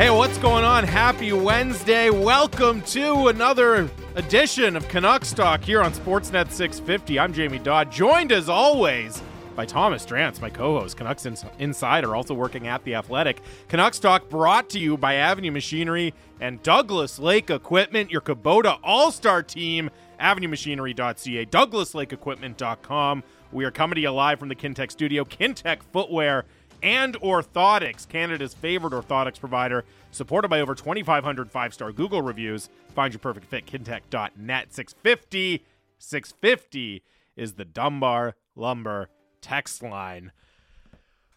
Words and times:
Hey, 0.00 0.08
what's 0.08 0.38
going 0.38 0.64
on? 0.64 0.84
Happy 0.84 1.34
Wednesday. 1.34 2.08
Welcome 2.08 2.80
to 2.84 3.28
another 3.28 3.90
edition 4.14 4.74
of 4.74 4.88
Canucks 4.88 5.34
Talk 5.34 5.62
here 5.62 5.82
on 5.82 5.92
Sportsnet 5.92 6.50
650. 6.50 7.18
I'm 7.18 7.34
Jamie 7.34 7.58
Dodd, 7.58 7.92
joined 7.92 8.32
as 8.32 8.48
always 8.48 9.22
by 9.54 9.66
Thomas 9.66 10.06
Drance, 10.06 10.40
my 10.40 10.48
co-host, 10.48 10.96
Canucks 10.96 11.26
Ins- 11.26 11.44
Insider, 11.58 12.16
also 12.16 12.32
working 12.32 12.66
at 12.66 12.82
The 12.82 12.94
Athletic. 12.94 13.42
Canucks 13.68 13.98
Talk 13.98 14.30
brought 14.30 14.70
to 14.70 14.78
you 14.78 14.96
by 14.96 15.16
Avenue 15.16 15.50
Machinery 15.50 16.14
and 16.40 16.62
Douglas 16.62 17.18
Lake 17.18 17.50
Equipment, 17.50 18.10
your 18.10 18.22
Kubota 18.22 18.78
All-Star 18.82 19.42
team, 19.42 19.90
avenuemachinery.ca, 20.18 21.44
douglaslakeequipment.com. 21.44 23.22
We 23.52 23.64
are 23.66 23.70
coming 23.70 23.96
to 23.96 24.00
you 24.00 24.10
live 24.12 24.38
from 24.38 24.48
the 24.48 24.54
Kintec 24.54 24.92
studio. 24.92 25.24
Kintec 25.26 25.82
Footwear 25.92 26.46
and 26.82 27.14
Orthotics, 27.20 28.08
Canada's 28.08 28.54
favorite 28.54 28.92
orthotics 28.92 29.38
provider, 29.40 29.84
supported 30.10 30.48
by 30.48 30.60
over 30.60 30.74
2,500 30.74 31.50
five 31.50 31.72
star 31.74 31.92
Google 31.92 32.22
reviews. 32.22 32.68
Find 32.94 33.12
your 33.12 33.20
perfect 33.20 33.46
fit, 33.46 33.66
kintec.net. 33.66 34.72
650, 34.74 35.64
650 35.98 37.02
is 37.36 37.54
the 37.54 37.64
Dunbar 37.64 38.34
Lumber 38.56 39.08
text 39.40 39.82
line. 39.82 40.32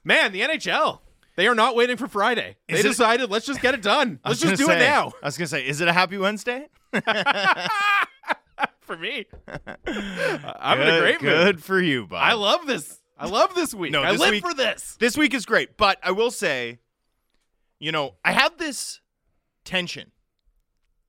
Man, 0.03 0.31
the 0.33 0.41
NHL, 0.41 0.99
they 1.37 1.47
are 1.47 1.55
not 1.55 1.75
waiting 1.75 1.95
for 1.97 2.07
Friday. 2.07 2.57
They 2.67 2.75
Is 2.75 2.85
it- 2.85 2.89
decided, 2.89 3.29
let's 3.29 3.45
just 3.45 3.61
get 3.61 3.73
it 3.73 3.81
done. 3.81 4.19
Let's 4.25 4.41
just 4.41 4.57
do 4.57 4.67
gonna 4.67 4.79
it 4.79 4.83
now. 4.83 5.13
I 5.21 5.27
was 5.27 5.37
gonna 5.37 5.47
say, 5.47 5.65
is 5.65 5.79
it 5.81 5.87
a 5.87 5.93
happy 5.93 6.17
Wednesday? 6.17 6.67
For 8.81 8.97
me, 8.97 9.25
I'm 9.87 10.81
in 10.81 10.87
a 10.87 10.91
good, 10.91 10.99
great 11.01 11.19
Good 11.19 11.55
mood. 11.55 11.63
for 11.63 11.79
you, 11.79 12.05
bud. 12.05 12.17
I 12.17 12.33
love 12.33 12.67
this. 12.67 12.99
I 13.23 13.27
love 13.27 13.55
this 13.55 13.73
week. 13.73 13.91
No, 13.93 14.01
I 14.03 14.11
live 14.11 14.31
week- 14.31 14.43
for 14.43 14.53
this. 14.53 14.97
this 14.99 15.15
week 15.17 15.33
is 15.33 15.45
great, 15.45 15.77
but 15.77 15.97
I 16.03 16.11
will 16.11 16.29
say, 16.31 16.79
you 17.79 17.91
know, 17.91 18.15
I 18.25 18.33
have 18.33 18.57
this 18.57 18.99
tension 19.63 20.11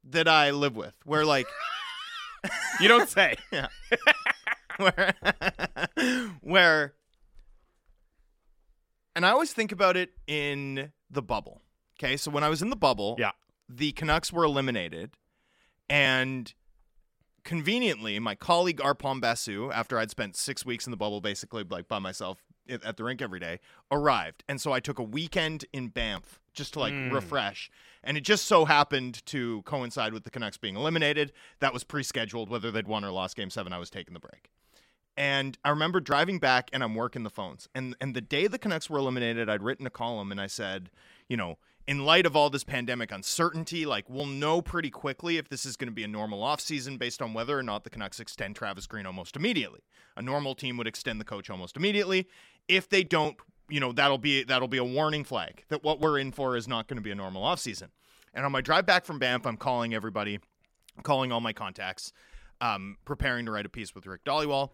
that 0.05 0.29
I 0.29 0.51
live 0.53 0.77
with, 0.77 0.95
where 1.05 1.25
like, 1.25 1.47
You 2.81 2.89
don't 2.89 3.09
say. 3.09 3.37
where, 4.77 5.15
where, 6.41 6.95
and 9.17 9.25
I 9.27 9.31
always 9.31 9.53
think 9.53 9.73
about 9.73 9.97
it 9.97 10.11
in 10.27 10.93
the 11.11 11.23
bubble. 11.23 11.63
Okay, 11.99 12.17
so 12.17 12.31
when 12.31 12.45
I 12.45 12.49
was 12.49 12.63
in 12.63 12.71
the 12.71 12.77
bubble, 12.77 13.17
Yeah. 13.19 13.33
the 13.69 13.93
Canucks 13.93 14.33
were 14.33 14.45
eliminated, 14.45 15.17
and 15.89 16.53
conveniently, 17.45 18.19
my 18.19 18.35
colleague 18.35 18.79
Arpon 18.81 19.21
Basu, 19.21 19.71
after 19.71 19.99
I'd 19.99 20.11
spent 20.11 20.37
six 20.37 20.65
weeks 20.67 20.87
in 20.87 20.91
the 20.91 20.97
bubble, 20.97 21.21
basically 21.21 21.65
like 21.69 21.87
by 21.89 21.99
myself 21.99 22.43
at 22.69 22.83
at 22.85 22.97
the 22.97 23.05
rink 23.05 23.21
every 23.23 23.39
day, 23.41 23.61
arrived, 23.91 24.43
and 24.49 24.61
so 24.61 24.73
I 24.73 24.81
took 24.81 24.99
a 24.99 25.03
weekend 25.03 25.65
in 25.73 25.89
Banff 25.89 26.41
just 26.55 26.73
to 26.75 26.81
like 26.81 26.95
Mm. 26.95 27.13
refresh, 27.13 27.71
and 28.03 28.17
it 28.17 28.23
just 28.23 28.47
so 28.47 28.65
happened 28.65 29.25
to 29.27 29.63
coincide 29.63 30.13
with 30.13 30.25
the 30.25 30.31
Canucks 30.31 30.57
being 30.57 30.77
eliminated. 30.77 31.33
That 31.61 31.73
was 31.73 31.85
pre-scheduled, 31.85 32.49
whether 32.49 32.71
they'd 32.71 32.87
won 32.89 33.05
or 33.05 33.11
lost 33.11 33.37
Game 33.37 33.51
Seven. 33.51 33.73
I 33.73 33.79
was 33.79 33.91
taking 33.91 34.15
the 34.15 34.21
break. 34.21 34.51
And 35.17 35.57
I 35.65 35.71
remember 35.71 36.01
driving 36.01 36.41
back 36.41 36.71
and 36.73 36.83
I'm 36.83 36.95
working 36.97 37.23
the 37.23 37.31
phones. 37.31 37.69
And 37.75 37.95
and 38.01 38.17
the 38.17 38.21
day 38.21 38.47
the 38.49 38.59
Canucks 38.59 38.91
were 38.91 38.99
eliminated, 38.99 39.49
I'd 39.49 39.63
written 39.63 39.87
a 39.87 39.91
column 39.91 40.33
and 40.33 40.41
I 40.41 40.49
said, 40.49 40.91
you 41.29 41.37
know, 41.37 41.59
in 41.87 42.05
light 42.05 42.25
of 42.25 42.35
all 42.35 42.49
this 42.51 42.65
pandemic 42.65 43.13
uncertainty, 43.13 43.85
like 43.85 44.09
we'll 44.09 44.27
know 44.27 44.63
pretty 44.63 44.91
quickly 44.91 45.37
if 45.37 45.49
this 45.49 45.67
is 45.67 45.77
going 45.77 45.89
to 45.89 45.95
be 45.95 46.05
a 46.05 46.09
normal 46.09 46.41
offseason 46.41 46.99
based 46.99 47.21
on 47.21 47.35
whether 47.35 47.59
or 47.59 47.63
not 47.63 47.85
the 47.85 47.91
Canucks 47.91 48.21
extend 48.21 48.57
Travis 48.57 48.87
Green 48.87 49.07
almost 49.07 49.37
immediately. 49.37 49.81
A 50.17 50.23
normal 50.23 50.55
team 50.55 50.77
would 50.79 50.87
extend 50.87 51.21
the 51.21 51.25
coach 51.25 51.51
almost 51.51 51.77
immediately. 51.77 52.27
If 52.69 52.89
they 52.89 53.05
don't, 53.05 53.37
you 53.69 53.81
know, 53.81 53.93
that'll 53.93 54.19
be 54.19 54.45
that'll 54.45 54.69
be 54.69 54.79
a 54.79 54.85
warning 54.85 55.25
flag 55.25 55.65
that 55.69 55.85
what 55.85 56.01
we're 56.01 56.19
in 56.19 56.33
for 56.33 56.57
is 56.57 56.67
not 56.67 56.89
going 56.89 56.97
to 56.97 57.03
be 57.03 57.11
a 57.11 57.15
normal 57.15 57.43
offseason. 57.43 57.89
And 58.33 58.45
on 58.45 58.53
my 58.53 58.61
drive 58.61 58.87
back 58.87 59.05
from 59.05 59.19
Banff, 59.19 59.47
I'm 59.47 59.57
calling 59.57 59.95
everybody, 59.95 60.41
calling 61.03 61.33
all 61.33 61.41
my 61.41 61.53
contacts, 61.53 62.13
um, 62.61 62.97
preparing 63.05 63.47
to 63.47 63.53
write 63.53 63.67
a 63.67 63.69
piece 63.69 63.95
with 63.95 64.07
Rick 64.07 64.25
Dhaliwal. 64.25 64.71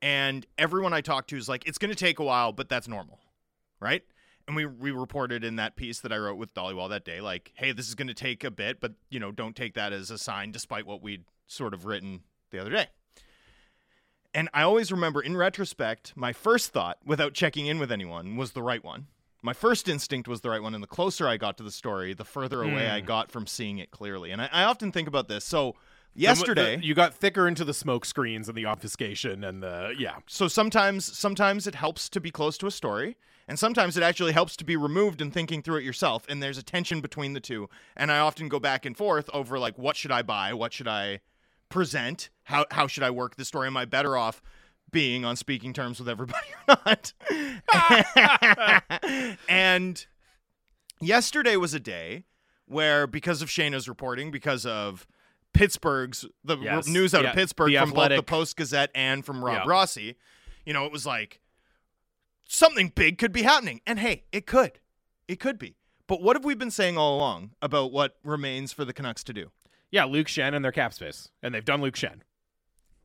And 0.00 0.46
everyone 0.58 0.92
I 0.92 1.00
talk 1.00 1.26
to 1.28 1.36
is 1.36 1.48
like, 1.48 1.66
it's 1.66 1.78
going 1.78 1.90
to 1.90 1.96
take 1.96 2.18
a 2.18 2.24
while, 2.24 2.52
but 2.52 2.68
that's 2.68 2.88
normal, 2.88 3.20
right? 3.80 4.02
And 4.52 4.56
we 4.58 4.66
we 4.66 4.90
reported 4.90 5.44
in 5.44 5.56
that 5.56 5.76
piece 5.76 6.00
that 6.00 6.12
I 6.12 6.18
wrote 6.18 6.36
with 6.36 6.52
Dhaliwal 6.52 6.90
that 6.90 7.06
day, 7.06 7.22
like, 7.22 7.52
hey, 7.54 7.72
this 7.72 7.88
is 7.88 7.94
going 7.94 8.08
to 8.08 8.14
take 8.14 8.44
a 8.44 8.50
bit, 8.50 8.80
but 8.80 8.92
you 9.08 9.18
know, 9.18 9.32
don't 9.32 9.56
take 9.56 9.72
that 9.74 9.94
as 9.94 10.10
a 10.10 10.18
sign, 10.18 10.52
despite 10.52 10.86
what 10.86 11.02
we'd 11.02 11.24
sort 11.46 11.72
of 11.72 11.86
written 11.86 12.20
the 12.50 12.58
other 12.58 12.68
day. 12.68 12.88
And 14.34 14.50
I 14.52 14.60
always 14.60 14.92
remember, 14.92 15.22
in 15.22 15.38
retrospect, 15.38 16.12
my 16.16 16.34
first 16.34 16.70
thought, 16.70 16.98
without 17.02 17.32
checking 17.32 17.66
in 17.66 17.78
with 17.78 17.90
anyone, 17.90 18.36
was 18.36 18.52
the 18.52 18.62
right 18.62 18.84
one. 18.84 19.06
My 19.40 19.54
first 19.54 19.88
instinct 19.88 20.28
was 20.28 20.42
the 20.42 20.50
right 20.50 20.62
one, 20.62 20.74
and 20.74 20.82
the 20.82 20.88
closer 20.88 21.26
I 21.26 21.38
got 21.38 21.56
to 21.56 21.62
the 21.62 21.70
story, 21.70 22.12
the 22.12 22.22
further 22.22 22.62
away 22.62 22.90
I 22.90 23.00
hmm. 23.00 23.06
got 23.06 23.32
from 23.32 23.46
seeing 23.46 23.78
it 23.78 23.90
clearly. 23.90 24.32
And 24.32 24.42
I, 24.42 24.50
I 24.52 24.64
often 24.64 24.92
think 24.92 25.08
about 25.08 25.28
this. 25.28 25.46
So 25.46 25.76
yesterday, 26.14 26.76
The- 26.76 26.84
you 26.84 26.94
got 26.94 27.14
thicker 27.14 27.46
into 27.48 27.64
the 27.64 27.74
smoke 27.74 28.04
screens 28.04 28.48
and 28.48 28.56
the 28.56 28.66
obfuscation 28.66 29.44
and 29.44 29.62
the 29.62 29.94
yeah. 29.98 30.16
so 30.26 30.48
sometimes 30.48 31.16
sometimes 31.16 31.66
it 31.66 31.74
helps 31.74 32.08
to 32.10 32.20
be 32.20 32.30
close 32.30 32.58
to 32.58 32.66
a 32.66 32.70
story 32.70 33.16
and 33.48 33.58
sometimes 33.58 33.96
it 33.96 34.02
actually 34.02 34.32
helps 34.32 34.56
to 34.56 34.64
be 34.64 34.76
removed 34.76 35.20
and 35.20 35.32
thinking 35.34 35.62
through 35.62 35.76
it 35.78 35.84
yourself 35.84 36.24
and 36.28 36.42
there's 36.42 36.58
a 36.58 36.62
tension 36.62 37.00
between 37.00 37.32
the 37.32 37.40
two. 37.40 37.68
And 37.96 38.12
i 38.12 38.18
often 38.18 38.48
go 38.48 38.58
back 38.60 38.84
and 38.86 38.96
forth 38.96 39.28
over 39.32 39.58
like 39.58 39.76
what 39.78 39.96
should 39.96 40.12
i 40.12 40.22
buy? 40.22 40.52
What 40.52 40.72
should 40.72 40.88
i 40.88 41.20
present? 41.68 42.30
How 42.44 42.66
how 42.70 42.86
should 42.86 43.02
i 43.02 43.10
work 43.10 43.36
the 43.36 43.44
story? 43.44 43.66
Am 43.66 43.76
i 43.76 43.84
better 43.84 44.16
off 44.16 44.42
being 44.90 45.24
on 45.24 45.36
speaking 45.36 45.72
terms 45.72 45.98
with 45.98 46.08
everybody 46.08 46.46
or 46.68 46.76
not? 46.86 47.12
And 49.48 50.06
yesterday 51.00 51.56
was 51.56 51.74
a 51.74 51.80
day 51.80 52.24
where 52.66 53.06
because 53.06 53.42
of 53.42 53.48
Shayna's 53.48 53.88
reporting 53.88 54.30
because 54.30 54.64
of 54.66 55.06
Pittsburgh's 55.52 56.24
the 56.44 56.56
r- 56.56 56.82
news 56.86 57.14
out 57.14 57.22
Yeah, 57.24 57.30
of 57.30 57.34
Pittsburgh 57.36 57.72
The 57.72 57.78
from 57.80 57.90
both 57.92 58.08
the 58.10 58.22
Post 58.22 58.56
Gazette 58.56 58.90
and 58.94 59.24
from 59.24 59.44
Rob 59.44 59.54
Yeah. 59.54 59.64
Rossi, 59.66 60.16
you 60.64 60.72
know, 60.72 60.86
it 60.86 60.92
was 60.92 61.04
like 61.06 61.40
something 62.48 62.88
big 62.94 63.18
could 63.18 63.32
be 63.32 63.42
happening. 63.42 63.80
And 63.86 63.98
hey, 63.98 64.24
it 64.32 64.46
could. 64.46 64.78
It 65.28 65.40
could 65.40 65.58
be. 65.58 65.76
But 66.06 66.20
what 66.22 66.36
have 66.36 66.44
we 66.44 66.54
been 66.54 66.70
saying 66.70 66.98
all 66.98 67.16
along 67.16 67.52
about 67.62 67.92
what 67.92 68.16
remains 68.24 68.72
for 68.72 68.84
the 68.84 68.92
Canucks 68.92 69.24
to 69.24 69.32
do? 69.32 69.50
Yeah, 69.90 70.04
Luke 70.04 70.26
Schenn 70.26 70.54
and 70.54 70.64
their 70.64 70.72
cap 70.72 70.92
space. 70.94 71.30
And 71.42 71.54
they've 71.54 71.64
done 71.64 71.80
Luke 71.80 71.94
Schenn. 71.94 72.20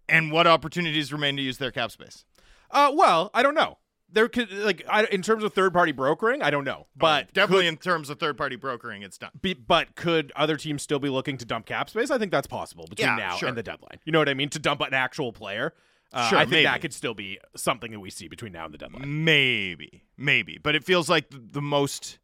And 0.10 0.32
what 0.32 0.48
opportunities 0.48 1.12
remain 1.12 1.36
to 1.38 1.42
use 1.44 1.58
their 1.58 1.72
cap 1.72 1.92
space? 1.92 2.24
Uh 2.72 2.92
well, 2.94 3.30
I 3.34 3.44
don't 3.44 3.56
know. 3.56 3.78
There 4.10 4.30
could 4.30 4.52
like 4.52 4.84
I, 4.90 5.04
in 5.06 5.22
terms 5.22 5.44
of 5.44 5.54
third 5.54 5.74
party 5.74 5.92
brokering, 5.92 6.42
I 6.42 6.50
don't 6.50 6.64
know. 6.64 6.88
But 6.96 7.26
Oh, 7.26 7.30
definitely 7.34 7.68
in 7.68 7.76
terms 7.78 8.10
of 8.10 8.20
third 8.20 8.38
party 8.38 8.56
brokering, 8.56 9.02
it's 9.02 9.18
done. 9.18 9.32
be, 9.42 9.54
but 9.54 9.96
could 9.96 10.32
other 10.36 10.56
teams 10.56 10.82
still 10.82 11.00
be 11.00 11.10
looking 11.10 11.38
to 11.38 11.46
dump 11.46 11.66
cap 11.66 11.90
space? 11.90 12.10
I 12.10 12.18
think 12.18 12.32
that's 12.32 12.48
possible 12.48 12.86
between 12.90 13.08
Yeah, 13.10 13.16
now 13.18 13.36
sure. 13.36 13.50
and 13.50 13.58
the 13.58 13.64
deadline. 13.64 14.00
You 14.06 14.12
know 14.14 14.20
what 14.20 14.30
I 14.30 14.34
mean? 14.34 14.50
To 14.50 14.60
dump 14.60 14.80
an 14.82 14.94
actual 14.94 15.34
player. 15.34 15.74
Uh, 16.14 16.30
Sure, 16.30 16.38
I 16.38 16.44
think 16.44 16.52
maybe. 16.52 16.64
that 16.64 16.80
could 16.80 16.94
still 16.94 17.14
be 17.14 17.38
something 17.58 17.92
that 17.92 18.00
we 18.00 18.10
see 18.10 18.30
between 18.30 18.54
now 18.54 18.64
and 18.64 18.74
the 18.74 18.78
deadline. 18.78 19.26
Maybe, 19.26 20.06
maybe, 20.16 20.58
but 20.58 20.74
it 20.74 20.86
feels 20.86 21.10
like 21.10 21.30
the, 21.30 21.40
the 21.40 21.62
most 21.62 22.18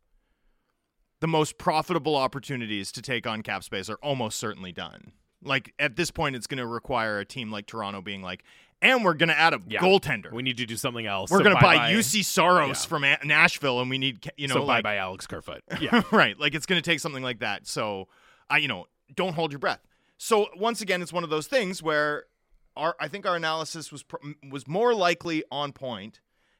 the 1.19 1.27
most 1.27 1.57
profitable 1.57 2.15
opportunities 2.15 2.91
to 2.93 3.01
take 3.01 3.25
on 3.27 3.41
cap 3.43 3.63
space 3.63 3.89
are 3.89 3.97
almost 4.03 4.37
certainly 4.37 4.71
done. 4.71 5.11
Like 5.41 5.73
at 5.79 5.95
this 5.97 6.11
point, 6.11 6.35
it's 6.37 6.47
going 6.47 6.57
to 6.59 6.65
require 6.67 7.19
a 7.19 7.25
team 7.25 7.51
like 7.51 7.65
Toronto 7.65 8.01
being 8.01 8.21
like, 8.21 8.43
and 8.83 9.03
we're 9.03 9.13
going 9.15 9.29
to 9.29 9.39
add 9.39 9.53
a 9.53 9.61
Yeah. 9.67 9.79
goaltender. 9.79 10.31
We 10.31 10.43
need 10.43 10.57
to 10.57 10.65
do 10.67 10.75
something 10.77 11.05
else. 11.07 11.31
we're 11.31 11.39
So 11.39 11.43
going 11.45 11.55
to 11.55 11.61
buy 11.61 11.91
Juuse 11.91 12.23
Saros 12.25 12.83
Yeah. 12.83 12.89
from 12.89 13.03
A- 13.03 13.17
Nashville, 13.23 13.79
and 13.81 13.89
we 13.89 13.97
need 13.97 14.29
you 14.37 14.47
know 14.47 14.55
so 14.55 14.63
like 14.65 14.83
bye 14.83 14.97
Alex 14.97 15.25
Kerfoot. 15.25 15.63
Yeah. 15.81 16.03
right. 16.11 16.39
Like 16.39 16.53
it's 16.53 16.65
going 16.67 16.81
to 16.81 16.87
take 16.87 16.99
something 16.99 17.23
like 17.23 17.39
that. 17.39 17.65
So, 17.67 18.07
I 18.49 18.57
you 18.57 18.67
know, 18.67 18.85
don't 19.15 19.33
hold 19.33 19.51
your 19.51 19.59
breath. 19.59 19.79
So 20.17 20.47
once 20.55 20.81
again, 20.81 21.01
it's 21.01 21.11
one 21.13 21.23
of 21.23 21.29
those 21.29 21.47
things 21.47 21.81
where 21.81 22.25
our 22.75 22.95
I 22.99 23.07
think 23.07 23.25
our 23.25 23.35
analysis 23.35 23.91
was 23.91 24.03
pr- 24.03 24.17
was 24.49 24.67
more 24.67 24.93
likely 24.93 25.43
on 25.51 25.71
point, 25.73 26.19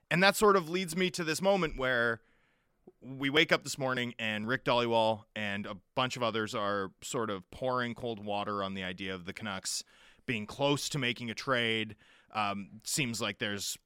and 0.09 0.21
that 0.23 0.35
sort 0.35 0.55
of 0.55 0.69
leads 0.69 0.95
me 0.95 1.09
to 1.11 1.23
this 1.23 1.41
moment 1.41 1.77
where 1.77 2.21
we 3.01 3.29
wake 3.29 3.51
up 3.51 3.63
this 3.63 3.77
morning 3.77 4.13
and 4.19 4.47
Rick 4.47 4.63
Dhaliwal 4.65 5.23
and 5.35 5.65
a 5.65 5.75
bunch 5.95 6.15
of 6.15 6.23
others 6.23 6.55
are 6.55 6.91
sort 7.01 7.29
of 7.29 7.49
pouring 7.51 7.95
cold 7.95 8.23
water 8.23 8.63
on 8.63 8.75
the 8.75 8.83
idea 8.83 9.13
of 9.13 9.25
the 9.25 9.33
Canucks 9.33 9.83
being 10.25 10.45
close 10.45 10.87
to 10.89 10.97
making 10.97 11.29
a 11.29 11.33
trade. 11.33 11.95
Um, 12.33 12.81
seems 12.83 13.21
like 13.21 13.37
there's 13.39 13.77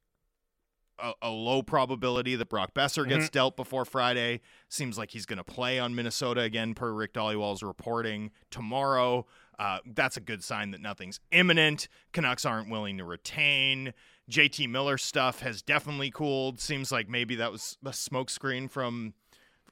a, 0.98 1.12
a 1.22 1.30
low 1.30 1.62
probability 1.62 2.34
that 2.36 2.48
Brock 2.48 2.74
Boeser 2.74 3.08
gets 3.08 3.28
dealt 3.28 3.56
before 3.56 3.84
Friday. 3.84 4.40
Seems 4.68 4.98
like 4.98 5.10
he's 5.10 5.26
going 5.26 5.38
to 5.38 5.44
play 5.44 5.78
on 5.78 5.94
Minnesota 5.94 6.40
again, 6.40 6.74
per 6.74 6.92
Rick 6.92 7.14
Dhaliwal's 7.14 7.62
reporting 7.62 8.30
tomorrow. 8.50 9.26
Uh, 9.58 9.78
that's 9.86 10.16
a 10.16 10.20
good 10.20 10.42
sign 10.42 10.70
that 10.70 10.80
nothing's 10.80 11.20
imminent. 11.32 11.88
Canucks 12.12 12.44
aren't 12.44 12.70
willing 12.70 12.98
to 12.98 13.04
retain. 13.04 13.92
JT 14.30 14.68
Miller 14.68 14.98
stuff 14.98 15.40
has 15.40 15.62
definitely 15.62 16.10
cooled. 16.10 16.60
Seems 16.60 16.92
like 16.92 17.08
maybe 17.08 17.34
that 17.36 17.50
was 17.50 17.76
a 17.84 17.90
smokescreen 17.90 18.70
from 18.70 19.14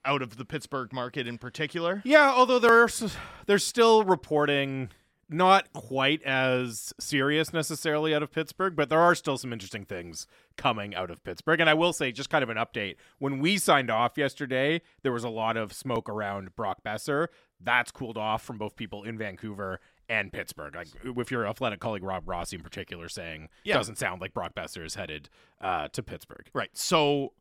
out 0.04 0.22
of 0.22 0.36
the 0.36 0.44
Pittsburgh 0.44 0.92
market 0.92 1.26
in 1.28 1.38
particular. 1.38 2.02
Yeah, 2.04 2.32
although 2.34 2.58
there's 2.58 3.16
there's 3.46 3.64
still 3.64 4.02
reporting 4.04 4.90
not 5.28 5.72
quite 5.72 6.22
as 6.22 6.92
serious 7.00 7.52
necessarily 7.52 8.14
out 8.14 8.22
of 8.22 8.30
Pittsburgh, 8.30 8.76
but 8.76 8.88
there 8.88 9.00
are 9.00 9.14
still 9.14 9.36
some 9.36 9.52
interesting 9.52 9.84
things 9.84 10.26
coming 10.56 10.94
out 10.94 11.10
of 11.10 11.22
Pittsburgh. 11.24 11.60
And 11.60 11.68
I 11.68 11.74
will 11.74 11.92
say, 11.92 12.12
just 12.12 12.30
kind 12.30 12.42
of 12.44 12.48
an 12.50 12.56
update 12.56 12.96
when 13.18 13.40
we 13.40 13.58
signed 13.58 13.90
off 13.90 14.16
yesterday, 14.16 14.80
there 15.02 15.12
was 15.12 15.24
a 15.24 15.28
lot 15.28 15.56
of 15.56 15.72
smoke 15.72 16.08
around 16.08 16.54
Brock 16.54 16.78
Boeser. 16.86 17.26
That's 17.60 17.90
cooled 17.90 18.16
off 18.18 18.42
from 18.42 18.58
both 18.58 18.76
people 18.76 19.02
in 19.02 19.18
Vancouver 19.18 19.80
and 20.08 20.32
Pittsburgh. 20.32 20.74
Like 20.76 20.88
with 21.16 21.30
your 21.30 21.46
athletic 21.46 21.80
colleague 21.80 22.04
Rob 22.04 22.28
Rossi 22.28 22.56
in 22.56 22.62
particular 22.62 23.08
saying, 23.08 23.48
Yeah. 23.64 23.74
doesn't 23.74 23.98
sound 23.98 24.20
like 24.20 24.32
Brock 24.32 24.54
Boeser 24.54 24.84
is 24.84 24.94
headed 24.94 25.28
uh, 25.60 25.88
to 25.88 26.02
Pittsburgh. 26.02 26.46
Right. 26.54 26.70
So, 26.74 27.32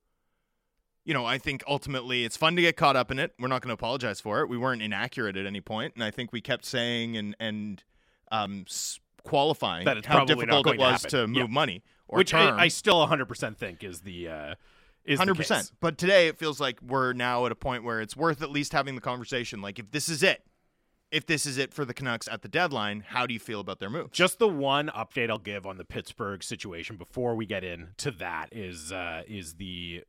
you 1.05 1.13
know, 1.13 1.25
I 1.25 1.37
think 1.37 1.63
ultimately 1.67 2.25
it's 2.25 2.35
fun 2.35 2.55
to 2.55 2.61
get 2.61 2.75
caught 2.75 2.95
up 2.95 3.11
in 3.11 3.19
it. 3.19 3.33
We're 3.39 3.47
not 3.47 3.61
going 3.61 3.69
to 3.69 3.75
apologize 3.75 4.19
for 4.19 4.41
it. 4.41 4.49
We 4.49 4.57
weren't 4.57 4.81
inaccurate 4.81 5.37
at 5.37 5.45
any 5.45 5.61
point, 5.61 5.93
and 5.95 6.03
I 6.03 6.11
think 6.11 6.33
we 6.33 6.41
kept 6.41 6.65
saying 6.65 7.15
and 7.15 7.35
and 7.39 7.83
um, 8.31 8.65
qualifying 9.23 9.85
That 9.85 10.05
how 10.05 10.25
difficult 10.25 10.61
it 10.61 10.63
going 10.63 10.79
to 10.79 10.83
was 10.85 11.01
to 11.03 11.27
move 11.27 11.37
Yeah. 11.37 11.45
money 11.47 11.83
or 12.07 12.17
Which. 12.17 12.33
I, 12.33 12.57
I 12.63 12.67
still 12.69 13.05
100% 13.07 13.57
think 13.57 13.83
is 13.83 14.01
the 14.01 14.27
uh, 14.27 14.55
is 15.05 15.17
the 15.17 15.21
Hundred 15.21 15.37
case. 15.37 15.47
percent. 15.47 15.71
But 15.79 15.97
today 15.97 16.27
it 16.27 16.37
feels 16.37 16.59
like 16.59 16.81
we're 16.81 17.13
now 17.13 17.45
at 17.45 17.51
a 17.51 17.55
point 17.55 17.83
where 17.83 18.01
it's 18.01 18.17
worth 18.17 18.41
at 18.41 18.49
least 18.49 18.73
having 18.73 18.95
the 18.95 19.01
conversation. 19.01 19.61
Like, 19.61 19.77
if 19.79 19.91
this 19.91 20.09
is 20.09 20.23
it, 20.23 20.43
if 21.11 21.27
this 21.27 21.45
is 21.45 21.59
it 21.59 21.73
for 21.73 21.85
the 21.85 21.93
Canucks 21.93 22.27
at 22.27 22.41
the 22.41 22.47
deadline, 22.47 23.03
how 23.07 23.27
do 23.27 23.33
you 23.33 23.39
feel 23.39 23.59
about 23.59 23.79
their 23.79 23.89
move? 23.91 24.11
Just 24.11 24.39
the 24.39 24.47
one 24.47 24.87
update 24.89 25.29
I'll 25.29 25.37
give 25.37 25.67
on 25.67 25.77
the 25.77 25.85
Pittsburgh 25.85 26.41
situation 26.43 26.97
before 26.97 27.35
we 27.35 27.45
get 27.45 27.63
into 27.63 28.09
that 28.11 28.49
is 28.51 28.91
uh, 28.91 29.21
is 29.27 29.53
the 29.53 30.03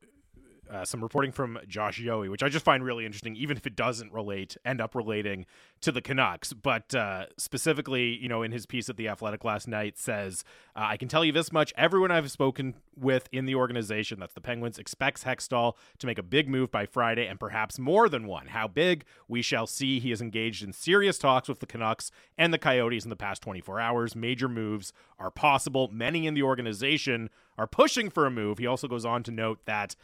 uh, 0.71 0.85
some 0.85 1.03
reporting 1.03 1.33
from 1.33 1.59
Josh 1.69 2.01
Yohe, 2.01 2.31
which 2.31 2.43
I 2.43 2.49
just 2.49 2.65
find 2.65 2.85
really 2.85 3.07
interesting, 3.07 3.37
even 3.37 3.57
if 3.57 3.67
it 3.67 3.77
doesn't 3.77 4.13
relate, 4.13 4.57
end 4.65 4.81
up 4.81 4.95
relating 4.95 5.47
to 5.81 5.93
the 5.93 6.01
Canucks. 6.01 6.53
But 6.53 6.95
uh, 6.95 7.27
specifically, 7.37 8.17
you 8.17 8.29
know, 8.29 8.43
in 8.43 8.53
his 8.53 8.67
piece 8.67 8.89
at 8.89 8.97
the 8.97 9.09
Athletic 9.09 9.45
last 9.45 9.69
night, 9.69 9.99
says, 9.99 10.45
uh, 10.75 10.85
"I 10.89 10.97
can 10.97 11.09
tell 11.09 11.25
you 11.25 11.33
this 11.33 11.53
much: 11.53 11.73
everyone 11.77 12.11
I've 12.11 12.31
spoken 12.31 12.75
with 12.97 13.29
in 13.33 13.45
the 13.47 13.55
organization, 13.55 14.19
that's 14.19 14.35
the 14.35 14.41
Penguins, 14.41 14.79
expects 14.79 15.25
Hextall 15.25 15.75
to 15.99 16.07
make 16.07 16.19
a 16.19 16.23
big 16.23 16.49
move 16.49 16.71
by 16.71 16.87
Friday, 16.87 17.27
and 17.27 17.39
perhaps 17.39 17.79
more 17.79 18.09
than 18.09 18.27
one. 18.27 18.49
How 18.49 18.69
big? 18.69 19.05
We 19.29 19.43
shall 19.43 19.67
see. 19.67 20.01
He 20.01 20.13
is 20.13 20.21
engaged 20.21 20.63
in 20.63 20.73
serious 20.73 21.19
talks 21.19 21.49
with 21.49 21.61
the 21.61 21.67
Canucks 21.67 22.11
and 22.39 22.53
the 22.53 22.59
Coyotes 22.59 23.05
in 23.05 23.11
the 23.11 23.17
past 23.17 23.43
24 23.43 23.81
hours. 23.81 24.17
Major 24.17 24.49
moves 24.49 24.93
are 25.19 25.31
possible. 25.31 25.89
Many 25.93 26.27
in 26.27 26.35
the 26.35 26.43
organization 26.43 27.31
are 27.59 27.67
pushing 27.67 28.11
for 28.11 28.27
a 28.27 28.31
move." 28.31 28.59
He 28.59 28.67
also 28.67 28.89
goes 28.89 29.05
on 29.05 29.23
to 29.25 29.31
note 29.31 29.61
that 29.67 29.97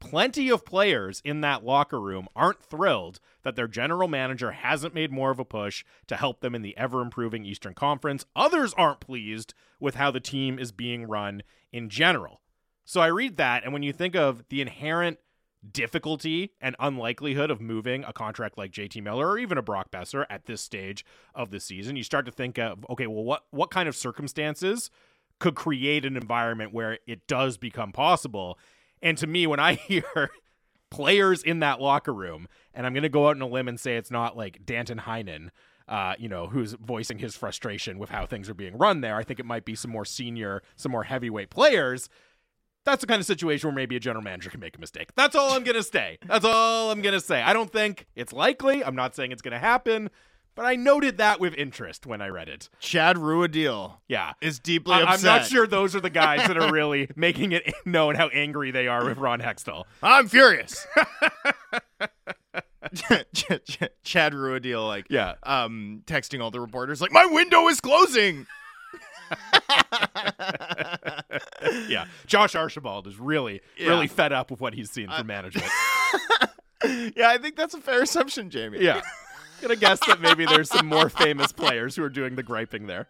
plenty 0.00 0.48
of 0.48 0.64
players 0.64 1.20
in 1.24 1.40
that 1.40 1.64
locker 1.64 2.00
room 2.00 2.28
aren't 2.34 2.62
thrilled 2.62 3.20
that 3.42 3.56
their 3.56 3.68
general 3.68 4.08
manager 4.08 4.52
hasn't 4.52 4.94
made 4.94 5.12
more 5.12 5.30
of 5.30 5.38
a 5.38 5.44
push 5.44 5.84
to 6.06 6.16
help 6.16 6.40
them 6.40 6.54
in 6.54 6.62
the 6.62 6.76
ever 6.76 7.00
improving 7.00 7.44
Eastern 7.44 7.74
Conference. 7.74 8.24
Others 8.36 8.74
aren't 8.74 9.00
pleased 9.00 9.54
with 9.80 9.94
how 9.94 10.10
the 10.10 10.20
team 10.20 10.58
is 10.58 10.72
being 10.72 11.06
run 11.06 11.42
in 11.72 11.88
general. 11.88 12.40
So 12.84 13.00
I 13.00 13.08
read 13.08 13.36
that, 13.36 13.64
and 13.64 13.72
when 13.72 13.82
you 13.82 13.92
think 13.92 14.16
of 14.16 14.44
the 14.48 14.62
inherent 14.62 15.18
difficulty 15.70 16.52
and 16.60 16.76
unlikelihood 16.78 17.50
of 17.50 17.60
moving 17.60 18.04
a 18.04 18.12
contract 18.12 18.56
like 18.56 18.70
JT 18.70 19.02
Miller 19.02 19.28
or 19.28 19.38
even 19.38 19.58
a 19.58 19.62
Brock 19.62 19.90
Boeser 19.90 20.24
at 20.30 20.46
this 20.46 20.62
stage 20.62 21.04
of 21.34 21.50
the 21.50 21.60
season, 21.60 21.96
you 21.96 22.02
start 22.02 22.26
to 22.26 22.32
think 22.32 22.58
of 22.58 22.86
okay, 22.88 23.06
well, 23.06 23.24
what 23.24 23.44
what 23.50 23.70
kind 23.70 23.88
of 23.88 23.96
circumstances 23.96 24.90
could 25.38 25.54
create 25.54 26.04
an 26.04 26.16
environment 26.16 26.72
where 26.72 26.98
it 27.06 27.26
does 27.26 27.58
become 27.58 27.92
possible? 27.92 28.58
And 29.02 29.16
to 29.18 29.26
me, 29.26 29.46
when 29.46 29.60
I 29.60 29.74
hear 29.74 30.30
players 30.90 31.42
in 31.42 31.60
that 31.60 31.80
locker 31.80 32.12
room, 32.12 32.48
and 32.74 32.86
I'm 32.86 32.92
going 32.92 33.02
to 33.02 33.08
go 33.08 33.28
out 33.28 33.36
on 33.36 33.42
a 33.42 33.46
limb 33.46 33.68
and 33.68 33.78
say 33.78 33.96
it's 33.96 34.10
not 34.10 34.36
like 34.36 34.64
Danton 34.64 34.98
Heinen, 35.00 35.50
uh, 35.88 36.14
you 36.18 36.28
know, 36.28 36.46
who's 36.46 36.74
voicing 36.74 37.18
his 37.18 37.34
frustration 37.34 37.98
with 37.98 38.10
how 38.10 38.26
things 38.26 38.48
are 38.48 38.54
being 38.54 38.76
run 38.76 39.00
there. 39.00 39.16
I 39.16 39.24
think 39.24 39.40
it 39.40 39.46
might 39.46 39.64
be 39.64 39.74
some 39.74 39.90
more 39.90 40.04
senior, 40.04 40.62
some 40.76 40.92
more 40.92 41.04
heavyweight 41.04 41.50
players. 41.50 42.08
That's 42.84 43.00
the 43.00 43.06
kind 43.06 43.20
of 43.20 43.26
situation 43.26 43.68
where 43.68 43.74
maybe 43.74 43.96
a 43.96 44.00
general 44.00 44.22
manager 44.22 44.50
can 44.50 44.60
make 44.60 44.76
a 44.76 44.80
mistake. 44.80 45.10
That's 45.14 45.34
all 45.34 45.52
I'm 45.52 45.64
going 45.64 45.76
to 45.76 45.82
say. 45.82 46.18
That's 46.26 46.44
all 46.44 46.90
I'm 46.90 47.02
going 47.02 47.14
to 47.14 47.20
say. 47.20 47.42
I 47.42 47.52
don't 47.52 47.72
think 47.72 48.06
it's 48.14 48.32
likely. 48.32 48.84
I'm 48.84 48.94
not 48.94 49.14
saying 49.14 49.32
it's 49.32 49.42
going 49.42 49.52
to 49.52 49.58
happen, 49.58 50.10
but 50.58 50.66
I 50.66 50.74
noted 50.74 51.18
that 51.18 51.38
with 51.38 51.54
interest 51.54 52.04
when 52.04 52.20
I 52.20 52.26
read 52.30 52.48
it. 52.48 52.68
Chad 52.80 53.14
Ruhwedel 53.16 53.98
Yeah. 54.08 54.32
is 54.40 54.58
deeply 54.58 54.92
I- 54.94 55.02
I'm 55.02 55.08
upset. 55.10 55.24
not 55.42 55.46
sure 55.46 55.68
those 55.68 55.94
are 55.94 56.00
the 56.00 56.10
guys 56.10 56.48
that 56.48 56.56
are 56.58 56.72
really 56.72 57.08
making 57.14 57.52
it 57.52 57.72
known 57.86 58.16
how 58.16 58.26
angry 58.30 58.72
they 58.72 58.88
are 58.88 59.04
with 59.04 59.18
Ron 59.18 59.40
Hextall. 59.40 59.84
I'm 60.02 60.26
furious. 60.26 60.84
Ch- 62.92 63.22
Ch- 63.34 63.82
Chad 64.02 64.32
Ruhwedel, 64.32 64.84
like, 64.84 65.06
Yeah. 65.08 65.34
um, 65.44 66.02
texting 66.06 66.42
all 66.42 66.50
the 66.50 66.58
reporters, 66.60 67.00
like, 67.00 67.12
my 67.12 67.26
window 67.26 67.68
is 67.68 67.80
closing. 67.80 68.44
yeah, 71.88 72.06
Josh 72.26 72.56
Archibald 72.56 73.06
is 73.06 73.16
really, 73.20 73.60
Yeah. 73.76 73.90
really 73.90 74.08
fed 74.08 74.32
up 74.32 74.50
with 74.50 74.60
what 74.60 74.74
he's 74.74 74.90
seen 74.90 75.08
from 75.08 75.26
management. 75.28 75.70
yeah, 77.16 77.28
I 77.30 77.38
think 77.38 77.54
that's 77.54 77.74
a 77.74 77.80
fair 77.80 78.02
assumption, 78.02 78.50
Jamie. 78.50 78.78
yeah, 78.80 79.02
gonna 79.60 79.76
guess 79.76 80.00
that 80.06 80.20
maybe 80.20 80.44
there's 80.46 80.68
some 80.70 80.86
more 80.86 81.08
famous 81.08 81.52
players 81.52 81.96
who 81.96 82.02
are 82.02 82.08
doing 82.10 82.36
the 82.36 82.42
griping 82.42 82.86
there. 82.86 83.08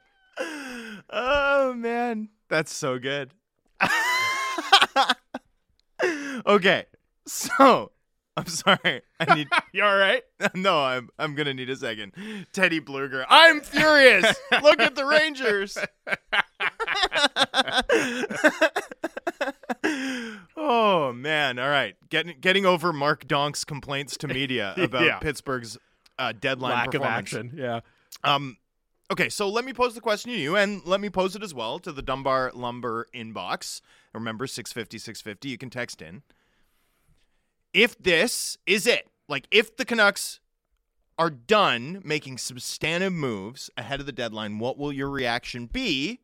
Oh 1.11 1.73
man, 1.77 2.29
that's 2.49 2.73
so 2.73 2.99
good. 2.99 3.31
okay, 6.47 6.85
so 7.27 7.93
I'm 8.37 8.47
sorry. 8.47 9.03
I 9.21 9.35
need. 9.35 9.49
You 9.73 9.85
all 9.85 9.97
right? 9.97 10.23
no, 10.55 10.81
I'm. 10.83 11.11
I'm 11.19 11.35
gonna 11.35 11.53
need 11.55 11.69
a 11.71 11.77
second. 11.77 12.13
Teddy 12.53 12.81
Blueger. 12.81 13.25
I'm 13.29 13.61
furious. 13.61 14.35
Look 14.63 14.81
at 14.81 14.95
the 14.97 15.05
Rangers. 15.05 15.77
oh 20.57 21.13
man. 21.13 21.59
All 21.59 21.69
right. 21.69 21.97
Getting 22.09 22.37
getting 22.41 22.67
over 22.67 22.93
Mark 22.93 23.27
Donk's 23.29 23.65
complaints 23.65 24.17
to 24.19 24.29
media 24.29 24.75
about 24.77 25.05
Yeah. 25.05 25.19
Pittsburgh's 25.19 25.79
uh, 26.19 26.33
deadline 26.39 26.73
Lack 26.73 26.95
of 26.95 27.03
action. 27.03 27.53
Yeah. 27.55 27.81
Um, 28.25 28.57
okay, 29.11 29.29
so 29.29 29.49
let 29.49 29.65
me 29.65 29.73
pose 29.73 29.95
the 29.95 30.01
question 30.01 30.33
to 30.33 30.39
you, 30.39 30.57
and 30.57 30.85
let 30.85 31.01
me 31.01 31.11
pose 31.11 31.37
it 31.37 31.43
as 31.43 31.55
well 31.55 31.79
to 31.81 31.93
the 31.93 32.03
Dunbar 32.03 32.53
Lumber 32.55 33.07
inbox. 33.15 33.81
Remember, 34.13 34.47
650, 34.47 34.99
650, 34.99 35.49
you 35.49 35.59
can 35.59 35.71
text 35.71 36.03
in. 36.03 36.23
If 37.73 37.97
this 37.99 38.57
is 38.67 38.87
it, 38.87 39.09
like 39.29 39.47
if 39.51 39.77
the 39.77 39.85
Canucks 39.85 40.41
are 41.19 41.31
done 41.31 42.01
making 42.05 42.39
substantive 42.39 43.13
moves 43.13 43.71
ahead 43.77 44.01
of 44.01 44.07
the 44.07 44.13
deadline, 44.13 44.59
what 44.59 44.79
will 44.79 44.93
your 44.93 45.11
reaction 45.11 45.67
be 45.67 46.21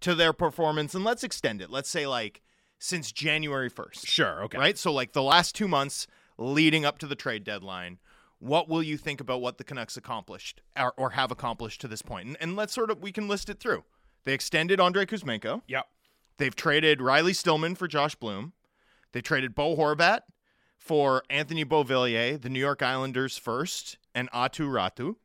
to 0.00 0.14
their 0.14 0.32
performance? 0.32 0.94
And 0.94 1.04
let's 1.04 1.24
extend 1.24 1.60
it. 1.60 1.70
Let's 1.70 1.90
say, 1.90 2.06
like, 2.06 2.42
since 2.78 3.12
January 3.12 3.70
1st 3.70 4.06
Sure. 4.06 4.44
Okay. 4.44 4.58
right? 4.58 4.78
So 4.78 4.92
like 4.92 5.12
the 5.12 5.22
last 5.22 5.54
two 5.54 5.68
months 5.68 6.06
leading 6.38 6.84
up 6.84 6.98
to 6.98 7.06
the 7.06 7.14
trade 7.14 7.44
deadline, 7.44 7.98
what 8.38 8.68
will 8.68 8.82
you 8.82 8.96
think 8.96 9.20
about 9.20 9.40
what 9.40 9.58
the 9.58 9.64
Canucks 9.64 9.96
accomplished 9.96 10.60
or, 10.76 10.92
or 10.96 11.10
have 11.10 11.30
accomplished 11.30 11.80
to 11.82 11.88
this 11.88 12.02
point? 12.02 12.26
And, 12.26 12.36
and 12.40 12.56
let's 12.56 12.72
sort 12.72 12.90
of 12.90 13.02
we 13.02 13.12
can 13.12 13.28
list 13.28 13.48
it 13.48 13.60
through. 13.60 13.84
They 14.24 14.34
extended 14.34 14.80
Andrei 14.80 15.06
Kuzmenko. 15.06 15.62
Yep. 15.68 15.86
They've 16.38 16.54
traded 16.54 17.00
Riley 17.00 17.32
Stillman 17.32 17.76
for 17.76 17.88
Josh 17.88 18.14
Bloom. 18.14 18.52
They 19.12 19.20
traded 19.20 19.54
Bo 19.54 19.76
Horvat 19.76 20.20
for 20.76 21.22
Anthony 21.30 21.64
Beauvillier, 21.64 22.40
the 22.40 22.50
New 22.50 22.60
York 22.60 22.82
Islanders 22.82 23.38
first, 23.38 23.98
and 24.14 24.30
Aatu 24.32 24.68
Räty. 24.68 25.16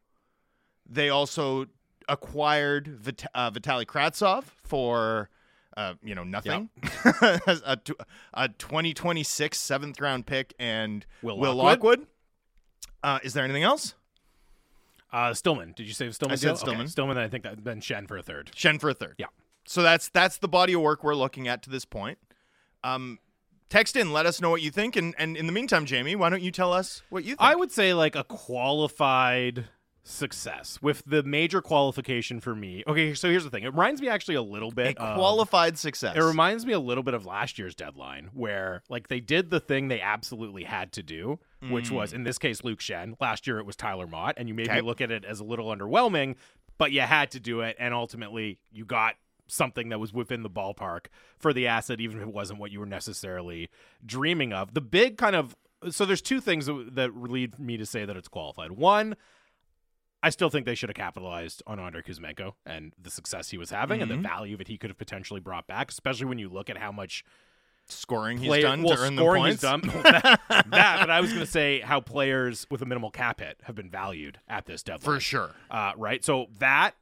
They 0.87 1.09
also 1.09 1.65
acquired 2.07 2.87
Vit- 2.87 3.25
uh, 3.33 3.49
Vitali 3.49 3.85
Kravtsov 3.85 4.43
for, 4.63 5.29
uh, 5.75 5.95
you 6.03 6.15
know, 6.15 6.23
nothing. 6.23 6.69
a, 7.21 7.77
tw- 7.83 8.01
a 8.33 8.47
2026 8.49 9.59
seventh 9.59 9.99
round 9.99 10.25
pick 10.25 10.53
and 10.59 11.05
Will 11.21 11.37
Will 11.37 11.55
Lockwood. 11.55 11.99
Lockwood. 11.99 12.07
Uh, 13.03 13.19
is 13.23 13.33
there 13.33 13.43
anything 13.43 13.63
else? 13.63 13.95
Uh, 15.11 15.33
Stillman. 15.33 15.73
Did 15.75 15.87
you 15.87 15.93
say 15.93 16.09
Stillman? 16.11 16.33
I 16.33 16.35
said 16.35 16.47
deal? 16.47 16.51
Okay, 16.53 16.59
Stillman. 16.61 16.87
Stillman. 16.87 17.17
I 17.17 17.27
think 17.27 17.43
that 17.43 17.63
then 17.63 17.81
Schenn 17.81 18.07
for 18.07 18.17
a 18.17 18.23
third. 18.23 18.51
Schenn 18.55 18.79
for 18.79 18.89
a 18.89 18.93
third. 18.93 19.15
Yeah. 19.17 19.25
So 19.65 19.81
that's 19.81 20.09
that's 20.09 20.37
the 20.37 20.47
body 20.47 20.73
of 20.73 20.81
work 20.81 21.03
we're 21.03 21.15
looking 21.15 21.47
at 21.47 21.61
to 21.63 21.69
this 21.69 21.85
point. 21.85 22.17
Um, 22.83 23.19
text 23.69 23.95
in, 23.95 24.11
let 24.13 24.25
us 24.25 24.41
know 24.41 24.49
what 24.49 24.61
you 24.61 24.71
think, 24.71 24.95
and 24.95 25.13
and 25.17 25.35
in 25.35 25.47
the 25.47 25.51
meantime, 25.51 25.85
Jamie, 25.85 26.15
why 26.15 26.29
don't 26.29 26.41
you 26.41 26.51
tell 26.51 26.71
us 26.73 27.01
what 27.09 27.23
you 27.23 27.31
think? 27.31 27.41
I 27.41 27.55
would 27.55 27.71
say 27.71 27.93
like 27.93 28.15
a 28.15 28.23
qualified 28.23 29.65
success 30.03 30.79
with 30.81 31.03
the 31.05 31.21
major 31.23 31.61
qualification 31.61 32.39
for 32.39 32.55
me. 32.55 32.83
Okay, 32.87 33.13
so 33.13 33.29
here's 33.29 33.43
the 33.43 33.49
thing. 33.51 33.63
It 33.63 33.67
reminds 33.69 34.01
me 34.01 34.07
actually 34.09 34.35
a 34.35 34.41
little 34.41 34.69
a 34.69 34.75
bit 34.75 34.97
of- 34.97 35.15
qualified 35.17 35.77
success. 35.77 36.15
It 36.15 36.21
reminds 36.23 36.65
me 36.65 36.73
a 36.73 36.79
little 36.79 37.03
bit 37.03 37.13
of 37.13 37.25
last 37.25 37.59
year's 37.59 37.75
deadline, 37.75 38.29
where 38.33 38.81
like 38.89 39.09
they 39.09 39.19
did 39.19 39.49
the 39.51 39.59
thing 39.59 39.89
they 39.89 40.01
absolutely 40.01 40.63
had 40.63 40.91
to 40.93 41.03
do, 41.03 41.39
which 41.69 41.91
was 41.91 42.13
in 42.13 42.23
this 42.23 42.37
case 42.37 42.63
Luke 42.63 42.79
Schenn. 42.79 43.15
Last 43.19 43.45
year 43.45 43.59
it 43.59 43.65
was 43.65 43.75
Tyler 43.75 44.07
Motte, 44.07 44.35
and 44.37 44.47
you 44.47 44.53
maybe 44.53 44.69
Okay. 44.69 44.81
look 44.81 45.01
at 45.01 45.11
it 45.11 45.23
as 45.25 45.39
a 45.39 45.43
little 45.43 45.67
underwhelming, 45.67 46.35
but 46.77 46.91
you 46.91 47.01
had 47.01 47.29
to 47.31 47.39
do 47.39 47.61
it, 47.61 47.75
and 47.79 47.93
ultimately 47.93 48.59
you 48.71 48.85
got 48.85 49.15
something 49.47 49.89
that 49.89 49.99
was 49.99 50.13
within 50.13 50.43
the 50.43 50.49
ballpark 50.49 51.07
for 51.37 51.51
the 51.53 51.67
asset, 51.67 51.99
even 51.99 52.17
if 52.17 52.23
it 52.23 52.33
wasn't 52.33 52.57
what 52.59 52.71
you 52.71 52.79
were 52.79 52.85
necessarily 52.85 53.69
dreaming 54.05 54.53
of. 54.53 54.73
The 54.73 54.81
big 54.81 55.17
kind 55.17 55.35
of 55.35 55.55
so 55.89 56.05
there's 56.05 56.21
two 56.21 56.39
things 56.39 56.67
that- 56.67 57.15
lead 57.17 57.57
me 57.57 57.75
to 57.75 57.85
say 57.87 58.05
that 58.05 58.15
it's 58.15 58.27
qualified. 58.27 58.71
One, 58.71 59.15
I 60.23 60.29
still 60.29 60.51
think 60.51 60.67
they 60.67 60.75
should 60.75 60.89
have 60.89 60.95
capitalized 60.95 61.63
on 61.65 61.79
Andrei 61.79 62.03
Kuzmenko 62.03 62.53
and 62.67 62.93
the 63.01 63.09
success 63.09 63.49
he 63.49 63.57
was 63.57 63.71
having 63.71 63.99
and 63.99 64.09
the 64.11 64.15
Mhm. 64.15 64.21
value 64.21 64.57
that 64.57 64.67
he 64.67 64.77
could 64.77 64.91
have 64.91 64.99
potentially 64.99 65.39
brought 65.39 65.65
back, 65.65 65.89
especially 65.89 66.27
when 66.27 66.37
you 66.37 66.47
look 66.49 66.69
at 66.69 66.77
how 66.77 66.91
much 66.91 67.23
Scoring 67.87 68.37
he's 68.37 68.47
player, 68.47 68.61
done 68.61 68.83
well, 68.83 68.95
to 68.95 69.03
earn 69.03 69.17
scoring 69.17 69.43
the 69.43 69.49
he's 69.49 69.61
points. 69.61 69.91
done. 69.91 70.03
that, 70.03 70.41
that, 70.49 70.99
but 71.01 71.09
I 71.09 71.19
was 71.19 71.31
going 71.31 71.45
to 71.45 71.51
say 71.51 71.81
how 71.81 71.99
players 71.99 72.65
with 72.69 72.81
a 72.81 72.85
minimal 72.85 73.11
cap 73.11 73.41
hit 73.41 73.59
have 73.63 73.75
been 73.75 73.89
valued 73.89 74.39
at 74.47 74.65
this 74.65 74.81
deadline. 74.81 75.15
For 75.15 75.19
sure. 75.19 75.51
Uh, 75.69 75.91
right? 75.97 76.23
So 76.23 76.47
that 76.59 76.95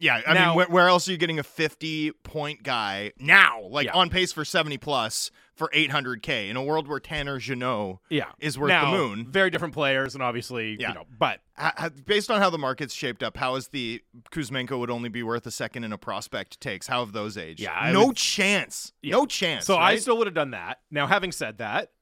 Yeah, 0.00 0.20
I 0.26 0.34
Now- 0.34 0.46
mean, 0.48 0.56
where, 0.56 0.66
where 0.66 0.88
else 0.88 1.08
are 1.08 1.12
you 1.12 1.16
getting 1.18 1.38
a 1.38 1.42
50 1.44 2.10
point 2.24 2.62
guy 2.62 3.12
now, 3.18 3.62
like 3.68 3.86
Yeah. 3.86 3.92
on 3.94 4.10
pace 4.10 4.32
for 4.32 4.44
70 4.44 4.76
plus 4.78 5.30
for 5.54 5.70
800K 5.72 6.48
in 6.50 6.56
a 6.56 6.62
world 6.64 6.88
where 6.88 6.98
Tanner 6.98 7.38
Jeannot, 7.38 7.98
yeah 8.10 8.32
Is 8.40 8.58
worth 8.58 8.68
now, 8.70 8.90
the 8.90 8.96
moon. 8.98 9.30
Very 9.30 9.50
different 9.50 9.72
players, 9.72 10.14
and 10.14 10.22
obviously, 10.22 10.76
Yeah. 10.80 10.88
you 10.88 10.94
know, 10.94 11.06
but 11.16 11.42
ha- 11.56 11.72
ha- 11.76 11.90
based 12.04 12.28
on 12.28 12.40
how 12.40 12.50
the 12.50 12.58
market's 12.58 12.92
shaped 12.92 13.22
up, 13.22 13.36
how 13.36 13.54
is 13.54 13.68
the 13.68 14.02
Kuzmenko 14.32 14.78
would 14.80 14.90
only 14.90 15.08
be 15.08 15.22
worth 15.22 15.46
a 15.46 15.52
second 15.52 15.84
in 15.84 15.92
a 15.92 15.98
prospect 15.98 16.60
takes? 16.60 16.88
How 16.88 17.04
have 17.04 17.12
those 17.12 17.38
aged? 17.38 17.60
Yeah, 17.60 17.72
I 17.72 17.92
no 17.92 18.08
would- 18.08 18.16
chance. 18.16 18.92
Yeah. 19.00 19.12
No 19.12 19.26
chance. 19.26 19.64
So 19.64 19.76
I 19.78 19.94
still 19.96 20.18
would 20.18 20.26
have 20.26 20.34
done 20.34 20.50
that. 20.50 20.80
Now, 20.90 21.06
having 21.06 21.30
said 21.30 21.58
that, 21.58 21.92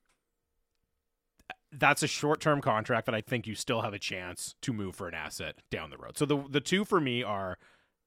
that's 1.74 2.02
a 2.02 2.06
short-term 2.06 2.60
contract 2.60 3.06
that 3.06 3.14
I 3.14 3.20
think 3.22 3.46
you 3.46 3.54
still 3.54 3.80
have 3.82 3.94
a 3.94 3.98
chance 3.98 4.54
to 4.62 4.72
move 4.72 4.94
for 4.94 5.08
an 5.08 5.14
asset 5.14 5.56
down 5.70 5.90
the 5.90 5.96
road. 5.96 6.18
So 6.18 6.26
the 6.26 6.42
the 6.48 6.60
two 6.60 6.84
for 6.84 7.00
me 7.00 7.22
are 7.22 7.58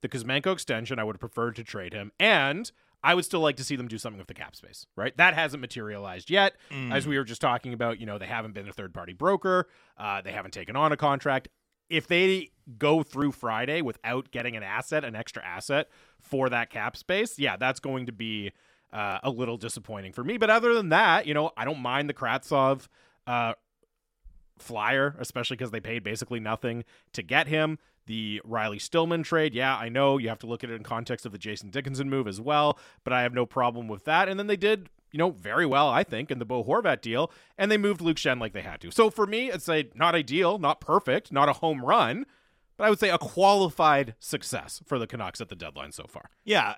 the 0.05 0.17
Kuzmenko 0.17 0.53
extension. 0.53 0.99
I 0.99 1.03
would 1.03 1.15
have 1.15 1.19
preferred 1.19 1.55
to 1.55 1.63
trade 1.63 1.93
him, 1.93 2.11
and 2.19 2.71
I 3.03 3.15
would 3.15 3.25
still 3.25 3.39
like 3.39 3.55
to 3.57 3.63
see 3.63 3.75
them 3.75 3.87
do 3.87 3.97
something 3.97 4.19
with 4.19 4.27
the 4.27 4.33
cap 4.33 4.55
space. 4.55 4.85
Right, 4.95 5.15
that 5.17 5.33
hasn't 5.33 5.61
materialized 5.61 6.29
yet. 6.29 6.55
Mm. 6.71 6.93
As 6.93 7.07
we 7.07 7.17
were 7.17 7.23
just 7.23 7.41
talking 7.41 7.73
about, 7.73 7.99
you 7.99 8.05
know, 8.05 8.17
they 8.17 8.27
haven't 8.27 8.53
been 8.53 8.67
a 8.67 8.73
third-party 8.73 9.13
broker. 9.13 9.67
Uh, 9.97 10.21
they 10.21 10.31
haven't 10.31 10.51
taken 10.51 10.75
on 10.75 10.91
a 10.91 10.97
contract. 10.97 11.47
If 11.89 12.07
they 12.07 12.51
go 12.77 13.03
through 13.03 13.31
Friday 13.31 13.81
without 13.81 14.31
getting 14.31 14.55
an 14.55 14.63
asset, 14.63 15.03
an 15.03 15.15
extra 15.15 15.43
asset 15.43 15.87
for 16.19 16.49
that 16.49 16.69
cap 16.69 16.97
space, 16.97 17.37
yeah, 17.37 17.57
that's 17.57 17.79
going 17.79 18.07
to 18.07 18.11
be 18.11 18.51
uh, 18.91 19.19
a 19.23 19.29
little 19.29 19.57
disappointing 19.57 20.11
for 20.13 20.23
me. 20.23 20.37
But 20.37 20.49
other 20.49 20.73
than 20.73 20.89
that, 20.89 21.27
you 21.27 21.33
know, 21.33 21.51
I 21.55 21.65
don't 21.65 21.79
mind 21.79 22.09
the 22.09 22.13
Kravtsov 22.13 22.87
uh, 23.27 23.53
flyer, 24.57 25.15
especially 25.19 25.57
because 25.57 25.71
they 25.71 25.79
paid 25.79 26.03
basically 26.03 26.39
nothing 26.39 26.85
to 27.13 27.21
get 27.21 27.47
him. 27.47 27.77
The 28.07 28.41
Riley 28.43 28.79
Stillman 28.79 29.23
trade, 29.23 29.55
yeah, 29.55 29.75
I 29.75 29.89
know 29.89 30.17
you 30.17 30.29
have 30.29 30.39
to 30.39 30.47
look 30.47 30.63
at 30.63 30.69
it 30.69 30.75
in 30.75 30.83
context 30.83 31.25
of 31.25 31.31
the 31.31 31.37
Jason 31.37 31.69
Dickinson 31.69 32.09
move 32.09 32.27
as 32.27 32.39
well, 32.39 32.77
but 33.03 33.13
I 33.13 33.23
have 33.23 33.33
no 33.33 33.45
problem 33.45 33.87
with 33.87 34.05
that. 34.05 34.29
And 34.29 34.39
then 34.39 34.47
they 34.47 34.57
did, 34.57 34.89
you 35.11 35.17
know, 35.17 35.31
very 35.31 35.65
well, 35.65 35.89
I 35.89 36.03
think, 36.03 36.29
in 36.29 36.39
the 36.39 36.45
Bo 36.45 36.63
Horvat 36.63 37.01
deal, 37.01 37.31
and 37.57 37.71
they 37.71 37.77
moved 37.77 38.01
Luke 38.01 38.17
Shen 38.17 38.37
like 38.37 38.53
they 38.53 38.61
had 38.61 38.81
to. 38.81 38.91
So 38.91 39.09
for 39.09 39.25
me, 39.25 39.49
it's 39.49 39.67
a 39.67 39.89
not 39.95 40.13
ideal, 40.13 40.59
not 40.59 40.79
perfect, 40.81 41.31
not 41.31 41.49
a 41.49 41.53
home 41.53 41.83
run, 41.83 42.25
but 42.77 42.83
I 42.83 42.89
would 42.89 42.99
say 42.99 43.09
a 43.09 43.17
qualified 43.17 44.15
success 44.19 44.81
for 44.85 44.99
the 44.99 45.07
Canucks 45.07 45.41
at 45.41 45.49
the 45.49 45.55
deadline 45.55 45.91
so 45.91 46.05
far. 46.07 46.29
Yeah, 46.43 46.75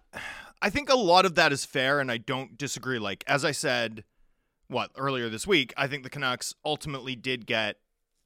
I 0.61 0.69
think 0.69 0.89
a 0.89 0.95
lot 0.95 1.25
of 1.25 1.35
that 1.35 1.51
is 1.51 1.65
fair, 1.65 1.99
and 1.99 2.11
I 2.11 2.17
don't 2.17 2.57
disagree. 2.57 2.99
Like 2.99 3.23
as 3.27 3.43
I 3.43 3.51
said, 3.51 4.03
what 4.67 4.91
earlier 4.95 5.29
this 5.29 5.47
week, 5.47 5.73
I 5.75 5.87
think 5.87 6.03
the 6.03 6.09
Canucks 6.09 6.53
ultimately 6.63 7.15
did 7.15 7.45
get 7.45 7.77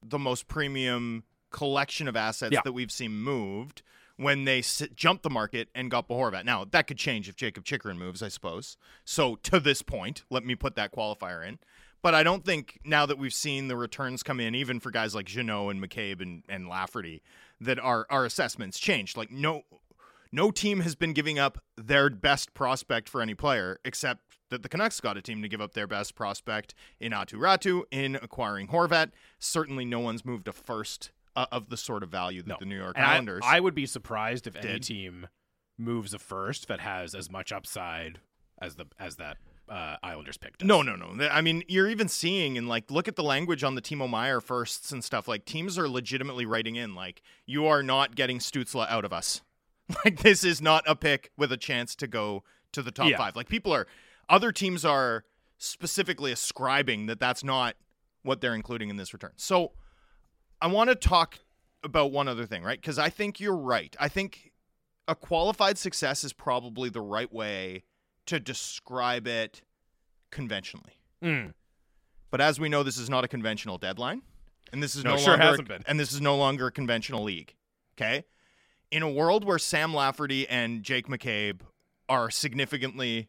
the 0.02 0.18
most 0.18 0.48
premium 0.48 1.24
collection 1.52 2.08
of 2.08 2.16
assets 2.16 2.52
Yeah. 2.52 2.60
that 2.64 2.72
we've 2.72 2.90
seen 2.92 3.12
moved 3.12 3.82
when 4.16 4.44
they 4.44 4.58
s- 4.58 4.82
jumped 4.94 5.22
the 5.22 5.30
market 5.30 5.68
and 5.74 5.90
got 5.90 6.08
Bo 6.08 6.16
Horvat. 6.16 6.44
Now 6.44 6.64
that 6.64 6.86
could 6.86 6.98
change 6.98 7.28
if 7.28 7.36
Jakob 7.36 7.64
Chychrun 7.64 7.98
moves, 7.98 8.22
I 8.22 8.28
suppose. 8.28 8.76
So 9.04 9.36
to 9.36 9.60
this 9.60 9.82
point, 9.82 10.24
let 10.30 10.44
me 10.44 10.54
put 10.54 10.74
that 10.76 10.92
qualifier 10.92 11.46
in. 11.46 11.58
But 12.02 12.14
I 12.14 12.24
don't 12.24 12.44
think 12.44 12.80
now 12.84 13.06
that 13.06 13.16
we've 13.16 13.32
seen 13.32 13.68
the 13.68 13.76
returns 13.76 14.24
come 14.24 14.40
in, 14.40 14.56
even 14.56 14.80
for 14.80 14.90
guys 14.90 15.14
like 15.14 15.26
Jeannot 15.26 15.68
and 15.70 15.80
McCabe 15.82 16.20
and, 16.20 16.42
and 16.48 16.68
Lafferty, 16.68 17.22
that 17.60 17.78
our 17.78 18.06
our 18.10 18.24
assessments 18.24 18.78
changed. 18.80 19.16
Like 19.16 19.30
no 19.30 19.62
no 20.32 20.50
team 20.50 20.80
has 20.80 20.94
been 20.96 21.12
giving 21.12 21.38
up 21.38 21.58
their 21.76 22.10
best 22.10 22.54
prospect 22.54 23.08
for 23.08 23.22
any 23.22 23.34
player 23.34 23.78
except 23.84 24.22
that 24.50 24.62
the 24.62 24.68
Canucks 24.68 25.00
got 25.00 25.16
a 25.16 25.22
team 25.22 25.40
to 25.42 25.48
give 25.48 25.60
up 25.60 25.72
their 25.74 25.86
best 25.86 26.14
prospect 26.14 26.74
in 27.00 27.12
Aatu 27.12 27.34
Räty 27.38 27.82
in 27.90 28.16
acquiring 28.16 28.68
Horvat. 28.68 29.12
Certainly, 29.38 29.84
no 29.86 30.00
one's 30.00 30.24
moved 30.24 30.46
a 30.48 30.52
first 30.52 31.10
uh, 31.36 31.46
of 31.52 31.68
the 31.68 31.76
sort 31.76 32.02
of 32.02 32.10
value 32.10 32.42
that 32.42 32.48
No. 32.48 32.56
the 32.60 32.66
New 32.66 32.76
York 32.76 32.94
And 32.96 33.04
Islanders. 33.06 33.42
I, 33.46 33.60
would 33.60 33.74
be 33.74 33.86
surprised 33.86 34.46
if 34.46 34.56
any 34.56 34.78
team 34.80 35.28
moves 35.78 36.12
a 36.14 36.18
first 36.18 36.68
that 36.68 36.80
has 36.80 37.14
as 37.14 37.30
much 37.30 37.52
upside 37.52 38.20
as 38.60 38.76
the 38.76 38.86
as 38.98 39.16
that 39.16 39.38
uh, 39.68 39.96
Islanders 40.02 40.36
picked. 40.36 40.58
does. 40.58 40.66
no, 40.66 40.82
no, 40.82 40.94
no. 40.96 41.28
I 41.28 41.40
mean, 41.40 41.62
you're 41.68 41.88
even 41.88 42.08
seeing 42.08 42.58
and 42.58 42.68
like 42.68 42.90
look 42.90 43.08
at 43.08 43.16
the 43.16 43.22
language 43.22 43.64
on 43.64 43.74
the 43.74 43.80
Timo 43.82 44.08
Meier 44.08 44.40
firsts 44.40 44.92
and 44.92 45.02
stuff. 45.02 45.26
Like 45.26 45.44
teams 45.46 45.78
are 45.78 45.88
legitimately 45.88 46.44
writing 46.46 46.76
in 46.76 46.94
like 46.94 47.22
you 47.46 47.66
are 47.66 47.82
not 47.82 48.14
getting 48.14 48.38
Stützle 48.38 48.86
out 48.88 49.04
of 49.04 49.12
us. 49.12 49.40
Like 50.04 50.20
this 50.20 50.42
is 50.44 50.62
not 50.62 50.84
a 50.86 50.94
pick 50.94 51.32
with 51.36 51.50
a 51.52 51.56
chance 51.56 51.94
to 51.96 52.06
go 52.06 52.44
to 52.72 52.82
the 52.82 52.90
top 52.92 53.10
Yeah. 53.10 53.18
five. 53.18 53.34
Like 53.36 53.48
people 53.48 53.72
are, 53.74 53.86
other 54.28 54.50
teams 54.52 54.84
are 54.84 55.24
specifically 55.58 56.32
ascribing 56.32 57.06
that 57.06 57.18
that's 57.20 57.44
not 57.44 57.74
what 58.22 58.40
they're 58.40 58.54
including 58.54 58.88
in 58.90 58.96
this 58.96 59.12
return. 59.12 59.32
So 59.36 59.72
I 60.62 60.68
want 60.68 60.90
to 60.90 60.94
talk 60.94 61.40
about 61.82 62.12
one 62.12 62.28
other 62.28 62.46
thing, 62.46 62.62
right? 62.62 62.80
Because 62.80 62.98
I 62.98 63.10
think 63.10 63.40
you're 63.40 63.56
right. 63.56 63.94
I 63.98 64.06
think 64.08 64.52
a 65.08 65.16
qualified 65.16 65.76
success 65.76 66.22
is 66.22 66.32
probably 66.32 66.88
the 66.88 67.00
right 67.00 67.30
way 67.32 67.82
to 68.26 68.38
describe 68.38 69.26
it 69.26 69.62
conventionally. 70.30 71.00
Mm. 71.22 71.54
But 72.30 72.40
as 72.40 72.60
we 72.60 72.68
know, 72.68 72.84
this 72.84 72.96
is 72.96 73.10
not 73.10 73.24
a 73.24 73.28
conventional 73.28 73.76
deadline, 73.76 74.22
and 74.72 74.80
this 74.80 74.94
is 74.94 75.02
No, 75.02 75.12
no, 75.12 75.16
sure 75.16 75.32
longer 75.32 75.44
hasn't 75.44 75.68
been. 75.68 75.82
and 75.86 75.98
this 75.98 76.12
is 76.12 76.20
no 76.20 76.36
longer 76.36 76.68
a 76.68 76.72
conventional 76.72 77.24
league. 77.24 77.54
Okay, 77.96 78.24
in 78.92 79.02
a 79.02 79.10
world 79.10 79.44
where 79.44 79.58
Sam 79.58 79.92
Lafferty 79.92 80.48
and 80.48 80.84
Jake 80.84 81.08
McCabe 81.08 81.60
are 82.08 82.30
significantly 82.30 83.28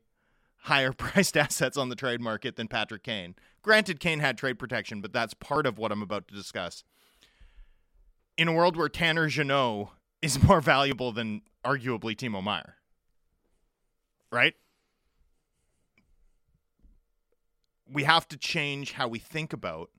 higher 0.57 0.93
priced 0.97 1.35
assets 1.35 1.77
on 1.77 1.89
the 1.89 1.95
trade 1.95 2.21
market 2.21 2.55
than 2.55 2.67
Patrick 2.67 3.01
Kane. 3.03 3.35
Granted, 3.63 3.99
Kane 3.99 4.19
had 4.19 4.37
trade 4.37 4.59
protection, 4.59 5.01
but 5.01 5.11
that's 5.11 5.33
part 5.33 5.65
of 5.65 5.79
what 5.79 5.91
I'm 5.91 6.03
about 6.03 6.27
to 6.27 6.35
discuss. 6.35 6.83
In 8.37 8.47
a 8.47 8.53
world 8.53 8.75
where 8.75 8.89
Tanner 8.89 9.27
Jeannot 9.27 9.91
is 10.21 10.41
more 10.43 10.61
valuable 10.61 11.11
than 11.11 11.41
arguably 11.65 12.15
Timo 12.15 12.43
Meier, 12.43 12.75
right? 14.31 14.55
we 17.93 18.03
have 18.03 18.27
to 18.29 18.37
change 18.37 18.93
how 18.93 19.07
we 19.07 19.19
think 19.19 19.53
about 19.53 19.89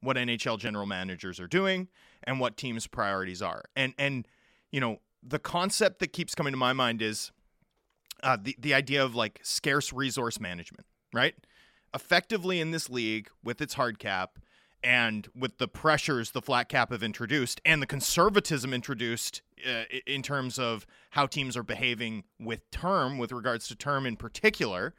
what 0.00 0.16
NHL 0.16 0.58
general 0.58 0.86
managers 0.86 1.40
are 1.40 1.46
doing 1.46 1.88
and 2.24 2.38
what 2.38 2.56
teams' 2.56 2.86
priorities 2.86 3.42
are. 3.42 3.64
And 3.74 3.94
and 3.98 4.28
you 4.70 4.80
know, 4.80 5.00
the 5.22 5.38
concept 5.38 5.98
that 6.00 6.12
keeps 6.12 6.34
coming 6.34 6.52
to 6.52 6.56
my 6.58 6.72
mind 6.72 7.02
is 7.02 7.32
uh, 8.22 8.36
the 8.40 8.54
the 8.58 8.74
idea 8.74 9.04
of 9.04 9.14
like 9.14 9.40
scarce 9.42 9.92
resource 9.92 10.38
management, 10.38 10.86
right? 11.12 11.34
Effectively 11.94 12.60
in 12.60 12.70
this 12.70 12.88
league 12.88 13.28
with 13.42 13.60
its 13.60 13.74
hard 13.74 13.98
cap 13.98 14.38
and 14.82 15.28
with 15.34 15.58
the 15.58 15.68
pressures 15.68 16.30
the 16.30 16.42
flat 16.42 16.68
cap 16.68 16.90
have 16.90 17.02
introduced 17.02 17.60
and 17.64 17.82
the 17.82 17.86
conservatism 17.86 18.72
introduced 18.72 19.42
uh, 19.68 19.84
in 20.06 20.22
terms 20.22 20.58
of 20.58 20.86
how 21.10 21.26
teams 21.26 21.56
are 21.56 21.62
behaving 21.62 22.24
with 22.38 22.70
term 22.70 23.18
with 23.18 23.32
regards 23.32 23.68
to 23.68 23.74
term 23.74 24.06
in 24.06 24.16
particular 24.16 24.94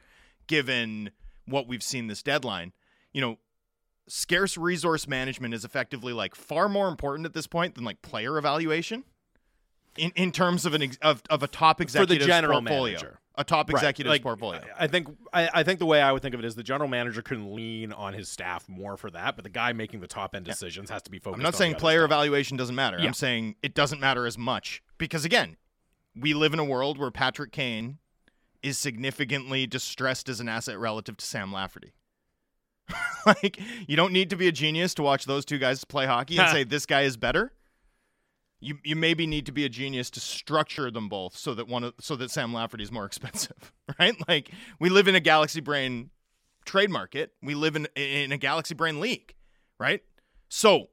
given 0.48 1.10
what 1.46 1.68
we've 1.68 1.84
seen 1.84 2.08
this 2.08 2.22
deadline 2.22 2.74
you 3.12 3.22
know 3.22 3.38
scarce 4.08 4.58
resource 4.58 5.08
management 5.08 5.54
is 5.54 5.64
effectively 5.64 6.14
like 6.14 6.36
far 6.36 6.68
more 6.68 6.88
important 6.88 7.26
at 7.26 7.34
this 7.34 7.48
point 7.48 7.76
than 7.76 7.84
like 7.84 8.02
player 8.02 8.38
evaluation 8.38 9.04
in, 9.98 10.12
in 10.16 10.32
terms 10.32 10.66
of 10.66 10.74
an 10.74 10.84
ex- 10.84 10.98
of, 11.02 11.24
of 11.30 11.44
a 11.44 11.48
top 11.48 11.82
executive's 11.82 12.26
general 12.26 12.60
portfolio 12.60 12.94
manager. 12.94 13.20
A 13.36 13.44
top 13.44 13.70
Right. 13.70 13.76
executive's 13.76 14.12
Like, 14.12 14.24
portfolio 14.24 14.62
I 14.78 14.88
think 14.88 15.08
I, 15.32 15.50
I 15.54 15.64
think 15.64 15.80
the 15.80 15.86
way 15.86 16.02
I 16.02 16.12
would 16.12 16.22
think 16.22 16.34
of 16.34 16.40
it 16.40 16.46
is 16.46 16.56
the 16.56 16.64
general 16.64 16.90
manager 16.90 17.22
can 17.22 17.56
lean 17.56 17.94
on 17.94 18.14
his 18.14 18.28
staff 18.30 18.68
more 18.68 18.98
for 18.98 19.10
that, 19.12 19.36
but 19.36 19.44
the 19.44 19.50
guy 19.50 19.72
making 19.74 20.02
the 20.02 20.08
top 20.08 20.36
end 20.36 20.46
decisions 20.46 20.90
has 20.90 21.02
to 21.04 21.12
be 21.12 21.20
focused. 21.20 21.38
I'm 21.40 21.44
not 21.44 21.56
saying 21.56 21.76
player 21.76 22.02
stuff. 22.02 22.10
evaluation 22.12 22.58
doesn't 22.58 22.76
matter. 22.76 22.98
Yeah. 23.00 23.06
I'm 23.06 23.14
saying 23.14 23.56
it 23.64 23.74
doesn't 23.74 24.02
matter 24.02 24.26
as 24.26 24.38
much 24.38 24.84
because 24.98 25.24
again, 25.26 25.58
we 26.16 26.34
live 26.34 26.54
in 26.54 26.60
a 26.60 26.66
world 26.66 26.98
where 26.98 27.10
Patrick 27.12 27.52
Kane 27.54 28.00
is 28.62 28.78
significantly 28.78 29.66
distressed 29.66 30.28
as 30.30 30.40
an 30.40 30.50
asset 30.50 30.78
relative 30.78 31.18
to 31.18 31.26
Sam 31.26 31.52
Lafferty. 31.54 31.94
like 33.26 33.60
you 33.88 33.96
don't 33.96 34.12
need 34.12 34.30
to 34.30 34.36
be 34.36 34.48
a 34.48 34.52
genius 34.52 34.94
to 34.96 35.04
watch 35.04 35.26
those 35.26 35.46
two 35.46 35.58
guys 35.58 35.84
play 35.86 36.06
hockey 36.06 36.38
and 36.38 36.50
say 36.52 36.64
this 36.64 36.86
guy 36.86 37.02
is 37.04 37.16
better. 37.18 37.54
You 38.62 38.78
you 38.84 38.96
maybe 38.96 39.28
need 39.28 39.46
to 39.48 39.52
be 39.52 39.66
a 39.66 39.70
genius 39.70 40.10
to 40.12 40.20
structure 40.20 40.90
them 40.92 41.10
both 41.10 41.36
so 41.36 41.54
that 41.56 41.68
one 41.68 41.92
so 42.00 42.16
that 42.16 42.32
Sam 42.32 42.54
Lafferty 42.54 42.84
is 42.84 42.92
more 42.92 43.06
expensive, 43.12 43.74
right? 44.00 44.16
Like 44.28 44.52
we 44.80 44.90
live 44.90 45.08
in 45.08 45.16
a 45.16 45.20
Galaxy 45.20 45.60
Brain 45.60 46.12
trade 46.66 46.90
market. 46.90 47.34
We 47.42 47.56
live 47.56 47.76
in 47.76 47.88
in 47.96 48.32
a 48.32 48.38
Galaxy 48.38 48.76
Brain 48.76 49.00
league, 49.00 49.34
right? 49.80 50.02
So, 50.48 50.90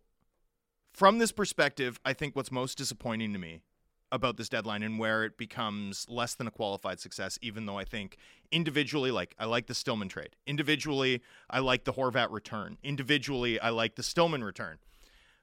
from 0.92 1.18
this 1.18 1.30
perspective, 1.32 2.00
I 2.04 2.12
think 2.12 2.34
what's 2.34 2.50
most 2.50 2.78
disappointing 2.78 3.32
to 3.32 3.38
me 3.38 3.62
about 4.10 4.36
this 4.36 4.48
deadline 4.48 4.82
and 4.82 4.98
where 4.98 5.24
it 5.24 5.36
becomes 5.36 6.06
less 6.08 6.34
than 6.34 6.46
a 6.46 6.50
qualified 6.50 7.00
success, 7.00 7.38
even 7.42 7.66
though 7.66 7.78
I 7.78 7.84
think 7.84 8.16
individually, 8.50 9.10
like 9.10 9.34
I 9.38 9.44
like 9.44 9.66
the 9.66 9.74
Stillman 9.74 10.08
trade. 10.08 10.36
Individually, 10.46 11.22
I 11.50 11.58
like 11.60 11.84
the 11.84 11.92
Horvat 11.92 12.30
return. 12.30 12.78
Individually, 12.82 13.60
I 13.60 13.70
like 13.70 13.96
the 13.96 14.02
Stillman 14.02 14.42
return. 14.42 14.78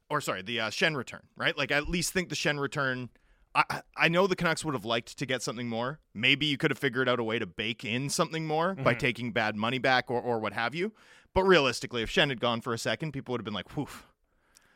Or 0.10 0.22
sorry, 0.22 0.42
the 0.44 0.60
uh, 0.60 0.70
Schenn 0.70 0.96
return, 0.96 1.22
right? 1.36 1.58
Like, 1.58 1.72
I 1.72 1.78
at 1.78 1.90
least 1.90 2.14
think 2.14 2.30
the 2.30 2.36
Schenn 2.36 2.60
return. 2.60 3.10
I, 3.56 3.82
I 3.98 4.08
know 4.10 4.28
the 4.28 4.36
Canucks 4.36 4.64
would 4.66 4.74
have 4.76 4.86
liked 4.86 5.18
to 5.18 5.26
get 5.26 5.42
something 5.42 5.68
more. 5.70 6.00
Maybe 6.14 6.46
you 6.46 6.58
could 6.58 6.72
have 6.72 6.78
figured 6.78 7.08
out 7.08 7.20
a 7.20 7.24
way 7.24 7.40
to 7.40 7.46
bake 7.46 7.86
in 7.86 8.10
something 8.10 8.46
more 8.46 8.76
by 8.76 8.94
Mhm. 8.96 9.00
taking 9.00 9.32
bad 9.32 9.56
money 9.56 9.78
back 9.80 10.12
or, 10.12 10.22
or 10.22 10.40
what 10.40 10.52
have 10.54 10.76
you. 10.76 10.92
But 11.34 11.44
realistically, 11.44 12.02
if 12.04 12.10
Schenn 12.12 12.30
had 12.30 12.40
gone 12.42 12.62
for 12.62 12.74
a 12.74 12.78
second, 12.78 13.14
people 13.14 13.32
would 13.34 13.40
have 13.42 13.46
been 13.46 13.54
like, 13.54 13.76
whew. 13.76 13.88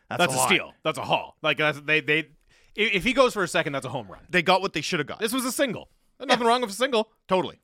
That's, 0.10 0.20
That's, 0.20 0.34
a, 0.34 0.38
lot." 0.38 0.48
steal. 0.48 0.74
That's 0.84 0.98
a 0.98 1.04
haul. 1.04 1.36
Like 1.44 1.58
that's 1.58 1.80
they 1.82 2.02
they. 2.02 2.30
If 2.76 3.04
he 3.04 3.14
goes 3.14 3.34
for 3.34 3.44
a 3.44 3.48
second, 3.48 3.74
that's 3.74 3.86
a 3.86 3.90
home 3.90 4.08
run. 4.08 4.22
They 4.30 4.42
got 4.42 4.62
what 4.62 4.74
they 4.74 4.82
should 4.82 5.00
have 5.00 5.08
got. 5.08 5.20
This 5.20 5.34
was 5.34 5.46
a 5.46 5.52
single. 5.52 5.90
There's 6.18 6.28
Nothing 6.30 6.48
wrong 6.48 6.62
with 6.62 6.70
a 6.72 6.74
single. 6.74 7.12
Totally. 7.28 7.60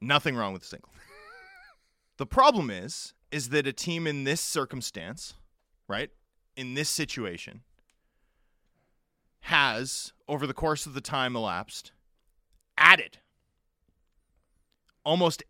Nothing 0.00 0.36
wrong 0.36 0.52
with 0.52 0.62
a 0.62 0.66
single. 0.66 0.88
the 2.16 2.26
problem 2.26 2.70
is, 2.70 3.12
is 3.30 3.48
that 3.50 3.66
a 3.66 3.72
team 3.72 4.06
in 4.06 4.24
this 4.24 4.40
circumstance, 4.40 5.34
right, 5.88 6.10
in 6.56 6.74
this 6.74 6.88
situation, 6.88 7.62
has, 9.40 10.12
over 10.28 10.46
the 10.46 10.54
course 10.54 10.86
of 10.86 10.94
the 10.94 11.00
time 11.00 11.36
elapsed, 11.36 11.92
added 12.78 13.18
almost 15.04 15.42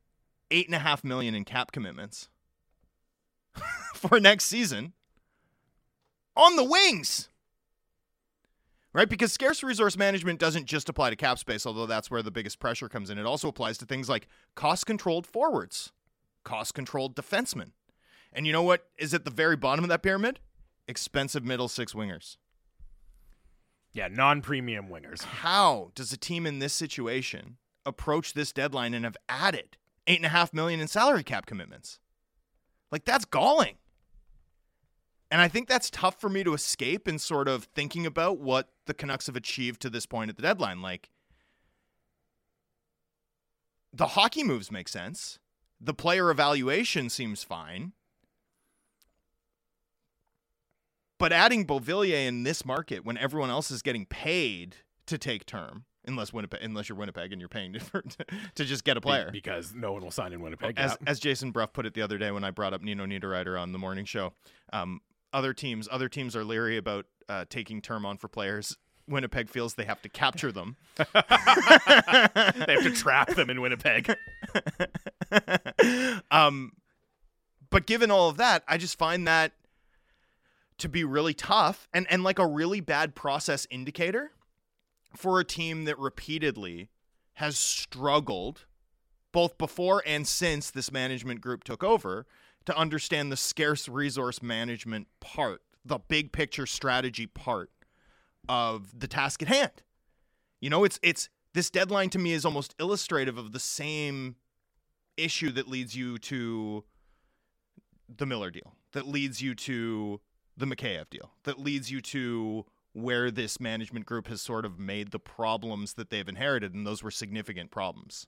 eight 0.50 0.66
and 0.66 0.74
a 0.74 0.80
half 0.80 1.04
million 1.04 1.34
in 1.34 1.44
cap 1.44 1.72
commitments 1.72 2.28
for 3.94 4.18
next 4.18 4.46
season 4.46 4.92
on 6.36 6.56
the 6.56 6.64
wings 6.64 7.28
right? 8.94 9.08
Because 9.08 9.32
scarce 9.32 9.62
resource 9.62 9.98
management 9.98 10.38
doesn't 10.38 10.64
just 10.64 10.88
apply 10.88 11.10
to 11.10 11.16
cap 11.16 11.38
space, 11.38 11.66
although 11.66 11.84
that's 11.84 12.10
where 12.10 12.22
the 12.22 12.30
biggest 12.30 12.58
pressure 12.58 12.88
comes 12.88 13.10
in. 13.10 13.18
It 13.18 13.26
also 13.26 13.48
applies 13.48 13.76
to 13.78 13.84
things 13.84 14.08
like 14.08 14.28
cost 14.54 14.86
controlled 14.86 15.26
forwards, 15.26 15.92
cost 16.44 16.72
controlled 16.72 17.14
defensemen. 17.14 17.72
And 18.34 18.46
you 18.46 18.52
know 18.52 18.62
what 18.62 18.86
is 18.98 19.14
at 19.14 19.24
the 19.24 19.30
very 19.30 19.56
bottom 19.56 19.84
of 19.84 19.88
that 19.88 20.02
pyramid? 20.02 20.40
Expensive 20.88 21.44
middle 21.44 21.68
six 21.68 21.94
wingers. 21.94 22.36
Yeah, 23.92 24.08
non-premium 24.08 24.88
wingers. 24.88 25.22
How 25.22 25.92
does 25.94 26.12
a 26.12 26.16
team 26.16 26.46
in 26.46 26.58
this 26.58 26.72
situation 26.72 27.58
approach 27.86 28.34
this 28.34 28.52
deadline 28.52 28.92
and 28.92 29.04
have 29.04 29.16
added 29.28 29.76
eight 30.08 30.18
and 30.18 30.26
a 30.26 30.30
half 30.30 30.52
million 30.52 30.80
in 30.80 30.88
salary 30.88 31.22
cap 31.22 31.46
commitments? 31.46 32.00
Like 32.90 33.04
that's 33.04 33.24
galling. 33.24 33.76
And 35.30 35.40
I 35.40 35.48
think 35.48 35.68
that's 35.68 35.90
tough 35.90 36.20
for 36.20 36.28
me 36.28 36.44
to 36.44 36.54
escape 36.54 37.08
in 37.08 37.18
sort 37.18 37.48
of 37.48 37.64
thinking 37.64 38.04
about 38.04 38.38
what 38.38 38.70
the 38.86 38.94
Canucks 38.94 39.26
have 39.26 39.36
achieved 39.36 39.80
to 39.82 39.90
this 39.90 40.06
point 40.06 40.28
at 40.28 40.36
the 40.36 40.42
deadline. 40.42 40.82
Like 40.82 41.10
the 43.92 44.08
hockey 44.08 44.42
moves 44.42 44.72
make 44.72 44.88
sense. 44.88 45.38
The 45.80 45.94
player 45.94 46.30
evaluation 46.30 47.10
seems 47.10 47.44
fine. 47.44 47.92
But 51.24 51.32
adding 51.32 51.66
Beauvillier 51.66 52.26
in 52.28 52.42
this 52.42 52.66
market 52.66 53.02
when 53.02 53.16
everyone 53.16 53.48
else 53.48 53.70
is 53.70 53.80
getting 53.80 54.04
paid 54.04 54.76
to 55.06 55.16
take 55.16 55.46
term, 55.46 55.86
unless 56.06 56.34
Winnipeg, 56.34 56.60
unless 56.62 56.90
you're 56.90 56.98
Winnipeg 56.98 57.32
and 57.32 57.40
you're 57.40 57.48
paying 57.48 57.78
for, 57.78 58.04
to 58.56 58.64
just 58.66 58.84
get 58.84 58.98
a 58.98 59.00
player, 59.00 59.30
Be- 59.30 59.38
because 59.38 59.72
no 59.72 59.94
one 59.94 60.02
will 60.02 60.10
sign 60.10 60.34
in 60.34 60.42
Winnipeg. 60.42 60.78
as 60.78 60.98
as 61.06 61.18
Jason 61.18 61.50
Brough 61.50 61.64
put 61.64 61.86
it 61.86 61.94
the 61.94 62.02
other 62.02 62.18
day 62.18 62.30
when 62.30 62.44
I 62.44 62.50
brought 62.50 62.74
up 62.74 62.82
Nino 62.82 63.06
Niederreiter 63.06 63.58
on 63.58 63.72
the 63.72 63.78
morning 63.78 64.04
show, 64.04 64.34
um, 64.74 65.00
other 65.32 65.54
teams 65.54 65.88
other 65.90 66.10
teams 66.10 66.36
are 66.36 66.44
leery 66.44 66.76
about 66.76 67.06
uh, 67.30 67.46
taking 67.48 67.80
term 67.80 68.04
on 68.04 68.18
for 68.18 68.28
players. 68.28 68.76
Winnipeg 69.08 69.48
feels 69.48 69.76
they 69.76 69.86
have 69.86 70.02
to 70.02 70.10
capture 70.10 70.52
them. 70.52 70.76
they 70.98 71.04
have 71.06 72.82
to 72.82 72.92
trap 72.94 73.30
them 73.30 73.48
in 73.48 73.62
Winnipeg. 73.62 74.14
um, 76.30 76.72
but 77.70 77.86
given 77.86 78.10
all 78.10 78.28
of 78.28 78.36
that, 78.36 78.62
I 78.68 78.76
just 78.76 78.98
find 78.98 79.26
that 79.26 79.52
to 80.78 80.88
be 80.88 81.04
really 81.04 81.34
tough 81.34 81.88
and 81.92 82.06
and 82.10 82.24
like 82.24 82.38
a 82.38 82.46
really 82.46 82.80
bad 82.80 83.14
process 83.14 83.66
indicator 83.70 84.32
for 85.16 85.38
a 85.38 85.44
team 85.44 85.84
that 85.84 85.98
repeatedly 85.98 86.90
has 87.34 87.56
struggled 87.56 88.66
both 89.32 89.58
before 89.58 90.02
and 90.06 90.26
since 90.26 90.70
this 90.70 90.92
management 90.92 91.40
group 91.40 91.64
took 91.64 91.82
over 91.82 92.26
to 92.66 92.76
understand 92.76 93.30
the 93.30 93.36
scarce 93.36 93.88
resource 93.88 94.42
management 94.42 95.08
part, 95.20 95.62
the 95.84 95.98
big 95.98 96.32
picture 96.32 96.66
strategy 96.66 97.26
part 97.26 97.70
of 98.48 98.98
the 98.98 99.08
task 99.08 99.42
at 99.42 99.48
hand. 99.48 99.82
You 100.60 100.70
know, 100.70 100.84
it's 100.84 100.98
it's 101.02 101.28
this 101.52 101.70
deadline 101.70 102.10
to 102.10 102.18
me 102.18 102.32
is 102.32 102.44
almost 102.44 102.74
illustrative 102.78 103.36
of 103.36 103.52
the 103.52 103.60
same 103.60 104.36
issue 105.16 105.50
that 105.52 105.68
leads 105.68 105.94
you 105.94 106.18
to 106.18 106.84
the 108.08 108.26
Miller 108.26 108.50
deal, 108.50 108.74
that 108.92 109.06
leads 109.06 109.42
you 109.42 109.54
to 109.54 110.20
the 110.56 110.66
Mikheyev 110.66 111.10
deal, 111.10 111.32
that 111.44 111.58
leads 111.58 111.90
you 111.90 112.00
to 112.00 112.64
where 112.92 113.30
this 113.30 113.58
management 113.58 114.06
group 114.06 114.28
has 114.28 114.40
sort 114.40 114.64
of 114.64 114.78
made 114.78 115.10
the 115.10 115.18
problems 115.18 115.94
that 115.94 116.10
they've 116.10 116.28
inherited, 116.28 116.74
and 116.74 116.86
those 116.86 117.02
were 117.02 117.10
significant 117.10 117.70
problems, 117.70 118.26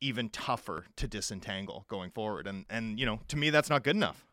even 0.00 0.28
tougher 0.28 0.84
to 0.96 1.08
disentangle 1.08 1.86
going 1.88 2.10
forward. 2.10 2.46
And 2.46 2.66
and 2.68 3.00
you 3.00 3.06
know, 3.06 3.20
to 3.28 3.36
me, 3.36 3.50
that's 3.50 3.70
not 3.70 3.82
good 3.82 3.96
enough. 3.96 4.24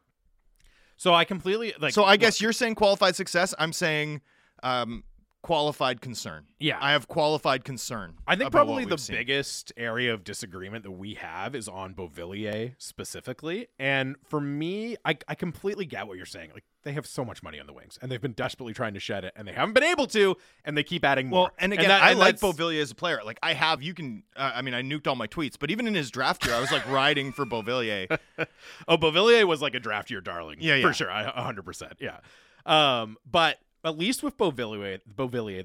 So 0.97 1.13
I 1.13 1.25
completely 1.25 1.73
like. 1.79 1.93
so 1.93 2.03
I 2.03 2.17
guess 2.17 2.41
you're 2.41 2.53
saying 2.53 2.75
qualified 2.75 3.15
success. 3.15 3.53
I'm 3.57 3.73
saying 3.73 4.21
um, 4.61 5.03
qualified 5.43 6.01
concern. 6.01 6.45
yeah. 6.59 6.77
I 6.81 6.93
have 6.93 7.07
qualified 7.07 7.63
concern. 7.63 8.15
I 8.25 8.35
think 8.35 8.51
probably 8.51 8.85
the 8.85 8.97
seen. 8.97 9.17
biggest 9.17 9.73
area 9.77 10.13
of 10.13 10.23
disagreement 10.23 10.83
that 10.83 10.91
we 10.91 11.15
have 11.15 11.53
is 11.53 11.67
on 11.67 11.93
Beauvillier 11.93 12.73
specifically. 12.77 13.67
And 13.77 14.15
for 14.27 14.39
me, 14.39 14.95
I, 15.05 15.17
I 15.27 15.35
completely 15.35 15.85
get 15.85 16.07
what 16.07 16.17
you're 16.17 16.25
saying. 16.25 16.51
Like 16.53 16.63
they 16.83 16.93
have 16.93 17.05
so 17.05 17.23
much 17.23 17.41
money 17.41 17.59
on 17.59 17.67
the 17.67 17.73
wings, 17.73 17.97
and 18.01 18.11
they've 18.11 18.21
been 18.21 18.33
desperately 18.33 18.73
trying 18.73 18.93
to 18.93 18.99
shed 18.99 19.23
it, 19.23 19.33
and 19.35 19.47
they 19.47 19.53
haven't 19.53 19.73
been 19.73 19.83
able 19.83 20.07
to, 20.07 20.35
and 20.65 20.77
they 20.77 20.83
keep 20.83 21.03
adding 21.05 21.27
more. 21.27 21.43
Well, 21.43 21.51
and 21.57 21.73
again, 21.73 21.87
that- 21.87 22.03
I 22.03 22.11
and 22.11 22.19
like 22.19 22.39
Beauvillier 22.39 22.81
as 22.81 22.91
a 22.91 22.95
player. 22.95 23.21
Like 23.25 23.39
I 23.41 23.53
have, 23.53 23.81
you 23.81 23.93
can. 23.93 24.23
Uh, 24.35 24.51
I 24.55 24.61
mean, 24.61 24.73
I 24.73 24.81
nuked 24.81 25.07
all 25.07 25.15
my 25.15 25.27
tweets, 25.27 25.55
but 25.59 25.71
even 25.71 25.87
in 25.87 25.93
his 25.93 26.11
draft 26.11 26.45
year, 26.45 26.55
I 26.55 26.59
was 26.59 26.71
like 26.71 26.87
riding 26.89 27.31
for 27.31 27.45
Beauvillier. 27.45 28.17
Oh, 28.87 28.97
Beauvillier 28.97 29.45
was 29.45 29.61
like 29.61 29.75
a 29.75 29.79
draft 29.79 30.09
year 30.09 30.21
darling. 30.21 30.57
Yeah, 30.59 30.75
yeah. 30.75 30.87
for 30.87 30.93
sure. 30.93 31.09
I 31.11 31.23
hundred 31.41 31.63
percent. 31.63 31.93
Yeah. 31.99 32.17
Um, 32.65 33.17
but 33.29 33.59
at 33.83 33.97
least 33.97 34.23
with 34.23 34.37
Beauvillier, 34.37 34.99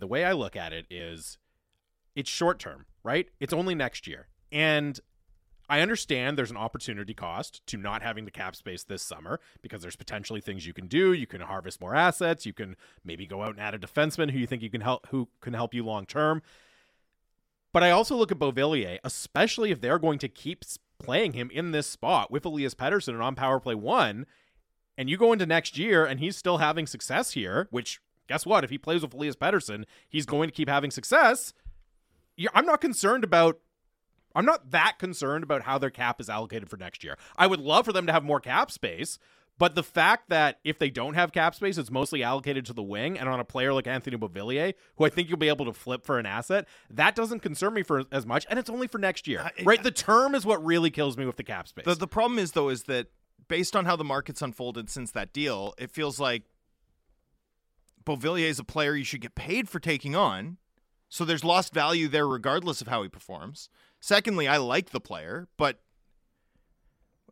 the 0.00 0.07
way 0.07 0.24
I 0.24 0.33
look 0.33 0.57
at 0.57 0.72
it 0.72 0.87
is, 0.90 1.38
it's 2.14 2.31
short 2.31 2.59
term, 2.59 2.87
right? 3.02 3.28
It's 3.40 3.52
only 3.52 3.74
next 3.74 4.07
year, 4.07 4.28
and 4.52 4.98
I 5.68 5.81
understand 5.81 6.38
there's 6.38 6.50
an 6.50 6.57
opportunity 6.57 7.12
cost 7.12 7.66
to 7.66 7.76
not 7.76 8.02
having 8.02 8.24
the 8.24 8.31
cap 8.31 8.57
space 8.57 8.85
this 8.85 9.02
summer 9.02 9.38
because 9.61 9.83
there's 9.83 9.96
potentially 9.96 10.40
things 10.40 10.66
you 10.66 10.72
can 10.72 10.87
do. 10.87 11.12
You 11.12 11.26
can 11.26 11.42
harvest 11.42 11.81
more 11.81 11.94
assets. 11.94 12.46
You 12.46 12.54
can 12.54 12.74
maybe 13.04 13.26
go 13.26 13.42
out 13.42 13.50
and 13.50 13.61
add 13.61 13.74
a 13.74 13.78
defenseman 13.78 14.31
who 14.31 14.38
you 14.38 14.46
think 14.46 14.62
you 14.62 14.70
can 14.70 14.81
help, 14.81 15.07
who 15.09 15.28
can 15.40 15.52
help 15.52 15.74
you 15.74 15.85
long 15.85 16.07
term. 16.07 16.42
But 17.72 17.83
I 17.83 17.90
also 17.90 18.16
look 18.16 18.33
at 18.33 18.38
Beauvillier, 18.38 18.98
especially 19.04 19.70
if 19.70 19.81
they're 19.81 19.98
going 19.98 20.18
to 20.20 20.28
keep 20.28 20.64
playing 20.98 21.35
him 21.35 21.50
in 21.52 21.72
this 21.72 21.87
spot 21.87 22.31
with 22.31 22.46
Elias 22.46 22.74
Pettersson 22.74 23.09
and 23.09 23.22
on 23.22 23.35
power 23.35 23.61
play 23.61 23.74
one, 23.74 24.24
and 24.96 25.11
you 25.11 25.18
go 25.18 25.33
into 25.33 25.46
next 25.46 25.76
year 25.76 26.04
and 26.07 26.18
he's 26.18 26.37
still 26.37 26.59
having 26.59 26.87
success 26.87 27.33
here, 27.33 27.68
which 27.70 28.00
guess 28.26 28.46
what? 28.46 28.64
If 28.64 28.70
he 28.70 28.78
plays 28.78 29.02
with 29.02 29.14
Elias 29.14 29.37
Pettersson, 29.37 29.85
he's 30.09 30.26
going 30.26 30.48
to 30.48 30.54
keep 30.54 30.68
having 30.68 30.90
success. 30.90 31.52
I'm 32.54 32.66
not 32.66 32.81
concerned 32.81 33.22
about 33.22 33.61
I'm 34.38 34.44
not 34.44 34.70
that 34.70 35.01
concerned 35.01 35.42
about 35.42 35.62
how 35.62 35.79
their 35.79 35.90
cap 35.90 36.20
is 36.20 36.31
allocated 36.31 36.70
for 36.70 36.77
next 36.77 37.03
year. 37.03 37.18
I 37.37 37.48
would 37.48 37.59
love 37.59 37.85
for 37.85 37.92
them 37.92 38.07
to 38.07 38.12
have 38.12 38.22
more 38.22 38.38
cap 38.38 38.70
space, 38.70 39.18
but 39.59 39.74
the 39.74 39.83
fact 39.83 40.29
that 40.29 40.61
if 40.62 40.79
they 40.79 40.90
don't 40.90 41.14
have 41.14 41.33
cap 41.33 41.57
space, 41.57 41.77
it's 41.77 41.90
mostly 41.90 42.22
allocated 42.22 42.64
to 42.66 42.72
the 42.72 42.83
wing 42.83 43.18
and 43.18 43.29
on 43.29 43.40
a 43.40 43.44
player 43.44 43.72
like 43.74 43.88
Anthony 43.88 44.16
Beauvillier, 44.16 44.74
who 44.96 45.05
I 45.05 45.09
think 45.09 45.29
you'll 45.29 45.38
be 45.38 45.48
able 45.48 45.64
to 45.64 45.72
flip 45.72 46.05
for 46.05 46.20
an 46.20 46.27
asset, 46.27 46.68
that 46.88 47.16
doesn't 47.16 47.40
concern 47.40 47.74
me 47.74 47.83
for 47.83 48.05
as 48.12 48.24
much, 48.27 48.46
and 48.48 48.61
it's 48.61 48.70
only 48.70 48.87
for 48.87 48.98
next 48.98 49.27
year. 49.27 49.40
I- 49.40 49.64
right? 49.64 49.83
The 49.83 49.90
term 49.90 50.37
is 50.37 50.46
what 50.46 50.64
really 50.64 50.90
kills 50.90 51.16
me 51.16 51.27
with 51.27 51.37
the 51.37 51.42
cap 51.42 51.66
space. 51.66 51.85
the 51.85 51.96
the 51.96 52.07
problem 52.07 52.38
is 52.38 52.53
though 52.53 52.68
is 52.68 52.85
that 52.85 53.09
based 53.48 53.74
on 53.74 53.87
how 53.87 53.96
the 53.96 54.05
market's 54.05 54.40
unfolded 54.40 54.88
since 54.88 55.11
that 55.11 55.33
deal, 55.33 55.74
it 55.79 55.90
feels 55.90 56.20
like 56.20 56.44
Beauvillier 58.07 58.48
is 58.48 58.61
a 58.61 58.64
player 58.64 58.94
you 58.94 59.05
should 59.05 59.20
get 59.20 59.35
paid 59.35 59.68
for 59.68 59.81
taking 59.81 60.14
on. 60.14 60.59
So 61.09 61.24
there's 61.24 61.42
lost 61.42 61.72
value 61.72 62.07
there 62.07 62.29
regardless 62.29 62.81
of 62.81 62.87
how 62.88 63.03
he 63.03 63.09
performs. 63.09 63.68
Secondly, 64.00 64.46
I 64.46 64.58
like 64.58 64.90
the 64.90 65.00
player, 65.00 65.48
but 65.56 65.80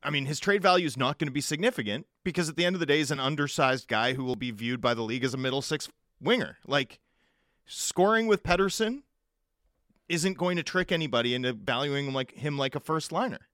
I 0.03 0.11
mean 0.11 0.27
his 0.27 0.41
trade 0.41 0.63
value 0.63 0.87
is 0.87 0.97
not 0.97 1.19
going 1.19 1.29
to 1.29 1.33
be 1.33 1.41
significant 1.41 2.07
because 2.25 2.49
at 2.49 2.57
the 2.57 2.65
end 2.65 2.77
of 2.77 2.81
the 2.81 2.87
day 2.87 2.99
he's 2.99 3.11
an 3.11 3.21
undersized 3.21 3.89
guy 3.89 4.15
who 4.15 4.25
will 4.25 4.37
be 4.37 4.51
viewed 4.51 4.81
by 4.81 4.95
the 4.95 5.03
league 5.03 5.25
as 5.25 5.35
a 5.35 5.39
middle 5.39 5.63
six 5.63 5.89
winger. 6.21 6.59
Like 6.67 7.01
scoring 7.67 8.27
with 8.27 8.43
Pettersson 8.43 9.03
isn't 10.09 10.39
going 10.39 10.57
to 10.57 10.63
trick 10.63 10.93
anybody 10.93 11.35
into 11.35 11.53
valuing 11.53 12.07
him 12.07 12.15
like 12.15 12.33
him 12.33 12.59
like 12.59 12.75
a 12.75 12.81
first 12.81 13.13
liner. 13.13 13.49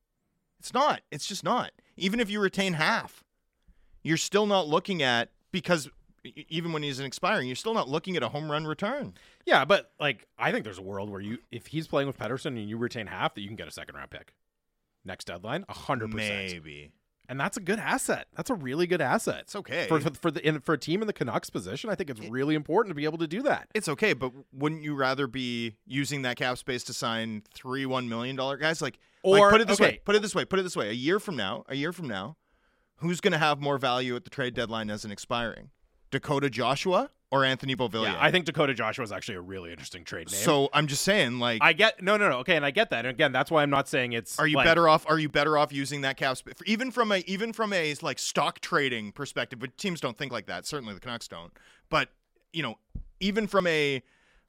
It's 0.60 0.74
not. 0.74 1.00
It's 1.10 1.26
just 1.26 1.44
not. 1.44 1.72
Even 1.96 2.20
if 2.20 2.30
you 2.30 2.40
retain 2.40 2.74
half, 2.74 3.24
you're 4.02 4.16
still 4.16 4.46
not 4.46 4.68
looking 4.68 5.02
at 5.02 5.30
because 5.50 5.88
even 6.24 6.72
when 6.72 6.82
he's 6.82 6.98
an 6.98 7.04
expiring, 7.06 7.46
you're 7.48 7.56
still 7.56 7.74
not 7.74 7.88
looking 7.88 8.16
at 8.16 8.22
a 8.22 8.28
home 8.28 8.50
run 8.50 8.66
return. 8.66 9.14
yeah, 9.46 9.64
but 9.64 9.90
like 9.98 10.26
I 10.38 10.52
think 10.52 10.64
there's 10.64 10.78
a 10.78 10.82
world 10.82 11.10
where 11.10 11.20
you 11.20 11.38
if 11.50 11.68
he's 11.68 11.86
playing 11.86 12.06
with 12.06 12.18
Pettersson 12.18 12.46
and 12.58 12.68
you 12.68 12.76
retain 12.76 13.06
half, 13.06 13.34
that 13.34 13.40
you 13.40 13.48
can 13.48 13.56
get 13.56 13.68
a 13.68 13.72
second 13.72 13.94
round 13.96 14.10
pick 14.10 14.34
next 15.04 15.24
deadline, 15.26 15.64
hundred 15.68 16.12
percent. 16.12 16.52
Maybe. 16.52 16.92
and 17.28 17.40
that's 17.40 17.56
a 17.56 17.60
good 17.60 17.78
asset. 17.80 18.28
That's 18.36 18.50
a 18.50 18.54
really 18.54 18.86
good 18.86 19.00
asset. 19.00 19.40
It's 19.40 19.56
okay. 19.56 19.86
for 19.88 20.00
for, 20.00 20.10
for 20.14 20.30
the 20.30 20.46
in, 20.46 20.60
for 20.60 20.74
a 20.74 20.78
team 20.78 21.00
in 21.00 21.06
the 21.08 21.12
Canucks 21.12 21.50
position. 21.50 21.90
I 21.90 21.94
think 21.96 22.08
it's 22.10 22.20
really 22.28 22.54
important 22.54 22.90
to 22.90 22.94
be 22.94 23.04
able 23.04 23.18
to 23.18 23.26
do 23.26 23.42
that. 23.42 23.68
It's 23.74 23.88
okay, 23.88 24.12
but 24.12 24.32
wouldn't 24.52 24.82
you 24.82 24.94
rather 24.94 25.26
be 25.26 25.74
using 25.86 26.22
that 26.22 26.36
cap 26.36 26.56
space 26.58 26.84
to 26.84 26.92
sign 26.92 27.42
three 27.52 27.84
one 27.86 28.08
million 28.08 28.36
dollar 28.36 28.56
guys? 28.56 28.80
Like, 28.80 28.98
Or- 29.24 29.38
like, 29.38 29.50
put 29.50 29.60
it 29.60 29.66
this 29.68 29.80
okay. 29.80 29.90
way. 29.92 30.00
Put 30.04 30.14
it 30.14 30.22
this 30.22 30.34
way. 30.36 30.44
Put 30.44 30.60
it 30.60 30.62
this 30.62 30.76
way. 30.76 30.88
A 30.90 30.92
year 30.92 31.18
from 31.18 31.36
now, 31.36 31.64
a 31.68 31.74
year 31.74 31.92
from 31.92 32.06
now, 32.06 32.36
who's 32.98 33.20
going 33.20 33.32
to 33.32 33.38
have 33.38 33.60
more 33.60 33.78
value 33.78 34.14
at 34.14 34.22
the 34.24 34.30
trade 34.30 34.54
deadline 34.54 34.88
as 34.90 35.04
an 35.04 35.10
expiring? 35.10 35.70
Dakota 36.12 36.48
Joshua 36.48 37.10
or 37.32 37.44
Anthony 37.44 37.74
Beauvillier? 37.74 38.12
Yeah, 38.12 38.16
I 38.20 38.30
think 38.30 38.44
Dakota 38.44 38.74
Joshua 38.74 39.02
is 39.02 39.10
actually 39.10 39.36
a 39.36 39.40
really 39.40 39.70
interesting 39.70 40.04
trade 40.04 40.30
name. 40.30 40.40
so 40.40 40.68
I'm 40.72 40.86
just 40.86 41.02
saying, 41.02 41.40
like, 41.40 41.60
I 41.62 41.72
get 41.72 42.00
no, 42.00 42.16
no, 42.16 42.28
no. 42.30 42.38
Okay, 42.38 42.54
and 42.54 42.64
I 42.64 42.70
get 42.70 42.90
that. 42.90 43.00
And 43.06 43.08
again, 43.08 43.32
that's 43.32 43.50
why 43.50 43.62
I'm 43.64 43.70
not 43.70 43.88
saying 43.88 44.12
it's. 44.12 44.38
are 44.38 44.46
you 44.46 44.56
like- 44.56 44.66
better 44.66 44.88
off? 44.88 45.04
Are 45.08 45.18
you 45.18 45.28
better 45.28 45.58
off 45.58 45.72
using 45.72 46.02
that 46.02 46.16
cap 46.16 46.36
space, 46.36 46.54
even 46.66 46.92
from 46.92 47.10
a 47.10 47.24
even 47.26 47.52
from 47.52 47.72
a 47.72 47.94
like 48.02 48.20
stock 48.20 48.60
trading 48.60 49.10
perspective? 49.10 49.58
But 49.58 49.76
teams 49.76 50.00
don't 50.00 50.16
think 50.16 50.30
like 50.30 50.46
that. 50.46 50.66
Certainly 50.66 50.94
the 50.94 51.00
Canucks 51.00 51.26
don't. 51.26 51.52
But 51.88 52.10
you 52.52 52.62
know, 52.62 52.76
even 53.18 53.46
from 53.48 53.66
a 53.66 54.02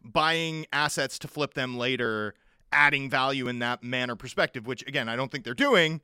buying 0.03 0.65
assets 0.73 1.17
to 1.19 1.27
flip 1.29 1.53
them 1.53 1.77
later, 1.77 2.35
adding 2.73 3.09
value 3.09 3.47
in 3.47 3.59
that 3.59 3.81
manner 3.83 4.15
perspective, 4.17 4.67
which 4.67 4.85
again 4.85 5.07
I 5.07 5.15
don't 5.15 5.31
think 5.31 5.45
they're 5.45 5.53
doing. 5.53 6.01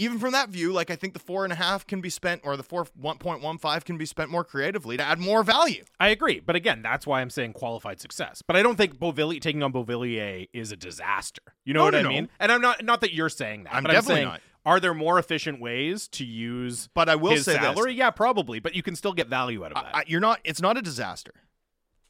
Even 0.00 0.20
from 0.20 0.30
that 0.30 0.48
view, 0.48 0.72
like 0.72 0.90
I 0.92 0.96
think 0.96 1.12
the 1.12 1.18
four 1.18 1.42
and 1.42 1.52
a 1.52 1.56
half 1.56 1.84
can 1.84 2.00
be 2.00 2.08
spent, 2.08 2.42
or 2.44 2.56
the 2.56 2.62
four 2.62 2.86
one 2.94 3.18
point 3.18 3.42
one 3.42 3.58
five 3.58 3.84
can 3.84 3.98
be 3.98 4.06
spent 4.06 4.30
more 4.30 4.44
creatively 4.44 4.96
to 4.96 5.02
add 5.02 5.18
more 5.18 5.42
value. 5.42 5.82
I 5.98 6.08
agree, 6.10 6.38
but 6.38 6.54
again, 6.54 6.82
that's 6.82 7.04
why 7.04 7.20
I'm 7.20 7.30
saying 7.30 7.54
qualified 7.54 8.00
success. 8.00 8.40
But 8.40 8.54
I 8.54 8.62
don't 8.62 8.76
think 8.76 8.98
Beauvillier 8.98 9.40
taking 9.40 9.62
on 9.62 9.72
Beauvillier 9.72 10.48
is 10.52 10.70
a 10.70 10.76
disaster. 10.76 11.42
You 11.64 11.74
know 11.74 11.80
No, 11.80 11.84
what 11.86 11.90
no, 11.94 11.98
I 11.98 12.02
no. 12.02 12.08
mean? 12.10 12.28
And 12.38 12.52
I'm 12.52 12.60
not 12.60 12.84
not 12.84 13.00
that 13.00 13.12
you're 13.12 13.28
saying 13.28 13.64
that. 13.64 13.74
I'm 13.74 13.82
but 13.82 13.90
definitely 13.90 14.14
I'm 14.14 14.16
saying, 14.18 14.28
not. 14.28 14.40
Are 14.66 14.78
there 14.80 14.94
more 14.94 15.18
efficient 15.18 15.60
ways 15.60 16.06
to 16.08 16.24
use 16.24 16.88
But 16.94 17.08
I 17.08 17.16
will 17.16 17.32
his 17.32 17.44
say 17.46 17.52
this. 17.54 17.62
salary? 17.62 17.94
Yeah, 17.94 18.10
probably. 18.10 18.60
But 18.60 18.74
you 18.76 18.82
can 18.82 18.94
still 18.94 19.14
get 19.14 19.26
value 19.28 19.64
out 19.64 19.72
of 19.72 19.82
that. 19.82 19.94
I, 19.96 19.98
I- 20.00 20.04
you're 20.06 20.20
not. 20.20 20.40
It's 20.44 20.60
not 20.62 20.76
a 20.76 20.82
disaster. 20.82 21.32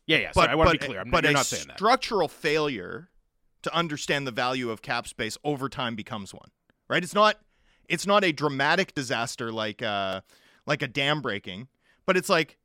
yeah, 0.07 0.19
yeah. 0.19 0.27
but 0.35 0.43
Sorry, 0.43 0.53
I 0.53 0.55
want 0.57 0.71
to 0.71 0.79
be 0.79 0.85
clear. 0.87 1.01
I'm, 1.01 1.11
but 1.11 1.25
you're 1.25 1.31
a 1.31 1.35
not 1.35 1.47
saying 1.47 1.69
that. 1.69 1.77
structural 1.79 2.29
failure 2.29 3.09
to 3.63 3.75
understand 3.75 4.27
the 4.27 4.31
value 4.33 4.71
of 4.71 4.83
cap 4.83 5.07
space 5.09 5.39
over 5.43 5.69
time 5.71 5.95
becomes 5.95 6.35
one. 6.35 6.51
Right? 6.89 7.03
It's 7.03 7.15
not. 7.15 7.37
It's 7.89 8.07
not 8.07 8.25
a 8.25 8.33
dramatic 8.33 8.95
disaster 8.95 9.51
like 9.53 9.83
uh 9.83 10.21
like 10.67 10.83
a 10.83 10.89
dam 10.89 11.23
breaking, 11.23 11.69
but 12.07 12.17
it's 12.17 12.29
like 12.29 12.59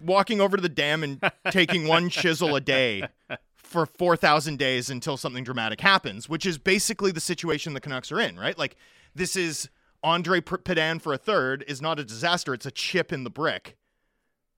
walking 0.00 0.40
over 0.40 0.56
to 0.56 0.62
the 0.62 0.68
dam 0.68 1.02
and 1.02 1.22
taking 1.50 1.86
one 1.86 2.08
chisel 2.08 2.56
a 2.56 2.60
day 2.60 3.08
for 3.56 3.86
4,000 3.86 4.58
days 4.58 4.90
until 4.90 5.16
something 5.16 5.44
dramatic 5.44 5.80
happens, 5.80 6.28
which 6.28 6.46
is 6.46 6.58
basically 6.58 7.12
the 7.12 7.20
situation 7.20 7.74
the 7.74 7.80
Canucks 7.80 8.10
are 8.10 8.20
in, 8.20 8.38
right? 8.38 8.58
Like 8.58 8.76
this 9.14 9.36
is 9.36 9.68
Andre 10.02 10.40
P- 10.40 10.56
Padan 10.58 10.98
for 10.98 11.12
a 11.12 11.18
third 11.18 11.64
is 11.66 11.82
not 11.82 11.98
a 11.98 12.04
disaster, 12.04 12.54
it's 12.54 12.66
a 12.66 12.70
chip 12.70 13.12
in 13.12 13.24
the 13.24 13.30
brick. 13.30 13.76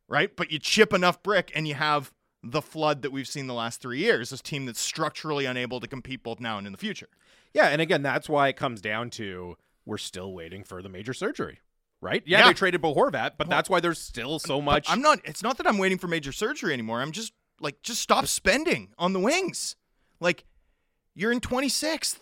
Right? 0.09 0.35
But 0.35 0.51
you 0.51 0.59
chip 0.59 0.93
enough 0.93 1.23
brick 1.23 1.53
and 1.55 1.69
you 1.69 1.75
have 1.75 2.13
the 2.43 2.63
flood 2.63 3.03
that 3.03 3.13
we've 3.13 3.29
seen 3.29 3.47
the 3.47 3.55
last 3.55 3.81
3 3.81 3.99
years, 3.99 4.31
this 4.31 4.41
team 4.41 4.67
that's 4.67 4.81
structurally 4.81 5.45
unable 5.45 5.79
to 5.79 5.87
compete 5.87 6.23
both 6.23 6.41
now 6.41 6.59
and 6.59 6.67
in 6.67 6.73
the 6.73 6.79
future. 6.79 7.09
Yeah, 7.53 7.67
and 7.67 7.81
again, 7.81 8.03
that's 8.03 8.29
why 8.29 8.49
it 8.49 8.57
comes 8.57 8.81
down 8.81 9.11
to 9.11 9.57
we're 9.87 9.99
still 9.99 10.33
waiting 10.33 10.65
for 10.65 10.83
the 10.83 10.89
major 10.89 11.13
surgery, 11.15 11.59
right? 12.01 12.23
Yeah, 12.27 12.41
Yeah. 12.41 12.47
they 12.49 12.55
traded 12.55 12.81
Bo 12.83 12.95
Horvat, 12.95 13.33
but 13.39 13.49
that's 13.49 13.69
why 13.71 13.81
there's 13.81 14.01
still 14.01 14.39
so 14.39 14.61
much. 14.61 14.87
I'm 14.89 15.01
not 15.03 15.21
it's 15.25 15.43
not 15.43 15.57
that 15.59 15.67
I'm 15.67 15.79
waiting 15.79 15.99
for 15.99 16.09
major 16.09 16.33
surgery 16.33 16.73
anymore. 16.73 17.01
I'm 17.01 17.13
just 17.13 17.33
like 17.61 17.83
just 17.83 18.01
stop 18.01 18.27
spending 18.27 18.93
on 18.99 19.13
the 19.13 19.21
wings. 19.21 19.77
Like 20.21 20.45
you're 21.15 21.33
in 21.33 21.41
26th. 21.41 22.19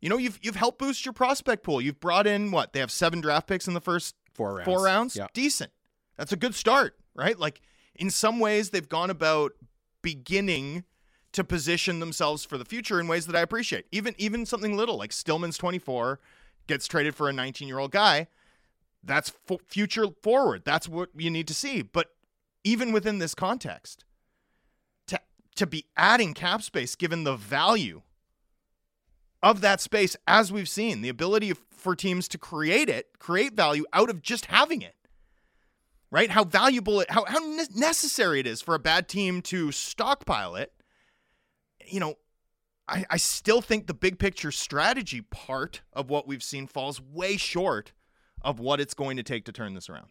You 0.00 0.08
know, 0.10 0.18
you've 0.18 0.38
you've 0.42 0.56
helped 0.56 0.78
boost 0.78 1.04
your 1.06 1.12
prospect 1.14 1.62
pool. 1.62 1.80
You've 1.80 2.00
brought 2.00 2.26
in 2.26 2.50
what? 2.50 2.72
They 2.72 2.80
have 2.80 2.90
7 2.90 3.20
draft 3.20 3.46
picks 3.46 3.66
in 3.66 3.74
the 3.74 3.80
first 3.80 4.14
four 4.34 4.54
rounds. 4.56 4.64
four 4.66 4.82
rounds. 4.84 5.16
Yeah. 5.16 5.26
Decent. 5.32 5.72
That's 6.16 6.32
a 6.32 6.36
good 6.36 6.54
start, 6.54 6.96
right? 7.14 7.38
Like 7.38 7.60
in 7.94 8.10
some 8.10 8.38
ways 8.38 8.70
they've 8.70 8.88
gone 8.88 9.10
about 9.10 9.52
beginning 10.02 10.84
to 11.32 11.44
position 11.44 12.00
themselves 12.00 12.44
for 12.44 12.56
the 12.58 12.64
future 12.64 13.00
in 13.00 13.08
ways 13.08 13.26
that 13.26 13.36
I 13.36 13.40
appreciate. 13.40 13.86
Even 13.92 14.14
even 14.18 14.46
something 14.46 14.76
little 14.76 14.96
like 14.96 15.12
Stillman's 15.12 15.58
24 15.58 16.20
gets 16.66 16.86
traded 16.86 17.14
for 17.14 17.28
a 17.28 17.32
19-year-old 17.32 17.90
guy. 17.90 18.28
That's 19.02 19.32
f- 19.48 19.60
future 19.68 20.06
forward. 20.22 20.62
That's 20.64 20.88
what 20.88 21.10
you 21.16 21.30
need 21.30 21.48
to 21.48 21.54
see. 21.54 21.82
But 21.82 22.08
even 22.64 22.92
within 22.92 23.18
this 23.18 23.34
context, 23.34 24.04
to 25.06 25.20
to 25.54 25.66
be 25.66 25.86
adding 25.96 26.34
cap 26.34 26.62
space 26.62 26.96
given 26.96 27.24
the 27.24 27.36
value 27.36 28.02
of 29.42 29.60
that 29.60 29.80
space 29.80 30.16
as 30.26 30.52
we've 30.52 30.68
seen, 30.68 31.02
the 31.02 31.08
ability 31.08 31.52
for 31.70 31.94
teams 31.94 32.26
to 32.28 32.38
create 32.38 32.88
it, 32.88 33.18
create 33.18 33.54
value 33.54 33.84
out 33.92 34.10
of 34.10 34.22
just 34.22 34.46
having 34.46 34.82
it. 34.82 34.94
Right? 36.10 36.30
How 36.30 36.44
valuable 36.44 37.00
it 37.00 37.10
how 37.10 37.24
how 37.26 37.38
ne- 37.38 37.66
necessary 37.74 38.40
it 38.40 38.46
is 38.46 38.60
for 38.60 38.74
a 38.74 38.80
bad 38.80 39.08
team 39.08 39.42
to 39.42 39.70
stockpile 39.70 40.56
it. 40.56 40.72
You 41.86 42.00
know, 42.00 42.14
I, 42.88 43.04
I 43.10 43.16
still 43.16 43.60
think 43.60 43.86
the 43.86 43.94
big 43.94 44.18
picture 44.18 44.52
strategy 44.52 45.20
part 45.20 45.82
of 45.92 46.08
what 46.08 46.26
we've 46.28 46.42
seen 46.42 46.66
falls 46.66 47.00
way 47.00 47.36
short 47.36 47.92
of 48.42 48.60
what 48.60 48.80
it's 48.80 48.94
going 48.94 49.16
to 49.16 49.22
take 49.22 49.44
to 49.46 49.52
turn 49.52 49.74
this 49.74 49.88
around. 49.90 50.10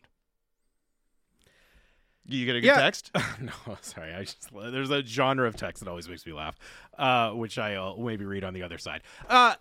You 2.27 2.45
get 2.45 2.55
a 2.55 2.61
good 2.61 2.67
Yeah. 2.67 2.81
text? 2.81 3.11
no, 3.39 3.51
sorry. 3.81 4.13
I 4.13 4.23
just 4.23 4.49
there's 4.51 4.89
a 4.89 5.03
genre 5.05 5.47
of 5.47 5.55
text 5.55 5.83
that 5.83 5.89
always 5.89 6.09
makes 6.09 6.25
me 6.25 6.33
laugh, 6.33 6.57
uh, 6.97 7.31
which 7.31 7.57
I'll 7.57 7.97
maybe 7.97 8.25
read 8.25 8.43
on 8.43 8.53
the 8.53 8.63
other 8.63 8.77
side. 8.79 9.03
Uh, 9.29 9.55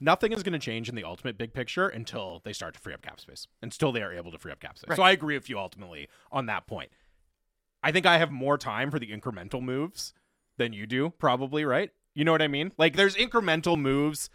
nothing 0.00 0.32
is 0.32 0.42
going 0.42 0.54
to 0.54 0.58
change 0.58 0.88
in 0.88 0.94
the 0.94 1.04
ultimate 1.04 1.36
big 1.36 1.52
picture 1.52 1.86
until 1.88 2.40
they 2.44 2.52
start 2.54 2.74
to 2.74 2.80
free 2.80 2.94
up 2.94 3.02
cap 3.02 3.20
space, 3.20 3.46
until 3.62 3.92
they 3.92 4.02
are 4.02 4.12
able 4.12 4.32
to 4.32 4.38
free 4.38 4.52
up 4.52 4.60
cap 4.60 4.78
space. 4.78 4.88
Right. 4.88 4.96
So 4.96 5.02
I 5.02 5.10
agree 5.12 5.34
with 5.36 5.50
you 5.50 5.58
ultimately 5.58 6.08
on 6.32 6.46
that 6.46 6.66
point. 6.66 6.90
I 7.82 7.92
think 7.92 8.06
I 8.06 8.16
have 8.18 8.30
more 8.32 8.56
time 8.58 8.90
for 8.90 8.98
the 8.98 9.12
incremental 9.12 9.62
moves 9.62 10.14
than 10.56 10.72
you 10.72 10.86
do, 10.86 11.10
probably, 11.10 11.64
right? 11.64 11.90
You 12.14 12.24
know 12.24 12.32
what 12.32 12.42
I 12.42 12.48
mean? 12.48 12.72
Like 12.78 12.96
there's 12.96 13.14
incremental 13.16 13.78
moves. 13.78 14.30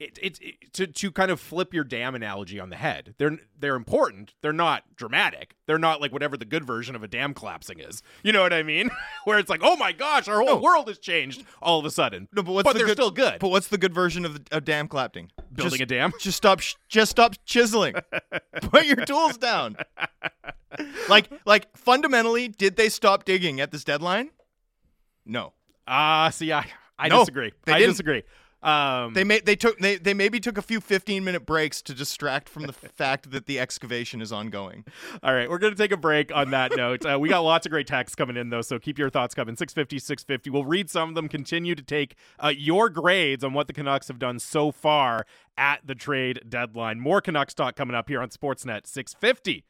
It, 0.00 0.18
it, 0.20 0.38
it 0.42 0.72
to 0.72 0.88
to 0.88 1.12
kind 1.12 1.30
of 1.30 1.38
flip 1.38 1.72
your 1.72 1.84
dam 1.84 2.16
analogy 2.16 2.58
on 2.58 2.70
the 2.70 2.76
head. 2.76 3.14
They're 3.18 3.38
they're 3.56 3.76
important. 3.76 4.34
They're 4.40 4.52
not 4.52 4.82
dramatic. 4.96 5.54
They're 5.68 5.78
not 5.78 6.00
like 6.00 6.12
whatever 6.12 6.36
the 6.36 6.44
good 6.44 6.64
version 6.64 6.96
of 6.96 7.04
a 7.04 7.06
dam 7.08 7.34
collapsing 7.34 7.78
is. 7.78 8.02
You 8.24 8.32
know 8.32 8.42
what 8.42 8.52
I 8.52 8.64
mean? 8.64 8.90
Where 9.24 9.38
it's 9.38 9.48
like, 9.48 9.60
oh 9.62 9.76
my 9.76 9.92
gosh, 9.92 10.26
our 10.26 10.38
whole 10.38 10.56
No. 10.56 10.60
world 10.60 10.88
has 10.88 10.98
changed 10.98 11.44
all 11.60 11.78
of 11.78 11.84
a 11.84 11.90
sudden. 11.92 12.26
No, 12.32 12.42
but 12.42 12.50
what's 12.52 12.64
but 12.64 12.72
the 12.72 12.78
they're 12.80 12.86
good, 12.88 12.96
still 12.96 13.12
good. 13.12 13.38
But 13.38 13.50
what's 13.50 13.68
the 13.68 13.78
good 13.78 13.94
version 13.94 14.24
of, 14.24 14.40
of 14.50 14.64
dam 14.64 14.88
collapsing? 14.88 15.30
Building 15.52 15.70
just, 15.78 15.82
a 15.82 15.86
dam. 15.86 16.12
Just 16.18 16.36
stop. 16.36 16.58
sh- 16.58 16.74
Just 16.88 17.12
stop 17.12 17.36
chiseling. 17.44 17.94
Put 18.62 18.86
your 18.86 19.04
tools 19.04 19.36
down. 19.38 19.76
like, 21.08 21.28
like 21.44 21.76
fundamentally, 21.76 22.48
did 22.48 22.74
they 22.74 22.88
stop 22.88 23.24
digging 23.24 23.60
at 23.60 23.70
this 23.70 23.84
deadline? 23.84 24.30
No. 25.24 25.52
Ah, 25.86 26.30
see, 26.30 26.52
I 26.52 26.66
I 26.98 27.08
No, 27.08 27.20
disagree. 27.20 27.52
I 27.66 27.78
didn't. 27.78 27.90
disagree. 27.90 28.22
Um, 28.62 29.12
They 29.14 29.24
may 29.24 29.40
they 29.40 29.56
took 29.56 29.76
they, 29.80 29.96
they 29.96 30.14
maybe 30.14 30.38
took 30.38 30.56
a 30.56 30.62
few 30.62 30.80
15 30.80 31.24
minute 31.24 31.44
breaks 31.44 31.82
to 31.82 31.92
distract 31.94 32.48
from 32.48 32.62
the 32.66 32.72
fact 32.96 33.32
that 33.32 33.46
the 33.46 33.58
excavation 33.58 34.22
is 34.22 34.30
ongoing. 34.30 34.84
All 35.20 35.34
right, 35.34 35.50
we're 35.50 35.58
going 35.58 35.72
to 35.72 35.76
take 35.76 35.90
a 35.90 35.96
break 35.96 36.32
on 36.32 36.52
that 36.52 36.76
note. 36.76 37.04
Uh, 37.04 37.18
we 37.18 37.28
got 37.28 37.40
lots 37.40 37.66
of 37.66 37.72
great 37.72 37.88
texts 37.88 38.14
coming 38.14 38.36
in, 38.36 38.50
though, 38.50 38.62
so 38.62 38.78
keep 38.78 39.00
your 39.00 39.10
thoughts 39.10 39.34
coming. 39.34 39.56
650, 39.56 39.98
650. 39.98 40.50
We'll 40.50 40.64
read 40.64 40.88
some 40.88 41.08
of 41.08 41.14
them, 41.16 41.28
continue 41.28 41.74
to 41.74 41.82
take 41.82 42.14
uh, 42.38 42.52
your 42.56 42.88
grades 42.88 43.42
on 43.42 43.52
what 43.52 43.66
the 43.66 43.72
Canucks 43.72 44.06
have 44.06 44.20
done 44.20 44.38
so 44.38 44.70
far 44.70 45.26
at 45.58 45.84
the 45.84 45.96
trade 45.96 46.42
deadline. 46.48 47.00
More 47.00 47.20
Canucks 47.20 47.54
talk 47.54 47.74
coming 47.74 47.96
up 47.96 48.08
here 48.08 48.22
on 48.22 48.28
Sportsnet 48.28 48.86
650. 48.86 49.64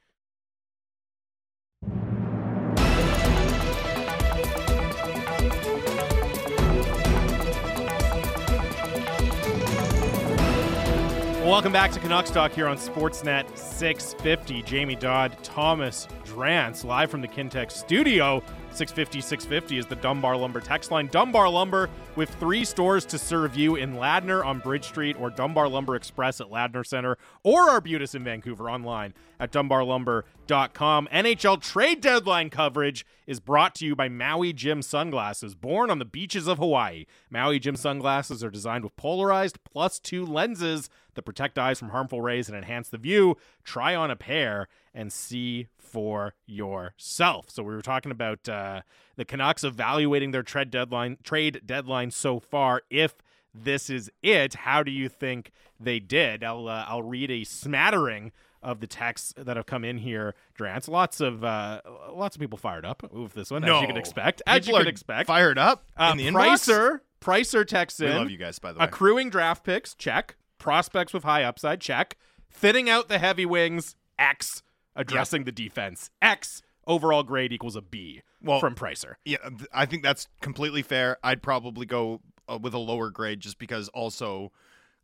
Welcome 11.53 11.71
back 11.71 11.93
to 11.93 12.01
Canucks 12.01 12.31
Talk 12.31 12.53
here 12.53 12.67
on 12.67 12.79
Sportsnet 12.79 13.59
650. 13.59 14.63
Jamie 14.63 14.97
Dodd, 14.97 15.37
Thomas 15.45 16.09
Drance, 16.25 16.83
live 16.83 17.11
from 17.11 17.21
the 17.21 17.29
Kintec 17.29 17.71
studio. 17.71 18.43
650 18.75 19.21
650 19.21 19.79
is 19.79 19.87
the 19.87 19.97
Dunbar 19.97 20.37
Lumber 20.37 20.61
text 20.61 20.91
line. 20.91 21.07
Dunbar 21.09 21.49
Lumber 21.49 21.91
with 22.17 22.31
three 22.37 22.65
stores 22.65 23.05
to 23.07 23.19
serve 23.19 23.57
you 23.57 23.77
in 23.77 23.97
Ladner 23.97 24.45
on 24.45 24.61
Bridge 24.61 24.85
Street 24.85 25.17
or 25.19 25.31
Dunbar 25.31 25.69
Lumber 25.69 25.95
Express 25.95 26.41
at 26.41 26.49
Ladner 26.49 26.87
Center 26.87 27.19
or 27.43 27.69
Arbutus 27.69 28.15
in 28.15 28.25
Vancouver 28.25 28.71
online 28.71 29.15
at 29.39 29.53
dunbarlumber.com. 29.53 31.09
NHL 31.13 31.61
trade 31.61 32.01
deadline 32.01 32.49
coverage 32.49 33.05
is 33.27 33.41
brought 33.41 33.75
to 33.77 33.87
you 33.87 33.95
by 33.95 34.09
Maui 34.09 34.53
Jim 34.53 34.81
Sunglasses, 34.81 35.55
born 35.55 35.91
on 35.91 35.99
the 35.99 36.05
beaches 36.05 36.47
of 36.47 36.59
Hawaii. 36.59 37.05
Maui 37.31 37.59
Jim 37.59 37.77
Sunglasses 37.77 38.43
are 38.43 38.51
designed 38.51 38.85
with 38.85 38.97
polarized 38.97 39.63
plus 39.65 39.99
two 39.99 40.25
lenses 40.25 40.89
that 41.15 41.23
protect 41.23 41.59
eyes 41.59 41.79
from 41.79 41.91
harmful 41.91 42.21
rays 42.21 42.49
and 42.49 42.57
enhance 42.57 42.89
the 42.89 42.99
view. 42.99 43.37
Try 43.65 43.95
on 43.95 44.11
a 44.11 44.17
pair 44.17 44.69
and 44.95 45.13
see 45.13 45.69
for 45.93 46.35
yourself. 46.47 47.51
So 47.51 47.63
we 47.63 47.75
were 47.75 47.83
talking 47.83 48.11
about 48.11 48.49
uh, 48.49 48.81
the 49.17 49.25
Canucks 49.25 49.63
evaluating 49.65 50.31
their 50.31 50.43
trade 50.43 50.71
deadline 50.71 51.19
trade 51.23 51.61
deadline 51.67 52.11
so 52.11 52.41
far. 52.41 52.83
If 52.91 53.15
this 53.55 53.91
is 53.91 54.11
it. 54.23 54.55
How 54.55 54.83
do 54.83 54.91
you 54.91 55.09
think 55.11 55.51
they 55.79 56.01
did? 56.01 56.43
I'll 56.43 56.69
uh, 56.69 56.87
I'll 56.89 57.03
read 57.03 57.31
a 57.31 57.45
smattering 57.45 58.33
of 58.63 58.81
the 58.81 58.87
texts 58.87 59.35
that 59.37 59.57
have 59.57 59.67
come 59.67 59.85
in 59.85 59.99
here, 59.99 60.35
Drance. 60.59 60.89
Lots 60.89 61.21
of 61.21 61.45
uh, 61.45 61.83
lots 62.13 62.35
of 62.37 62.41
people 62.41 62.57
fired 62.57 62.87
up 62.87 63.03
with 63.13 63.35
this 63.35 63.51
one, 63.51 63.63
as 63.65 63.81
you 63.81 63.87
could 63.87 63.95
No. 63.97 64.01
expect. 64.01 64.41
As 64.47 64.67
you 64.67 64.73
People 64.73 64.81
could 64.81 64.89
expect. 64.89 65.27
Fired 65.27 65.59
up 65.59 65.85
Uh, 65.97 66.11
in 66.13 66.17
the 66.19 66.27
inbox. 66.29 66.67
Pricer 66.67 67.01
Pricer 67.21 67.67
texts 67.67 68.01
We 68.01 68.07
in. 68.07 68.17
love 68.17 68.31
you 68.31 68.39
guys, 68.39 68.59
by 68.59 68.73
the 68.73 68.79
way. 68.79 68.85
Accruing 68.87 69.29
draft 69.31 69.65
picks, 69.65 69.95
check. 69.95 70.37
Prospects 70.59 71.13
with 71.13 71.25
high 71.25 71.43
upside, 71.45 71.81
check. 71.81 72.17
Thinning 72.51 72.89
out 72.89 73.09
the 73.09 73.19
heavy 73.19 73.45
wings, 73.45 73.97
X. 74.19 74.63
Addressing 74.97 75.45
the 75.45 75.53
defense, 75.53 76.11
X. 76.21 76.63
Overall 76.87 77.23
grade 77.23 77.53
equals 77.53 77.77
a 77.77 77.81
B 77.81 78.23
Well- 78.43 78.59
from 78.59 78.75
Pricer. 78.75 79.15
Yeah, 79.25 79.37
I 79.73 79.87
think 79.87 80.03
that's 80.03 80.27
completely 80.41 80.83
fair. 80.83 81.17
I'd 81.23 81.41
probably 81.43 81.87
go 81.87 82.21
uh, 82.49 82.59
with 82.61 82.75
a 82.75 82.79
lower 82.79 83.09
grade 83.11 83.39
just 83.39 83.59
because 83.59 83.89
also 83.91 84.51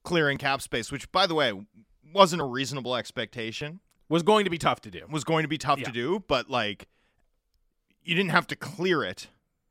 clearing 0.03 0.38
cap 0.38 0.61
space, 0.61 0.90
which 0.90 1.11
by 1.12 1.27
the 1.29 1.37
way 1.37 1.53
wasn't 2.12 2.42
a 2.42 2.44
reasonable 2.44 2.96
expectation, 2.96 3.79
Was 4.09 4.24
going 4.24 4.44
to 4.44 4.51
be 4.51 4.59
tough 4.59 4.81
to 4.83 4.90
do. 4.90 5.03
was 5.09 5.22
going 5.22 5.42
to 5.44 5.48
be 5.48 5.57
tough 5.59 5.79
Yeah. 5.79 5.85
to 5.85 5.92
do, 5.92 6.24
but 6.27 6.51
like 6.51 6.88
you 8.03 8.14
didn't 8.16 8.31
have 8.31 8.46
to 8.48 8.57
clear 8.57 9.05
it. 9.05 9.29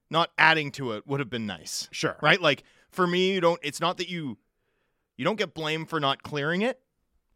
Not 0.09 0.31
adding 0.37 0.71
to 0.73 0.93
it 0.93 1.05
would 1.05 1.19
have 1.19 1.29
been 1.29 1.45
nice. 1.45 1.89
Sure. 1.91 2.15
Right? 2.21 2.39
Like 2.39 2.63
for 2.89 3.05
me, 3.05 3.33
you 3.33 3.41
don't 3.41 3.59
it's 3.61 3.81
not 3.81 3.97
that 3.97 4.07
you 4.09 4.37
you 5.17 5.25
don't 5.25 5.35
get 5.37 5.53
blamed 5.53 5.89
for 5.89 5.99
not 5.99 6.23
clearing 6.23 6.61
it, 6.61 6.79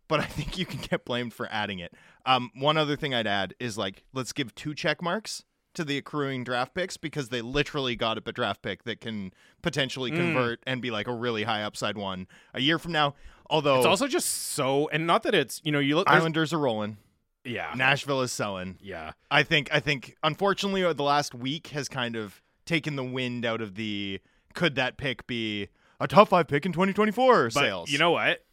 but 0.08 0.22
I 0.22 0.26
think 0.26 0.58
you 0.58 0.66
can 0.66 0.80
get 0.80 1.04
blamed 1.04 1.34
for 1.34 1.48
adding 1.52 1.80
it. 1.80 1.94
Um, 2.26 2.52
one 2.56 2.78
other 2.78 2.96
thing 2.96 3.14
I'd 3.14 3.28
add 3.28 3.54
is 3.60 3.78
like 3.78 4.04
let's 4.14 4.34
give 4.34 4.54
two 4.56 4.74
check 4.74 5.02
marks 5.02 5.44
to 5.74 5.84
the 5.86 5.98
accruing 5.98 6.44
draft 6.44 6.74
picks 6.74 6.98
because 6.98 7.30
they 7.30 7.42
literally 7.42 7.96
got 7.96 8.18
up 8.18 8.28
a 8.28 8.32
draft 8.34 8.62
pick 8.62 8.84
that 8.84 9.00
can 9.00 9.34
potentially 9.62 10.12
Mm. 10.12 10.18
convert 10.18 10.60
and 10.68 10.82
be 10.82 10.92
like 10.92 11.08
a 11.08 11.14
really 11.14 11.44
high 11.44 11.64
upside 11.64 11.98
one 11.98 12.28
a 12.54 12.60
year 12.62 12.78
from 12.78 12.92
now. 12.92 13.16
Although 13.50 13.78
It's 13.78 13.86
also 13.86 14.08
just 14.08 14.28
so, 14.30 14.90
and 14.90 15.08
not 15.08 15.24
that 15.24 15.34
it's 15.36 15.62
you 15.64 15.72
know 15.72 15.80
you 15.80 15.96
look. 15.96 16.10
Islanders 16.10 16.52
are 16.54 16.60
rolling, 16.60 16.98
Yeah. 17.46 17.74
Nashville 17.76 18.22
is 18.22 18.32
selling. 18.32 18.78
Yeah. 18.82 19.12
I 19.30 19.44
think 19.44 19.70
I 19.74 19.80
think 19.80 20.16
unfortunately 20.24 20.82
the 20.94 21.04
last 21.04 21.34
week 21.34 21.68
has 21.68 21.88
kind 21.88 22.16
of 22.16 22.42
taken 22.66 22.96
the 22.96 23.04
wind 23.04 23.46
out 23.46 23.62
of 23.62 23.76
the 23.76 24.20
could 24.54 24.76
that 24.76 24.98
pick 24.98 25.26
be 25.28 25.70
a 26.00 26.08
top 26.08 26.28
5 26.30 26.48
pick 26.48 26.66
in 26.66 26.74
2024 26.74 27.46
But 27.46 27.54
sales. 27.54 27.90
you 27.92 27.98
know 27.98 28.12
what? 28.12 28.44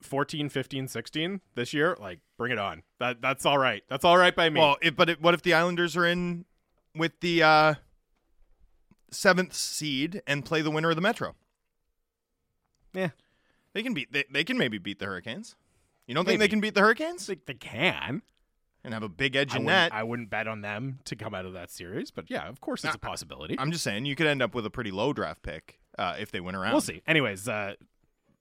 14, 0.00 0.48
15, 0.48 0.88
16 0.88 1.40
this 1.54 1.72
year, 1.74 1.96
like 2.00 2.20
bring 2.38 2.52
it 2.52 2.58
on. 2.58 2.82
That 2.98 3.20
that's 3.20 3.44
all 3.46 3.58
right. 3.58 3.82
That's 3.88 4.04
all 4.04 4.16
right 4.16 4.34
by 4.34 4.50
me. 4.50 4.60
well, 4.60 4.76
if, 4.82 4.96
but 4.96 5.10
it, 5.10 5.20
what 5.20 5.34
if 5.34 5.42
the 5.42 5.54
Islanders 5.54 5.96
are 5.96 6.06
in 6.06 6.44
with 6.94 7.12
the 7.20 7.42
uh 7.42 7.74
7th 9.10 9.52
seed 9.52 10.22
and 10.26 10.44
play 10.44 10.62
the 10.62 10.70
winner 10.70 10.90
of 10.90 10.96
the 10.96 11.02
Metro? 11.02 11.34
Yeah. 12.94 13.10
They 13.74 13.82
can 13.82 13.94
beat 13.94 14.12
they, 14.12 14.24
they 14.30 14.44
can 14.44 14.58
maybe 14.58 14.78
beat 14.78 14.98
the 14.98 15.06
Hurricanes. 15.06 15.56
You 16.06 16.14
don't 16.14 16.24
think 16.24 16.40
they 16.40 16.48
can 16.48 16.60
beat 16.60 16.74
the 16.74 16.80
Hurricanes 16.80 17.26
they, 17.26 17.36
they 17.46 17.54
can. 17.54 18.22
and 18.84 18.92
have 18.92 19.02
a 19.02 19.08
big 19.08 19.36
edge 19.36 19.54
I 19.54 19.58
in 19.58 19.64
wouldn't. 19.64 19.92
I 19.94 20.02
wouldn't 20.02 20.30
bet 20.30 20.46
on 20.48 20.60
them 20.60 20.98
to 21.04 21.16
come 21.16 21.34
out 21.34 21.46
of 21.46 21.52
that 21.54 21.70
series, 21.70 22.10
but 22.10 22.28
yeah, 22.28 22.48
of 22.48 22.60
course 22.60 22.84
it's 22.84 22.94
a 22.94 22.98
possibility. 22.98 23.56
I'm 23.58 23.70
just 23.72 23.84
saying 23.84 24.04
you 24.04 24.16
could 24.16 24.26
end 24.26 24.42
up 24.42 24.54
with 24.54 24.66
a 24.66 24.70
pretty 24.70 24.90
low 24.90 25.12
draft 25.12 25.42
pick 25.42 25.78
uh, 25.98 26.16
if 26.18 26.30
they 26.30 26.40
win 26.40 26.54
around. 26.54 26.72
We'll 26.72 26.80
see. 26.80 27.02
Anyways, 27.06 27.48
uh, 27.48 27.74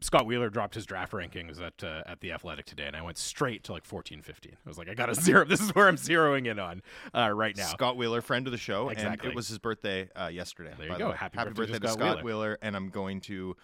Scott 0.01 0.25
Wheeler 0.25 0.49
dropped 0.49 0.73
his 0.75 0.85
draft 0.85 1.13
rankings 1.13 1.61
at 1.61 1.83
uh, 1.83 2.01
at 2.05 2.19
the 2.21 2.31
Athletic 2.31 2.65
today, 2.65 2.87
and 2.87 2.95
I 2.95 3.01
went 3.03 3.17
straight 3.17 3.63
to 3.65 3.71
like 3.71 3.85
fourteen, 3.85 4.21
fifteen. 4.21 4.57
I 4.65 4.69
was 4.69 4.77
like, 4.77 4.89
I 4.89 4.93
got 4.95 5.09
a 5.09 5.15
zero. 5.21 5.45
This 5.45 5.61
is 5.61 5.73
where 5.75 5.87
I'm 5.87 5.95
zeroing 5.97 6.47
in 6.47 6.57
on 6.59 6.81
uh, 7.15 7.29
right 7.29 7.55
now. 7.55 7.67
Scott 7.67 7.97
Wheeler, 7.97 8.21
friend 8.21 8.47
of 8.47 8.51
the 8.51 8.57
show, 8.57 8.89
Exactly. 8.89 9.27
and 9.27 9.33
it 9.33 9.35
was 9.35 9.47
his 9.47 9.59
birthday 9.59 10.09
uh, 10.15 10.27
yesterday. 10.27 10.73
There 10.77 10.87
you 10.87 10.97
go. 10.97 11.09
the. 11.09 11.17
Happy 11.17 11.37
Happy 11.37 11.49
birthday 11.51 11.73
to 11.75 11.79
birthday, 11.79 11.87
to 11.87 11.93
Scott 11.93 12.11
Scott 12.17 12.23
Wheeler. 12.23 12.57
and 12.61 12.75
I'm 12.75 12.89
going 12.89 13.21
to 13.21 13.55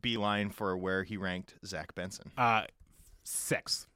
beeline 0.00 0.50
for 0.50 0.76
where 0.76 1.02
he 1.04 1.16
ranked 1.16 1.54
Zach 1.64 1.94
Benson. 1.94 2.30
Uh, 2.38 2.62
six. 3.22 3.86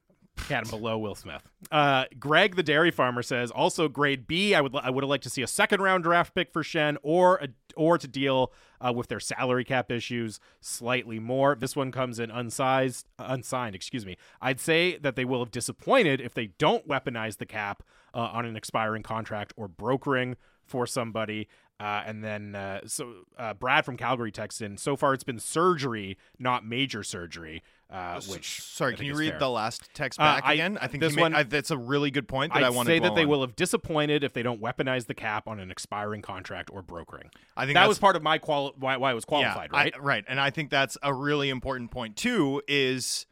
Him 0.48 0.64
below 0.68 0.98
Will 0.98 1.14
Smith. 1.14 1.42
Uh, 1.70 2.05
Greg, 2.18 2.57
the 2.57 2.62
dairy 2.62 2.90
farmer, 2.90 3.22
says 3.22 3.50
also 3.50 3.88
grade 3.88 4.26
B. 4.26 4.55
I 4.55 4.61
would 4.61 4.74
I 4.74 4.90
would 4.90 5.05
have 5.05 5.09
liked 5.09 5.24
to 5.24 5.31
see 5.31 5.42
a 5.42 5.46
second 5.46 5.81
round 5.81 6.05
draft 6.05 6.35
pick 6.35 6.53
for 6.53 6.62
Schenn, 6.62 6.96
or 7.03 7.37
a, 7.37 7.48
or 7.76 7.98
to 7.98 8.09
deal 8.09 8.53
uh, 8.81 8.92
with 8.92 9.09
their 9.09 9.20
salary 9.20 9.64
cap 9.64 9.90
issues 9.90 10.40
slightly 10.61 11.18
more. 11.18 11.55
This 11.55 11.76
one 11.76 11.92
comes 11.92 12.18
in 12.18 12.31
unsized, 12.31 13.05
unsigned. 13.18 13.74
Excuse 13.74 14.05
me. 14.05 14.16
I'd 14.40 14.61
say 14.61 14.96
that 14.98 15.16
they 15.16 15.24
will 15.24 15.40
have 15.40 15.50
disappointed 15.50 16.20
if 16.20 16.35
they 16.35 16.46
don't 16.46 16.88
weaponize 16.88 17.38
the 17.38 17.46
cap 17.46 17.83
uh, 18.14 18.18
on 18.18 18.44
an 18.44 18.57
expiring 18.57 19.03
contract 19.03 19.53
or 19.57 19.68
brokering 19.68 20.37
for 20.64 20.87
somebody. 20.87 21.48
Uh, 21.79 22.03
and 22.05 22.22
then 22.22 22.55
uh, 22.55 22.81
so 22.87 23.22
uh, 23.38 23.55
Brad 23.55 23.87
from 23.87 23.96
Calgary 23.96 24.31
texts 24.31 24.61
in. 24.61 24.76
So 24.76 24.96
far, 24.96 25.14
it's 25.14 25.24
been 25.24 25.38
surgery, 25.38 26.18
not 26.38 26.64
major 26.64 27.03
surgery. 27.03 27.62
Uh, 27.90 28.20
which 28.29 28.61
sorry, 28.62 28.94
can 28.94 29.05
you 29.05 29.16
read 29.16 29.31
fair. 29.31 29.38
the 29.40 29.48
last 29.50 29.90
text 29.94 30.20
Uh, 30.20 30.22
back 30.22 30.44
I- 30.46 30.53
again? 30.55 30.79
I 30.81 30.87
think 30.87 31.00
this 31.03 31.16
made- 31.16 31.22
one- 31.22 31.35
I, 31.35 31.42
that's 31.42 31.72
a 31.72 31.76
really 31.76 32.12
good 32.12 32.29
point 32.29 32.53
that 32.53 32.61
I'd 32.62 32.66
I 32.66 32.70
want 32.70 32.87
say 32.87 33.00
that 33.00 33.16
they 33.16 33.22
on. 33.24 33.29
will 33.29 33.40
have 33.40 33.57
disappointed 33.57 34.22
if 34.22 34.33
they 34.33 34.44
don't 34.44 34.61
weaponize 34.62 35.07
the 35.07 35.14
cap 35.14 35.48
on 35.48 35.59
an 35.59 35.72
expiring 35.72 36.22
contract 36.22 36.70
or 36.72 36.83
brokering. 36.83 37.31
I 37.57 37.64
think 37.66 37.74
That 37.74 37.88
was 37.88 37.98
part 37.98 38.14
of 38.14 38.22
my 38.22 38.38
quali- 38.38 38.74
why, 38.76 38.96
why 38.96 39.11
it 39.11 39.14
was 39.14 39.24
qualified, 39.24 39.70
yeah, 39.72 39.79
I- 39.79 39.83
right? 39.83 40.03
right, 40.03 40.24
and 40.29 40.38
I 40.40 40.50
think 40.50 40.70
that's 40.70 40.96
a 41.03 41.12
really 41.12 41.48
important 41.50 41.90
point 41.90 42.16
too. 42.16 42.62
Is 42.68 43.26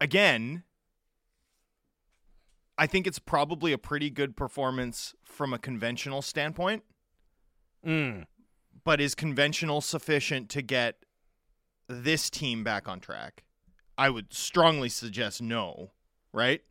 again, 0.00 0.64
I 2.76 2.88
think 2.88 3.06
it's 3.06 3.20
probably 3.20 3.72
a 3.72 3.78
pretty 3.78 4.10
good 4.10 4.36
performance 4.36 5.14
from 5.24 5.52
a 5.54 5.58
conventional 5.58 6.20
standpoint. 6.22 6.82
Mm. 7.86 8.24
but 8.82 9.00
is 9.00 9.14
conventional 9.14 9.80
sufficient 9.80 10.48
to 10.50 10.62
get 10.62 11.04
this 11.86 12.28
team 12.30 12.64
back 12.64 12.88
on 12.88 12.98
track? 12.98 13.44
I 13.96 14.10
would 14.10 14.32
strongly 14.32 14.88
suggest 14.88 15.40
no, 15.42 15.90
right? 16.32 16.62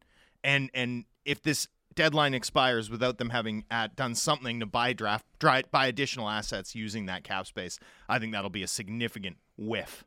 And 0.44 0.70
and 0.74 1.06
if 1.26 1.42
this 1.42 1.68
deadline 1.96 2.34
expires 2.34 2.90
without 2.90 3.18
them 3.20 3.30
having 3.30 3.66
at, 3.70 3.96
done 3.96 4.16
something 4.16 4.60
to 4.60 4.66
buy 4.66 4.94
draft 4.94 5.26
dry, 5.40 5.64
buy 5.72 5.88
additional 5.88 6.30
assets 6.30 6.76
using 6.76 7.06
that 7.06 7.24
cap 7.24 7.46
space, 7.48 7.80
I 8.10 8.20
think 8.20 8.34
that'll 8.34 8.50
be 8.50 8.64
a 8.64 8.68
significant 8.68 9.38
whiff. 9.58 10.04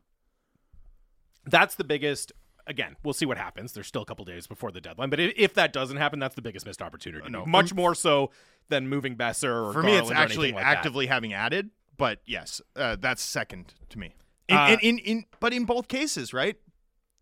That's 1.45 1.75
the 1.75 1.83
biggest. 1.83 2.31
Again, 2.67 2.97
we'll 3.01 3.13
see 3.13 3.25
what 3.25 3.37
happens. 3.37 3.71
There's 3.71 3.87
still 3.87 4.01
a 4.01 4.05
couple 4.05 4.25
days 4.25 4.45
before 4.45 4.71
the 4.71 4.81
deadline, 4.81 5.09
but 5.09 5.21
if 5.21 5.53
that 5.53 5.71
doesn't 5.71 5.95
happen, 5.95 6.19
that's 6.19 6.35
the 6.35 6.41
biggest 6.41 6.65
missed 6.65 6.81
opportunity. 6.81 7.29
No, 7.29 7.45
much 7.45 7.73
more 7.73 7.95
so 7.95 8.29
than 8.67 8.89
moving 8.89 9.15
Boeser 9.15 9.69
or 9.69 9.71
For 9.71 9.81
me, 9.81 9.95
it's 9.95 10.11
actually 10.11 10.51
like 10.51 10.65
that. 10.65 10.77
actively 10.77 11.07
having 11.07 11.31
added, 11.31 11.69
but 11.95 12.19
yes, 12.25 12.61
uh, 12.75 12.97
that's 12.99 13.21
second 13.21 13.73
to 13.87 13.97
me. 13.97 14.15
In, 14.49 14.57
Uh, 14.57 14.67
in, 14.71 14.79
in, 14.81 14.97
in, 14.99 15.25
but 15.39 15.53
in 15.53 15.63
both 15.63 15.87
cases, 15.87 16.33
right? 16.33 16.57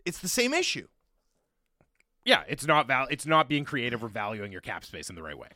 It's 0.05 0.19
the 0.19 0.27
same 0.29 0.53
issue. 0.53 0.87
Yeah, 2.23 2.43
it's 2.47 2.65
not 2.65 2.87
val- 2.87 3.07
It's 3.09 3.25
not 3.25 3.47
being 3.49 3.65
creative 3.65 4.03
or 4.03 4.07
valuing 4.07 4.51
your 4.51 4.61
cap 4.61 4.83
space 4.85 5.09
in 5.09 5.15
the 5.15 5.23
right 5.23 5.37
way. 5.37 5.49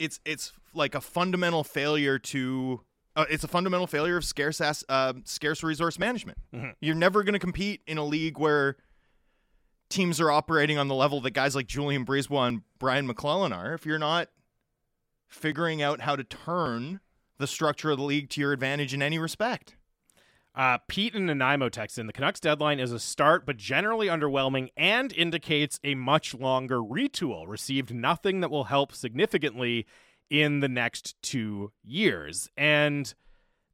it's 0.00 0.18
it's 0.24 0.52
like 0.74 0.94
a 0.96 1.00
fundamental 1.00 1.62
failure 1.62 2.18
to 2.18 2.80
uh, 3.16 3.24
it's 3.30 3.44
a 3.44 3.48
fundamental 3.48 3.86
failure 3.86 4.16
of 4.16 4.24
scarce 4.24 4.60
ass, 4.60 4.82
uh, 4.88 5.12
scarce 5.24 5.62
resource 5.62 5.98
management. 6.00 6.36
Mhm. 6.52 6.74
You're 6.80 6.96
never 6.96 7.22
going 7.22 7.34
to 7.34 7.38
compete 7.38 7.80
in 7.86 7.96
a 7.96 8.04
league 8.04 8.36
where 8.38 8.76
teams 9.88 10.20
are 10.20 10.32
operating 10.32 10.78
on 10.78 10.88
the 10.88 10.94
level 10.96 11.20
that 11.20 11.30
guys 11.30 11.54
like 11.54 11.68
Julien 11.68 12.04
BriseBois 12.04 12.48
and 12.48 12.62
Brian 12.80 13.06
MacLellan 13.06 13.52
are 13.52 13.72
if 13.74 13.86
you're 13.86 13.98
not 14.00 14.30
figuring 15.28 15.80
out 15.82 16.00
how 16.00 16.16
to 16.16 16.24
turn 16.24 16.98
the 17.38 17.46
structure 17.46 17.90
of 17.90 17.98
the 17.98 18.04
league 18.04 18.30
to 18.30 18.40
your 18.40 18.52
advantage 18.52 18.92
in 18.94 19.02
any 19.02 19.18
respect. 19.18 19.76
Uh, 20.54 20.78
Pete 20.86 21.14
and 21.14 21.26
Nanaimo 21.26 21.68
text 21.68 21.98
in 21.98 22.06
the 22.06 22.12
Canucks 22.12 22.38
deadline 22.38 22.78
is 22.78 22.92
a 22.92 23.00
start, 23.00 23.44
but 23.44 23.56
generally 23.56 24.06
underwhelming 24.06 24.68
and 24.76 25.12
indicates 25.12 25.80
a 25.82 25.96
much 25.96 26.32
longer 26.32 26.78
retool. 26.78 27.48
Received 27.48 27.92
nothing 27.92 28.40
that 28.40 28.50
will 28.50 28.64
help 28.64 28.92
significantly 28.92 29.86
in 30.30 30.60
the 30.60 30.68
next 30.68 31.20
two 31.22 31.72
years. 31.82 32.48
And 32.56 33.12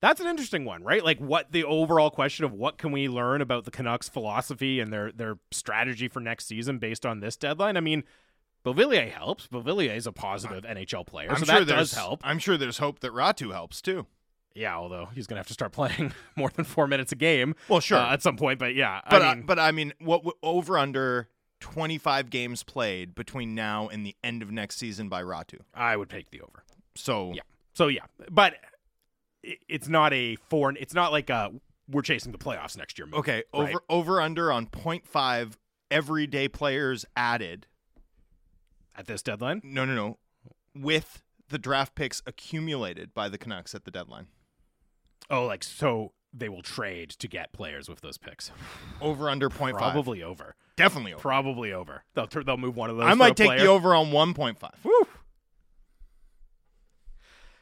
that's 0.01 0.21
an 0.21 0.27
interesting 0.27 0.64
one, 0.64 0.83
right? 0.83 1.05
Like 1.05 1.19
what 1.19 1.53
the 1.53 1.64
overall 1.64 2.11
question 2.11 2.47
of 2.47 2.53
what 2.53 2.79
can 2.79 2.93
we 2.93 3.09
learn 3.09 3.43
about 3.43 3.64
the 3.64 3.71
Canucks 3.71 4.09
philosophy 4.09 4.81
and 4.81 4.93
their 4.93 5.12
their 5.12 5.38
strategy 5.51 6.09
for 6.09 6.21
next 6.21 6.47
season 6.47 6.79
based 6.79 7.05
on 7.05 7.21
this 7.21 7.37
deadline? 7.37 7.77
I 7.77 7.81
mean, 7.81 8.05
Beauvillier 8.64 9.11
helps. 9.11 9.47
Beauvillier 9.49 9.95
is 9.95 10.07
a 10.07 10.12
positive 10.12 10.64
NHL 10.64 11.07
player, 11.07 11.35
so 11.37 11.45
that 11.45 11.66
does 11.66 11.93
help. 11.93 12.21
I'm 12.25 12.38
sure 12.38 12.57
there's 12.57 12.79
hope 12.79 13.01
that 13.01 13.12
Räty 13.12 13.53
helps 13.53 13.83
too. 13.83 14.07
Yeah, 14.55 14.77
although 14.77 15.09
he's 15.15 15.27
gonna 15.27 15.39
have 15.39 15.47
to 15.49 15.55
start 15.55 15.73
playing 15.73 16.13
more 16.37 16.51
than 16.51 16.65
four 16.65 16.87
minutes 16.87 17.13
a 17.13 17.17
game. 17.17 17.55
Well, 17.69 17.81
sure. 17.81 17.99
uh, 17.99 18.13
at 18.13 18.23
some 18.23 18.37
point, 18.37 18.59
but 18.59 18.75
yeah, 18.75 19.01
But 19.09 19.23
I 19.23 19.31
I 19.31 19.35
mean, 19.35 19.47
but 19.47 19.59
I 19.59 19.73
mean, 19.73 19.93
what 20.01 20.23
over 20.43 20.79
under 20.79 21.29
25 21.61 22.31
games 22.31 22.63
played 22.63 23.15
between 23.15 23.55
now 23.55 23.89
and 23.89 24.05
the 24.05 24.17
end 24.25 24.43
of 24.43 24.51
next 24.51 24.77
season 24.77 25.09
by 25.09 25.23
Räty. 25.23 25.61
I 25.75 25.97
would 25.97 26.11
take 26.11 26.31
the 26.31 26.41
over. 26.41 26.65
So 26.95 27.33
Yeah. 27.35 27.43
So 27.73 27.89
yeah, 27.89 28.07
but 28.31 28.55
it's 29.43 29.89
not 29.89 30.13
a 30.13 30.37
four. 30.37 30.73
It's 30.73 30.95
not 30.95 31.13
like 31.13 31.31
uh 31.31 31.51
we're 31.89 32.03
chasing 32.03 32.33
the 32.33 32.39
playoffs 32.39 32.77
next 32.77 32.99
year. 32.99 33.07
move, 33.07 33.21
okay, 33.21 33.43
right? 33.55 33.71
over 33.71 33.83
over 33.89 34.21
under 34.21 34.53
on 34.53 34.67
0.5 34.67 35.55
everyday 35.91 36.49
players 36.49 37.05
added. 37.17 37.67
at 38.97 39.07
this 39.07 39.23
deadline. 39.23 39.61
No, 39.65 39.85
no, 39.85 39.95
no. 39.95 40.19
With 40.75 41.23
the 41.49 41.59
draft 41.59 41.95
picks 41.95 42.23
accumulated 42.27 43.13
by 43.13 43.29
the 43.29 43.39
Canucks 43.39 43.75
at 43.75 43.85
the 43.85 43.91
deadline. 43.91 44.29
Oh, 45.31 45.47
like 45.47 45.62
so 45.64 46.12
they 46.33 46.49
will 46.49 46.62
trade 46.62 47.11
to 47.11 47.29
get 47.29 47.53
players 47.53 47.88
with 47.88 48.01
those 48.01 48.19
picks. 48.19 48.51
Over 49.01 49.29
under 49.29 49.49
0.5. 49.49 49.73
Probably 49.73 50.23
over. 50.23 50.55
Definitely 50.77 51.14
over. 51.14 51.21
Probably 51.21 51.73
over. 51.73 52.05
They'll 52.14 52.27
they'll 52.27 52.57
move 52.57 52.77
one 52.77 52.90
of 52.90 52.97
those. 52.97 53.07
I 53.07 53.14
might 53.14 53.37
take 53.37 53.49
player. 53.49 53.61
the 53.61 53.66
over 53.66 53.95
on 53.95 54.07
1.5. 54.07 54.71
Woo. 54.85 54.93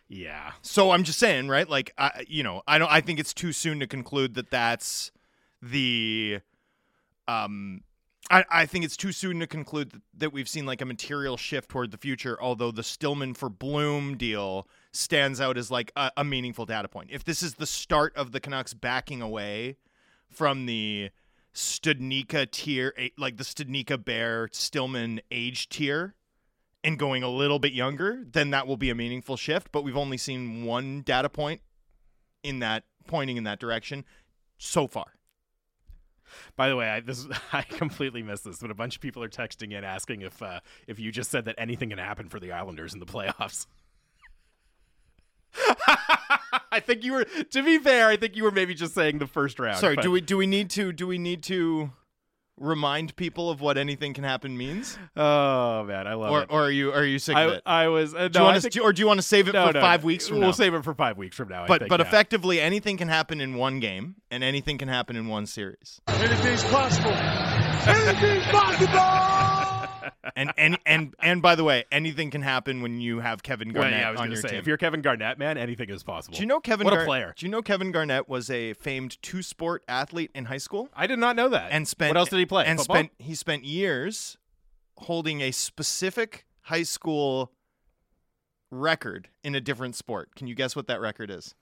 Yeah. 0.08 0.52
So 0.62 0.90
I'm 0.90 1.04
just 1.04 1.18
saying, 1.18 1.48
right? 1.48 1.68
Like, 1.68 1.92
I, 1.98 2.24
you 2.26 2.42
know, 2.42 2.62
I 2.66 2.78
don't. 2.78 2.90
I 2.90 3.00
think 3.00 3.20
it's 3.20 3.34
too 3.34 3.52
soon 3.52 3.80
to 3.80 3.86
conclude 3.86 4.34
that 4.34 4.50
that's 4.50 5.10
the. 5.60 6.40
Um, 7.26 7.82
I, 8.30 8.44
I 8.50 8.66
think 8.66 8.84
it's 8.84 8.96
too 8.96 9.12
soon 9.12 9.40
to 9.40 9.46
conclude 9.46 9.90
that, 9.90 10.02
that 10.16 10.32
we've 10.32 10.48
seen 10.48 10.64
like 10.64 10.80
a 10.80 10.86
material 10.86 11.36
shift 11.36 11.68
toward 11.68 11.90
the 11.90 11.98
future. 11.98 12.38
Although 12.40 12.70
the 12.70 12.82
Stillman 12.82 13.34
for 13.34 13.50
Bloom 13.50 14.16
deal 14.16 14.66
stands 14.92 15.40
out 15.40 15.56
as 15.56 15.70
like 15.70 15.92
a, 15.96 16.10
a 16.18 16.24
meaningful 16.24 16.66
data 16.66 16.88
point. 16.88 17.10
If 17.12 17.24
this 17.24 17.42
is 17.42 17.54
the 17.54 17.66
start 17.66 18.16
of 18.16 18.32
the 18.32 18.40
Canucks 18.40 18.74
backing 18.74 19.22
away 19.22 19.76
from 20.28 20.66
the 20.66 21.10
Studnicka 21.54 22.50
tier, 22.50 22.94
eh, 22.96 23.08
like 23.16 23.36
the 23.36 23.44
Studnicka 23.44 24.02
Bear 24.02 24.48
Stillman 24.52 25.20
age 25.30 25.68
tier, 25.68 26.14
and 26.84 26.98
going 26.98 27.22
a 27.22 27.28
little 27.28 27.58
bit 27.58 27.72
younger, 27.72 28.24
then 28.30 28.50
that 28.50 28.66
will 28.66 28.76
be 28.76 28.90
a 28.90 28.94
meaningful 28.94 29.36
shift. 29.36 29.72
But 29.72 29.82
we've 29.82 29.96
only 29.96 30.16
seen 30.16 30.64
one 30.64 31.02
data 31.02 31.28
point 31.28 31.60
in 32.42 32.60
that 32.60 32.84
pointing 33.06 33.36
in 33.36 33.44
that 33.44 33.58
direction 33.58 34.04
so 34.58 34.86
far. 34.86 35.14
By 36.56 36.68
the 36.68 36.76
way, 36.76 36.88
I 36.88 37.00
this 37.00 37.26
I 37.52 37.62
completely 37.62 38.22
missed 38.22 38.44
this, 38.44 38.58
but 38.58 38.70
a 38.70 38.74
bunch 38.74 38.96
of 38.96 39.00
people 39.00 39.22
are 39.22 39.28
texting 39.28 39.72
in 39.72 39.84
asking 39.84 40.22
if 40.22 40.42
uh, 40.42 40.60
if 40.86 40.98
you 40.98 41.10
just 41.10 41.30
said 41.30 41.46
that 41.46 41.56
anything 41.58 41.90
can 41.90 41.98
happen 41.98 42.28
for 42.28 42.38
the 42.38 42.52
Islanders 42.52 42.94
in 42.94 43.00
the 43.00 43.06
playoffs. 43.06 43.66
I 46.70 46.80
think 46.80 47.04
you 47.04 47.12
were 47.12 47.24
to 47.24 47.62
be 47.62 47.78
fair, 47.78 48.08
I 48.08 48.16
think 48.16 48.36
you 48.36 48.44
were 48.44 48.50
maybe 48.50 48.74
just 48.74 48.94
saying 48.94 49.18
the 49.18 49.26
first 49.26 49.58
round. 49.58 49.78
Sorry, 49.78 49.96
but- 49.96 50.02
do 50.02 50.10
we 50.10 50.20
do 50.20 50.36
we 50.36 50.46
need 50.46 50.70
to 50.70 50.92
do 50.92 51.06
we 51.06 51.18
need 51.18 51.42
to 51.44 51.90
remind 52.60 53.14
people 53.14 53.50
of 53.50 53.60
what 53.60 53.78
anything 53.78 54.12
can 54.12 54.24
happen 54.24 54.56
means, 54.58 54.98
Oh 55.16 55.84
man, 55.84 56.08
I 56.08 56.14
love 56.14 56.32
or 56.32 56.42
it. 56.42 56.48
or 56.50 56.64
are 56.64 56.70
you 56.70 56.92
are 56.92 57.04
you 57.04 57.18
sick 57.20 57.36
of 57.36 57.50
I 57.52 57.54
it? 57.54 57.62
I 57.64 57.88
was 57.88 58.14
uh, 58.14 58.26
do 58.28 58.38
no, 58.38 58.44
you 58.44 58.48
I 58.48 58.52
want 58.52 58.62
think- 58.62 58.74
to, 58.74 58.80
or 58.80 58.92
do 58.92 59.00
you 59.00 59.06
want 59.06 59.18
to 59.18 59.26
save 59.26 59.48
it 59.48 59.52
no, 59.52 59.66
for 59.68 59.72
no, 59.74 59.80
five 59.80 60.02
weeks 60.04 60.26
from 60.28 60.38
now? 60.38 60.40
we'll 60.40 60.48
now? 60.48 60.52
save 60.56 60.74
it 60.74 60.82
for 60.84 60.92
five 60.94 61.16
weeks 61.16 61.36
from 61.36 61.48
now. 61.48 61.64
I 61.64 61.66
but 61.68 61.80
think, 61.82 61.88
but 61.88 62.00
yeah. 62.00 62.06
effectively, 62.06 62.60
anything 62.60 62.96
can 62.96 63.08
happen 63.08 63.40
in 63.40 63.54
one 63.54 63.78
game, 63.80 64.16
and 64.30 64.42
anything 64.42 64.76
can 64.76 64.88
happen 64.88 65.14
in 65.16 65.28
one 65.28 65.46
series. 65.46 66.00
Anything's 66.08 66.64
possible. 66.64 67.12
Anything's 67.12 68.44
possible. 68.46 69.57
And 70.36 70.52
and 70.56 70.78
and 70.86 71.14
and 71.20 71.42
by 71.42 71.54
the 71.54 71.64
way, 71.64 71.84
anything 71.90 72.30
can 72.30 72.42
happen 72.42 72.80
when 72.80 73.00
you 73.00 73.20
have 73.20 73.42
Kevin 73.42 73.70
Garnett 73.70 74.00
yeah, 74.00 74.08
I 74.08 74.10
was 74.12 74.20
on 74.20 74.30
your 74.30 74.40
say 74.40 74.50
team. 74.50 74.58
if 74.58 74.66
you're 74.66 74.76
Kevin 74.76 75.02
Garnett, 75.02 75.38
man, 75.38 75.58
anything 75.58 75.90
is 75.90 76.02
possible. 76.02 76.36
do 76.36 76.40
you 76.42 76.46
know 76.46 76.60
Kevin? 76.60 76.84
What 76.84 77.00
a 77.00 77.04
player. 77.04 77.34
Do 77.36 77.46
you 77.46 77.50
know 77.50 77.62
Kevin 77.62 77.90
Garnett 77.90 78.28
was 78.28 78.50
a 78.50 78.74
famed 78.74 79.20
two-sport 79.22 79.82
athlete 79.88 80.30
in 80.34 80.46
high 80.46 80.58
school? 80.58 80.88
I 80.94 81.06
did 81.06 81.18
not 81.18 81.34
know 81.36 81.48
that. 81.48 81.72
and 81.72 81.88
spent 81.88 82.10
what 82.10 82.18
else 82.18 82.28
did 82.28 82.38
he 82.38 82.46
play? 82.46 82.64
And 82.66 82.78
Football? 82.78 82.96
spent 82.96 83.12
he 83.18 83.34
spent 83.34 83.64
years 83.64 84.36
holding 84.98 85.40
a 85.40 85.50
specific 85.50 86.46
high 86.62 86.82
school 86.82 87.52
record 88.70 89.28
in 89.42 89.54
a 89.54 89.60
different 89.60 89.96
sport. 89.96 90.34
Can 90.34 90.46
you 90.46 90.54
guess 90.54 90.76
what 90.76 90.86
that 90.88 91.00
record 91.00 91.30
is? 91.30 91.54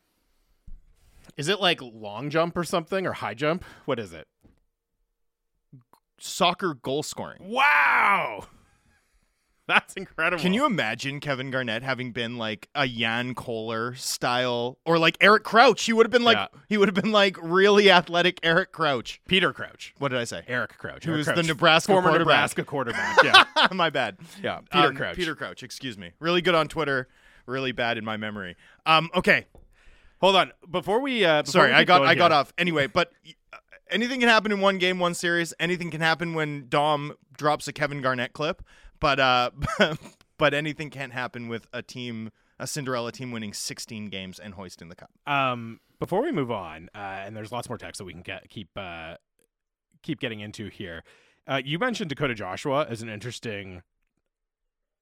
Is 1.37 1.49
it 1.49 1.61
like 1.61 1.81
long 1.83 2.31
jump 2.31 2.57
or 2.57 2.65
something 2.65 3.07
or 3.07 3.13
high 3.13 3.35
jump? 3.35 3.65
What 3.85 3.99
is 3.99 4.13
it? 4.13 4.27
Soccer 6.19 6.75
goal 6.75 7.03
scoring. 7.03 7.39
Wow. 7.41 8.47
That's 9.69 9.95
incredible. 9.95 10.41
Can 10.41 10.55
you 10.55 10.65
imagine 10.65 11.19
Kevin 11.19 11.51
Garnett 11.51 11.83
having 11.83 12.13
been 12.13 12.37
like 12.39 12.69
a 12.77 12.87
Jan 12.87 13.35
Koller 13.35 13.97
style 13.97 14.79
or 14.85 14.97
like 14.97 15.17
Eric 15.21 15.43
Crouch? 15.43 15.83
He 15.83 15.93
would 15.93 16.07
have 16.07 16.13
been 16.13 16.23
like 16.23 16.37
Yeah. 16.37 16.47
he 16.69 16.77
would 16.79 16.87
have 16.87 16.95
been 16.95 17.11
like 17.11 17.37
really 17.43 17.91
athletic 17.91 18.39
Eric 18.45 18.71
Crouch. 18.71 19.21
Peter 19.27 19.53
Crouch? 19.53 19.93
What 19.99 20.11
did 20.11 20.21
I 20.21 20.25
say? 20.25 20.45
Eric 20.47 20.79
Crouch. 20.79 21.05
Who 21.05 21.15
Eric 21.15 21.27
is 21.27 21.35
the 21.35 21.43
Nebraska 21.43 21.91
former 21.93 22.11
quarterback. 22.11 22.27
Nebraska 22.29 22.65
quarterback. 22.65 23.17
Yeah. 23.25 23.67
My 23.73 23.91
bad. 23.91 24.19
Yeah. 24.41 24.61
Peter 24.71 24.87
Um, 24.89 24.95
Crouch. 24.97 25.17
Peter 25.17 25.35
Crouch, 25.35 25.65
excuse 25.65 25.99
me. 25.99 26.13
Really 26.21 26.43
good 26.43 26.55
on 26.55 26.69
Twitter, 26.69 27.09
really 27.47 27.73
bad 27.73 27.99
in 27.99 28.05
my 28.05 28.17
memory. 28.17 28.55
Um 28.87 29.11
okay, 29.17 29.47
Hold 30.21 30.37
on. 30.37 30.53
Before 30.71 31.01
we 31.01 31.25
uh 31.25 31.43
before 31.43 31.53
Sorry, 31.53 31.71
we 31.71 31.75
I 31.77 31.83
got 31.85 32.03
I 32.03 32.15
got 32.15 32.31
off. 32.31 32.53
Anyway, 32.57 32.87
but 32.87 33.11
anything 33.91 34.21
can 34.21 34.29
happen 34.29 34.53
in 34.53 34.61
one 34.61 34.79
game, 34.79 34.99
one 34.99 35.15
series. 35.15 35.55
Anything 35.59 35.91
can 35.91 36.01
happen 36.01 36.35
when 36.35 36.67
Dom 36.69 37.15
drops 37.37 37.69
a 37.69 37.73
Kevin 37.73 38.03
Garnett 38.03 38.33
clip. 38.33 38.63
But 39.01 39.21
uh, 39.21 39.51
but 40.39 40.55
anything 40.55 40.91
can't 40.91 41.13
happen 41.13 41.49
with 41.49 41.67
a 41.73 41.83
team, 41.83 42.31
a 42.59 42.67
Cinderella 42.67 43.13
team, 43.13 43.31
winning 43.31 43.53
16 43.53 44.07
games 44.07 44.39
and 44.39 44.55
hoisting 44.55 44.89
the 44.89 44.95
cup. 44.95 45.11
Um, 45.27 45.81
before 45.99 46.23
we 46.23 46.33
move 46.33 46.51
on, 46.51 46.89
uh, 46.95 46.99
and 46.99 47.37
there's 47.37 47.53
lots 47.53 47.69
more 47.69 47.79
text 47.79 47.99
that 47.99 48.05
we 48.05 48.13
can 48.13 48.23
get 48.23 48.49
keep 48.49 48.69
uh, 48.77 49.17
keep 50.03 50.21
getting 50.21 50.41
into 50.41 50.69
here. 50.69 51.03
Uh, 51.47 51.61
you 51.65 51.79
mentioned 51.79 52.11
Dakota 52.11 52.35
Joshua 52.35 52.87
as 52.89 53.03
an 53.03 53.09
interesting 53.09 53.83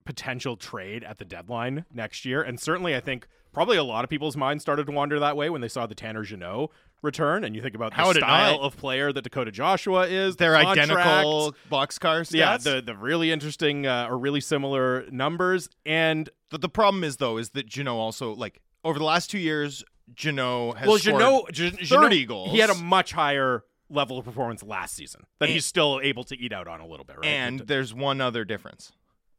potential 0.04 0.56
trade 0.56 1.02
at 1.02 1.18
the 1.18 1.24
deadline 1.24 1.86
next 1.92 2.24
year, 2.24 2.42
and 2.42 2.60
certainly 2.60 2.94
I 2.94 3.00
think 3.00 3.26
probably 3.52 3.76
a 3.76 3.84
lot 3.84 4.04
of 4.04 4.10
people's 4.10 4.36
minds 4.36 4.62
started 4.62 4.86
to 4.86 4.92
wander 4.92 5.18
that 5.18 5.36
way 5.36 5.48
when 5.48 5.62
they 5.62 5.68
saw 5.68 5.86
the 5.86 5.94
Tanner 5.94 6.22
Jeannot 6.22 6.70
return, 7.04 7.44
and 7.44 7.54
you 7.54 7.62
think 7.62 7.74
about 7.74 7.92
How 7.92 8.12
the 8.12 8.18
style 8.20 8.60
of 8.60 8.76
player 8.76 9.12
that 9.12 9.22
Dakota 9.22 9.50
Joshua 9.52 10.06
is, 10.08 10.36
They're 10.36 10.52
the 10.52 10.64
contract, 10.64 10.90
identical 10.90 11.54
boxcar 11.70 12.20
stats. 12.22 12.34
Yeah, 12.34 12.56
the 12.56 12.80
the 12.82 12.96
really 12.96 13.30
interesting 13.30 13.86
uh, 13.86 14.08
or 14.10 14.18
really 14.18 14.40
similar 14.40 15.04
numbers, 15.10 15.68
and 15.86 16.28
the, 16.50 16.58
the 16.58 16.68
problem 16.68 17.04
is 17.04 17.18
though 17.18 17.36
is 17.38 17.50
that 17.50 17.66
Jeannot 17.66 17.96
also 17.96 18.34
like 18.34 18.60
over 18.82 18.98
the 18.98 19.04
last 19.04 19.30
two 19.30 19.38
years, 19.38 19.84
Jeannot 20.14 20.78
has 20.78 20.88
well, 20.88 20.98
scored 20.98 21.20
Jeannot, 21.20 21.52
Jan- 21.52 21.70
30 21.72 21.84
Jeannot- 21.84 22.26
goals. 22.28 22.50
He 22.50 22.58
had 22.58 22.70
a 22.70 22.74
much 22.74 23.12
higher 23.12 23.64
level 23.90 24.18
of 24.18 24.24
performance 24.24 24.62
last 24.62 24.96
season 24.96 25.22
that 25.38 25.46
And- 25.46 25.54
he's 25.54 25.64
still 25.66 26.00
able 26.02 26.24
to 26.24 26.36
eat 26.38 26.52
out 26.52 26.66
on 26.66 26.80
a 26.80 26.86
little 26.86 27.04
bit, 27.04 27.16
right? 27.18 27.26
And 27.26 27.60
there's 27.60 27.94
one 27.94 28.20
other 28.20 28.44
difference, 28.44 28.92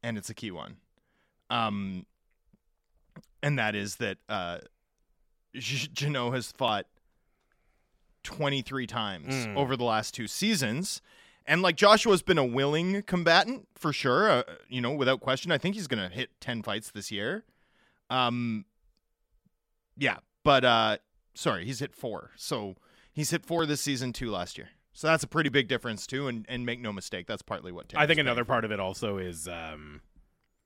and 0.03 0.17
it's 0.17 0.29
a 0.29 0.33
key 0.33 0.51
one. 0.51 0.77
Um, 1.49 2.05
and 3.43 3.59
that 3.59 3.75
is 3.75 3.97
that 3.97 4.17
uh, 4.27 4.59
J- 5.53 5.89
Jeannot 5.93 6.31
has 6.31 6.51
fought 6.51 6.87
23 8.25 8.85
times 8.87 9.33
Mm. 9.33 9.55
over 9.55 9.77
the 9.77 9.83
last 9.85 10.13
two 10.13 10.27
seasons. 10.27 11.01
And 11.45 11.61
like 11.61 11.75
Joshua's 11.77 12.23
been 12.23 12.37
a 12.39 12.43
willing 12.45 13.03
combatant 13.03 13.67
for 13.75 13.93
sure, 13.93 14.29
uh, 14.29 14.43
you 14.67 14.81
know, 14.81 14.91
without 14.91 15.21
question. 15.21 15.51
I 15.51 15.57
think 15.59 15.75
he's 15.75 15.87
going 15.87 16.01
to 16.09 16.13
hit 16.13 16.31
10 16.41 16.63
fights 16.63 16.89
this 16.91 17.11
year. 17.11 17.45
Um, 18.09 18.65
yeah, 19.97 20.17
but 20.43 20.65
uh, 20.65 20.97
sorry, 21.35 21.65
he's 21.65 21.79
hit 21.79 21.93
four. 21.95 22.31
So 22.35 22.75
he's 23.13 23.29
hit 23.29 23.45
four 23.45 23.65
this 23.65 23.79
season, 23.81 24.11
two 24.11 24.31
last 24.31 24.57
year. 24.57 24.69
So 24.93 25.07
that's 25.07 25.23
a 25.23 25.27
pretty 25.27 25.49
big 25.49 25.67
difference 25.67 26.07
too. 26.07 26.27
And 26.27 26.45
and 26.49 26.65
make 26.65 26.79
no 26.79 26.91
mistake, 26.93 27.27
that's 27.27 27.41
partly 27.41 27.71
what 27.71 27.93
I 27.95 28.07
think 28.07 28.19
another 28.19 28.45
part 28.45 28.63
of 28.65 28.71
it 28.71 28.79
also 28.79 29.17
is 29.17 29.47
um, 29.47 30.01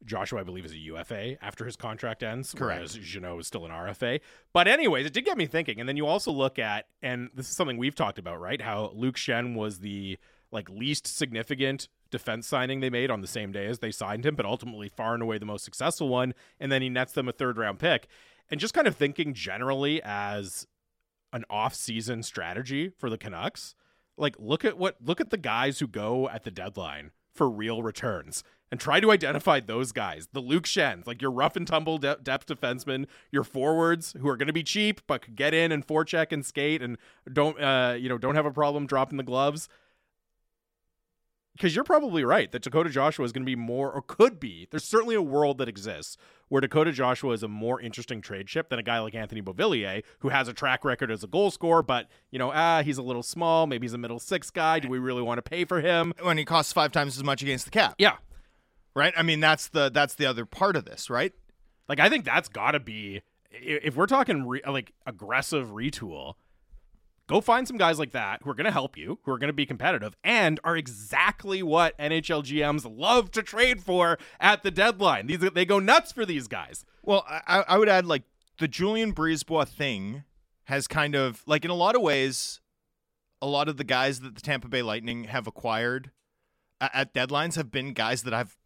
Joshua, 0.06 0.40
I 0.40 0.44
believe, 0.44 0.66
is 0.66 0.72
a 0.72 0.78
UFA 0.78 1.44
after 1.44 1.66
his 1.66 1.76
contract 1.76 2.24
ends, 2.24 2.54
Correct. 2.54 2.78
whereas 2.80 2.94
Jeannot 2.94 3.40
is 3.40 3.48
still 3.48 3.66
an 3.66 3.72
RFA. 3.72 4.22
But 4.54 4.68
anyways, 4.68 5.06
it 5.06 5.14
did 5.14 5.26
get 5.26 5.38
me 5.38 5.46
thinking. 5.46 5.80
And 5.80 5.90
then 5.90 5.98
you 5.98 6.08
also 6.08 6.32
look 6.32 6.58
at, 6.58 6.88
and 7.02 7.30
this 7.34 7.50
is 7.50 7.56
something 7.56 7.78
we've 7.78 7.96
talked 7.96 8.18
about, 8.20 8.40
right? 8.40 8.62
How 8.62 8.92
Luke 8.94 9.16
Schenn 9.16 9.56
was 9.56 9.80
the 9.80 10.18
like 10.52 10.70
least 10.70 11.06
significant 11.06 11.90
defense 12.10 12.48
signing 12.48 12.80
they 12.80 12.90
made 12.90 13.12
on 13.12 13.22
the 13.22 13.28
same 13.28 13.52
day 13.52 13.68
as 13.68 13.80
they 13.80 13.92
signed 13.92 14.26
him, 14.26 14.36
but 14.36 14.46
ultimately 14.46 14.90
far 14.90 15.14
and 15.14 15.22
away 15.22 15.38
the 15.38 15.46
most 15.46 15.64
successful 15.64 16.10
one. 16.10 16.34
And 16.60 16.72
then 16.72 16.82
he 16.82 16.90
nets 16.90 17.14
them 17.14 17.28
a 17.28 17.34
third 17.34 17.58
round 17.58 17.80
pick. 17.80 18.08
And 18.50 18.60
just 18.60 18.74
kind 18.74 18.88
of 18.88 18.96
thinking 18.96 19.34
generally 19.34 20.02
as 20.04 20.66
an 21.32 21.46
off-season 21.50 22.24
strategy 22.24 22.90
for 22.90 23.10
the 23.10 23.18
Canucks. 23.18 23.76
Like 24.18 24.36
look 24.40 24.66
at 24.66 24.78
what 24.78 24.98
look 25.04 25.22
at 25.22 25.30
the 25.30 25.38
guys 25.38 25.80
who 25.80 25.88
go 25.88 26.28
at 26.30 26.44
the 26.44 26.52
deadline 26.52 27.12
for 27.34 27.50
real 27.50 27.84
returns 27.84 28.44
and 28.72 28.80
try 28.80 29.00
to 29.00 29.12
identify 29.12 29.60
those 29.60 29.92
guys. 29.92 30.28
The 30.32 30.40
Luke 30.40 30.68
Schenns, 30.68 31.08
like 31.08 31.22
your 31.22 31.32
rough 31.32 31.56
and 31.56 31.68
tumble 31.68 31.98
de- 31.98 32.18
depth 32.22 32.48
defensemen, 32.48 33.06
your 33.32 33.44
forwards 33.44 34.16
who 34.20 34.30
are 34.30 34.38
going 34.38 34.48
to 34.48 34.54
be 34.54 34.64
cheap 34.64 35.02
but 35.08 35.22
could 35.22 35.36
get 35.36 35.54
in 35.54 35.72
and 35.72 35.86
forecheck 35.86 36.32
and 36.32 36.46
skate 36.46 36.82
and 36.82 36.98
don't 37.32 37.60
uh 37.62 37.96
you 38.00 38.10
know 38.10 38.18
don't 38.18 38.36
have 38.36 38.46
a 38.46 38.52
problem 38.52 38.86
dropping 38.86 39.18
the 39.18 39.24
gloves. 39.24 39.70
Because 41.56 41.76
you're 41.76 41.84
probably 41.84 42.24
right 42.24 42.50
that 42.54 42.62
Dakota 42.62 42.90
Joshua 42.90 43.26
is 43.26 43.34
going 43.34 43.42
to 43.42 43.46
be 43.46 43.56
more, 43.56 43.92
or 43.92 44.02
could 44.02 44.40
be. 44.40 44.68
There's 44.72 44.86
certainly 44.86 45.16
a 45.16 45.22
world 45.22 45.58
that 45.58 45.68
exists 45.68 46.16
where 46.48 46.62
Dakota 46.62 46.94
Joshua 46.94 47.34
is 47.34 47.44
a 47.44 47.50
more 47.50 47.82
interesting 47.82 48.22
trade 48.22 48.48
chip 48.48 48.70
than 48.70 48.80
a 48.80 48.84
guy 48.84 49.00
like 49.00 49.14
Anthony 49.14 49.42
Beauvillier, 49.42 50.04
who 50.20 50.30
has 50.30 50.48
a 50.48 50.54
track 50.54 50.86
record 50.86 51.12
as 51.12 51.22
a 51.22 51.28
goal 51.28 51.52
scorer, 51.52 51.84
but 51.84 52.08
you 52.32 52.40
know, 52.40 52.50
ah, 52.54 52.82
he's 52.82 52.98
a 52.98 53.02
little 53.02 53.24
small. 53.24 53.68
Maybe 53.68 53.84
he's 53.84 53.94
a 53.94 53.98
middle 53.98 54.20
six 54.20 54.50
guy. 54.52 54.80
Do 54.80 54.88
we 54.88 55.00
really 55.00 55.22
want 55.22 55.38
to 55.38 55.42
pay 55.42 55.66
for 55.66 55.82
him? 55.82 56.14
when 56.22 56.38
he 56.38 56.46
costs 56.46 56.72
five 56.72 56.94
times 56.94 57.18
as 57.18 57.26
much 57.26 57.42
against 57.42 57.66
the 57.66 57.72
cap. 57.72 57.96
Yeah, 57.98 58.18
Right? 58.96 59.14
I 59.16 59.24
mean, 59.24 59.40
that's 59.40 59.68
the 59.68 59.90
that's 59.90 60.16
the 60.16 60.26
other 60.26 60.46
part 60.46 60.76
of 60.76 60.86
this, 60.86 61.10
right? 61.10 61.34
like 61.90 62.00
I 62.00 62.08
think 62.08 62.24
that's 62.24 62.48
got 62.48 62.72
to 62.72 62.80
be 62.80 63.22
if 63.52 63.98
we're 63.98 64.06
talking 64.06 64.48
re- 64.48 64.62
like 64.66 64.94
aggressive 65.06 65.70
retool. 65.70 66.36
Go 67.28 67.42
find 67.42 67.68
some 67.68 67.78
guys 67.78 68.00
like 68.00 68.12
that 68.14 68.42
who 68.42 68.50
are 68.50 68.56
going 68.56 68.66
to 68.66 68.72
help 68.72 68.98
you, 68.98 69.20
who 69.24 69.32
are 69.32 69.38
going 69.38 69.50
to 69.50 69.54
be 69.54 69.66
competitive, 69.66 70.16
and 70.24 70.60
are 70.64 70.76
exactly 70.76 71.62
what 71.62 71.96
NHL 72.00 72.44
GMs 72.44 72.92
love 72.98 73.30
to 73.32 73.44
trade 73.44 73.84
for 73.84 74.18
at 74.40 74.64
the 74.64 74.72
deadline. 74.72 75.28
These 75.28 75.40
they 75.40 75.66
go 75.66 75.78
nuts 75.80 76.12
for 76.12 76.26
these 76.26 76.48
guys. 76.48 76.86
Well, 77.04 77.26
I, 77.28 77.66
I 77.68 77.78
would 77.78 77.90
add 77.90 78.06
like 78.06 78.24
the 78.58 78.68
Julien 78.68 79.14
BriseBois 79.14 79.68
thing 79.68 80.24
has 80.66 80.88
kind 80.88 81.16
of 81.16 81.44
like 81.46 81.66
in 81.66 81.72
a 81.72 81.76
lot 81.76 81.96
of 81.96 82.02
ways, 82.02 82.62
a 83.42 83.48
lot 83.48 83.68
of 83.68 83.78
the 83.78 83.84
guys 83.84 84.22
that 84.22 84.34
the 84.34 84.42
Tampa 84.42 84.68
Bay 84.68 84.82
Lightning 84.82 85.26
have 85.26 85.46
acquired 85.46 86.10
at, 86.82 86.92
at 86.94 87.14
deadlines 87.14 87.56
have 87.56 87.70
been 87.70 87.94
guys 87.94 88.24
that 88.24 88.34
I've 88.34 88.58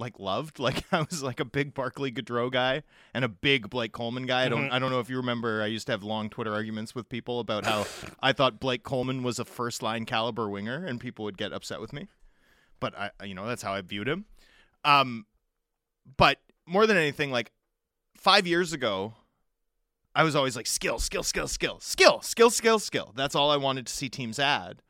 like 0.00 0.18
loved. 0.18 0.58
Like 0.70 0.82
I 0.92 1.02
was 1.08 1.22
like 1.22 1.38
a 1.38 1.44
big 1.44 1.74
Barclay 1.74 2.10
Goodrow 2.10 2.50
guy 2.50 2.82
and 3.14 3.24
a 3.24 3.28
big 3.28 3.70
Blake 3.70 3.92
Coleman 3.92 4.26
guy. 4.26 4.44
I 4.46 4.48
don't 4.48 4.68
Mhm. 4.68 4.72
I 4.72 4.78
don't 4.80 4.90
know 4.90 4.98
if 5.00 5.08
you 5.10 5.16
remember 5.18 5.62
I 5.62 5.66
used 5.66 5.86
to 5.86 5.92
have 5.92 6.02
long 6.02 6.28
Twitter 6.30 6.52
arguments 6.52 6.94
with 6.94 7.08
people 7.08 7.38
about 7.38 7.64
how 7.64 7.86
I 8.22 8.32
thought 8.32 8.58
Blake 8.58 8.82
Coleman 8.82 9.22
was 9.22 9.38
a 9.38 9.44
first 9.44 9.82
line 9.82 10.06
caliber 10.06 10.48
winger 10.48 10.84
and 10.84 10.98
people 11.00 11.24
would 11.26 11.36
get 11.38 11.52
upset 11.52 11.80
with 11.80 11.92
me. 11.92 12.08
But 12.80 12.98
I 12.98 13.10
you 13.24 13.34
know, 13.34 13.46
that's 13.46 13.62
how 13.62 13.72
I 13.74 13.80
viewed 13.82 14.08
him. 14.08 14.24
Um 14.84 15.26
but 16.16 16.38
more 16.66 16.86
than 16.86 16.96
anything 16.96 17.30
like 17.30 17.52
5 18.16 18.46
years 18.46 18.72
ago 18.72 19.14
I 20.14 20.24
was 20.24 20.34
always 20.34 20.56
like 20.56 20.66
skill, 20.66 20.98
skill, 20.98 21.22
skill, 21.22 21.46
skill, 21.46 21.78
skill, 21.80 22.20
skill, 22.20 22.50
skill, 22.50 22.78
skill. 22.80 23.12
That's 23.16 23.34
all 23.36 23.50
I 23.50 23.56
wanted 23.56 23.86
to 23.86 23.92
see 23.92 24.08
teams 24.08 24.38
add. 24.40 24.82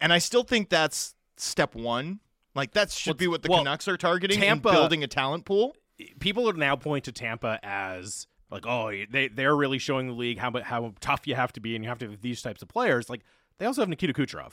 And 0.00 0.12
I 0.12 0.18
still 0.18 0.42
think 0.42 0.68
that's 0.68 1.14
step 1.36 1.76
1. 1.76 2.18
Like 2.54 2.72
that 2.72 2.90
should 2.90 3.10
Well, 3.12 3.18
be 3.18 3.26
what 3.28 3.42
the 3.42 3.48
well, 3.50 3.58
Canucks 3.60 3.88
are 3.88 3.96
targeting 3.96 4.38
Tampa- 4.40 4.68
in 4.68 4.74
building 4.74 5.04
a 5.04 5.08
talent 5.08 5.44
pool. 5.44 5.76
people 6.20 6.44
would 6.44 6.56
now 6.56 6.76
point 6.76 7.04
to 7.04 7.12
Tampa 7.12 7.58
as 7.62 8.26
like, 8.50 8.66
oh, 8.66 8.90
they 9.10 9.28
they're 9.28 9.56
really 9.56 9.78
showing 9.78 10.06
the 10.06 10.12
league 10.12 10.38
how 10.38 10.52
how 10.62 10.94
tough 11.00 11.26
you 11.26 11.34
have 11.34 11.52
to 11.54 11.60
be, 11.60 11.74
and 11.74 11.84
you 11.84 11.88
have 11.88 11.98
to 11.98 12.10
have 12.10 12.20
these 12.20 12.42
types 12.42 12.62
of 12.62 12.68
players. 12.68 13.08
Like 13.10 13.22
they 13.58 13.66
also 13.66 13.82
have 13.82 13.88
Nikita 13.88 14.12
Kucherov. 14.12 14.52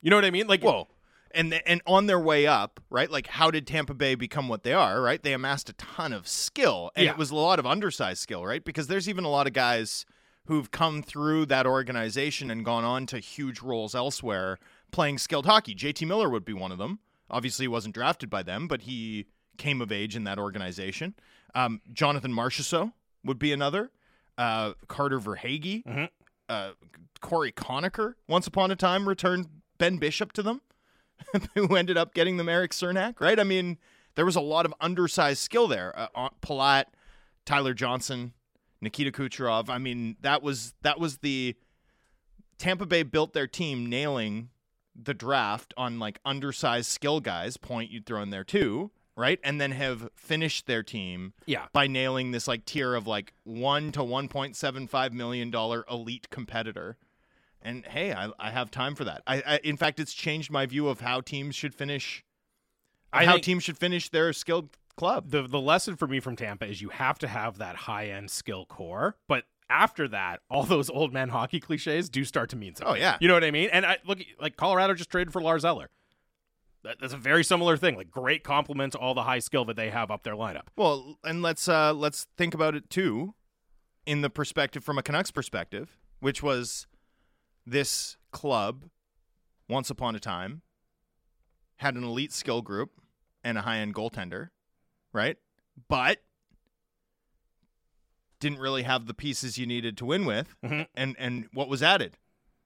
You 0.00 0.10
know 0.10 0.16
what 0.16 0.24
I 0.24 0.30
mean? 0.30 0.46
Like, 0.46 0.62
Whoa. 0.62 0.88
And 1.36 1.52
and 1.66 1.82
on 1.86 2.06
their 2.06 2.20
way 2.20 2.46
up, 2.46 2.78
right? 2.90 3.10
Like 3.10 3.26
how 3.26 3.50
did 3.50 3.66
Tampa 3.66 3.92
Bay 3.92 4.14
become 4.14 4.48
what 4.48 4.62
they 4.62 4.72
are, 4.72 5.02
right? 5.02 5.20
They 5.22 5.32
amassed 5.32 5.68
a 5.68 5.72
ton 5.74 6.12
of 6.12 6.28
skill 6.28 6.92
and 6.94 7.06
Yeah. 7.06 7.10
it 7.12 7.18
was 7.18 7.30
a 7.32 7.34
lot 7.36 7.58
of 7.58 7.66
undersized 7.66 8.20
skill, 8.20 8.44
right? 8.46 8.64
Because 8.64 8.86
there's 8.86 9.08
even 9.08 9.24
a 9.24 9.28
lot 9.30 9.46
of 9.48 9.52
guys 9.52 10.06
who've 10.46 10.70
come 10.70 11.02
through 11.02 11.46
that 11.46 11.66
organization 11.66 12.50
and 12.52 12.64
gone 12.64 12.84
on 12.84 13.06
to 13.06 13.18
huge 13.18 13.60
roles 13.62 13.94
elsewhere 13.96 14.58
playing 14.92 15.18
skilled 15.18 15.46
hockey. 15.46 15.74
JT 15.74 16.06
Miller 16.06 16.28
would 16.30 16.44
be 16.44 16.52
one 16.52 16.70
of 16.70 16.78
them. 16.78 17.00
Obviously, 17.30 17.64
he 17.64 17.68
wasn't 17.68 17.94
drafted 17.94 18.28
by 18.30 18.42
them, 18.42 18.68
but 18.68 18.82
he 18.82 19.26
came 19.56 19.80
of 19.80 19.90
age 19.92 20.14
in 20.16 20.24
that 20.24 20.38
organization. 20.38 21.14
Um, 21.54 21.80
Jonathan 21.92 22.32
Marchessault 22.32 22.92
would 23.24 23.38
be 23.38 23.52
another. 23.52 23.90
Uh, 24.36 24.74
Carter 24.88 25.18
Verhaeghe, 25.20 25.84
Mhm. 25.84 26.08
uh, 26.48 26.72
Cory 27.20 27.52
Conacher, 27.52 28.14
once 28.28 28.46
upon 28.46 28.70
a 28.70 28.76
time 28.76 29.08
returned 29.08 29.48
Ben 29.78 29.98
Bishop 29.98 30.32
to 30.32 30.42
them, 30.42 30.60
who 31.54 31.76
ended 31.76 31.96
up 31.96 32.14
getting 32.14 32.36
them 32.36 32.48
Erik 32.48 32.72
Cernak, 32.72 33.20
right? 33.20 33.38
I 33.38 33.44
mean, 33.44 33.78
there 34.16 34.24
was 34.26 34.36
a 34.36 34.40
lot 34.40 34.66
of 34.66 34.74
undersized 34.80 35.40
skill 35.40 35.68
there. 35.68 35.96
Uh, 35.98 36.08
uh, 36.14 36.28
Palat, 36.42 36.86
Tyler 37.46 37.74
Johnson, 37.74 38.32
Nikita 38.80 39.12
Kucherov. 39.12 39.68
I 39.70 39.78
mean, 39.78 40.16
that 40.20 40.42
was 40.42 40.74
that 40.82 40.98
was 41.00 41.18
the 41.18 41.54
Tampa 42.58 42.86
Bay 42.86 43.02
built 43.04 43.32
their 43.32 43.46
team 43.46 43.86
nailing 43.86 44.50
the 44.94 45.14
draft 45.14 45.74
on 45.76 45.98
like 45.98 46.20
undersized 46.24 46.90
skill 46.90 47.20
guys. 47.20 47.56
Point 47.56 47.90
you'd 47.90 48.06
throw 48.06 48.22
in 48.22 48.30
there 48.30 48.44
too, 48.44 48.90
right? 49.16 49.38
And 49.42 49.60
then 49.60 49.72
have 49.72 50.08
finished 50.14 50.66
their 50.66 50.82
team 50.82 51.32
yeah, 51.46 51.66
by 51.72 51.86
nailing 51.86 52.30
this 52.30 52.48
like 52.48 52.64
tier 52.64 52.94
of 52.94 53.06
like 53.06 53.32
one 53.44 53.92
to 53.92 54.04
one 54.04 54.28
point 54.28 54.56
seven 54.56 54.86
five 54.86 55.12
million 55.12 55.50
dollar 55.50 55.84
elite 55.90 56.30
competitor. 56.30 56.96
And 57.62 57.86
hey, 57.86 58.12
I, 58.12 58.30
I 58.38 58.50
have 58.50 58.70
time 58.70 58.94
for 58.94 59.04
that. 59.04 59.22
I, 59.26 59.42
I 59.46 59.60
in 59.64 59.76
fact, 59.76 59.98
it's 59.98 60.14
changed 60.14 60.50
my 60.50 60.66
view 60.66 60.88
of 60.88 61.00
how 61.00 61.20
teams 61.20 61.54
should 61.54 61.74
finish. 61.74 62.24
I 63.12 63.24
how 63.24 63.38
teams 63.38 63.62
should 63.62 63.78
finish 63.78 64.08
their 64.10 64.32
skilled 64.32 64.70
club. 64.96 65.30
the 65.30 65.42
the 65.42 65.60
lesson 65.60 65.96
for 65.96 66.06
me 66.06 66.20
from 66.20 66.36
Tampa 66.36 66.66
is 66.66 66.82
you 66.82 66.90
have 66.90 67.18
to 67.20 67.28
have 67.28 67.58
that 67.58 67.76
high 67.76 68.08
end 68.08 68.30
skill 68.30 68.66
core, 68.66 69.16
but 69.28 69.44
after 69.68 70.08
that, 70.08 70.40
all 70.50 70.64
those 70.64 70.90
old 70.90 71.12
man 71.12 71.28
hockey 71.28 71.60
cliches 71.60 72.08
do 72.08 72.24
start 72.24 72.50
to 72.50 72.56
mean 72.56 72.74
something. 72.74 72.96
Oh, 72.96 72.98
yeah. 72.98 73.16
you 73.20 73.28
know 73.28 73.34
what 73.34 73.44
I 73.44 73.50
mean. 73.50 73.70
And 73.72 73.84
I 73.84 73.98
look 74.06 74.18
like 74.40 74.56
Colorado 74.56 74.94
just 74.94 75.10
traded 75.10 75.32
for 75.32 75.42
Lars 75.42 75.64
Eller. 75.64 75.90
That, 76.84 76.98
that's 77.00 77.14
a 77.14 77.18
very 77.18 77.42
similar 77.42 77.76
thing. 77.76 77.96
Like 77.96 78.10
great 78.10 78.44
compliment 78.44 78.92
to 78.92 78.98
all 78.98 79.14
the 79.14 79.22
high 79.22 79.38
skill 79.38 79.64
that 79.66 79.76
they 79.76 79.90
have 79.90 80.10
up 80.10 80.22
their 80.22 80.34
lineup. 80.34 80.66
Well, 80.76 81.18
and 81.24 81.40
let's 81.40 81.66
uh 81.66 81.94
let's 81.94 82.26
think 82.36 82.52
about 82.52 82.74
it 82.74 82.90
too, 82.90 83.34
in 84.04 84.20
the 84.20 84.28
perspective 84.28 84.84
from 84.84 84.98
a 84.98 85.02
Canucks 85.02 85.30
perspective, 85.30 85.96
which 86.20 86.42
was 86.42 86.86
this 87.66 88.18
club, 88.32 88.90
once 89.66 89.88
upon 89.88 90.14
a 90.14 90.20
time, 90.20 90.60
had 91.76 91.94
an 91.94 92.04
elite 92.04 92.32
skill 92.32 92.60
group 92.60 93.00
and 93.42 93.56
a 93.56 93.62
high 93.62 93.78
end 93.78 93.94
goaltender, 93.94 94.50
right? 95.12 95.38
But 95.88 96.18
didn't 98.44 98.58
really 98.60 98.82
have 98.84 99.06
the 99.06 99.14
pieces 99.14 99.58
you 99.58 99.66
needed 99.66 99.96
to 99.98 100.04
win 100.04 100.24
with. 100.24 100.54
Mhm. 100.64 100.86
And 100.94 101.16
and 101.18 101.48
what 101.52 101.68
was 101.68 101.82
added? 101.82 102.16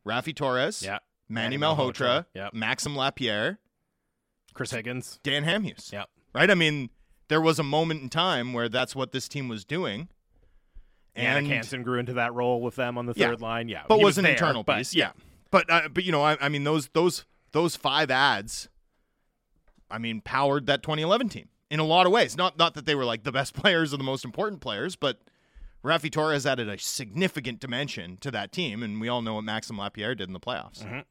Raffi 0.07 0.35
Torres, 0.35 0.83
Yeah, 0.83 0.99
Manny, 1.29 1.57
Manny 1.57 1.75
Malhotra, 1.77 2.27
Malhotra. 2.37 2.53
Maxim 2.53 2.97
Lapierre, 2.97 3.59
Chris 4.55 4.71
Higgins. 4.73 5.21
Dan 5.23 5.45
Hamhuis 5.45 5.93
Yeah, 5.93 6.05
right? 6.35 6.51
I 6.51 6.55
mean, 6.55 6.91
there 7.29 7.41
was 7.41 7.59
a 7.59 7.63
moment 7.63 8.03
in 8.03 8.09
time 8.09 8.53
where 8.53 8.69
that's 8.69 8.97
what 8.97 9.13
this 9.13 9.29
team 9.29 9.49
was 9.49 9.65
doing, 9.65 10.09
and 11.15 11.39
and 11.39 11.47
Hansen 11.47 11.83
grew 11.83 11.99
into 11.99 12.15
that 12.15 12.33
role 12.35 12.61
with 12.61 12.77
them 12.77 12.97
on 12.99 13.07
the 13.07 13.13
Yeah. 13.17 13.29
third 13.29 13.41
line. 13.41 13.69
Yeah, 13.69 13.85
but 13.89 13.99
he 13.99 14.05
was 14.05 14.19
an 14.19 14.25
there, 14.25 14.33
internal 14.33 14.63
but 14.65 14.79
piece, 14.79 14.95
yeah. 14.95 15.13
But 15.51 15.71
uh, 15.71 15.89
but 15.89 16.05
you 16.05 16.13
know, 16.13 16.23
I, 16.23 16.37
I 16.41 16.49
mean, 16.49 16.65
those 16.65 16.89
those 16.89 17.25
those 17.53 17.77
five 17.77 18.11
ads, 18.11 18.69
I 19.91 19.99
mean, 19.99 20.21
powered 20.21 20.67
that 20.67 20.83
2011 20.83 21.29
team 21.29 21.49
in 21.71 21.81
a 21.81 21.85
lot 21.85 22.07
of 22.07 22.13
ways. 22.13 22.37
Not 22.37 22.59
not 22.59 22.75
that 22.75 22.87
they 22.87 22.95
were 22.95 23.05
like 23.05 23.25
the 23.25 23.33
best 23.33 23.55
players 23.63 23.93
or 23.93 23.97
the 23.99 24.05
most 24.05 24.25
important 24.25 24.61
players, 24.61 24.97
but 24.97 25.21
Raffi 25.85 26.11
Torres 26.11 26.45
added 26.47 26.69
a 26.69 26.79
significant 26.79 27.61
dimension 27.61 28.17
to 28.19 28.31
that 28.33 28.53
team, 28.53 28.83
and 28.83 29.01
we 29.01 29.09
all 29.09 29.23
know 29.23 29.35
what 29.35 29.45
Maxim 29.45 29.79
Lapierre 29.79 30.15
did 30.15 30.29
in 30.29 30.33
the 30.33 30.41
playoffs. 30.41 30.85
Mhm. 30.85 31.05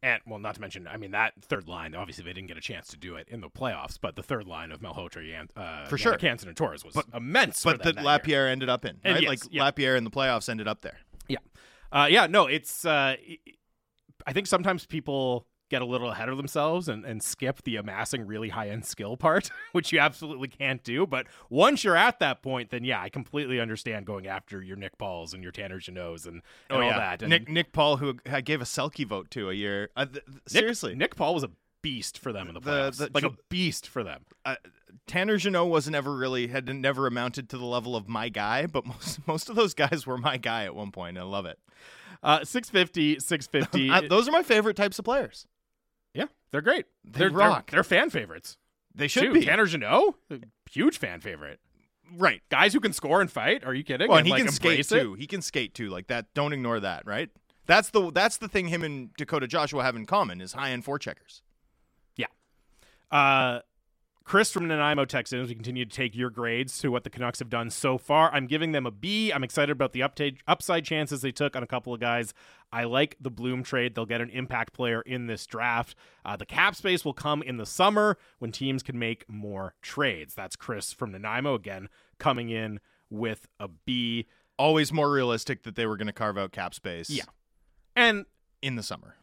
And 0.00 0.22
well, 0.26 0.38
not 0.38 0.54
to 0.54 0.60
mention, 0.60 0.86
I 0.86 0.96
mean 0.96 1.10
that 1.10 1.32
third 1.42 1.66
line. 1.68 1.94
Obviously, 1.94 2.22
they 2.22 2.32
didn't 2.32 2.46
get 2.48 2.56
a 2.56 2.60
chance 2.60 2.86
to 2.88 2.96
do 2.96 3.16
it 3.16 3.26
in 3.28 3.40
the 3.40 3.48
playoffs, 3.50 3.98
but 4.00 4.14
the 4.14 4.22
third 4.22 4.46
line 4.46 4.70
of 4.70 4.80
Malhotra, 4.80 5.26
Yan, 5.28 5.48
uh, 5.56 5.86
For 5.86 5.98
sure. 5.98 6.16
Hansen, 6.20 6.48
and 6.48 6.56
Torres 6.56 6.84
was 6.84 6.94
But- 6.94 7.06
immense. 7.12 7.62
for 7.62 7.72
But 7.72 7.82
that 7.82 7.94
that 7.96 8.04
Lapierre 8.04 8.46
ended 8.46 8.68
up 8.68 8.84
in, 8.84 9.00
right? 9.04 9.20
yes, 9.22 9.28
like 9.28 9.40
yeah. 9.50 9.64
Lapierre 9.64 9.96
in 9.96 10.04
the 10.04 10.10
playoffs 10.10 10.48
ended 10.48 10.68
up 10.68 10.82
there. 10.82 10.98
Yeah. 11.28 11.38
Uh, 11.90 12.06
yeah, 12.08 12.26
no, 12.28 12.46
it's 12.46 12.84
uh, 12.84 13.16
I 14.26 14.32
think 14.32 14.46
sometimes 14.46 14.86
people 14.86 15.48
get 15.70 15.82
a 15.82 15.84
little 15.84 16.10
ahead 16.10 16.28
of 16.28 16.36
themselves 16.36 16.88
and, 16.88 17.04
and 17.04 17.22
skip 17.22 17.62
the 17.64 17.76
amassing 17.76 18.26
really 18.26 18.48
high 18.48 18.68
end 18.68 18.84
skill 18.86 19.16
part, 19.16 19.50
which 19.72 19.92
you 19.92 19.98
absolutely 19.98 20.48
can't 20.48 20.82
do. 20.82 21.06
But 21.06 21.26
once 21.50 21.84
you're 21.84 21.96
at 21.96 22.18
that 22.20 22.42
point, 22.42 22.70
then 22.70 22.84
yeah, 22.84 23.00
I 23.02 23.08
completely 23.08 23.60
understand 23.60 24.06
going 24.06 24.26
after 24.26 24.62
your 24.62 24.76
Nick 24.76 24.98
Pauls 24.98 25.34
and 25.34 25.42
your 25.42 25.52
Tanner 25.52 25.78
Jeannots 25.80 26.26
and, 26.26 26.42
and 26.70 26.82
all 26.82 26.90
that. 26.90 27.22
And 27.22 27.32
Oh, 27.32 27.36
Nick 27.36 27.48
Nick 27.48 27.72
Paul, 27.72 27.98
who 27.98 28.16
I 28.30 28.40
gave 28.40 28.60
a 28.60 28.64
Selke 28.64 29.06
vote 29.06 29.30
to 29.32 29.50
a 29.50 29.54
year. 29.54 29.90
Uh, 29.96 30.06
th- 30.06 30.24
th- 30.24 30.38
seriously, 30.46 30.94
Nick 30.94 31.16
Paul 31.16 31.34
was 31.34 31.44
a 31.44 31.50
beast 31.82 32.18
for 32.18 32.32
them 32.32 32.48
in 32.48 32.54
the 32.54 32.60
The- 32.60 32.70
playoffs. 32.70 32.96
the- 32.98 33.10
like 33.14 33.24
a 33.24 33.36
beast 33.48 33.86
for 33.88 34.02
them. 34.02 34.24
uh, 34.44 34.56
Tanner 35.06 35.36
Jeannot 35.36 35.68
wasn't 35.68 35.96
ever 35.96 36.14
really 36.14 36.48
had 36.48 36.68
never 36.74 37.06
amounted 37.06 37.48
to 37.50 37.58
the 37.58 37.64
level 37.64 37.94
of 37.96 38.08
my 38.08 38.28
guy, 38.28 38.66
but 38.66 38.84
most 38.84 39.20
most 39.28 39.48
of 39.48 39.56
those 39.56 39.74
guys 39.74 40.06
were 40.06 40.18
my 40.18 40.36
guy 40.38 40.64
at 40.64 40.74
one 40.74 40.90
point. 40.90 41.16
I 41.18 41.22
love 41.22 41.46
it. 41.46 41.58
Uh, 42.22 42.44
650, 42.44 43.20
650. 43.20 43.90
I- 44.04 44.08
those 44.08 44.28
are 44.28 44.32
my 44.32 44.42
favorite 44.42 44.76
types 44.76 44.98
of 44.98 45.04
players. 45.04 45.46
Yeah, 46.18 46.26
they're 46.50 46.60
great. 46.60 46.86
They 47.04 47.20
they're, 47.20 47.30
rock. 47.30 47.70
They're, 47.70 47.76
they're 47.78 47.84
fan 47.84 48.10
favorites. 48.10 48.56
They 48.94 49.08
should 49.08 49.22
too. 49.24 49.32
be 49.34 49.44
Tanner 49.44 49.66
Jeannot, 49.66 50.14
huge 50.70 50.98
fan 50.98 51.20
favorite. 51.20 51.60
right. 52.16 52.42
Guys 52.50 52.72
who 52.72 52.80
can 52.80 52.92
score 52.92 53.20
and 53.20 53.30
fight. 53.30 53.64
Are 53.64 53.72
you 53.74 53.84
kidding? 53.84 54.08
Well, 54.08 54.18
And, 54.18 54.26
and 54.26 54.26
he 54.26 54.32
like, 54.32 54.42
can 54.44 54.52
skate 54.52 54.80
it? 54.80 54.88
too. 54.88 55.14
He 55.14 55.26
can 55.26 55.40
skate 55.42 55.74
too. 55.74 55.88
Like 55.88 56.08
that. 56.08 56.26
Don't 56.34 56.52
ignore 56.52 56.80
that. 56.80 57.06
Right. 57.06 57.30
That's 57.66 57.90
the 57.90 58.10
that's 58.10 58.38
the 58.38 58.48
thing 58.48 58.68
him 58.68 58.82
and 58.82 59.10
Dakota 59.16 59.46
Joshua 59.46 59.82
have 59.84 59.94
in 59.94 60.06
common 60.06 60.40
is 60.40 60.54
high 60.54 60.70
end 60.70 60.84
forecheckers. 60.84 61.42
Yeah. 62.16 62.26
Uh, 63.10 63.60
Chris 64.28 64.52
from 64.52 64.68
Nanaimo 64.68 65.06
texts 65.06 65.32
in 65.32 65.40
as 65.40 65.48
we 65.48 65.54
continue 65.54 65.86
to 65.86 65.90
take 65.90 66.14
your 66.14 66.28
grades 66.28 66.76
to 66.76 66.90
what 66.90 67.02
the 67.02 67.08
Canucks 67.08 67.38
have 67.38 67.48
done 67.48 67.70
so 67.70 67.96
far. 67.96 68.30
I'm 68.34 68.46
giving 68.46 68.72
them 68.72 68.84
a 68.84 68.90
B. 68.90 69.32
I'm 69.32 69.42
excited 69.42 69.72
about 69.72 69.94
the 69.94 70.00
upta- 70.00 70.36
upside 70.46 70.84
chances 70.84 71.22
they 71.22 71.32
took 71.32 71.56
on 71.56 71.62
a 71.62 71.66
couple 71.66 71.94
of 71.94 72.00
guys. 72.00 72.34
I 72.70 72.84
like 72.84 73.16
the 73.18 73.30
Bloom 73.30 73.62
trade. 73.62 73.94
They'll 73.94 74.04
get 74.04 74.20
an 74.20 74.28
impact 74.28 74.74
player 74.74 75.00
in 75.00 75.28
this 75.28 75.46
draft. 75.46 75.94
Uh, 76.26 76.36
the 76.36 76.44
cap 76.44 76.74
space 76.76 77.06
will 77.06 77.14
come 77.14 77.40
in 77.40 77.56
the 77.56 77.64
summer 77.64 78.18
when 78.38 78.52
teams 78.52 78.82
can 78.82 78.98
make 78.98 79.24
more 79.30 79.72
trades. 79.80 80.34
That's 80.34 80.56
Chris 80.56 80.92
from 80.92 81.10
Nanaimo 81.12 81.54
again 81.54 81.88
coming 82.18 82.50
in 82.50 82.80
with 83.08 83.48
a 83.58 83.68
B. 83.68 84.26
Always 84.58 84.92
more 84.92 85.10
realistic 85.10 85.62
that 85.62 85.74
they 85.74 85.86
were 85.86 85.96
going 85.96 86.06
to 86.06 86.12
carve 86.12 86.36
out 86.36 86.52
cap 86.52 86.74
space. 86.74 87.08
Yeah. 87.08 87.24
And 87.96 88.26
In 88.60 88.76
the 88.76 88.82
summer. 88.82 89.14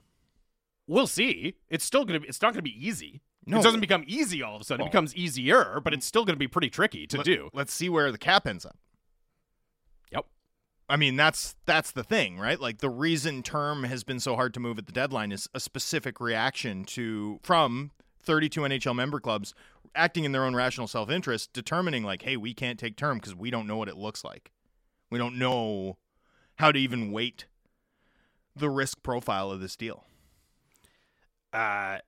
we'll 0.88 1.06
see. 1.06 1.58
It's 1.70 1.86
still 1.86 2.06
gonna 2.06 2.22
be. 2.22 2.28
It's 2.28 2.42
not 2.42 2.54
gonna 2.54 2.64
be 2.64 2.88
easy. 2.88 3.22
No. 3.46 3.60
It 3.60 3.64
doesn't 3.64 3.80
become 3.80 4.04
easy 4.08 4.42
all 4.42 4.56
of 4.56 4.62
a 4.62 4.66
sudden. 4.66 4.82
Well- 4.84 4.88
it 4.88 4.92
becomes 4.92 5.16
easier, 5.16 5.80
but 5.84 5.94
it's 5.94 6.06
still 6.06 6.26
gonna 6.26 6.38
be 6.38 6.48
pretty 6.48 6.70
tricky 6.70 7.06
to 7.08 7.18
Let- 7.18 7.26
do. 7.26 7.50
Let's 7.54 7.74
see 7.74 7.90
where 7.90 8.12
the 8.12 8.18
cap 8.18 8.48
ends 8.48 8.66
up. 8.66 8.78
Yep. 10.12 10.26
I 10.90 10.96
mean, 10.98 11.16
that's 11.16 11.56
that's 11.66 11.92
the 11.92 12.04
thing, 12.04 12.40
right? 12.40 12.60
Like 12.60 12.80
the 12.80 12.90
reason 12.90 13.44
term 13.44 13.84
has 13.84 14.04
been 14.04 14.20
so 14.20 14.36
hard 14.36 14.54
to 14.56 14.60
move 14.60 14.78
at 14.80 14.88
the 14.88 14.92
deadline 14.92 15.32
is 15.32 15.48
a 15.54 15.60
specific 15.60 16.20
reaction 16.20 16.86
to 16.86 17.40
from 17.44 17.92
32 18.24 18.62
NHL 18.62 18.96
member 18.96 19.20
clubs 19.20 19.54
acting 19.94 20.26
in 20.26 20.32
their 20.34 20.44
own 20.44 20.56
rational 20.56 20.88
self-interest, 20.88 21.54
determining 21.54 22.04
like, 22.04 22.24
hey, 22.24 22.36
we 22.36 22.54
can't 22.54 22.78
take 22.78 22.98
term 22.98 23.18
because 23.18 23.34
we 23.34 23.50
don't 23.50 23.66
know 23.68 23.78
what 23.78 23.88
it 23.88 23.96
looks 23.96 24.24
like. 24.26 24.52
We 25.10 25.18
don't 25.18 25.38
know 25.38 25.98
how 26.56 26.72
to 26.74 26.80
even 26.80 27.12
weight 27.12 27.46
the 28.56 28.70
risk 28.70 29.04
profile 29.04 29.52
of 29.52 29.62
this 29.62 29.76
deal. 29.78 30.04
Uh, 31.54 32.00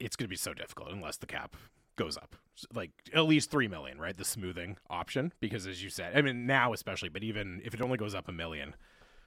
it's 0.00 0.16
going 0.16 0.26
to 0.26 0.30
be 0.30 0.36
so 0.36 0.54
difficult 0.54 0.90
unless 0.90 1.16
the 1.16 1.26
cap 1.26 1.56
goes 1.96 2.16
up, 2.16 2.34
like 2.74 2.90
at 3.14 3.26
least 3.26 3.50
three 3.50 3.68
million, 3.68 3.98
right? 3.98 4.16
The 4.16 4.24
smoothing 4.24 4.78
option, 4.88 5.32
because 5.40 5.66
as 5.66 5.82
you 5.82 5.90
said, 5.90 6.16
I 6.16 6.22
mean 6.22 6.46
now 6.46 6.72
especially, 6.72 7.10
but 7.10 7.22
even 7.22 7.60
if 7.64 7.74
it 7.74 7.82
only 7.82 7.98
goes 7.98 8.14
up 8.14 8.28
a 8.28 8.32
million, 8.32 8.74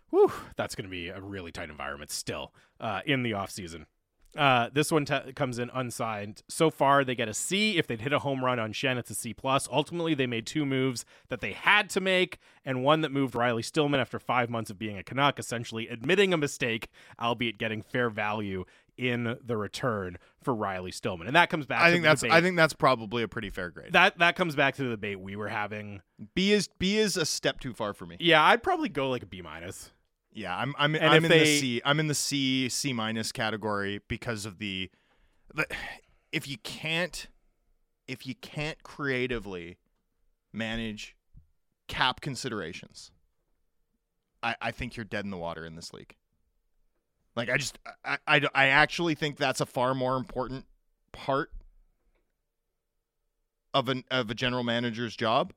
whew, 0.09 0.31
that's 0.55 0.75
going 0.75 0.85
to 0.85 0.91
be 0.91 1.09
a 1.09 1.21
really 1.21 1.51
tight 1.51 1.69
environment 1.69 2.11
still 2.11 2.53
uh, 2.79 3.01
in 3.05 3.23
the 3.23 3.33
off 3.33 3.51
season. 3.51 3.85
Uh, 4.35 4.69
this 4.73 4.91
one 4.91 5.05
comes 5.05 5.59
in 5.59 5.69
unsigned. 5.73 6.41
So 6.49 6.71
far, 6.71 7.03
they 7.03 7.13
get 7.13 7.29
a 7.29 7.33
C. 7.33 7.77
If 7.77 7.85
they'd 7.85 8.01
hit 8.01 8.13
a 8.13 8.19
home 8.19 8.43
run 8.43 8.59
on 8.59 8.73
Schenn, 8.73 8.97
it's 8.97 9.11
a 9.11 9.15
C 9.15 9.33
plus. 9.33 9.69
Ultimately, 9.71 10.15
they 10.15 10.25
made 10.25 10.47
two 10.47 10.65
moves 10.65 11.05
that 11.29 11.39
they 11.39 11.53
had 11.53 11.89
to 11.91 12.01
make, 12.01 12.39
and 12.65 12.83
one 12.83 13.01
that 13.01 13.11
moved 13.11 13.35
Riley 13.35 13.61
Stillman 13.61 13.99
after 13.99 14.17
five 14.17 14.49
months 14.49 14.71
of 14.71 14.79
being 14.79 14.97
a 14.97 15.03
Canuck, 15.03 15.37
essentially 15.37 15.87
admitting 15.87 16.33
a 16.33 16.37
mistake, 16.37 16.87
albeit 17.21 17.59
getting 17.59 17.83
fair 17.83 18.09
value 18.09 18.65
in 18.97 19.37
the 19.43 19.57
return 19.57 20.17
for 20.43 20.53
Riley 20.53 20.91
Stillman. 20.91 21.27
And 21.27 21.35
that 21.35 21.49
comes 21.49 21.65
back. 21.65 21.81
I 21.81 21.87
to 21.87 21.91
think 21.93 22.03
the 22.03 22.09
that's 22.09 22.21
debate. 22.21 22.33
I 22.33 22.41
think 22.41 22.57
that's 22.57 22.73
probably 22.73 23.23
a 23.23 23.27
pretty 23.27 23.49
fair 23.49 23.69
grade. 23.69 23.93
that 23.93 24.19
that 24.19 24.35
comes 24.35 24.55
back 24.55 24.75
to 24.75 24.83
the 24.83 24.89
debate 24.91 25.19
we 25.19 25.35
were 25.35 25.49
having. 25.49 26.01
B 26.35 26.51
is 26.51 26.69
B 26.79 26.97
is 26.97 27.17
a 27.17 27.25
step 27.25 27.59
too 27.59 27.73
far 27.73 27.93
for 27.93 28.05
me. 28.05 28.17
Yeah, 28.19 28.43
I'd 28.43 28.61
probably 28.63 28.89
go 28.89 29.09
like 29.09 29.23
a 29.23 29.25
B 29.25 29.41
minus. 29.41 29.91
Yeah, 30.31 30.55
I'm 30.55 30.73
I'm 30.77 30.95
And 30.95 31.05
I'm 31.05 31.23
in 31.25 31.29
they- 31.31 31.39
the 31.39 31.59
C. 31.59 31.81
I'm 31.85 31.99
in 31.99 32.07
the 32.07 32.15
C 32.15 32.69
C 32.69 32.93
minus 32.93 33.31
category 33.31 34.01
because 34.07 34.45
of 34.45 34.57
the, 34.59 34.89
the 35.53 35.65
if 36.31 36.47
you 36.47 36.57
can't 36.59 37.27
if 38.07 38.25
you 38.27 38.35
can't 38.35 38.81
creatively 38.83 39.77
manage 40.51 41.15
cap 41.87 42.21
considerations, 42.21 43.11
I 44.41 44.55
I 44.61 44.71
think 44.71 44.95
you're 44.95 45.03
dead 45.05 45.23
in 45.25 45.31
the 45.31 45.37
water 45.37 45.65
in 45.65 45.75
this 45.75 45.93
league. 45.93 46.15
Like 47.35 47.49
I 47.49 47.57
just 47.57 47.79
I 48.05 48.17
I, 48.27 48.41
I 48.53 48.67
actually 48.67 49.15
think 49.15 49.37
that's 49.37 49.61
a 49.61 49.65
far 49.65 49.93
more 49.93 50.17
important 50.17 50.65
part 51.11 51.51
of 53.73 53.89
an 53.89 54.03
of 54.11 54.29
a 54.29 54.35
general 54.35 54.63
manager's 54.63 55.15
job 55.15 55.53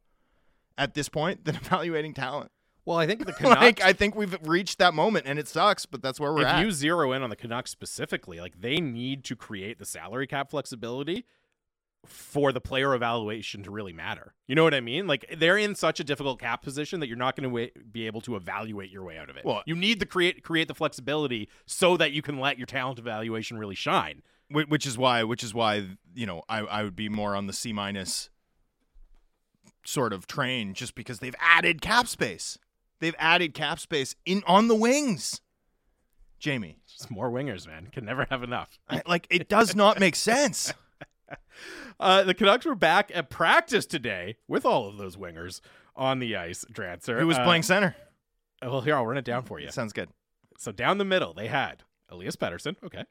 at 0.78 0.94
this 0.94 1.08
point 1.08 1.44
than 1.44 1.54
evaluating 1.56 2.14
talent. 2.14 2.50
Well, 2.84 2.98
I 2.98 3.06
think 3.06 3.26
the 3.26 3.32
Canucks. 3.34 3.60
like 3.60 3.82
I 3.82 3.92
think 3.92 4.14
we've 4.14 4.36
reached 4.42 4.78
that 4.78 4.94
moment, 4.94 5.26
and 5.26 5.38
it 5.38 5.48
sucks, 5.48 5.86
but 5.86 6.02
that's 6.02 6.20
where 6.20 6.32
we're 6.32 6.42
if 6.42 6.46
at. 6.46 6.58
If 6.60 6.64
you 6.64 6.70
zero 6.70 7.12
in 7.12 7.22
on 7.22 7.30
the 7.30 7.36
Canucks 7.36 7.70
specifically, 7.70 8.40
like 8.40 8.60
they 8.60 8.80
need 8.80 9.24
to 9.24 9.36
create 9.36 9.78
the 9.78 9.84
salary 9.86 10.26
cap 10.26 10.50
flexibility 10.50 11.26
for 12.08 12.52
the 12.52 12.60
player 12.60 12.94
evaluation 12.94 13.62
to 13.64 13.70
really 13.70 13.92
matter. 13.92 14.34
You 14.46 14.54
know 14.54 14.64
what 14.64 14.74
I 14.74 14.80
mean? 14.80 15.06
Like 15.06 15.26
they're 15.36 15.58
in 15.58 15.74
such 15.74 16.00
a 16.00 16.04
difficult 16.04 16.40
cap 16.40 16.62
position 16.62 17.00
that 17.00 17.08
you're 17.08 17.16
not 17.16 17.36
going 17.36 17.50
to 17.50 17.70
be 17.92 18.06
able 18.06 18.20
to 18.22 18.36
evaluate 18.36 18.90
your 18.90 19.04
way 19.04 19.18
out 19.18 19.28
of 19.30 19.36
it. 19.36 19.44
Well- 19.44 19.62
you 19.66 19.74
need 19.74 20.00
to 20.00 20.06
create 20.06 20.42
create 20.42 20.68
the 20.68 20.74
flexibility 20.74 21.48
so 21.66 21.96
that 21.96 22.12
you 22.12 22.22
can 22.22 22.38
let 22.38 22.58
your 22.58 22.66
talent 22.66 22.98
evaluation 22.98 23.58
really 23.58 23.74
shine. 23.74 24.22
Which 24.50 24.86
is 24.86 24.96
why, 24.96 25.24
which 25.24 25.42
is 25.42 25.52
why, 25.54 25.84
you 26.14 26.24
know, 26.26 26.42
I 26.48 26.60
I 26.60 26.82
would 26.84 26.94
be 26.96 27.08
more 27.08 27.34
on 27.34 27.46
the 27.48 27.52
C 27.52 27.72
minus 27.72 28.30
sort 29.84 30.12
of 30.12 30.26
train, 30.26 30.74
just 30.74 30.94
because 30.94 31.18
they've 31.18 31.34
added 31.40 31.80
cap 31.80 32.06
space. 32.08 32.58
They've 33.00 33.14
added 33.18 33.54
cap 33.54 33.78
space 33.80 34.14
in 34.24 34.42
on 34.46 34.68
the 34.68 34.74
wings. 34.74 35.40
Jamie, 36.38 36.78
Just 36.86 37.10
more 37.10 37.30
wingers, 37.30 37.66
man. 37.66 37.88
Can 37.92 38.04
never 38.04 38.26
have 38.30 38.42
enough. 38.42 38.78
I- 38.88 39.02
like 39.06 39.26
it 39.30 39.48
does 39.48 39.74
not 39.74 39.98
make 39.98 40.14
sense. 40.16 40.72
Uh, 41.98 42.22
the 42.24 42.34
Canucks 42.34 42.66
were 42.66 42.74
back 42.74 43.10
at 43.14 43.30
practice 43.30 43.86
today 43.86 44.36
with 44.46 44.64
all 44.66 44.86
of 44.88 44.98
those 44.98 45.16
wingers 45.16 45.60
on 45.94 46.18
the 46.18 46.36
ice. 46.36 46.64
Drancer, 46.70 47.18
Who 47.18 47.26
was 47.26 47.38
Uh, 47.38 47.44
playing 47.44 47.62
center? 47.62 47.96
Well, 48.62 48.82
here 48.82 48.94
I'll 48.96 49.06
run 49.06 49.16
it 49.16 49.24
down 49.24 49.44
for 49.44 49.58
you. 49.58 49.70
Sounds 49.70 49.92
good. 49.92 50.10
So 50.58 50.72
down 50.72 50.98
the 50.98 51.04
middle, 51.04 51.32
they 51.34 51.46
had 51.48 51.82
Elias 52.10 52.36
Pettersson, 52.36 52.76
okay, 52.84 53.04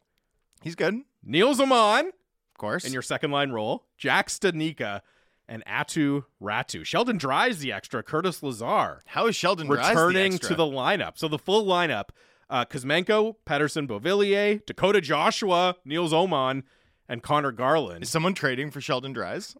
He's 0.61 0.75
good, 0.75 0.93
of 0.95 1.01
Nils 1.23 1.59
Åman 1.59 2.11
course. 2.57 2.85
in 2.85 2.93
your 2.93 3.01
second 3.01 3.31
line 3.31 3.51
role, 3.51 3.85
Jack 3.97 4.29
Studnicka, 4.29 5.01
and 5.47 5.63
Aatu 5.65 6.25
Räty. 6.41 6.83
Sheldon 6.85 7.17
Dries 7.17 7.59
the 7.59 7.71
extra, 7.71 8.01
Curtis 8.01 8.41
Lazar 8.41 9.01
How 9.07 9.27
is 9.27 9.35
Sheldon 9.35 9.67
the 9.67 9.75
returning 9.75 10.33
extra? 10.35 10.49
to 10.49 10.55
the 10.55 10.63
lineup. 10.63 11.17
So 11.17 11.27
the 11.27 11.37
full 11.37 11.65
lineup: 11.65 12.05
uh, 12.49 12.65
Kuzmenko, 12.65 13.35
Pettersson, 13.45 13.87
Beauvillier, 13.87 14.65
Dakota 14.65 15.01
Joshua, 15.01 15.75
Nils 15.85 16.13
Åman, 16.13 16.63
and 17.07 17.23
Connor 17.23 17.51
Garland. 17.51 18.03
Is 18.03 18.09
someone 18.09 18.33
trading 18.33 18.71
for 18.71 18.81
Sheldon 18.81 19.13
Dries? 19.13 19.55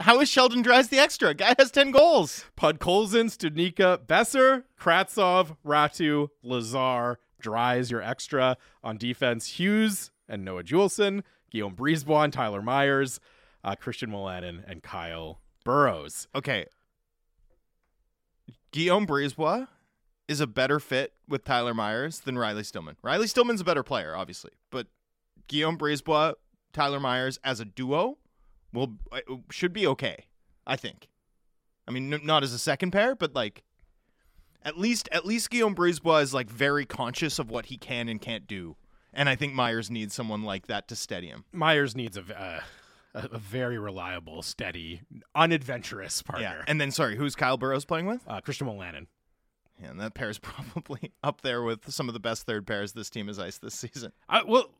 How 0.00 0.20
is 0.20 0.28
Sheldon 0.28 0.62
Dries 0.62 0.88
the 0.88 0.98
extra? 0.98 1.34
Guy 1.34 1.54
has 1.58 1.70
ten 1.70 1.90
goals. 1.90 2.44
Podkolzin, 2.56 3.26
Studnicka, 3.26 4.06
Boeser, 4.06 4.64
Kravtsov, 4.80 5.56
Räty, 5.66 6.28
Lazar, 6.42 7.18
Dries, 7.40 7.90
your 7.90 8.02
extra 8.02 8.56
on 8.82 8.96
defense. 8.96 9.58
Hughes 9.58 10.10
and 10.28 10.44
Noah 10.44 10.62
Juulsen, 10.62 11.22
Guillaume 11.50 11.74
Brisebois, 11.74 12.24
and 12.24 12.32
Tyler 12.32 12.62
Myers, 12.62 13.18
uh, 13.64 13.74
Christian 13.74 14.10
Wolanin, 14.10 14.62
and 14.68 14.82
Kyle 14.82 15.40
Burroughs. 15.64 16.28
Okay. 16.34 16.66
Guillaume 18.70 19.06
Brisebois 19.06 19.66
is 20.28 20.40
a 20.40 20.46
better 20.46 20.78
fit 20.78 21.14
with 21.26 21.42
Tyler 21.42 21.74
Myers 21.74 22.20
than 22.20 22.38
Riley 22.38 22.62
Stillman. 22.62 22.96
Riley 23.02 23.26
Stillman's 23.26 23.62
a 23.62 23.64
better 23.64 23.82
player, 23.82 24.14
obviously, 24.14 24.52
but 24.70 24.86
Guillaume 25.46 25.78
Brisebois, 25.78 26.34
Tyler 26.72 27.00
Myers 27.00 27.38
as 27.44 27.60
a 27.60 27.64
duo 27.64 28.18
will 28.72 28.94
uh, 29.12 29.20
should 29.50 29.72
be 29.72 29.86
okay, 29.86 30.26
I 30.66 30.76
think. 30.76 31.08
I 31.86 31.90
mean, 31.90 32.12
n- 32.12 32.20
not 32.24 32.42
as 32.42 32.52
a 32.52 32.58
second 32.58 32.90
pair, 32.90 33.14
but 33.14 33.34
like 33.34 33.62
at 34.62 34.78
least 34.78 35.08
at 35.12 35.24
least 35.24 35.50
Guillaume 35.50 35.74
Brisebois 35.74 36.22
is 36.22 36.34
like 36.34 36.50
very 36.50 36.84
conscious 36.84 37.38
of 37.38 37.50
what 37.50 37.66
he 37.66 37.76
can 37.76 38.08
and 38.08 38.20
can't 38.20 38.46
do, 38.46 38.76
and 39.14 39.28
I 39.28 39.36
think 39.36 39.54
Myers 39.54 39.90
needs 39.90 40.14
someone 40.14 40.42
like 40.42 40.66
that 40.66 40.88
to 40.88 40.96
steady 40.96 41.28
him. 41.28 41.44
Myers 41.52 41.96
needs 41.96 42.16
a, 42.16 42.22
uh, 42.38 42.60
a, 43.14 43.28
a 43.32 43.38
very 43.38 43.78
reliable, 43.78 44.42
steady, 44.42 45.00
unadventurous 45.34 46.20
partner. 46.22 46.56
Yeah, 46.58 46.64
and 46.66 46.80
then 46.80 46.90
sorry, 46.90 47.16
who's 47.16 47.34
Kyle 47.34 47.56
Burroughs 47.56 47.84
playing 47.84 48.06
with? 48.06 48.20
uh, 48.26 48.40
Christian 48.40 48.66
Wolanin. 48.66 49.06
Yeah, 49.80 49.90
and 49.90 50.00
that 50.00 50.14
pair 50.14 50.28
is 50.28 50.38
probably 50.40 51.12
up 51.22 51.40
there 51.42 51.62
with 51.62 51.90
some 51.90 52.08
of 52.08 52.12
the 52.12 52.20
best 52.20 52.44
third 52.46 52.66
pairs 52.66 52.92
this 52.92 53.08
team 53.08 53.28
has 53.28 53.38
iced 53.38 53.62
this 53.62 53.74
season. 53.74 54.12
I, 54.28 54.42
well, 54.42 54.70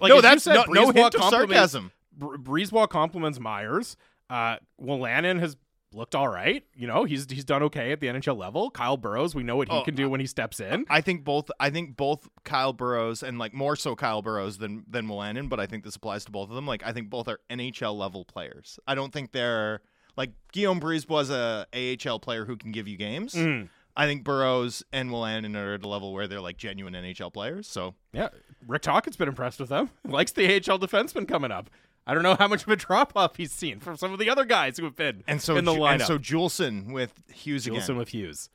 like 0.00 0.10
no, 0.10 0.20
that's 0.20 0.44
said, 0.44 0.54
no, 0.54 0.64
no 0.68 0.90
hint 0.90 1.14
of 1.14 1.24
sarcasm. 1.24 1.92
Br- 2.16 2.36
Brisebois 2.36 2.88
compliments 2.88 3.38
Myers. 3.40 3.96
Uh, 4.30 4.56
has 4.78 5.56
looked 5.92 6.14
all 6.14 6.28
right. 6.28 6.64
You 6.74 6.86
know, 6.86 7.04
he's 7.04 7.26
he's 7.30 7.44
done 7.44 7.62
okay 7.64 7.92
at 7.92 8.00
the 8.00 8.08
NHL 8.08 8.36
level. 8.36 8.70
Kyle 8.70 8.96
Burroughs, 8.96 9.34
we 9.34 9.42
know 9.42 9.56
what 9.56 9.68
he 9.68 9.74
Oh, 9.76 9.82
can 9.82 9.94
do 9.94 10.08
when 10.10 10.20
he 10.20 10.26
steps 10.26 10.60
in. 10.60 10.84
I 10.90 11.00
think 11.00 11.24
both. 11.24 11.50
I 11.58 11.70
think 11.70 11.96
both 11.96 12.28
Kyle 12.44 12.72
Burroughs 12.72 13.22
and 13.22 13.38
like 13.38 13.54
more 13.54 13.76
so 13.76 13.94
Kyle 13.96 14.20
Burroughs 14.22 14.58
than 14.58 14.84
than 14.88 15.06
Wolanin, 15.06 15.48
but 15.48 15.60
I 15.60 15.66
think 15.66 15.84
this 15.84 15.96
applies 15.96 16.24
to 16.26 16.30
both 16.32 16.50
of 16.50 16.54
them. 16.54 16.66
Like 16.66 16.82
I 16.84 16.92
think 16.92 17.08
both 17.10 17.28
are 17.28 17.40
NHL 17.50 17.96
level 17.96 18.24
players. 18.24 18.78
I 18.86 18.94
don't 18.94 19.12
think 19.12 19.32
they're 19.32 19.80
like 20.16 20.32
Guillaume 20.52 20.80
Breeze 20.80 21.08
was 21.08 21.30
a 21.30 21.66
AHL 21.74 22.18
player 22.20 22.44
who 22.44 22.56
can 22.56 22.72
give 22.72 22.86
you 22.88 22.96
games. 22.96 23.34
Mm. 23.34 23.68
I 23.98 24.06
think 24.06 24.22
Burroughs 24.22 24.84
and 24.92 25.10
Wolanin 25.10 25.56
are 25.56 25.74
at 25.74 25.82
a 25.82 25.88
level 25.88 26.12
where 26.12 26.28
they're 26.28 26.40
like 26.40 26.56
genuine 26.56 26.94
NHL 26.94 27.32
players. 27.32 27.66
So 27.66 27.96
Yeah, 28.12 28.28
Rick 28.66 28.82
Tocchet's 28.82 29.16
been 29.16 29.28
impressed 29.28 29.58
with 29.58 29.70
them. 29.70 29.90
Likes 30.06 30.30
the 30.30 30.46
AHL 30.46 30.78
defenseman 30.78 31.26
coming 31.26 31.50
up. 31.50 31.68
I 32.06 32.14
don't 32.14 32.22
know 32.22 32.36
how 32.36 32.46
much 32.46 32.62
of 32.62 32.68
a 32.68 32.76
drop 32.76 33.12
off 33.16 33.36
he's 33.36 33.50
seen 33.50 33.80
from 33.80 33.96
some 33.96 34.12
of 34.12 34.20
the 34.20 34.30
other 34.30 34.44
guys 34.44 34.78
who 34.78 34.84
have 34.84 34.94
been 34.94 35.24
and 35.26 35.42
so 35.42 35.56
in 35.56 35.64
the 35.64 35.72
lineup. 35.72 35.94
and 35.94 36.02
so 36.02 36.16
Juulsen 36.16 36.92
with 36.92 37.24
Hughes 37.28 37.66
Gilson 37.66 37.96
with 37.96 38.10
Hughes. 38.10 38.50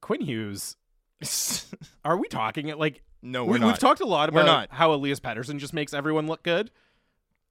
Quinn 0.00 0.20
Hughes. 0.20 0.76
Are 2.04 2.16
we 2.16 2.28
talking 2.28 2.68
it 2.68 2.78
like 2.78 3.02
no, 3.22 3.44
we, 3.44 3.52
we're 3.52 3.58
not. 3.58 3.66
We've 3.66 3.78
talked 3.78 4.00
a 4.00 4.06
lot 4.06 4.28
about 4.28 4.46
not. 4.46 4.68
how 4.70 4.94
Elias 4.94 5.18
Pettersson 5.18 5.58
just 5.58 5.74
makes 5.74 5.92
everyone 5.92 6.28
look 6.28 6.44
good. 6.44 6.70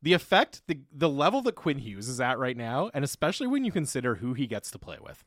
The 0.02 0.14
effect, 0.14 0.62
the 0.68 0.80
the 0.90 1.10
level 1.10 1.42
that 1.42 1.56
Quinn 1.56 1.80
Hughes 1.80 2.08
is 2.08 2.22
at 2.22 2.40
right 2.40 2.56
now, 2.56 2.90
and 2.94 3.04
especially 3.04 3.48
when 3.48 3.66
you 3.66 3.74
consider 3.74 4.16
who 4.16 4.34
he 4.34 4.48
gets 4.48 4.72
to 4.72 4.80
play 4.80 4.98
with. 5.02 5.26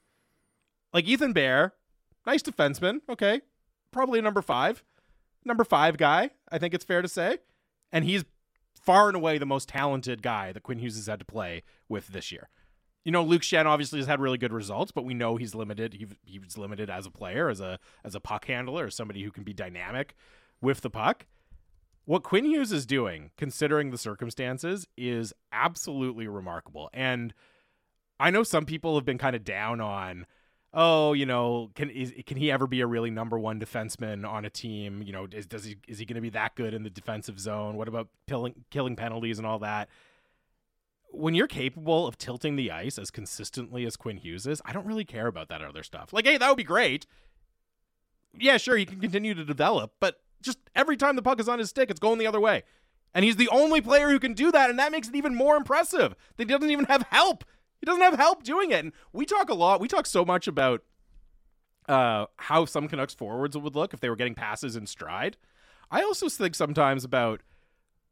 Like 0.93 1.07
Ethan 1.07 1.33
Bear, 1.33 1.75
nice 2.27 2.43
defenseman, 2.43 3.01
okay. 3.09 3.43
Probably 3.91 4.19
a 4.19 4.23
number 4.23 4.43
five. 4.43 4.85
Number 5.45 5.65
five 5.65 5.97
guy, 5.97 6.31
I 6.51 6.59
think 6.59 6.75
it's 6.75 6.85
fair 6.85 7.03
to 7.03 7.09
say. 7.09 7.39
And 7.93 8.05
he's 8.05 8.25
far 8.75 9.09
and 9.09 9.17
away 9.17 9.39
the 9.39 9.47
most 9.47 9.69
talented 9.69 10.23
guy 10.23 10.53
that 10.53 10.63
Quinn 10.63 10.79
Hughes 10.79 10.97
has 10.97 11.07
had 11.07 11.19
to 11.19 11.25
play 11.25 11.63
with 11.89 12.09
this 12.09 12.33
year. 12.33 12.49
You 13.05 13.13
know, 13.13 13.23
Luke 13.23 13.43
Schenn 13.43 13.65
obviously 13.65 13.99
has 14.01 14.07
had 14.07 14.21
really 14.21 14.39
good 14.39 14.53
results, 14.53 14.93
but 14.93 15.05
we 15.05 15.15
know 15.15 15.37
he's 15.37 15.55
limited. 15.55 15.95
He, 15.95 16.07
he's 16.25 16.59
limited 16.59 16.91
as 16.91 17.07
a 17.07 17.11
player, 17.11 17.49
as 17.49 17.61
a 17.61 17.79
as 18.05 18.15
a 18.15 18.21
puck 18.21 18.47
handler, 18.47 18.87
as 18.87 18.95
somebody 18.95 19.23
who 19.23 19.31
can 19.31 19.45
be 19.45 19.55
dynamic 19.55 20.15
with 20.61 20.83
the 20.83 20.91
puck. 20.91 21.27
What 22.05 22.23
Quinn 22.23 22.45
Hughes 22.45 22.73
is 22.73 22.87
doing, 22.87 23.31
considering 23.37 23.91
the 23.91 23.99
circumstances, 23.99 24.89
is 24.97 25.33
absolutely 25.53 26.27
remarkable. 26.27 26.91
And 26.93 27.35
I 28.19 28.31
know 28.31 28.43
some 28.43 28.67
people 28.67 28.95
have 28.95 29.05
been 29.05 29.19
kind 29.19 29.37
of 29.37 29.45
down 29.45 29.81
on, 29.81 30.27
oh, 30.75 31.13
you 31.13 31.27
know, 31.27 31.71
can 31.75 31.91
is, 31.91 32.13
can 32.27 32.37
he 32.37 32.51
ever 32.51 32.67
be 32.67 32.81
a 32.81 32.87
really 32.87 33.11
number 33.11 33.39
one 33.39 33.61
defenseman 33.61 34.29
on 34.29 34.45
a 34.45 34.51
team? 34.51 35.03
You 35.03 35.13
know, 35.13 35.27
is 35.31 35.47
does 35.47 35.65
he 35.65 35.77
is 35.87 35.99
he 35.99 36.05
going 36.05 36.17
to 36.17 36.21
be 36.21 36.31
that 36.31 36.55
good 36.55 36.75
in 36.75 36.83
the 36.83 36.91
defensive 36.91 37.39
zone? 37.39 37.77
What 37.77 37.89
about 37.89 38.09
killing 38.27 38.65
killing 38.71 38.97
penalties 38.97 39.39
and 39.39 39.47
all 39.47 39.59
that? 39.61 39.89
when 41.11 41.35
you're 41.35 41.47
capable 41.47 42.07
of 42.07 42.19
tilting 42.19 42.57
the 42.57 42.71
ice 42.71 42.99
as 42.99 43.11
consistently 43.11 43.87
as 43.87 43.97
Quinn 43.97 44.19
Hughes 44.19 44.47
is, 44.47 44.61
I 44.65 44.73
don't 44.73 44.87
really 44.87 45.05
care 45.05 45.27
about 45.27 45.49
that 45.49 45.63
other 45.63 45.83
stuff. 45.83 46.13
Like, 46.13 46.27
hey, 46.27 46.37
that 46.37 46.49
would 46.49 46.57
be 46.57 46.65
great. 46.65 47.07
Yeah, 48.39 48.57
sure, 48.59 48.77
he 48.77 48.85
can 48.85 49.01
continue 49.01 49.35
to 49.35 49.45
develop, 49.45 49.95
but 50.01 50.21
just 50.43 50.59
every 50.75 50.97
time 50.97 51.17
the 51.17 51.23
puck 51.23 51.41
is 51.41 51.49
on 51.49 51.59
his 51.59 51.71
stick, 51.71 51.91
it's 51.91 52.01
going 52.01 52.19
the 52.19 52.27
other 52.27 52.41
way. 52.41 52.63
And 53.15 53.25
he's 53.25 53.37
the 53.37 53.49
only 53.49 53.81
player 53.81 54.11
who 54.11 54.19
can 54.19 54.35
do 54.35 54.53
that, 54.53 54.69
and 54.71 54.79
that 54.79 54.93
makes 54.93 55.09
it 55.09 55.17
even 55.17 55.35
more 55.35 55.57
impressive. 55.57 56.15
He 56.37 56.45
doesn't 56.45 56.71
even 56.71 56.85
have 56.85 57.07
help. 57.11 57.45
He 57.81 57.87
doesn't 57.87 58.03
have 58.03 58.15
help 58.15 58.43
doing 58.43 58.71
it. 58.71 58.85
And 58.85 58.93
we 59.13 59.25
talk 59.25 59.49
a 59.49 59.55
lot, 59.55 59.81
we 59.81 59.89
talk 59.89 60.07
so 60.07 60.25
much 60.25 60.47
about 60.47 60.83
uh, 61.89 62.27
how 62.37 62.65
some 62.65 62.89
Canucks 62.89 63.15
forwards 63.15 63.57
would 63.57 63.75
look 63.75 63.95
if 63.95 64.01
they 64.01 64.11
were 64.11 64.17
getting 64.17 64.35
passes 64.35 64.77
in 64.77 64.87
stride. 64.87 65.37
I 65.91 66.03
also 66.03 66.29
think 66.29 66.55
sometimes 66.55 67.05
about 67.05 67.41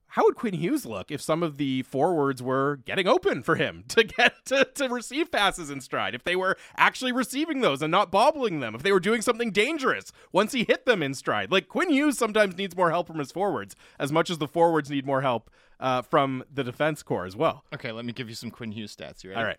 how 0.08 0.24
would 0.24 0.36
Quinn 0.36 0.54
Hughes 0.54 0.86
look 0.86 1.10
if 1.10 1.20
some 1.20 1.42
of 1.42 1.56
the 1.56 1.82
forwards 1.82 2.42
were 2.42 2.76
getting 2.84 3.06
open 3.06 3.42
for 3.42 3.56
him 3.56 3.84
to 3.88 4.04
get 4.04 4.44
to, 4.46 4.64
to 4.64 4.88
receive 4.88 5.30
passes 5.30 5.70
in 5.70 5.80
stride? 5.80 6.14
If 6.14 6.24
they 6.24 6.36
were 6.36 6.56
actually 6.76 7.12
receiving 7.12 7.60
those 7.60 7.82
and 7.82 7.90
not 7.90 8.10
bobbling 8.10 8.60
them, 8.60 8.74
if 8.74 8.82
they 8.82 8.92
were 8.92 9.00
doing 9.00 9.22
something 9.22 9.50
dangerous 9.50 10.12
once 10.32 10.52
he 10.52 10.64
hit 10.64 10.86
them 10.86 11.02
in 11.02 11.14
stride. 11.14 11.50
Like 11.50 11.68
Quinn 11.68 11.90
Hughes 11.90 12.18
sometimes 12.18 12.56
needs 12.56 12.76
more 12.76 12.90
help 12.90 13.06
from 13.06 13.18
his 13.18 13.32
forwards, 13.32 13.74
as 13.98 14.12
much 14.12 14.30
as 14.30 14.38
the 14.38 14.48
forwards 14.48 14.90
need 14.90 15.06
more 15.06 15.22
help 15.22 15.50
uh, 15.80 16.02
from 16.02 16.44
the 16.52 16.64
defense 16.64 17.02
core 17.02 17.26
as 17.26 17.36
well. 17.36 17.64
Okay, 17.74 17.92
let 17.92 18.04
me 18.04 18.12
give 18.12 18.28
you 18.28 18.34
some 18.34 18.50
Quinn 18.50 18.72
Hughes 18.72 18.94
stats. 18.94 19.24
You 19.24 19.30
ready? 19.30 19.40
All 19.40 19.46
right. 19.46 19.58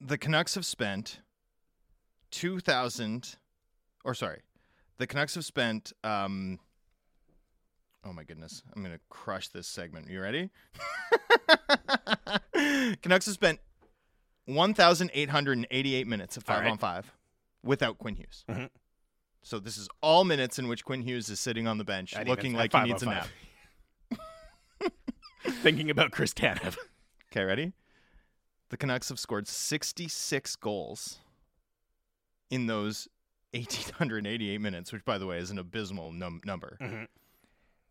The 0.00 0.18
Canucks 0.18 0.54
have 0.54 0.66
spent 0.66 1.20
2,000, 2.30 3.36
or 4.04 4.14
sorry, 4.14 4.42
the 4.98 5.06
Canucks 5.06 5.34
have 5.34 5.44
spent 5.44 5.92
um, 6.04 6.58
Oh 8.06 8.12
my 8.12 8.22
goodness. 8.24 8.62
I'm 8.74 8.82
going 8.82 8.94
to 8.94 9.00
crush 9.08 9.48
this 9.48 9.66
segment. 9.66 10.08
You 10.08 10.20
ready? 10.20 10.50
Canucks 13.02 13.26
have 13.26 13.34
spent 13.34 13.58
1,888 14.46 16.06
minutes 16.06 16.36
of 16.36 16.44
five 16.44 16.62
right. 16.62 16.70
on 16.70 16.78
five 16.78 17.12
without 17.64 17.98
Quinn 17.98 18.14
Hughes. 18.14 18.44
Mhm. 18.48 18.70
So 19.42 19.58
this 19.58 19.76
is 19.76 19.88
all 20.02 20.24
minutes 20.24 20.58
in 20.58 20.68
which 20.68 20.84
Quinn 20.84 21.02
Hughes 21.02 21.28
is 21.28 21.40
sitting 21.40 21.66
on 21.66 21.78
the 21.78 21.84
bench 21.84 22.14
At 22.14 22.28
looking 22.28 22.52
even- 22.52 22.58
like 22.58 22.72
he 22.72 22.80
needs 22.82 23.02
a 23.02 23.06
nap. 23.06 23.28
Thinking 25.62 25.90
about 25.90 26.10
Chris 26.12 26.32
Tanev. 26.32 26.76
Okay, 27.32 27.44
ready? 27.44 27.72
The 28.70 28.76
Canucks 28.78 29.10
have 29.10 29.18
scored 29.18 29.46
66 29.46 30.56
goals 30.56 31.18
in 32.50 32.66
those 32.66 33.08
1,888 33.52 34.58
minutes, 34.60 34.90
which, 34.90 35.04
by 35.04 35.18
the 35.18 35.26
way, 35.26 35.36
is 35.38 35.50
an 35.50 35.58
abysmal 35.58 36.12
num- 36.12 36.40
number, 36.46 36.78
Mhm. 36.80 37.08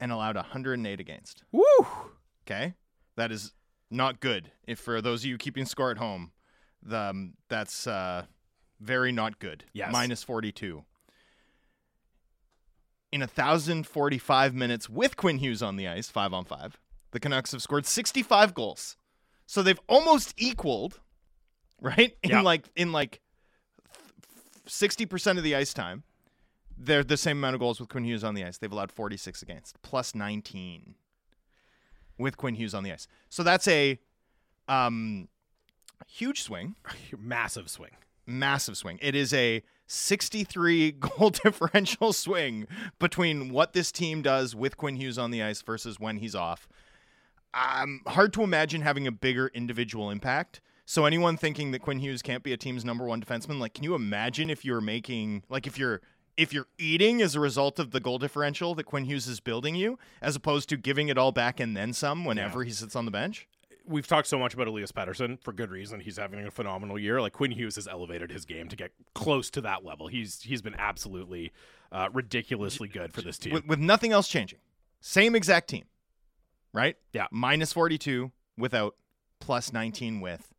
And 0.06 0.12
allowed 0.12 0.36
108 0.36 1.00
against. 1.00 1.44
Woo! 1.52 1.64
Okay, 2.46 2.76
that 3.18 3.32
is 3.32 3.54
not 3.90 4.20
good. 4.20 4.52
If 4.68 4.78
for 4.78 5.02
those 5.02 5.22
of 5.24 5.26
you 5.26 5.38
keeping 5.40 5.66
score 5.66 5.90
at 5.90 5.98
home, 5.98 6.32
the, 6.84 6.96
um, 7.00 7.34
that's 7.50 7.88
uh, 7.88 8.26
very 8.80 9.12
not 9.12 9.40
good. 9.40 9.64
Yes. 9.74 9.92
minus 9.92 10.22
forty 10.22 10.52
two. 10.52 10.86
In 13.12 13.26
thousand 13.26 13.88
forty 13.88 14.20
five 14.20 14.54
minutes 14.54 14.88
with 14.88 15.18
Quinn 15.18 15.40
Hughes 15.40 15.64
on 15.64 15.76
the 15.76 15.88
ice, 15.88 16.08
five 16.10 16.34
on 16.34 16.46
five, 16.46 16.78
the 17.10 17.20
Canucks 17.20 17.52
have 17.54 17.64
scored 17.64 17.88
sixty 17.88 18.22
five 18.22 18.54
goals. 18.54 18.98
So 19.48 19.64
they've 19.64 19.80
almost 19.90 20.36
equaled, 20.38 21.00
right? 21.82 22.16
In 22.22 22.30
Yeah. 22.30 22.42
like 22.42 22.70
in 22.76 22.92
like 22.92 23.22
sixty 24.68 25.08
percent 25.08 25.40
of 25.40 25.44
the 25.44 25.56
ice 25.56 25.74
time. 25.74 26.04
They're 26.78 27.04
the 27.04 27.18
same 27.18 27.38
amount 27.38 27.56
of 27.56 27.60
goals 27.60 27.80
with 27.80 27.90
Quinn 27.90 28.04
Hughes 28.04 28.24
on 28.24 28.36
the 28.36 28.44
ice. 28.44 28.58
They've 28.58 28.72
allowed 28.72 28.92
46 28.92 29.42
against, 29.42 29.82
plus 29.82 30.14
19 30.14 30.96
with 32.18 32.38
Quinn 32.38 32.56
Hughes 32.56 32.74
on 32.74 32.84
the 32.84 32.92
ice. 32.92 33.08
So 33.30 33.44
that's 33.44 33.68
a 33.68 34.00
um, 34.68 35.28
huge 36.08 36.42
swing, 36.44 36.76
Massive 37.18 37.70
swing. 37.70 37.92
massive 38.26 38.78
swing. 38.78 39.00
It 39.02 39.16
is 39.16 39.34
a 39.34 39.64
63 39.88 40.92
goal 41.00 41.30
differential 41.30 42.14
swing 42.14 42.68
between 43.00 43.50
what 43.50 43.74
this 43.74 43.92
team 43.92 44.22
does 44.22 44.56
with 44.56 44.78
Quinn 44.78 44.96
Hughes 44.96 45.18
on 45.18 45.32
the 45.32 45.44
ice 45.44 45.62
versus 45.62 46.00
when 46.00 46.18
he's 46.18 46.36
off. 46.36 46.68
Um, 47.54 48.02
hard 48.08 48.34
to 48.34 48.44
imagine 48.44 48.82
having 48.82 49.08
a 49.08 49.12
bigger 49.12 49.48
individual 49.54 50.10
impact. 50.10 50.60
So 50.86 51.06
anyone 51.06 51.36
thinking 51.38 51.72
that 51.72 51.80
Quinn 51.82 52.00
Hughes 52.00 52.22
can't 52.22 52.44
be 52.44 52.54
a 52.54 52.58
team's 52.58 52.86
number 52.86 53.06
one 53.06 53.22
defenseman, 53.22 53.60
like, 53.60 53.74
can 53.74 53.84
you 53.84 53.96
imagine 53.96 54.50
if 54.50 54.64
you're 54.66 54.82
making, 54.82 55.44
like, 55.50 55.66
if 55.66 55.80
you're 55.80 56.02
if 56.38 56.54
you're 56.54 56.68
eating 56.78 57.22
as 57.22 57.36
a 57.36 57.40
result 57.40 57.80
of 57.80 57.92
the 57.92 58.00
goal 58.00 58.18
differential 58.18 58.76
that 58.76 58.84
Quinn 58.86 59.06
Hughes 59.06 59.28
is 59.28 59.40
building 59.40 59.76
you, 59.76 59.98
as 60.22 60.36
opposed 60.36 60.70
to 60.70 60.78
giving 60.78 61.08
it 61.10 61.18
all 61.18 61.32
back 61.32 61.60
and 61.60 61.76
then 61.76 61.94
some 61.94 62.26
whenever 62.26 62.64
he 62.64 62.72
sits 62.72 62.96
on 62.96 63.06
the 63.06 63.12
bench? 63.12 63.48
We've 63.88 64.08
talked 64.08 64.28
so 64.28 64.40
much 64.40 64.54
about 64.56 64.68
Elias 64.68 64.92
Pettersson 64.92 65.40
for 65.42 65.54
good 65.54 65.70
reason. 65.70 66.00
He's 66.00 66.18
having 66.18 66.46
a 66.46 66.50
phenomenal 66.50 66.98
year. 66.98 67.22
Like 67.22 67.34
Quinn 67.34 67.52
Hughes 67.52 67.76
has 67.76 67.88
elevated 67.88 68.32
his 68.32 68.44
game 68.44 68.68
to 68.70 68.76
get 68.76 68.92
close 69.14 69.50
to 69.52 69.62
that 69.62 69.86
level. 69.86 70.08
He's 70.08 70.42
he's 70.42 70.64
been 70.64 70.76
absolutely 70.78 71.52
uh, 71.92 72.10
ridiculously 72.12 72.88
good 72.88 73.14
for 73.14 73.22
this 73.22 73.38
team. 73.38 73.54
with, 73.54 73.66
with 73.68 73.80
nothing 73.80 74.12
else 74.12 74.28
changing. 74.28 74.60
Same 75.02 75.36
exact 75.36 75.70
team, 75.70 75.86
right? 76.74 76.98
Yeah. 77.14 77.28
Minus 77.32 77.74
42 77.74 78.32
without, 78.58 78.96
plus 79.40 79.72
19 79.72 80.20
with. 80.20 80.55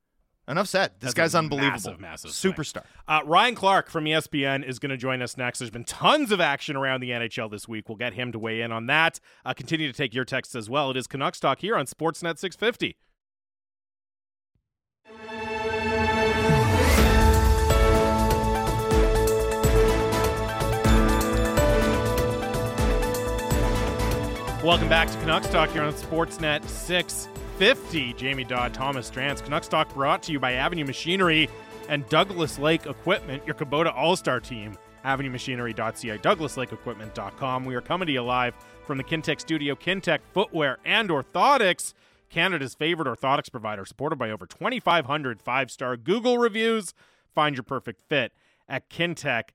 Enough 0.48 0.68
said. 0.68 0.92
This 1.00 1.12
That's 1.12 1.14
guy's 1.14 1.34
unbelievable. 1.34 1.72
massive, 1.72 2.00
massive. 2.00 2.30
Superstar. 2.30 2.84
Uh, 3.08 3.20
Ryan 3.24 3.56
Clark 3.56 3.90
from 3.90 4.04
ESPN 4.04 4.64
is 4.64 4.78
going 4.78 4.90
to 4.90 4.96
join 4.96 5.20
us 5.20 5.36
next. 5.36 5.58
There's 5.58 5.72
been 5.72 5.84
tons 5.84 6.30
of 6.30 6.40
action 6.40 6.76
around 6.76 7.00
the 7.00 7.10
NHL 7.10 7.50
this 7.50 7.66
week. 7.66 7.88
We'll 7.88 7.96
get 7.96 8.14
him 8.14 8.30
to 8.30 8.38
weigh 8.38 8.60
in 8.60 8.70
on 8.70 8.86
that. 8.86 9.18
Uh, 9.44 9.54
continue 9.54 9.90
to 9.90 9.96
take 9.96 10.14
your 10.14 10.24
texts 10.24 10.54
as 10.54 10.70
well. 10.70 10.92
It 10.92 10.96
is 10.96 11.08
Canucks 11.08 11.40
Talk 11.40 11.58
here 11.60 11.74
on 11.76 11.86
Sportsnet 11.86 12.38
650. 12.38 12.96
Welcome 24.62 24.88
back 24.88 25.08
to 25.08 25.16
Canucks 25.18 25.48
Talk 25.48 25.70
here 25.70 25.82
on 25.82 25.92
Sportsnet 25.92 26.68
650. 26.68 27.45
Jamie 27.58 28.44
Dodd, 28.44 28.74
Thomas 28.74 29.10
Drance. 29.10 29.42
Canucks 29.42 29.66
Talk 29.66 29.92
brought 29.94 30.22
to 30.24 30.32
you 30.32 30.38
by 30.38 30.52
Avenue 30.52 30.84
Machinery 30.84 31.48
and 31.88 32.06
Douglas 32.10 32.58
Lake 32.58 32.84
Equipment, 32.84 33.42
your 33.46 33.54
Kubota 33.54 33.96
All 33.96 34.14
Star 34.14 34.40
team. 34.40 34.76
AvenueMachinery.ca, 35.06 36.18
DouglasLakeEquipment.com. 36.18 37.64
We 37.64 37.74
are 37.74 37.80
coming 37.80 38.06
to 38.06 38.12
you 38.12 38.22
live 38.22 38.54
from 38.84 38.98
the 38.98 39.04
Kintec 39.04 39.40
studio, 39.40 39.74
Kintec 39.74 40.18
Footwear 40.34 40.78
and 40.84 41.08
Orthotics, 41.08 41.94
Canada's 42.28 42.74
favorite 42.74 43.08
orthotics 43.08 43.50
provider, 43.50 43.86
supported 43.86 44.16
by 44.16 44.30
over 44.30 44.46
2,500 44.46 45.40
five 45.40 45.70
star 45.70 45.96
Google 45.96 46.36
reviews. 46.38 46.92
Find 47.34 47.56
your 47.56 47.62
perfect 47.62 48.02
fit 48.08 48.32
at 48.68 48.90
kintec.net. 48.90 49.50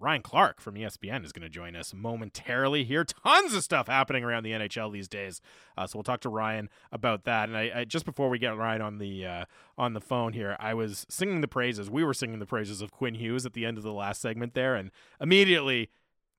Ryan 0.00 0.22
Clark 0.22 0.60
from 0.60 0.76
ESPN 0.76 1.24
is 1.24 1.32
going 1.32 1.42
to 1.42 1.48
join 1.48 1.74
us 1.74 1.92
momentarily 1.92 2.84
here. 2.84 3.04
Tons 3.04 3.52
of 3.52 3.64
stuff 3.64 3.88
happening 3.88 4.22
around 4.22 4.44
the 4.44 4.52
NHL 4.52 4.92
these 4.92 5.08
days, 5.08 5.40
uh, 5.76 5.86
so 5.86 5.98
we'll 5.98 6.04
talk 6.04 6.20
to 6.20 6.28
Ryan 6.28 6.68
about 6.92 7.24
that. 7.24 7.48
And 7.48 7.58
I, 7.58 7.72
I 7.74 7.84
just 7.84 8.04
before 8.04 8.28
we 8.28 8.38
get 8.38 8.56
Ryan 8.56 8.80
on 8.80 8.98
the 8.98 9.26
uh, 9.26 9.44
on 9.76 9.94
the 9.94 10.00
phone 10.00 10.34
here, 10.34 10.56
I 10.60 10.74
was 10.74 11.04
singing 11.08 11.40
the 11.40 11.48
praises. 11.48 11.90
We 11.90 12.04
were 12.04 12.14
singing 12.14 12.38
the 12.38 12.46
praises 12.46 12.80
of 12.80 12.92
Quinn 12.92 13.14
Hughes 13.14 13.44
at 13.44 13.54
the 13.54 13.66
end 13.66 13.76
of 13.76 13.82
the 13.82 13.92
last 13.92 14.20
segment 14.20 14.54
there, 14.54 14.76
and 14.76 14.92
immediately 15.20 15.90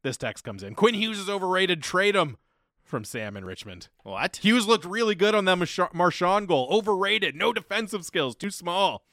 this 0.04 0.16
text 0.16 0.46
comes 0.46 0.64
in: 0.64 0.74
Quinn 0.74 0.96
Hughes 0.96 1.20
is 1.20 1.30
overrated. 1.30 1.84
Trade 1.84 2.16
him. 2.16 2.38
From 2.82 3.04
Sam 3.04 3.38
in 3.38 3.46
Richmond. 3.46 3.88
What? 4.02 4.38
Hughes 4.38 4.66
looked 4.66 4.84
really 4.84 5.14
good 5.14 5.36
on 5.36 5.46
that 5.46 5.92
Marchand 5.94 6.48
goal. 6.48 6.68
Overrated. 6.72 7.36
No 7.36 7.54
defensive 7.54 8.04
skills. 8.04 8.36
Too 8.36 8.50
small. 8.50 9.04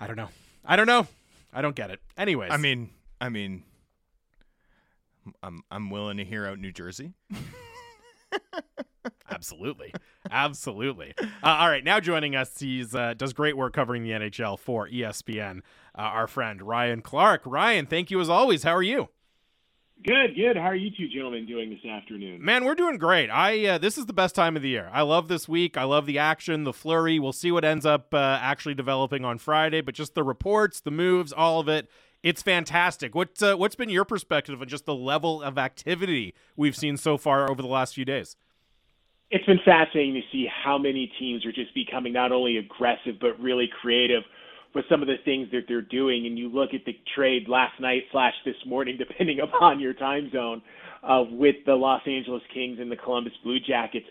I 0.00 0.08
don't 0.08 0.16
know. 0.16 0.30
I 0.64 0.74
don't 0.74 0.88
know. 0.88 1.06
I 1.52 1.62
don't 1.62 1.76
get 1.76 1.90
it. 1.90 2.00
Anyways, 2.16 2.50
I 2.50 2.56
mean, 2.56 2.90
I 3.20 3.28
mean, 3.28 3.64
I'm 5.42 5.62
I'm 5.70 5.90
willing 5.90 6.16
to 6.16 6.24
hear 6.24 6.46
out 6.46 6.58
New 6.58 6.72
Jersey. 6.72 7.12
absolutely, 9.30 9.92
absolutely. 10.30 11.14
Uh, 11.20 11.26
all 11.42 11.68
right, 11.68 11.84
now 11.84 12.00
joining 12.00 12.34
us, 12.34 12.58
he's 12.58 12.94
uh, 12.94 13.14
does 13.14 13.32
great 13.32 13.56
work 13.56 13.74
covering 13.74 14.02
the 14.02 14.10
NHL 14.10 14.58
for 14.58 14.88
ESPN. 14.88 15.58
Uh, 15.96 16.02
our 16.02 16.26
friend 16.26 16.62
Ryan 16.62 17.02
Clark. 17.02 17.42
Ryan, 17.44 17.86
thank 17.86 18.10
you 18.10 18.20
as 18.20 18.28
always. 18.28 18.62
How 18.62 18.74
are 18.74 18.82
you? 18.82 19.08
Good, 20.04 20.34
good. 20.34 20.56
How 20.56 20.64
are 20.64 20.74
you 20.74 20.90
two 20.90 21.08
gentlemen 21.08 21.46
doing 21.46 21.70
this 21.70 21.84
afternoon? 21.88 22.44
Man, 22.44 22.64
we're 22.64 22.74
doing 22.74 22.98
great. 22.98 23.30
I 23.30 23.66
uh, 23.66 23.78
this 23.78 23.96
is 23.96 24.06
the 24.06 24.12
best 24.12 24.34
time 24.34 24.56
of 24.56 24.62
the 24.62 24.68
year. 24.68 24.90
I 24.92 25.02
love 25.02 25.28
this 25.28 25.48
week. 25.48 25.76
I 25.76 25.84
love 25.84 26.06
the 26.06 26.18
action, 26.18 26.64
the 26.64 26.72
flurry. 26.72 27.20
We'll 27.20 27.32
see 27.32 27.52
what 27.52 27.64
ends 27.64 27.86
up 27.86 28.12
uh, 28.12 28.38
actually 28.40 28.74
developing 28.74 29.24
on 29.24 29.38
Friday, 29.38 29.80
but 29.80 29.94
just 29.94 30.14
the 30.14 30.24
reports, 30.24 30.80
the 30.80 30.90
moves, 30.90 31.32
all 31.32 31.60
of 31.60 31.68
it. 31.68 31.88
It's 32.22 32.42
fantastic. 32.42 33.14
What 33.14 33.40
uh, 33.42 33.54
what's 33.54 33.76
been 33.76 33.90
your 33.90 34.04
perspective 34.04 34.60
on 34.60 34.66
just 34.66 34.86
the 34.86 34.94
level 34.94 35.40
of 35.40 35.56
activity 35.56 36.34
we've 36.56 36.76
seen 36.76 36.96
so 36.96 37.16
far 37.16 37.48
over 37.48 37.62
the 37.62 37.68
last 37.68 37.94
few 37.94 38.04
days? 38.04 38.36
It's 39.30 39.46
been 39.46 39.60
fascinating 39.64 40.14
to 40.14 40.22
see 40.32 40.48
how 40.64 40.78
many 40.78 41.12
teams 41.18 41.46
are 41.46 41.52
just 41.52 41.74
becoming 41.74 42.12
not 42.12 42.32
only 42.32 42.56
aggressive 42.56 43.16
but 43.20 43.38
really 43.40 43.70
creative 43.80 44.24
with 44.74 44.84
some 44.90 45.02
of 45.02 45.08
the 45.08 45.16
things 45.24 45.48
that 45.52 45.62
they're 45.68 45.82
doing. 45.82 46.26
And 46.26 46.38
you 46.38 46.48
look 46.48 46.70
at 46.74 46.84
the 46.84 46.96
trade 47.14 47.48
last 47.48 47.80
night 47.80 48.02
slash 48.10 48.34
this 48.44 48.56
morning, 48.66 48.98
depending 49.08 49.40
upon 49.40 49.80
your 49.80 49.94
time 49.94 50.30
zone, 50.32 50.62
uh, 51.02 51.24
with 51.30 51.56
the 51.66 51.74
Los 51.74 52.02
Angeles 52.06 52.42
Kings 52.54 52.78
and 52.80 52.90
the 52.90 52.96
Columbus 52.96 53.32
Blue 53.42 53.58
Jackets. 53.60 54.06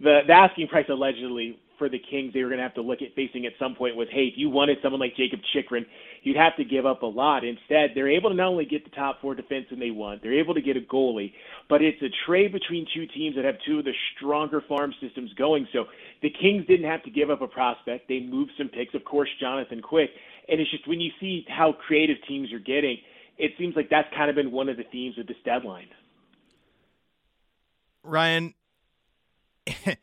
the, 0.00 0.20
the 0.26 0.32
asking 0.32 0.68
price 0.68 0.86
allegedly 0.88 1.58
for 1.78 1.88
the 1.88 1.98
Kings 2.10 2.32
they 2.32 2.42
were 2.42 2.48
going 2.48 2.58
to 2.58 2.62
have 2.62 2.74
to 2.74 2.82
look 2.82 3.02
at 3.02 3.14
facing 3.14 3.46
at 3.46 3.52
some 3.58 3.74
point 3.74 3.96
was, 3.96 4.08
hey, 4.10 4.24
if 4.24 4.34
you 4.36 4.48
wanted 4.50 4.78
someone 4.82 5.00
like 5.00 5.14
Jakob 5.16 5.40
Chychrun, 5.52 5.84
you'd 6.26 6.36
have 6.36 6.56
to 6.56 6.64
give 6.64 6.84
up 6.84 7.02
a 7.02 7.06
lot. 7.06 7.44
Instead, 7.44 7.90
they're 7.94 8.10
able 8.10 8.30
to 8.30 8.34
not 8.34 8.48
only 8.48 8.64
get 8.64 8.82
the 8.82 8.90
top 8.90 9.20
four 9.20 9.36
defensemen 9.36 9.78
they 9.78 9.92
want, 9.92 10.20
they're 10.24 10.40
able 10.40 10.54
to 10.54 10.60
get 10.60 10.76
a 10.76 10.80
goalie, 10.80 11.32
but 11.68 11.82
it's 11.82 12.02
a 12.02 12.08
trade 12.26 12.50
between 12.50 12.84
two 12.92 13.06
teams 13.06 13.36
that 13.36 13.44
have 13.44 13.54
two 13.64 13.78
of 13.78 13.84
the 13.84 13.92
stronger 14.16 14.60
farm 14.68 14.92
systems 15.00 15.32
going. 15.34 15.68
So 15.72 15.84
the 16.22 16.30
Kings 16.30 16.66
didn't 16.66 16.90
have 16.90 17.04
to 17.04 17.10
give 17.10 17.30
up 17.30 17.42
a 17.42 17.46
prospect. 17.46 18.08
They 18.08 18.18
moved 18.18 18.50
some 18.58 18.66
picks, 18.68 18.92
of 18.92 19.04
course, 19.04 19.28
Jonathan 19.38 19.80
Quick. 19.80 20.10
And 20.48 20.60
it's 20.60 20.68
just 20.68 20.88
when 20.88 21.00
you 21.00 21.12
see 21.20 21.46
how 21.48 21.72
creative 21.86 22.16
teams 22.26 22.52
are 22.52 22.58
getting, 22.58 22.98
it 23.38 23.52
seems 23.56 23.76
like 23.76 23.88
that's 23.88 24.08
kind 24.12 24.28
of 24.28 24.34
been 24.34 24.50
one 24.50 24.68
of 24.68 24.76
the 24.76 24.84
themes 24.90 25.16
of 25.20 25.28
this 25.28 25.36
deadline. 25.44 25.86
Ryan, 28.02 28.54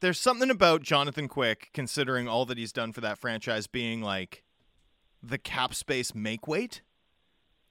there's 0.00 0.20
something 0.20 0.50
about 0.50 0.82
Jonathan 0.82 1.26
Quick, 1.26 1.70
considering 1.72 2.28
all 2.28 2.44
that 2.44 2.58
he's 2.58 2.72
done 2.72 2.92
for 2.92 3.00
that 3.00 3.16
franchise, 3.16 3.66
being 3.66 4.02
like 4.02 4.43
the 5.28 5.38
cap 5.38 5.74
space 5.74 6.14
make 6.14 6.46
weight 6.46 6.82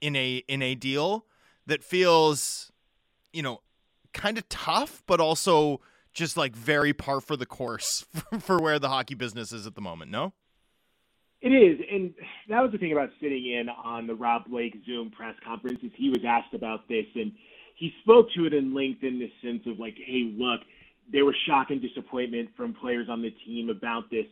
in 0.01 0.15
a 0.15 0.43
in 0.47 0.61
a 0.61 0.75
deal 0.75 1.25
that 1.65 1.83
feels, 1.83 2.71
you 3.31 3.41
know, 3.41 3.61
kind 4.13 4.37
of 4.37 4.47
tough, 4.49 5.03
but 5.07 5.19
also 5.19 5.79
just 6.13 6.37
like 6.37 6.55
very 6.55 6.93
par 6.93 7.21
for 7.21 7.35
the 7.35 7.45
course 7.45 8.05
for, 8.13 8.39
for 8.39 8.59
where 8.59 8.79
the 8.79 8.89
hockey 8.89 9.15
business 9.15 9.51
is 9.51 9.65
at 9.65 9.75
the 9.75 9.81
moment. 9.81 10.11
No. 10.11 10.33
It 11.41 11.49
is, 11.49 11.77
and 11.91 12.13
that 12.47 12.61
was 12.61 12.71
the 12.71 12.77
thing 12.77 12.93
about 12.93 13.09
sitting 13.19 13.45
in 13.45 13.67
on 13.67 14.07
the 14.07 14.15
Rob 14.15 14.43
Blake 14.47 14.75
Zoom 14.85 15.11
press 15.11 15.35
conference 15.45 15.79
is 15.83 15.91
he 15.97 16.07
was 16.07 16.21
asked 16.25 16.53
about 16.53 16.87
this, 16.87 17.05
and 17.15 17.33
he 17.75 17.91
spoke 18.01 18.27
to 18.37 18.45
it 18.45 18.53
in 18.53 18.73
length 18.73 19.03
in 19.03 19.19
the 19.19 19.29
sense 19.43 19.61
of 19.67 19.77
like, 19.77 19.95
hey, 19.97 20.33
look, 20.37 20.61
there 21.11 21.25
was 21.25 21.35
shock 21.45 21.69
and 21.69 21.81
disappointment 21.81 22.49
from 22.55 22.73
players 22.73 23.07
on 23.09 23.21
the 23.21 23.31
team 23.45 23.69
about 23.69 24.09
this. 24.09 24.25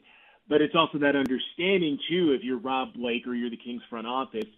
But 0.52 0.62
it's 0.62 0.76
also 0.76 0.98
that 0.98 1.16
understanding 1.16 1.98
too, 2.10 2.34
if 2.38 2.44
you're 2.44 2.60
Rob 2.60 2.90
Blake 2.94 3.26
or 3.26 3.34
you're 3.34 3.50
the 3.50 3.56
Kings 3.56 3.82
front 3.90 4.06
office, 4.06 4.50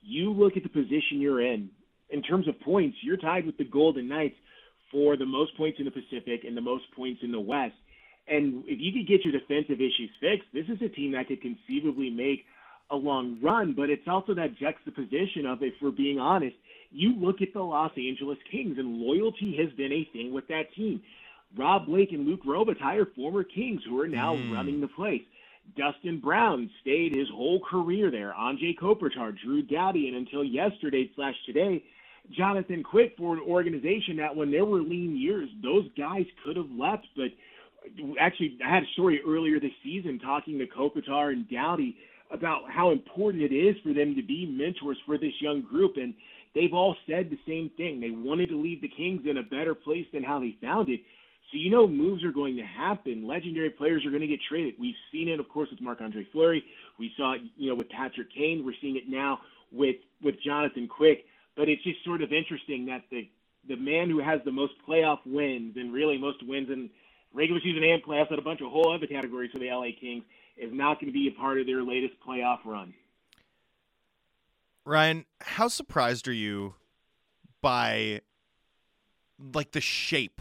you 0.00 0.32
look 0.32 0.56
at 0.56 0.62
the 0.62 0.68
position 0.68 1.18
you're 1.18 1.44
in. 1.44 1.68
In 2.10 2.22
terms 2.22 2.46
of 2.46 2.60
points, 2.60 2.96
you're 3.02 3.16
tied 3.16 3.44
with 3.44 3.58
the 3.58 3.64
Golden 3.64 4.06
Knights 4.06 4.36
for 4.92 5.16
the 5.16 5.26
most 5.26 5.56
points 5.56 5.80
in 5.80 5.84
the 5.84 5.90
Pacific 5.90 6.44
and 6.46 6.56
the 6.56 6.60
most 6.60 6.84
points 6.94 7.22
in 7.24 7.32
the 7.32 7.40
West. 7.40 7.74
And 8.28 8.62
if 8.68 8.78
you 8.78 8.92
could 8.92 9.08
get 9.08 9.24
your 9.24 9.32
defensive 9.32 9.80
issues 9.80 10.10
fixed, 10.20 10.46
this 10.54 10.66
is 10.68 10.80
a 10.80 10.88
team 10.88 11.10
that 11.12 11.26
could 11.26 11.42
conceivably 11.42 12.08
make 12.08 12.44
a 12.92 12.96
long 12.96 13.38
run. 13.42 13.74
But 13.76 13.90
it's 13.90 14.06
also 14.06 14.34
that 14.34 14.56
juxtaposition 14.56 15.44
of, 15.46 15.60
if 15.60 15.74
we're 15.82 15.90
being 15.90 16.20
honest, 16.20 16.54
you 16.92 17.16
look 17.18 17.42
at 17.42 17.52
the 17.52 17.62
Los 17.62 17.90
Angeles 17.96 18.38
Kings, 18.48 18.78
and 18.78 18.98
loyalty 18.98 19.56
has 19.58 19.72
been 19.76 19.90
a 19.90 20.08
thing 20.12 20.32
with 20.32 20.46
that 20.48 20.72
team. 20.76 21.02
Rob 21.56 21.86
Blake 21.86 22.12
and 22.12 22.26
Luc 22.26 22.44
Robitaille 22.44 23.02
are 23.02 23.06
former 23.14 23.44
Kings 23.44 23.82
who 23.86 24.00
are 24.00 24.08
now 24.08 24.36
mm. 24.36 24.52
running 24.52 24.80
the 24.80 24.88
place. 24.88 25.22
Dustin 25.76 26.18
Brown 26.18 26.68
stayed 26.80 27.14
his 27.14 27.28
whole 27.28 27.60
career 27.60 28.10
there. 28.10 28.34
Anze 28.38 28.76
Kopitar, 28.78 29.36
Drew 29.44 29.62
Doughty, 29.62 30.08
and 30.08 30.16
until 30.16 30.44
yesterday 30.44 31.10
slash 31.14 31.36
today, 31.46 31.84
Jonathan 32.30 32.82
Quick 32.82 33.14
for 33.16 33.34
an 33.34 33.40
organization 33.40 34.16
that 34.16 34.34
when 34.34 34.50
there 34.50 34.64
were 34.64 34.80
lean 34.80 35.16
years, 35.16 35.48
those 35.62 35.86
guys 35.96 36.24
could 36.44 36.56
have 36.56 36.70
left. 36.70 37.06
But 37.16 37.30
actually, 38.20 38.58
I 38.64 38.74
had 38.74 38.82
a 38.84 38.92
story 38.92 39.20
earlier 39.26 39.60
this 39.60 39.72
season 39.82 40.18
talking 40.18 40.58
to 40.58 40.66
Kopitar 40.66 41.32
and 41.32 41.48
Doughty 41.48 41.96
about 42.30 42.70
how 42.70 42.90
important 42.90 43.42
it 43.42 43.54
is 43.54 43.76
for 43.82 43.92
them 43.92 44.14
to 44.14 44.22
be 44.22 44.46
mentors 44.46 44.98
for 45.04 45.18
this 45.18 45.34
young 45.40 45.62
group. 45.62 45.96
And 45.96 46.14
they've 46.54 46.72
all 46.72 46.96
said 47.06 47.30
the 47.30 47.38
same 47.46 47.70
thing. 47.76 48.00
They 48.00 48.10
wanted 48.10 48.48
to 48.50 48.60
leave 48.60 48.80
the 48.80 48.88
Kings 48.88 49.22
in 49.28 49.38
a 49.38 49.42
better 49.42 49.74
place 49.74 50.06
than 50.12 50.22
how 50.22 50.40
they 50.40 50.56
found 50.60 50.88
it. 50.88 51.00
So 51.52 51.58
you 51.58 51.68
know 51.68 51.86
moves 51.86 52.24
are 52.24 52.32
going 52.32 52.56
to 52.56 52.62
happen. 52.62 53.26
Legendary 53.26 53.68
players 53.68 54.06
are 54.06 54.10
going 54.10 54.22
to 54.22 54.26
get 54.26 54.40
traded. 54.48 54.74
We've 54.80 54.94
seen 55.12 55.28
it, 55.28 55.38
of 55.38 55.48
course, 55.50 55.68
with 55.70 55.82
Marc 55.82 56.00
Andre 56.00 56.26
Fleury. 56.32 56.64
We 56.98 57.12
saw 57.14 57.34
it, 57.34 57.42
you 57.58 57.68
know, 57.68 57.74
with 57.74 57.90
Patrick 57.90 58.32
Kane. 58.34 58.64
We're 58.64 58.74
seeing 58.80 58.96
it 58.96 59.04
now 59.06 59.40
with 59.70 59.96
with 60.22 60.36
Jonathan 60.42 60.88
Quick. 60.88 61.26
But 61.54 61.68
it's 61.68 61.82
just 61.84 62.02
sort 62.06 62.22
of 62.22 62.32
interesting 62.32 62.86
that 62.86 63.02
the 63.10 63.28
the 63.68 63.76
man 63.76 64.08
who 64.08 64.18
has 64.18 64.40
the 64.46 64.50
most 64.50 64.72
playoff 64.88 65.18
wins 65.26 65.76
and 65.76 65.92
really 65.92 66.16
most 66.16 66.38
wins 66.46 66.70
in 66.70 66.88
regular 67.34 67.60
season 67.60 67.84
and 67.84 68.02
playoffs 68.02 68.32
at 68.32 68.38
a 68.38 68.42
bunch 68.42 68.62
of 68.62 68.70
whole 68.70 68.92
other 68.92 69.06
categories 69.06 69.50
for 69.52 69.58
the 69.58 69.70
LA 69.70 69.88
Kings 70.00 70.24
is 70.56 70.70
not 70.72 71.00
going 71.00 71.06
to 71.06 71.12
be 71.12 71.28
a 71.28 71.38
part 71.38 71.60
of 71.60 71.66
their 71.66 71.82
latest 71.82 72.14
playoff 72.26 72.58
run. 72.64 72.94
Ryan, 74.86 75.26
how 75.42 75.68
surprised 75.68 76.26
are 76.28 76.32
you 76.32 76.74
by 77.60 78.22
like 79.54 79.72
the 79.72 79.80
shape 79.80 80.40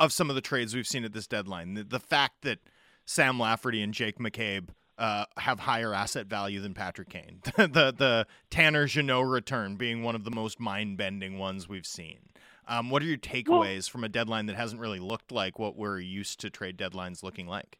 of 0.00 0.12
some 0.12 0.30
of 0.30 0.34
the 0.34 0.40
trades 0.40 0.74
we've 0.74 0.86
seen 0.86 1.04
at 1.04 1.12
this 1.12 1.26
deadline. 1.26 1.74
The, 1.74 1.84
the 1.84 2.00
fact 2.00 2.42
that 2.42 2.58
Sam 3.04 3.38
Lafferty 3.38 3.82
and 3.82 3.94
Jake 3.94 4.18
McCabe 4.18 4.70
uh, 4.98 5.26
have 5.36 5.60
higher 5.60 5.94
asset 5.94 6.26
value 6.26 6.60
than 6.60 6.74
Patrick 6.74 7.10
Kane. 7.10 7.40
the 7.56 7.94
the 7.96 8.26
Tanner 8.50 8.86
Jeannot 8.86 9.26
return 9.26 9.76
being 9.76 10.02
one 10.02 10.14
of 10.14 10.24
the 10.24 10.30
most 10.30 10.58
mind 10.58 10.96
bending 10.96 11.38
ones 11.38 11.68
we've 11.68 11.86
seen. 11.86 12.18
Um, 12.66 12.90
what 12.90 13.02
are 13.02 13.06
your 13.06 13.18
takeaways 13.18 13.48
well, 13.48 13.92
from 13.92 14.04
a 14.04 14.08
deadline 14.08 14.46
that 14.46 14.56
hasn't 14.56 14.80
really 14.80 15.00
looked 15.00 15.32
like 15.32 15.58
what 15.58 15.76
we're 15.76 15.98
used 15.98 16.40
to 16.40 16.50
trade 16.50 16.76
deadlines 16.76 17.22
looking 17.22 17.46
like? 17.46 17.78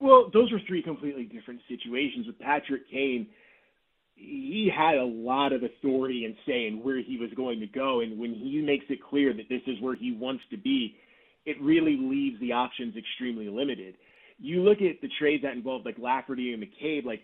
Well, 0.00 0.30
those 0.32 0.50
were 0.50 0.58
three 0.66 0.82
completely 0.82 1.24
different 1.24 1.60
situations. 1.68 2.26
With 2.26 2.38
Patrick 2.40 2.90
Kane, 2.90 3.28
he 4.16 4.72
had 4.74 4.96
a 4.96 5.04
lot 5.04 5.52
of 5.52 5.62
authority 5.62 6.24
and 6.24 6.34
say 6.44 6.66
in 6.66 6.82
where 6.82 7.00
he 7.00 7.16
was 7.16 7.30
going 7.36 7.60
to 7.60 7.66
go, 7.66 8.00
and 8.00 8.18
when 8.18 8.34
he 8.34 8.60
makes 8.60 8.86
it 8.88 9.00
clear 9.02 9.32
that 9.32 9.48
this 9.48 9.62
is 9.68 9.80
where 9.80 9.94
he 9.94 10.10
wants 10.10 10.42
to 10.50 10.56
be, 10.56 10.96
it 11.44 11.60
really 11.60 11.96
leaves 11.96 12.40
the 12.40 12.52
options 12.52 12.96
extremely 12.96 13.48
limited. 13.48 13.96
You 14.38 14.62
look 14.62 14.80
at 14.82 15.00
the 15.00 15.08
trades 15.18 15.42
that 15.42 15.52
involve 15.52 15.84
like 15.84 15.98
Lafferty 15.98 16.52
and 16.52 16.62
McCabe, 16.62 17.04
like 17.04 17.22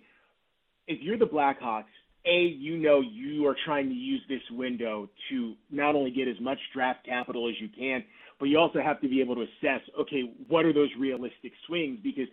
if 0.86 1.02
you're 1.02 1.18
the 1.18 1.26
Blackhawks, 1.26 1.84
a 2.24 2.40
you 2.40 2.76
know 2.78 3.00
you 3.00 3.46
are 3.46 3.56
trying 3.64 3.88
to 3.88 3.94
use 3.94 4.20
this 4.28 4.42
window 4.50 5.08
to 5.30 5.54
not 5.70 5.94
only 5.94 6.10
get 6.10 6.28
as 6.28 6.40
much 6.40 6.58
draft 6.74 7.04
capital 7.06 7.48
as 7.48 7.54
you 7.60 7.68
can, 7.68 8.04
but 8.38 8.46
you 8.46 8.58
also 8.58 8.80
have 8.80 9.00
to 9.00 9.08
be 9.08 9.20
able 9.20 9.34
to 9.36 9.42
assess, 9.42 9.80
okay, 9.98 10.32
what 10.48 10.64
are 10.64 10.72
those 10.72 10.90
realistic 10.98 11.52
swings? 11.66 11.98
Because 12.02 12.28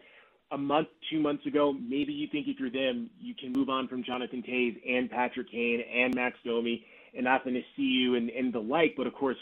a 0.52 0.58
month, 0.58 0.88
two 1.10 1.20
months 1.20 1.46
ago, 1.46 1.74
maybe 1.74 2.14
you 2.14 2.28
think 2.32 2.48
if 2.48 2.60
you're 2.60 2.70
them, 2.70 3.10
you 3.20 3.34
can 3.34 3.52
move 3.52 3.70
on 3.70 3.88
from 3.88 4.04
Jonathan 4.04 4.44
Toews 4.48 4.78
and 4.88 5.10
Patrick 5.10 5.50
Kane 5.50 5.82
and 5.82 6.14
Max 6.14 6.38
Domi 6.46 6.86
and 7.18 7.26
Athanasiu 7.26 8.18
and, 8.18 8.30
and 8.30 8.54
the 8.54 8.60
like. 8.60 8.94
But 8.96 9.08
of 9.08 9.14
course, 9.14 9.38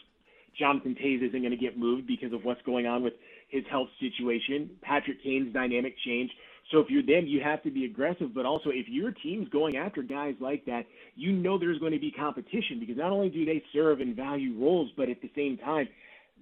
Jonathan 0.58 0.96
Toews 0.96 1.28
isn't 1.28 1.40
going 1.40 1.52
to 1.52 1.58
get 1.58 1.78
moved 1.78 2.08
because 2.08 2.34
of 2.34 2.44
what's 2.44 2.62
going 2.64 2.86
on 2.86 3.04
with 3.04 3.14
his 3.50 3.64
health 3.70 3.90
situation. 4.00 4.70
Patrick 4.82 5.24
Kane's 5.24 5.54
dynamic 5.54 5.96
change. 6.06 6.32
So 6.72 6.80
if 6.80 6.90
you're 6.90 7.04
them, 7.04 7.28
you 7.28 7.42
have 7.42 7.62
to 7.64 7.72
be 7.72 7.86
aggressive. 7.86 8.34
But 8.34 8.46
also, 8.46 8.70
if 8.70 8.88
your 8.88 9.12
team's 9.12 9.50
going 9.50 9.78
after 9.78 10.02
guys 10.02 10.36
like 10.40 10.66
that, 10.66 10.86
you 11.16 11.32
know 11.32 11.58
there's 11.58 11.80
going 11.80 11.92
to 11.92 12.00
be 12.00 12.12
competition 12.12 12.80
because 12.80 12.98
not 12.98 13.12
only 13.12 13.30
do 13.30 13.46
they 13.46 13.62
serve 13.74 14.00
and 14.00 14.16
value 14.16 14.58
roles, 14.58 14.92
but 14.96 15.10
at 15.10 15.22
the 15.22 15.32
same 15.36 15.58
time, 15.58 15.88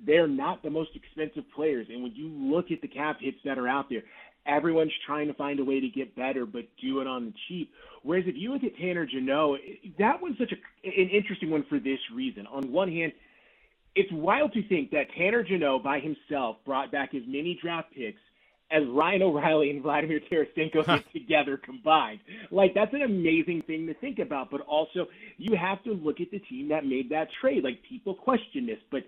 they're 0.05 0.27
not 0.27 0.63
the 0.63 0.69
most 0.69 0.91
expensive 0.95 1.43
players. 1.55 1.87
And 1.89 2.03
when 2.03 2.13
you 2.15 2.27
look 2.27 2.71
at 2.71 2.81
the 2.81 2.87
cap 2.87 3.17
hits 3.19 3.37
that 3.45 3.57
are 3.57 3.67
out 3.67 3.89
there, 3.89 4.03
everyone's 4.45 4.93
trying 5.05 5.27
to 5.27 5.33
find 5.33 5.59
a 5.59 5.65
way 5.65 5.79
to 5.79 5.89
get 5.89 6.15
better, 6.15 6.45
but 6.45 6.63
do 6.81 7.01
it 7.01 7.07
on 7.07 7.25
the 7.25 7.33
cheap. 7.47 7.71
Whereas 8.03 8.25
if 8.27 8.35
you 8.35 8.53
look 8.53 8.63
at 8.63 8.75
Tanner 8.77 9.05
Jeannot, 9.05 9.59
that 9.99 10.21
one's 10.21 10.37
such 10.37 10.51
a, 10.51 10.87
an 10.87 11.09
interesting 11.09 11.51
one 11.51 11.65
for 11.69 11.79
this 11.79 11.99
reason. 12.13 12.47
On 12.47 12.71
one 12.71 12.91
hand, 12.91 13.13
it's 13.95 14.11
wild 14.11 14.53
to 14.53 14.67
think 14.67 14.91
that 14.91 15.07
Tanner 15.17 15.43
Jeannot 15.43 15.83
by 15.83 15.99
himself 15.99 16.57
brought 16.65 16.91
back 16.91 17.13
as 17.13 17.23
many 17.27 17.59
draft 17.61 17.89
picks 17.93 18.19
as 18.71 18.83
Ryan 18.87 19.23
O'Reilly 19.23 19.69
and 19.69 19.81
Vladimir 19.81 20.21
Tarasenko 20.31 21.03
together 21.13 21.57
combined. 21.57 22.19
Like 22.51 22.73
that's 22.73 22.93
an 22.93 23.01
amazing 23.01 23.63
thing 23.67 23.85
to 23.87 23.93
think 23.95 24.19
about. 24.19 24.49
But 24.49 24.61
also, 24.61 25.07
you 25.37 25.55
have 25.57 25.83
to 25.83 25.91
look 25.91 26.21
at 26.21 26.31
the 26.31 26.39
team 26.39 26.69
that 26.69 26.85
made 26.85 27.09
that 27.09 27.27
trade. 27.41 27.63
Like 27.63 27.81
people 27.87 28.15
question 28.15 28.65
this, 28.65 28.79
but 28.89 29.03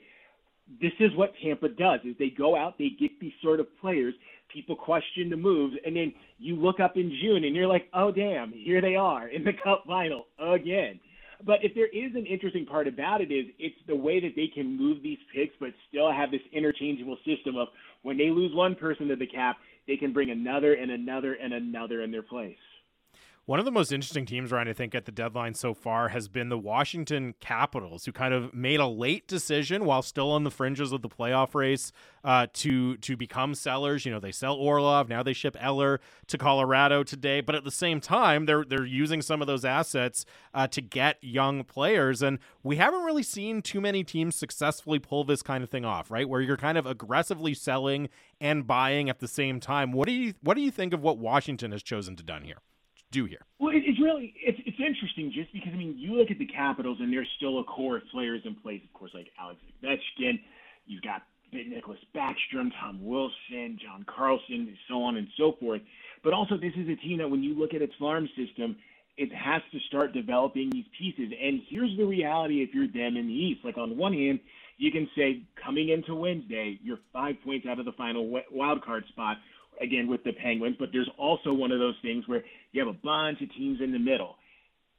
this 0.82 0.92
is 1.00 1.16
what 1.16 1.34
Tampa 1.42 1.70
does: 1.70 2.02
is 2.04 2.16
they 2.20 2.30
go 2.30 2.56
out, 2.58 2.78
they 2.78 2.90
get 3.00 3.12
these 3.20 3.34
sort 3.42 3.60
of 3.60 3.68
players. 3.80 4.14
People 4.54 4.76
question 4.76 5.30
the 5.30 5.38
moves, 5.38 5.76
and 5.84 5.96
then 5.96 6.14
you 6.38 6.56
look 6.56 6.80
up 6.80 6.96
in 6.96 7.18
June 7.22 7.44
and 7.44 7.56
you're 7.56 7.68
like, 7.68 7.88
oh 7.94 8.12
damn, 8.12 8.52
here 8.52 8.82
they 8.82 8.96
are 8.96 9.28
in 9.28 9.44
the 9.44 9.54
Cup 9.64 9.84
final 9.88 10.26
again. 10.38 11.00
But 11.46 11.64
if 11.64 11.74
there 11.76 11.88
is 11.88 12.16
an 12.16 12.26
interesting 12.26 12.66
part 12.66 12.88
about 12.88 13.22
it 13.22 13.32
is 13.32 13.46
it's 13.60 13.76
the 13.88 13.96
way 13.96 14.20
that 14.20 14.34
they 14.36 14.48
can 14.48 14.78
move 14.78 15.02
these 15.02 15.18
picks, 15.34 15.56
but 15.60 15.70
still 15.90 16.12
have 16.12 16.32
this 16.32 16.42
interchangeable 16.52 17.18
system 17.26 17.58
of 17.58 17.68
when 18.04 18.18
they 18.18 18.30
lose 18.30 18.54
one 18.54 18.76
person 18.76 19.08
to 19.08 19.16
the 19.16 19.28
cap, 19.28 19.58
they 19.88 19.98
can 19.98 20.14
bring 20.14 20.30
another 20.30 20.74
and 20.76 20.92
another 20.92 21.34
and 21.34 21.54
another 21.54 22.02
in 22.02 22.12
their 22.12 22.24
place. 22.24 22.58
One 23.46 23.60
of 23.60 23.66
the 23.66 23.72
most 23.72 23.92
interesting 23.92 24.26
teams, 24.26 24.54
Ryan, 24.54 24.70
I 24.70 24.74
think, 24.74 24.96
at 24.96 25.04
the 25.04 25.12
deadline 25.12 25.54
so 25.54 25.74
far 25.74 26.08
has 26.08 26.30
been 26.30 26.48
the 26.48 26.58
Washington 26.58 27.36
Capitals, 27.42 28.06
who 28.06 28.14
kind 28.14 28.34
of 28.34 28.54
made 28.54 28.80
a 28.80 28.88
late 28.88 29.28
decision 29.28 29.84
while 29.84 30.02
still 30.02 30.32
on 30.32 30.46
the 30.46 30.50
fringes 30.50 30.94
of 30.94 31.02
the 31.02 31.10
playoff 31.10 31.54
race 31.54 31.92
uh, 32.24 32.48
to 32.54 32.96
to 32.96 33.18
become 33.18 33.54
sellers. 33.54 34.06
You 34.06 34.14
know, 34.14 34.22
they 34.22 34.32
sell 34.32 34.56
Orlov, 34.56 35.10
now 35.10 35.24
they 35.24 35.34
ship 35.34 35.58
Eller 35.60 36.00
to 36.28 36.38
Colorado 36.38 37.04
today, 37.04 37.42
but 37.42 37.54
at 37.54 37.66
the 37.66 37.72
same 37.72 38.00
time, 38.00 38.46
they're 38.46 38.64
they're 38.64 38.86
using 38.86 39.22
some 39.22 39.42
of 39.42 39.48
those 39.48 39.66
assets 39.66 40.26
uh, 40.54 40.68
to 40.68 40.80
get 40.80 41.18
young 41.22 41.66
players, 41.66 42.22
and 42.22 42.40
we 42.64 42.78
haven't 42.78 43.04
really 43.04 43.24
seen 43.24 43.62
too 43.62 43.82
many 43.82 44.06
teams 44.06 44.38
successfully 44.38 45.00
pull 45.00 45.26
this 45.26 45.44
kind 45.44 45.66
of 45.66 45.70
thing 45.70 45.84
off, 45.84 46.10
right? 46.10 46.30
Where 46.30 46.40
you're 46.40 46.56
kind 46.56 46.78
of 46.78 46.86
aggressively 46.86 47.54
selling 47.54 48.08
and 48.40 48.66
buying 48.66 49.10
at 49.10 49.20
the 49.20 49.28
same 49.28 49.60
time. 49.60 49.92
What 49.92 50.08
do 50.08 50.14
you 50.14 50.34
what 50.40 50.54
do 50.54 50.62
you 50.62 50.72
think 50.72 50.94
of 50.94 51.02
what 51.02 51.18
Washington 51.18 51.74
has 51.74 51.84
chosen 51.84 52.16
to 52.16 52.24
done 52.24 52.44
here? 52.44 52.60
Do 53.14 53.26
here? 53.26 53.46
Well, 53.60 53.72
it's 53.74 54.00
really 54.02 54.34
it's 54.44 54.60
it's 54.66 54.80
interesting 54.80 55.32
just 55.32 55.54
because 55.54 55.70
I 55.72 55.78
mean 55.78 55.96
you 55.98 56.16
look 56.16 56.32
at 56.32 56.40
the 56.40 56.48
Capitals 56.48 56.98
and 57.00 57.14
there's 57.14 57.30
still 57.38 57.60
a 57.60 57.64
core 57.64 57.98
of 57.98 58.04
players 58.12 58.42
in 58.44 58.56
place, 58.56 58.82
of 58.84 58.92
course, 58.92 59.12
like 59.14 59.28
Alex 59.40 59.60
Ovechkin. 59.84 60.42
You've 60.86 61.04
got 61.04 61.22
Nicklas 61.54 62.00
Backstrom, 62.16 62.72
Tom 62.82 63.00
Wilson, 63.06 63.78
John 63.82 64.06
Carlson, 64.08 64.76
so 64.90 65.04
on 65.04 65.18
and 65.18 65.28
so 65.38 65.54
forth. 65.60 65.82
But 66.24 66.34
also, 66.34 66.58
this 66.58 66.74
is 66.76 66.90
a 66.90 66.96
team 66.96 67.20
that 67.20 67.30
when 67.30 67.44
you 67.44 67.54
look 67.54 67.74
at 67.74 67.82
its 67.82 67.94
farm 68.00 68.28
system, 68.36 68.76
it 69.18 69.32
has 69.32 69.62
to 69.72 69.80
start 69.88 70.14
developing 70.14 70.72
these 70.72 70.86
pieces. 70.98 71.32
And 71.40 71.62
here's 71.70 71.96
the 71.98 72.06
reality: 72.06 72.64
if 72.64 72.74
you're 72.74 72.88
them 72.88 73.16
in 73.18 73.28
the 73.28 73.34
East, 73.34 73.64
like 73.64 73.78
on 73.78 73.96
one 73.98 74.14
hand, 74.14 74.40
you 74.78 74.92
can 74.92 75.08
say 75.16 75.44
coming 75.64 75.90
into 75.90 76.16
Wednesday, 76.16 76.80
you're 76.84 77.00
five 77.12 77.36
points 77.46 77.68
out 77.68 77.80
of 77.80 77.86
the 77.86 77.92
final 77.94 78.42
wild 78.52 78.84
card 78.84 79.06
spot 79.10 79.38
again 79.82 80.08
with 80.08 80.24
the 80.24 80.34
Penguins, 80.34 80.76
but 80.80 80.90
there's 80.92 81.10
also 81.18 81.54
one 81.54 81.72
of 81.72 81.80
those 81.80 81.96
things 82.02 82.28
where 82.28 82.44
you 82.72 82.86
have 82.86 82.94
a 82.94 82.98
bunch 83.04 83.42
of 83.42 83.54
teams 83.54 83.80
in 83.82 83.92
the 83.92 84.00
middle. 84.00 84.36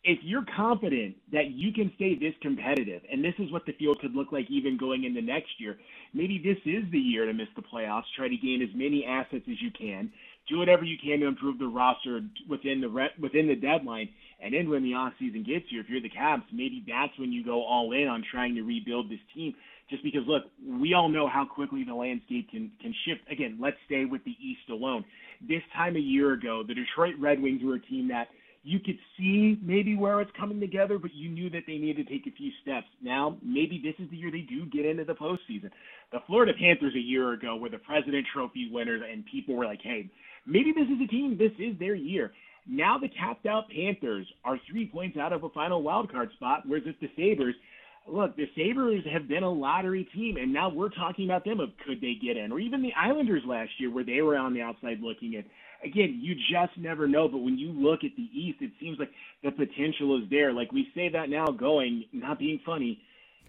If 0.07 0.18
you're 0.22 0.45
confident 0.55 1.16
that 1.33 1.53
you 1.53 1.72
can 1.72 1.91
stay 1.97 2.14
this 2.14 2.35
competitive, 2.43 3.01
and 3.11 3.25
this 3.25 3.33
is 3.39 3.51
what 3.51 3.64
the 3.64 3.72
field 3.72 4.01
could 4.01 4.14
look 4.14 4.33
like 4.33 4.51
even 4.51 4.77
going 4.77 5.05
into 5.05 5.22
next 5.22 5.59
year, 5.59 5.79
maybe 6.12 6.39
this 6.39 6.59
is 6.66 6.85
the 6.93 6.99
year 6.99 7.25
to 7.25 7.33
miss 7.33 7.49
the 7.57 7.62
playoffs. 7.62 8.05
Try 8.14 8.29
to 8.29 8.37
gain 8.37 8.61
as 8.62 8.68
many 8.75 9.07
assets 9.07 9.45
as 9.51 9.62
you 9.62 9.70
can. 9.70 10.12
Do 10.49 10.59
whatever 10.59 10.84
you 10.84 10.97
can 11.03 11.20
to 11.20 11.26
improve 11.26 11.59
the 11.59 11.66
roster 11.66 12.20
within 12.49 12.80
the 12.80 12.88
re- 12.88 13.14
within 13.20 13.49
the 13.49 13.57
deadline, 13.57 14.09
and 14.42 14.53
then 14.53 14.68
when 14.68 14.82
the 14.82 14.95
off 14.95 15.14
season 15.18 15.42
gets 15.42 15.64
here, 15.70 15.80
if 15.80 15.88
you're 15.88 16.03
the 16.03 16.11
Caps, 16.11 16.45
maybe 16.53 16.84
that's 16.86 17.18
when 17.18 17.32
you 17.32 17.45
go 17.45 17.64
all 17.64 17.92
in 17.92 18.09
on 18.09 18.22
trying 18.30 18.55
to 18.57 18.62
rebuild 18.62 19.11
this 19.11 19.20
team 19.34 19.55
just 19.90 20.03
because 20.03 20.22
look, 20.26 20.45
we 20.66 20.95
all 20.95 21.09
know 21.09 21.28
how 21.28 21.45
quickly 21.45 21.84
the 21.84 21.95
landscape 21.95 22.51
can 22.51 22.70
can 22.80 22.95
shift. 23.07 23.20
Again, 23.30 23.59
let's 23.61 23.76
stay 23.86 24.05
with 24.05 24.24
the 24.24 24.36
East 24.40 24.68
alone. 24.70 25.05
This 25.47 25.62
time 25.74 25.97
a 25.97 26.01
year 26.01 26.32
ago, 26.32 26.62
the 26.66 26.74
Detroit 26.74 27.14
Red 27.18 27.40
Wings 27.40 27.62
were 27.62 27.76
a 27.76 27.80
team 27.80 28.09
that 28.09 28.28
you 28.62 28.80
could 28.80 28.99
see 29.18 29.59
maybe 29.62 29.95
where 29.95 30.22
it's 30.22 30.30
coming 30.38 30.59
together, 30.59 30.99
but 30.99 31.12
you 31.14 31.28
knew 31.28 31.51
that 31.51 31.64
they 31.66 31.76
needed 31.76 32.07
to 32.07 32.12
take 32.12 32.26
a 32.26 32.34
few 32.34 32.51
steps. 32.62 32.86
Now, 33.03 33.36
maybe 33.42 33.78
this 33.82 33.95
is 34.03 34.11
the 34.11 34.16
year 34.16 34.30
they 34.30 34.40
do 34.40 34.64
get 34.64 34.86
into 34.86 35.05
the 35.05 35.12
postseason. 35.12 35.70
The 36.12 36.20
Florida 36.26 36.53
Panthers 36.59 36.95
a 36.95 36.99
year 36.99 37.34
ago 37.34 37.57
were 37.57 37.68
the 37.68 37.78
President 37.78 38.26
Trophy 38.32 38.70
winners, 38.72 39.03
and 39.11 39.22
people 39.26 39.55
were 39.55 39.66
like, 39.66 39.80
hey, 39.82 40.11
maybe 40.47 40.72
this 40.72 40.88
is 40.88 41.01
a 41.03 41.09
team, 41.09 41.36
this 41.38 41.53
is 41.59 41.78
their 41.78 41.95
year. 41.95 42.32
Now 42.66 42.99
the 42.99 43.09
tapped 43.09 43.47
out 43.47 43.64
Panthers 43.70 44.26
are 44.45 44.59
three 44.70 44.86
points 44.86 45.18
out 45.18 45.32
of 45.32 45.45
a 45.45 45.51
final 45.51 45.82
wild 45.82 46.11
card 46.11 46.30
spot, 46.32 46.62
whereas 46.66 46.84
if 46.86 46.99
the 47.01 47.11
Sabres– 47.16 47.55
look, 48.07 48.36
the 48.36 48.49
Sabres 48.57 49.05
have 49.11 49.28
been 49.28 49.42
a 49.42 49.51
lottery 49.51 50.09
team, 50.14 50.36
and 50.36 50.53
now 50.53 50.68
we're 50.68 50.90
talking 50.90 51.24
about 51.24 51.45
them 51.45 51.61
of 51.61 51.70
could 51.86 52.01
they 52.01 52.14
get 52.14 52.36
in, 52.36 52.53
or 52.53 52.61
even 52.61 52.82
the 52.82 52.92
Islanders 52.95 53.42
last 53.47 53.70
year 53.78 53.90
where 53.90 54.05
they 54.05 54.20
were 54.20 54.36
on 54.36 54.55
the 54.55 54.62
outside 54.62 55.01
looking 55.01 55.34
in. 55.34 55.45
Again, 55.82 56.18
you 56.22 56.34
just 56.34 56.78
never 56.78 57.07
know. 57.07 57.28
But 57.28 57.38
when 57.38 57.59
you 57.59 57.70
look 57.70 58.05
at 58.05 58.11
the 58.16 58.28
East, 58.38 58.59
it 58.61 58.72
seems 58.80 58.99
like 58.99 59.11
the 59.42 59.51
potential 59.51 60.18
is 60.18 60.28
there. 60.30 60.53
Like 60.53 60.72
we 60.72 60.88
say 60.95 61.09
that 61.11 61.28
now, 61.28 61.47
going 61.47 62.05
not 62.12 62.38
being 62.38 62.61
funny. 62.64 63.01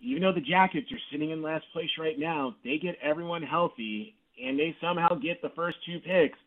Even 0.01 0.23
though 0.23 0.33
the 0.33 0.41
Jackets 0.41 0.91
are 0.91 0.99
sitting 1.11 1.31
in 1.31 1.41
last 1.41 1.65
place 1.71 1.89
right 1.97 2.19
now, 2.19 2.55
they 2.63 2.77
get 2.77 2.97
everyone 3.01 3.41
healthy 3.41 4.15
and 4.43 4.59
they 4.59 4.75
somehow 4.81 5.15
get 5.15 5.41
the 5.41 5.51
first 5.55 5.77
two 5.85 5.99
picks. 5.99 6.37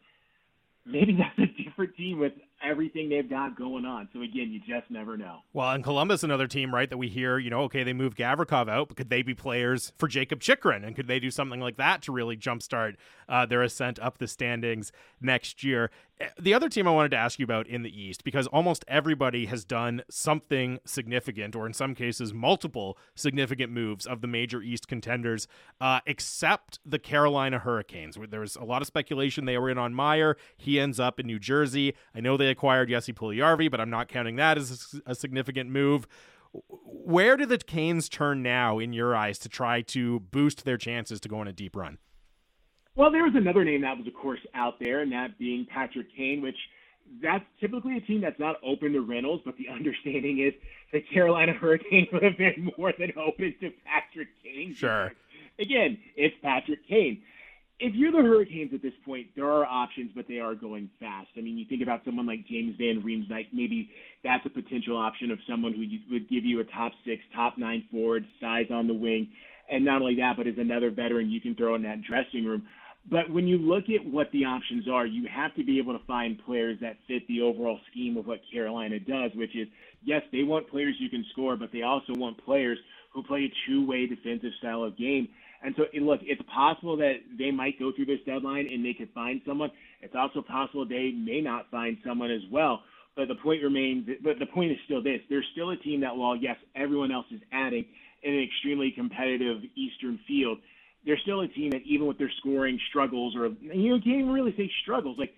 Maybe 0.89 1.19
that's 1.19 1.39
a 1.51 1.65
different 1.65 1.97
team 1.97 2.21
with 2.21 2.35
everything 2.63 3.09
they've 3.09 3.29
got 3.29 3.57
going 3.57 3.85
on. 3.85 4.09
So 4.13 4.23
again, 4.23 4.51
you 4.51 4.61
just 4.61 4.91
never 4.91 5.17
know. 5.17 5.41
Well, 5.53 5.71
and 5.71 5.85
Columbus, 5.85 6.23
another 6.23 6.47
team, 6.47 6.75
right, 6.75 6.89
that 6.91 6.97
we 6.97 7.09
hear, 7.09 7.39
you 7.39 7.51
know, 7.51 7.63
okay, 7.63 7.85
they 7.85 7.93
moved 7.93 8.19
Gavrikov 8.19 8.69
out, 8.69 8.89
but 8.89 8.97
could 8.97 9.11
they 9.11 9.23
be 9.23 9.35
players 9.35 9.93
for 9.97 10.09
Jakob 10.09 10.41
Chychrun, 10.41 10.85
And 10.85 10.97
could 10.97 11.07
they 11.07 11.21
do 11.21 11.31
something 11.31 11.61
like 11.61 11.77
that 11.77 12.03
to 12.03 12.13
really 12.13 12.37
jumpstart 12.37 12.97
uh, 13.29 13.47
their 13.47 13.63
ascent 13.63 13.99
up 14.01 14.19
the 14.19 14.27
standings 14.27 14.93
next 15.21 15.63
year? 15.63 15.91
the 16.41 16.55
other 16.55 16.69
team 16.69 16.89
I 16.89 16.91
wanted 16.91 17.11
to 17.11 17.17
ask 17.17 17.39
you 17.39 17.45
about 17.45 17.67
in 17.67 17.83
the 17.83 18.03
East, 18.03 18.25
because 18.25 18.47
almost 18.49 18.85
everybody 18.89 19.47
has 19.47 19.65
done 19.65 20.03
something 20.11 20.81
significant, 20.85 21.55
or 21.55 21.67
in 21.67 21.73
some 21.73 21.95
cases, 21.95 22.35
multiple 22.35 22.99
significant 23.15 23.73
moves 23.73 24.07
of 24.07 24.21
the 24.21 24.27
major 24.27 24.61
East 24.61 24.89
contenders, 24.89 25.47
uh, 25.81 26.01
except 26.07 26.81
the 26.85 26.99
Carolina 26.99 27.59
Hurricanes. 27.61 28.19
There 28.31 28.41
was 28.41 28.57
a 28.57 28.65
lot 28.65 28.83
of 28.83 28.87
speculation 28.87 29.45
they 29.45 29.59
were 29.59 29.71
in 29.71 29.79
on 29.79 29.95
Meier. 29.95 30.37
He 30.57 30.81
ends 30.81 30.99
up 30.99 31.21
in 31.21 31.27
New 31.27 31.39
Jersey. 31.39 31.95
I 32.15 32.21
know 32.21 32.37
they 32.37 32.48
acquired 32.51 32.89
Jesse 32.89 33.13
Puljujarvi, 33.13 33.71
but 33.71 33.81
I'm 33.81 33.91
not 33.91 34.09
counting 34.09 34.37
that 34.37 34.59
as 34.59 35.01
a 35.07 35.15
significant 35.15 35.71
move. 35.71 36.07
Where 36.69 37.37
do 37.37 37.45
the 37.45 37.59
Canes 37.59 38.09
turn 38.09 38.43
now, 38.43 38.79
in 38.79 38.93
your 38.93 39.15
eyes, 39.15 39.39
to 39.41 39.49
try 39.49 39.83
to 39.83 40.21
boost 40.21 40.65
their 40.65 40.79
chances 40.79 41.21
to 41.21 41.29
go 41.29 41.41
on 41.41 41.49
a 41.49 41.53
deep 41.53 41.77
run? 41.77 41.99
Well, 42.95 43.13
there 43.13 43.23
was 43.23 43.35
another 43.37 43.65
name 43.65 43.83
that 43.83 43.97
was, 43.97 44.07
of 44.07 44.15
course, 44.15 44.41
out 44.55 44.81
there, 44.81 45.01
and 45.01 45.13
that 45.13 45.39
being 45.39 45.67
Patrick 45.67 46.09
Kane, 46.17 46.43
which 46.43 46.57
that's 47.23 47.45
typically 47.61 47.97
a 47.97 48.01
team 48.01 48.21
that's 48.21 48.39
not 48.39 48.57
open 48.63 48.93
to 48.93 49.01
rentals, 49.01 49.41
but 49.45 49.57
the 49.57 49.69
understanding 49.69 50.41
is 50.41 50.53
the 50.93 51.01
Carolina 51.01 51.53
Hurricanes 51.53 52.09
would 52.13 52.23
have 52.23 52.37
been 52.37 52.73
more 52.77 52.93
than 52.99 53.13
open 53.17 53.55
to 53.61 53.71
Patrick 53.85 54.29
Kane. 54.43 54.75
Sure. 54.75 55.13
Again, 55.59 55.99
it's 56.17 56.35
Patrick 56.43 56.87
Kane. 56.89 57.23
If 57.81 57.95
you're 57.95 58.11
the 58.11 58.19
Hurricanes 58.19 58.75
at 58.75 58.83
this 58.83 58.93
point, 59.05 59.29
there 59.37 59.49
are 59.49 59.65
options, 59.65 60.11
but 60.15 60.27
they 60.27 60.41
are 60.41 60.55
going 60.55 60.91
fast. 60.99 61.29
I 61.37 61.41
mean, 61.43 61.57
you 61.57 61.65
think 61.69 61.81
about 61.81 62.01
someone 62.05 62.27
like 62.27 62.45
James 62.49 62.75
Van 62.77 63.03
Riemsdyk, 63.03 63.47
maybe 63.53 63.91
that's 64.25 64.45
a 64.47 64.51
potential 64.51 64.97
option 64.97 65.31
of 65.31 65.39
someone 65.49 65.73
who 65.73 65.87
would 66.13 66.29
give 66.29 66.45
you 66.45 66.59
a 66.59 66.65
top 66.65 66.91
six, 67.05 67.23
top 67.35 67.57
nine 67.57 67.85
forward, 67.91 68.25
size 68.41 68.67
on 68.73 68.89
the 68.89 68.95
wing, 68.95 69.29
and 69.71 69.85
not 69.85 70.03
only 70.03 70.17
that, 70.17 70.37
but 70.37 70.49
is 70.49 70.59
another 70.59 70.91
veteran 70.91 71.31
you 71.31 71.41
can 71.41 71.55
throw 71.55 71.77
in 71.77 71.83
that 71.83 72.03
dressing 72.03 72.45
room. 72.45 72.67
But 73.11 73.31
when 73.31 73.47
you 73.47 73.59
look 73.59 73.85
at 73.89 74.05
what 74.05 74.31
the 74.33 74.45
options 74.45 74.89
are, 74.89 75.07
you 75.07 75.29
have 75.33 75.55
to 75.55 75.65
be 75.65 75.79
able 75.79 75.97
to 75.97 76.05
find 76.05 76.39
players 76.45 76.79
that 76.81 76.97
fit 77.07 77.27
the 77.29 77.43
overall 77.43 77.79
scheme 77.91 78.17
of 78.17 78.27
what 78.27 78.41
Carolina 78.53 78.99
does, 78.99 79.31
which 79.35 79.55
is 79.57 79.69
yes, 80.03 80.23
they 80.33 80.43
want 80.43 80.69
players 80.69 80.97
you 80.99 81.09
can 81.09 81.25
score, 81.33 81.57
but 81.57 81.71
they 81.73 81.83
also 81.83 82.13
want 82.15 82.45
players 82.45 82.79
who 83.13 83.23
play 83.23 83.45
a 83.45 83.71
two-way 83.71 84.07
defensive 84.07 84.51
style 84.59 84.83
of 84.83 84.97
game. 84.99 85.29
And 85.63 85.75
so, 85.77 85.85
look, 86.01 86.21
it's 86.23 86.43
possible 86.55 86.97
that 86.99 87.15
they 87.39 87.51
might 87.51 87.79
go 87.79 87.93
through 87.95 88.07
this 88.07 88.21
deadline 88.27 88.69
and 88.73 88.85
they 88.85 88.95
could 88.95 89.11
find 89.13 89.41
someone. 89.47 89.71
It's 90.01 90.15
also 90.15 90.41
possible 90.43 90.87
they 90.87 91.13
may 91.13 91.41
not 91.41 91.71
find 91.71 91.97
someone 92.07 92.31
as 92.31 92.43
well. 92.51 92.83
But 93.17 93.27
the 93.27 93.35
point 93.35 93.63
remains, 93.65 94.09
but 94.23 94.39
the 94.39 94.47
point 94.47 94.71
is 94.71 94.79
still 94.85 95.03
this: 95.03 95.21
there's 95.29 95.47
still 95.53 95.71
a 95.71 95.77
team 95.77 96.01
that, 96.03 96.17
while 96.17 96.37
yes, 96.37 96.57
everyone 96.77 97.11
else 97.11 97.27
is 97.33 97.41
adding 97.51 97.85
in 98.23 98.35
an 98.35 98.43
extremely 98.43 98.93
competitive 98.93 99.59
Eastern 99.75 100.21
field 100.29 100.59
they're 101.07 101.19
still 101.23 101.41
a 101.41 101.49
team 101.49 101.71
that 101.71 101.83
even 101.87 102.07
with 102.07 102.19
their 102.19 102.31
scoring 102.39 102.79
struggles, 102.89 103.35
or 103.37 103.49
you 103.61 103.91
know, 103.91 103.99
can't 103.99 104.21
even 104.21 104.31
really 104.31 104.55
say 104.57 104.71
struggles. 104.83 105.17
Like 105.19 105.33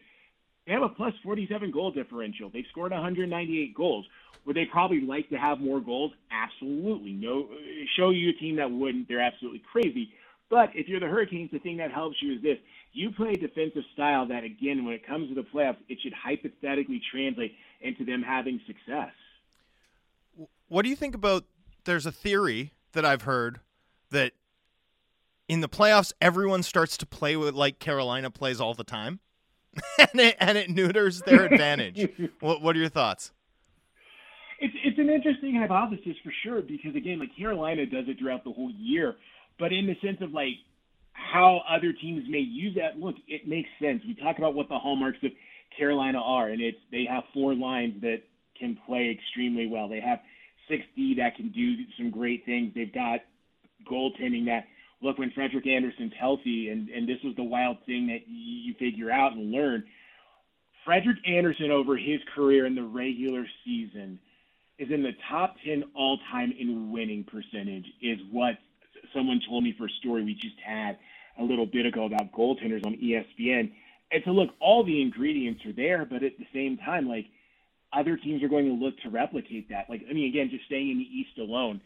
they 0.66 0.72
have 0.72 0.82
a 0.82 0.88
plus 0.88 1.14
47 1.22 1.70
goal 1.70 1.90
differential. 1.90 2.50
They've 2.52 2.64
scored 2.70 2.92
198 2.92 3.74
goals. 3.74 4.06
Would 4.46 4.56
they 4.56 4.64
probably 4.64 5.00
like 5.00 5.28
to 5.30 5.36
have 5.36 5.60
more 5.60 5.80
goals? 5.80 6.12
Absolutely. 6.30 7.12
No, 7.12 7.48
show 7.96 8.10
you 8.10 8.30
a 8.30 8.32
team 8.32 8.56
that 8.56 8.70
wouldn't. 8.70 9.08
They're 9.08 9.20
absolutely 9.20 9.62
crazy. 9.70 10.12
But 10.48 10.70
if 10.74 10.88
you're 10.88 11.00
the 11.00 11.06
Hurricanes, 11.06 11.50
the 11.52 11.58
thing 11.58 11.76
that 11.76 11.92
helps 11.92 12.16
you 12.22 12.34
is 12.34 12.42
this: 12.42 12.58
you 12.92 13.10
play 13.12 13.30
a 13.30 13.36
defensive 13.36 13.84
style 13.92 14.26
that, 14.28 14.42
again, 14.42 14.84
when 14.84 14.94
it 14.94 15.06
comes 15.06 15.28
to 15.28 15.34
the 15.34 15.42
playoffs, 15.42 15.76
it 15.88 15.98
should 16.02 16.12
hypothetically 16.12 17.00
translate 17.10 17.54
into 17.80 18.04
them 18.04 18.22
having 18.22 18.60
success. 18.66 19.12
What 20.68 20.82
do 20.82 20.88
you 20.88 20.96
think 20.96 21.14
about? 21.14 21.44
There's 21.84 22.06
a 22.06 22.12
theory 22.12 22.72
that 22.92 23.04
I've 23.04 23.22
heard 23.22 23.60
that 24.10 24.32
in 25.48 25.60
the 25.60 25.68
playoffs, 25.68 26.12
everyone 26.20 26.62
starts 26.62 26.96
to 26.96 27.06
play 27.06 27.36
with 27.36 27.54
like 27.54 27.78
Carolina 27.78 28.30
plays 28.30 28.60
all 28.60 28.74
the 28.74 28.84
time, 28.84 29.20
and 29.98 30.20
it 30.20 30.36
and 30.40 30.58
it 30.58 30.70
neuters 30.70 31.20
their 31.22 31.44
advantage. 31.44 32.08
what 32.40 32.62
What 32.62 32.76
are 32.76 32.78
your 32.78 32.88
thoughts? 32.88 33.32
It's 34.60 34.74
it's 34.84 34.98
an 34.98 35.08
interesting 35.08 35.56
hypothesis 35.56 36.16
for 36.22 36.32
sure 36.42 36.62
because 36.62 36.94
again, 36.96 37.18
like 37.18 37.36
Carolina 37.36 37.86
does 37.86 38.04
it 38.08 38.18
throughout 38.18 38.44
the 38.44 38.52
whole 38.52 38.70
year, 38.76 39.16
but 39.58 39.72
in 39.72 39.86
the 39.86 39.96
sense 40.04 40.18
of 40.20 40.32
like 40.32 40.54
how 41.12 41.62
other 41.68 41.92
teams 41.92 42.24
may 42.28 42.38
use 42.38 42.76
that, 42.76 42.98
look, 42.98 43.16
it 43.28 43.46
makes 43.46 43.68
sense. 43.80 44.02
We 44.06 44.14
talk 44.14 44.38
about 44.38 44.54
what 44.54 44.68
the 44.68 44.78
hallmarks 44.78 45.18
of 45.22 45.30
Carolina 45.76 46.20
are, 46.20 46.48
and 46.48 46.60
it's 46.60 46.78
they 46.90 47.06
have 47.08 47.24
four 47.32 47.54
lines 47.54 48.00
that 48.02 48.22
can 48.58 48.76
play 48.86 49.10
extremely 49.10 49.66
well. 49.66 49.88
They 49.88 50.00
have 50.00 50.20
6D 50.70 51.16
that 51.16 51.36
can 51.36 51.50
do 51.50 51.76
some 51.96 52.10
great 52.10 52.44
things. 52.44 52.72
They've 52.74 52.92
got 52.92 53.20
goaltending 53.90 54.46
that 54.46 54.64
look, 55.02 55.18
when 55.18 55.30
Frederik 55.30 55.66
Andersen's 55.66 56.12
healthy, 56.18 56.68
and, 56.70 56.88
and 56.88 57.08
this 57.08 57.18
was 57.24 57.34
the 57.36 57.44
wild 57.44 57.78
thing 57.86 58.06
that 58.08 58.20
you 58.28 58.74
figure 58.78 59.10
out 59.10 59.32
and 59.32 59.50
learn, 59.50 59.84
Frederik 60.84 61.18
Andersen 61.26 61.70
over 61.70 61.96
his 61.96 62.20
career 62.34 62.66
in 62.66 62.74
the 62.74 62.82
regular 62.82 63.46
season 63.64 64.18
is 64.78 64.90
in 64.90 65.02
the 65.02 65.12
top 65.28 65.56
10 65.64 65.84
all 65.94 66.18
time 66.30 66.52
in 66.58 66.90
winning 66.90 67.24
percentage, 67.24 67.86
is 68.00 68.18
what 68.30 68.58
someone 69.14 69.40
told 69.48 69.62
me 69.62 69.74
for 69.76 69.86
a 69.86 69.90
story 70.00 70.24
we 70.24 70.34
just 70.34 70.58
had 70.64 70.98
a 71.38 71.42
little 71.42 71.66
bit 71.66 71.86
ago 71.86 72.06
about 72.06 72.32
goaltenders 72.32 72.84
on 72.86 72.96
ESPN. 72.96 73.72
And 74.12 74.22
so, 74.24 74.30
look, 74.30 74.50
all 74.58 74.84
the 74.84 75.00
ingredients 75.00 75.64
are 75.66 75.72
there, 75.72 76.04
but 76.04 76.22
at 76.22 76.38
the 76.38 76.46
same 76.52 76.78
time, 76.78 77.08
like, 77.08 77.26
other 77.92 78.16
teams 78.16 78.42
are 78.42 78.48
going 78.48 78.66
to 78.66 78.84
look 78.84 78.98
to 79.00 79.10
replicate 79.10 79.68
that. 79.68 79.88
Like, 79.88 80.02
I 80.08 80.12
mean, 80.12 80.28
again, 80.28 80.48
just 80.50 80.64
staying 80.66 80.90
in 80.90 80.98
the 80.98 81.04
East 81.04 81.38
alone, 81.38 81.80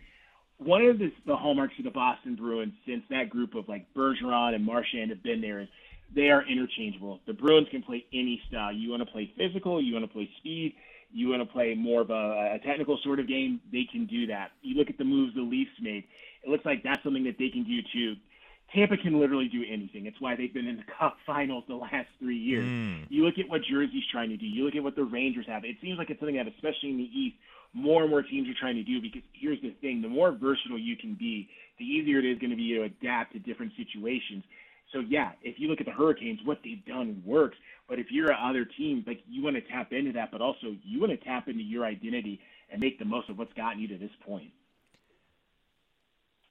one 0.59 0.85
of 0.85 0.99
the, 0.99 1.13
the 1.27 1.37
hallmarks 1.37 1.75
of 1.79 1.85
the 1.85 1.91
Boston 1.91 2.37
Bruins 2.37 2.73
since 2.87 3.03
that 3.11 3.31
group 3.31 3.55
of 3.55 3.69
like 3.69 3.87
Bergeron 3.95 4.55
and 4.55 4.65
Marchand 4.65 5.11
have 5.11 5.23
been 5.23 5.41
there 5.41 5.61
is 5.61 5.69
they 6.15 6.31
are 6.31 6.45
interchangeable. 6.47 7.21
The 7.27 7.33
Bruins 7.33 7.69
can 7.71 7.83
play 7.83 8.05
any 8.13 8.41
style. 8.49 8.73
You 8.73 8.91
want 8.91 9.03
to 9.03 9.11
play 9.11 9.33
physical, 9.37 9.83
you 9.83 9.95
want 9.95 10.05
to 10.05 10.13
play 10.13 10.29
speed, 10.39 10.75
you 11.13 11.29
want 11.29 11.43
to 11.43 11.53
play 11.53 11.75
more 11.75 12.03
of 12.03 12.11
a, 12.11 12.55
a 12.55 12.59
technical 12.65 12.99
sort 13.03 13.21
of 13.21 13.29
game, 13.29 13.61
they 13.73 13.87
can 13.91 14.07
do 14.07 14.27
that. 14.27 14.51
You 14.63 14.77
look 14.77 14.91
at 14.91 14.99
the 14.99 15.05
moves 15.05 15.35
the 15.35 15.43
Leafs 15.43 15.71
made, 15.81 16.05
it 16.45 16.51
looks 16.51 16.65
like 16.65 16.83
that's 16.83 17.03
something 17.03 17.25
that 17.25 17.37
they 17.39 17.49
can 17.49 17.65
do 17.65 17.81
too. 17.93 18.15
Tampa 18.75 18.97
can 18.97 19.21
literally 19.21 19.49
do 19.49 19.63
anything. 19.69 20.07
It's 20.07 20.21
why 20.21 20.35
they've 20.35 20.53
been 20.53 20.67
in 20.67 20.77
the 20.77 20.85
Cup 20.99 21.17
Finals 21.27 21.65
the 21.69 21.77
last 21.77 22.09
three 22.19 22.39
years. 22.39 22.65
Mm. 22.65 23.07
You 23.09 23.25
look 23.25 23.39
at 23.39 23.49
what 23.49 23.63
Jersey's 23.63 24.05
trying 24.11 24.31
to 24.31 24.37
do. 24.37 24.47
You 24.47 24.65
look 24.65 24.75
at 24.75 24.83
what 24.83 24.97
the 24.97 25.05
Rangers 25.05 25.47
have. 25.47 25.65
It 25.65 25.77
seems 25.81 25.99
like 25.99 26.11
it's 26.11 26.19
something 26.19 26.37
that, 26.37 26.49
especially 26.49 26.91
in 26.91 26.97
the 26.97 27.11
East, 27.15 27.37
more 27.73 28.03
and 28.03 28.11
more 28.11 28.23
teams 28.23 28.49
are 28.49 28.59
trying 28.59 28.77
to 28.77 28.83
do. 28.83 29.01
Because 29.01 29.23
here's 29.33 29.61
the 29.63 29.71
thing: 29.81 30.03
the 30.03 30.09
more 30.09 30.33
versatile 30.33 30.79
you 30.79 30.97
can 30.97 31.15
be, 31.15 31.49
the 31.79 31.85
easier 31.85 32.19
it 32.19 32.25
is 32.25 32.39
going 32.39 32.51
to 32.51 32.57
be 32.57 32.75
to 32.75 32.83
adapt 32.83 33.33
to 33.35 33.39
different 33.39 33.73
situations. 33.77 34.43
So 34.93 35.01
yeah, 35.01 35.33
if 35.43 35.59
you 35.59 35.69
look 35.69 35.81
at 35.81 35.87
the 35.87 35.93
Hurricanes, 35.93 36.41
what 36.45 36.59
they've 36.65 36.85
done 36.85 37.23
works. 37.25 37.57
But 37.89 37.99
if 37.99 38.07
you're 38.11 38.33
other 38.33 38.65
team, 38.65 39.05
like 39.07 39.21
you 39.29 39.43
want 39.43 39.57
to 39.57 39.63
tap 39.63 39.93
into 39.93 40.13
that, 40.13 40.31
but 40.31 40.41
also 40.41 40.77
you 40.83 41.01
want 41.01 41.13
to 41.13 41.25
tap 41.25 41.49
into 41.49 41.63
your 41.63 41.85
identity 41.85 42.41
and 42.71 42.81
make 42.81 42.99
the 42.99 43.05
most 43.05 43.29
of 43.29 43.39
what's 43.39 43.53
gotten 43.55 43.81
you 43.81 43.89
to 43.89 43.99
this 43.99 44.11
point. 44.27 44.51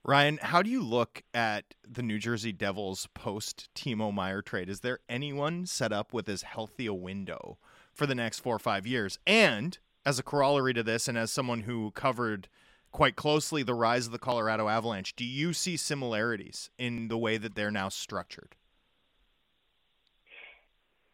Ryan, 0.06 0.38
how 0.42 0.60
do 0.60 0.68
you 0.68 0.82
look 0.82 1.22
at 1.32 1.72
the 1.82 2.02
New 2.02 2.18
Jersey 2.18 2.52
Devils 2.52 3.08
post 3.14 3.70
Timo 3.74 4.12
Meier 4.12 4.42
trade? 4.42 4.68
Is 4.68 4.80
there 4.80 4.98
anyone 5.08 5.64
set 5.64 5.92
up 5.92 6.12
with 6.12 6.28
as 6.28 6.42
healthy 6.42 6.84
a 6.84 6.92
window 6.92 7.56
for 7.94 8.04
the 8.04 8.14
next 8.14 8.40
four 8.40 8.54
or 8.54 8.58
five 8.58 8.86
years? 8.86 9.18
And 9.26 9.78
as 10.04 10.18
a 10.18 10.22
corollary 10.22 10.74
to 10.74 10.82
this, 10.82 11.08
and 11.08 11.16
as 11.16 11.30
someone 11.30 11.60
who 11.60 11.90
covered 11.92 12.48
quite 12.92 13.16
closely 13.16 13.62
the 13.62 13.72
rise 13.72 14.04
of 14.04 14.12
the 14.12 14.18
Colorado 14.18 14.68
Avalanche, 14.68 15.16
do 15.16 15.24
you 15.24 15.54
see 15.54 15.78
similarities 15.78 16.68
in 16.76 17.08
the 17.08 17.16
way 17.16 17.38
that 17.38 17.54
they're 17.54 17.70
now 17.70 17.88
structured? 17.88 18.56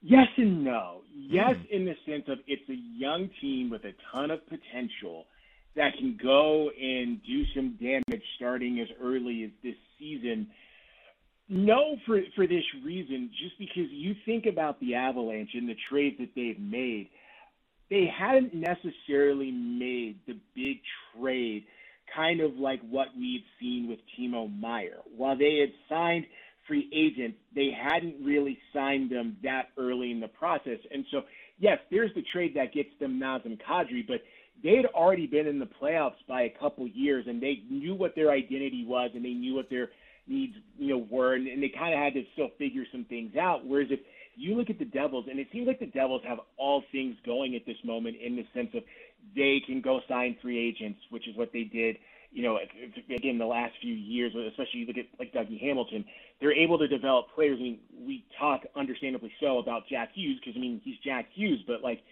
Yes 0.02 0.26
and 0.36 0.64
no. 0.64 1.02
Yes, 1.14 1.54
mm. 1.54 1.70
in 1.70 1.84
the 1.84 1.94
sense 2.04 2.24
of 2.26 2.38
it's 2.48 2.68
a 2.68 2.74
young 2.98 3.30
team 3.40 3.70
with 3.70 3.84
a 3.84 3.92
ton 4.10 4.32
of 4.32 4.40
potential 4.48 5.26
that 5.76 5.96
can 5.98 6.18
go 6.22 6.70
and 6.70 7.22
do 7.24 7.44
some 7.54 7.76
damage 7.80 8.22
starting 8.36 8.80
as 8.80 8.88
early 9.02 9.44
as 9.44 9.50
this 9.62 9.76
season. 9.98 10.48
No, 11.48 11.96
for 12.06 12.20
for 12.36 12.46
this 12.46 12.64
reason, 12.84 13.30
just 13.42 13.58
because 13.58 13.90
you 13.90 14.14
think 14.24 14.46
about 14.46 14.78
the 14.80 14.94
Avalanche 14.94 15.50
and 15.54 15.68
the 15.68 15.76
trades 15.88 16.16
that 16.18 16.30
they've 16.36 16.60
made, 16.60 17.10
they 17.90 18.06
hadn't 18.06 18.54
necessarily 18.54 19.50
made 19.50 20.20
the 20.26 20.38
big 20.54 20.78
trade, 21.18 21.64
kind 22.14 22.40
of 22.40 22.54
like 22.56 22.80
what 22.88 23.08
we've 23.18 23.44
seen 23.60 23.88
with 23.88 23.98
Timo 24.16 24.48
Meier. 24.60 24.98
While 25.16 25.36
they 25.36 25.58
had 25.58 25.72
signed 25.88 26.26
free 26.68 26.88
agents, 26.94 27.38
they 27.54 27.70
hadn't 27.76 28.24
really 28.24 28.58
signed 28.72 29.10
them 29.10 29.36
that 29.42 29.70
early 29.76 30.12
in 30.12 30.20
the 30.20 30.28
process. 30.28 30.78
And 30.92 31.04
so, 31.10 31.22
yes, 31.58 31.78
there's 31.90 32.14
the 32.14 32.22
trade 32.32 32.54
that 32.54 32.72
gets 32.72 32.90
them 33.00 33.18
Nazem 33.20 33.58
Kadri, 33.60 34.06
but 34.06 34.20
they 34.62 34.76
had 34.76 34.86
already 34.86 35.26
been 35.26 35.46
in 35.46 35.58
the 35.58 35.68
playoffs 35.80 36.20
by 36.28 36.42
a 36.42 36.50
couple 36.50 36.86
years, 36.86 37.26
and 37.26 37.42
they 37.42 37.62
knew 37.70 37.94
what 37.94 38.14
their 38.14 38.30
identity 38.30 38.84
was, 38.86 39.10
and 39.14 39.24
they 39.24 39.32
knew 39.32 39.54
what 39.54 39.70
their 39.70 39.90
needs, 40.26 40.54
you 40.78 40.88
know, 40.88 41.06
were, 41.10 41.34
and, 41.34 41.46
and 41.46 41.62
they 41.62 41.68
kind 41.68 41.94
of 41.94 42.00
had 42.00 42.14
to 42.14 42.22
still 42.32 42.48
figure 42.58 42.84
some 42.92 43.04
things 43.04 43.36
out. 43.36 43.66
Whereas 43.66 43.88
if 43.90 44.00
you 44.36 44.54
look 44.54 44.70
at 44.70 44.78
the 44.78 44.84
Devils, 44.84 45.26
and 45.30 45.38
it 45.38 45.48
seems 45.52 45.66
like 45.66 45.80
the 45.80 45.86
Devils 45.86 46.22
have 46.26 46.38
all 46.56 46.82
things 46.92 47.16
going 47.26 47.54
at 47.56 47.66
this 47.66 47.76
moment 47.84 48.16
in 48.16 48.36
the 48.36 48.46
sense 48.54 48.70
of 48.74 48.82
they 49.34 49.60
can 49.66 49.80
go 49.80 50.00
sign 50.08 50.36
free 50.40 50.58
agents, 50.58 51.00
which 51.10 51.28
is 51.28 51.36
what 51.36 51.52
they 51.52 51.64
did. 51.64 51.96
You 52.32 52.44
know, 52.44 52.58
again, 53.14 53.38
the 53.38 53.46
last 53.46 53.74
few 53.82 53.92
years, 53.92 54.32
especially 54.34 54.80
you 54.80 54.86
look 54.86 54.96
at 54.96 55.06
like 55.18 55.32
Dougie 55.32 55.60
Hamilton, 55.60 56.04
they're 56.40 56.52
able 56.52 56.78
to 56.78 56.86
develop 56.86 57.26
players. 57.34 57.58
I 57.58 57.62
mean, 57.62 57.78
we 58.06 58.24
talk 58.38 58.62
understandably 58.76 59.32
so 59.40 59.58
about 59.58 59.88
Jack 59.88 60.10
Hughes 60.14 60.38
because 60.38 60.56
I 60.56 60.60
mean 60.60 60.80
he's 60.84 60.96
Jack 61.04 61.26
Hughes, 61.34 61.60
but 61.66 61.82
like 61.82 62.02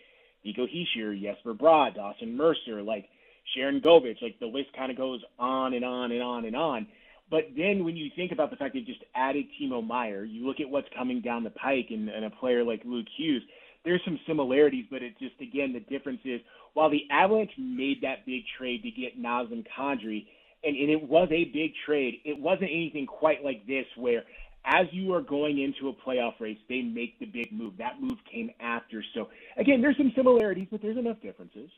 Nico 0.44 0.66
Hischier, 0.66 1.20
Jesper 1.20 1.54
Bratt, 1.54 1.94
Dawson 1.94 2.36
Mercer, 2.36 2.82
like 2.82 3.08
Sharangovich, 3.56 4.22
like 4.22 4.38
the 4.40 4.46
list 4.46 4.68
kind 4.76 4.90
of 4.90 4.96
goes 4.96 5.20
on 5.38 5.74
and 5.74 5.84
on 5.84 6.12
and 6.12 6.22
on 6.22 6.44
and 6.44 6.56
on. 6.56 6.86
But 7.30 7.48
then 7.56 7.84
when 7.84 7.96
you 7.96 8.10
think 8.16 8.32
about 8.32 8.50
the 8.50 8.56
fact 8.56 8.74
they 8.74 8.80
just 8.80 9.04
added 9.14 9.44
Timo 9.60 9.86
Meier, 9.86 10.24
you 10.24 10.46
look 10.46 10.60
at 10.60 10.68
what's 10.68 10.88
coming 10.96 11.20
down 11.20 11.44
the 11.44 11.50
pike 11.50 11.88
and, 11.90 12.08
and 12.08 12.24
a 12.24 12.30
player 12.30 12.64
like 12.64 12.82
Luke 12.84 13.06
Hughes, 13.16 13.42
there's 13.84 14.00
some 14.04 14.18
similarities, 14.26 14.86
but 14.90 15.02
it's 15.02 15.18
just, 15.18 15.34
again, 15.40 15.72
the 15.72 15.80
difference 15.80 16.20
is 16.24 16.40
while 16.74 16.90
the 16.90 17.04
Avalanche 17.10 17.52
made 17.58 17.98
that 18.02 18.26
big 18.26 18.42
trade 18.56 18.82
to 18.82 18.90
get 18.90 19.20
Nazem 19.20 19.64
Kadri, 19.76 20.26
and, 20.64 20.76
and 20.76 20.90
it 20.90 21.02
was 21.02 21.28
a 21.30 21.44
big 21.44 21.72
trade, 21.86 22.20
it 22.24 22.38
wasn't 22.38 22.70
anything 22.70 23.06
quite 23.06 23.44
like 23.44 23.66
this 23.66 23.86
where 23.96 24.24
as 24.68 24.86
you 24.92 25.14
are 25.14 25.22
going 25.22 25.60
into 25.60 25.88
a 25.88 26.08
playoff 26.08 26.34
race, 26.40 26.58
they 26.68 26.82
make 26.82 27.18
the 27.18 27.26
big 27.26 27.50
move. 27.50 27.74
That 27.78 28.00
move 28.00 28.18
came 28.30 28.50
after. 28.60 29.02
So, 29.14 29.28
again, 29.56 29.80
there's 29.80 29.96
some 29.96 30.12
similarities, 30.14 30.68
but 30.70 30.82
there's 30.82 30.98
enough 30.98 31.20
differences. 31.22 31.70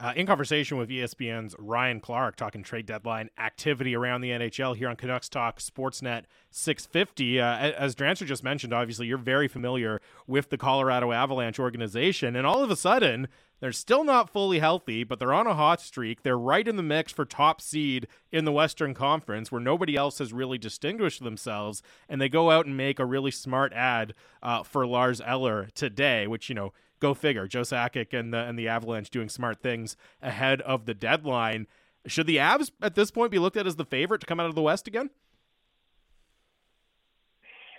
Uh, 0.00 0.14
in 0.16 0.26
conversation 0.26 0.78
with 0.78 0.88
ESPN's 0.88 1.54
Ryan 1.58 2.00
Clark, 2.00 2.34
talking 2.34 2.62
trade 2.62 2.86
deadline 2.86 3.28
activity 3.38 3.94
around 3.94 4.22
the 4.22 4.30
NHL 4.30 4.74
here 4.74 4.88
on 4.88 4.96
Canucks 4.96 5.28
Talk 5.28 5.58
Sportsnet 5.58 6.22
650. 6.50 7.38
Uh, 7.38 7.56
as 7.56 7.94
Drancer 7.94 8.24
just 8.24 8.42
mentioned, 8.42 8.72
obviously 8.72 9.06
you're 9.06 9.18
very 9.18 9.46
familiar 9.46 10.00
with 10.26 10.48
the 10.48 10.56
Colorado 10.56 11.12
Avalanche 11.12 11.58
organization, 11.58 12.34
and 12.34 12.46
all 12.46 12.64
of 12.64 12.70
a 12.70 12.76
sudden 12.76 13.28
they're 13.60 13.72
still 13.72 14.02
not 14.02 14.30
fully 14.30 14.58
healthy, 14.58 15.04
but 15.04 15.18
they're 15.18 15.34
on 15.34 15.46
a 15.46 15.52
hot 15.54 15.82
streak. 15.82 16.22
They're 16.22 16.38
right 16.38 16.66
in 16.66 16.76
the 16.76 16.82
mix 16.82 17.12
for 17.12 17.26
top 17.26 17.60
seed 17.60 18.08
in 18.32 18.46
the 18.46 18.52
Western 18.52 18.94
Conference, 18.94 19.52
where 19.52 19.60
nobody 19.60 19.96
else 19.96 20.18
has 20.18 20.32
really 20.32 20.56
distinguished 20.56 21.22
themselves, 21.22 21.82
and 22.08 22.22
they 22.22 22.30
go 22.30 22.50
out 22.50 22.64
and 22.64 22.74
make 22.74 22.98
a 22.98 23.04
really 23.04 23.30
smart 23.30 23.74
ad 23.74 24.14
uh, 24.42 24.62
for 24.62 24.86
Lars 24.86 25.20
Eller 25.20 25.68
today, 25.74 26.26
which 26.26 26.48
you 26.48 26.54
know 26.54 26.72
go 27.00 27.14
figure. 27.14 27.46
Joe 27.46 27.62
Sakic 27.62 28.18
and 28.18 28.32
the 28.32 28.38
and 28.38 28.58
the 28.58 28.68
Avalanche 28.68 29.10
doing 29.10 29.28
smart 29.28 29.62
things 29.62 29.96
ahead 30.22 30.60
of 30.62 30.86
the 30.86 30.94
deadline. 30.94 31.66
Should 32.06 32.26
the 32.26 32.36
Avs 32.36 32.70
at 32.80 32.94
this 32.94 33.10
point 33.10 33.30
be 33.30 33.38
looked 33.38 33.56
at 33.56 33.66
as 33.66 33.76
the 33.76 33.84
favorite 33.84 34.20
to 34.20 34.26
come 34.26 34.40
out 34.40 34.46
of 34.46 34.54
the 34.54 34.62
West 34.62 34.86
again? 34.86 35.10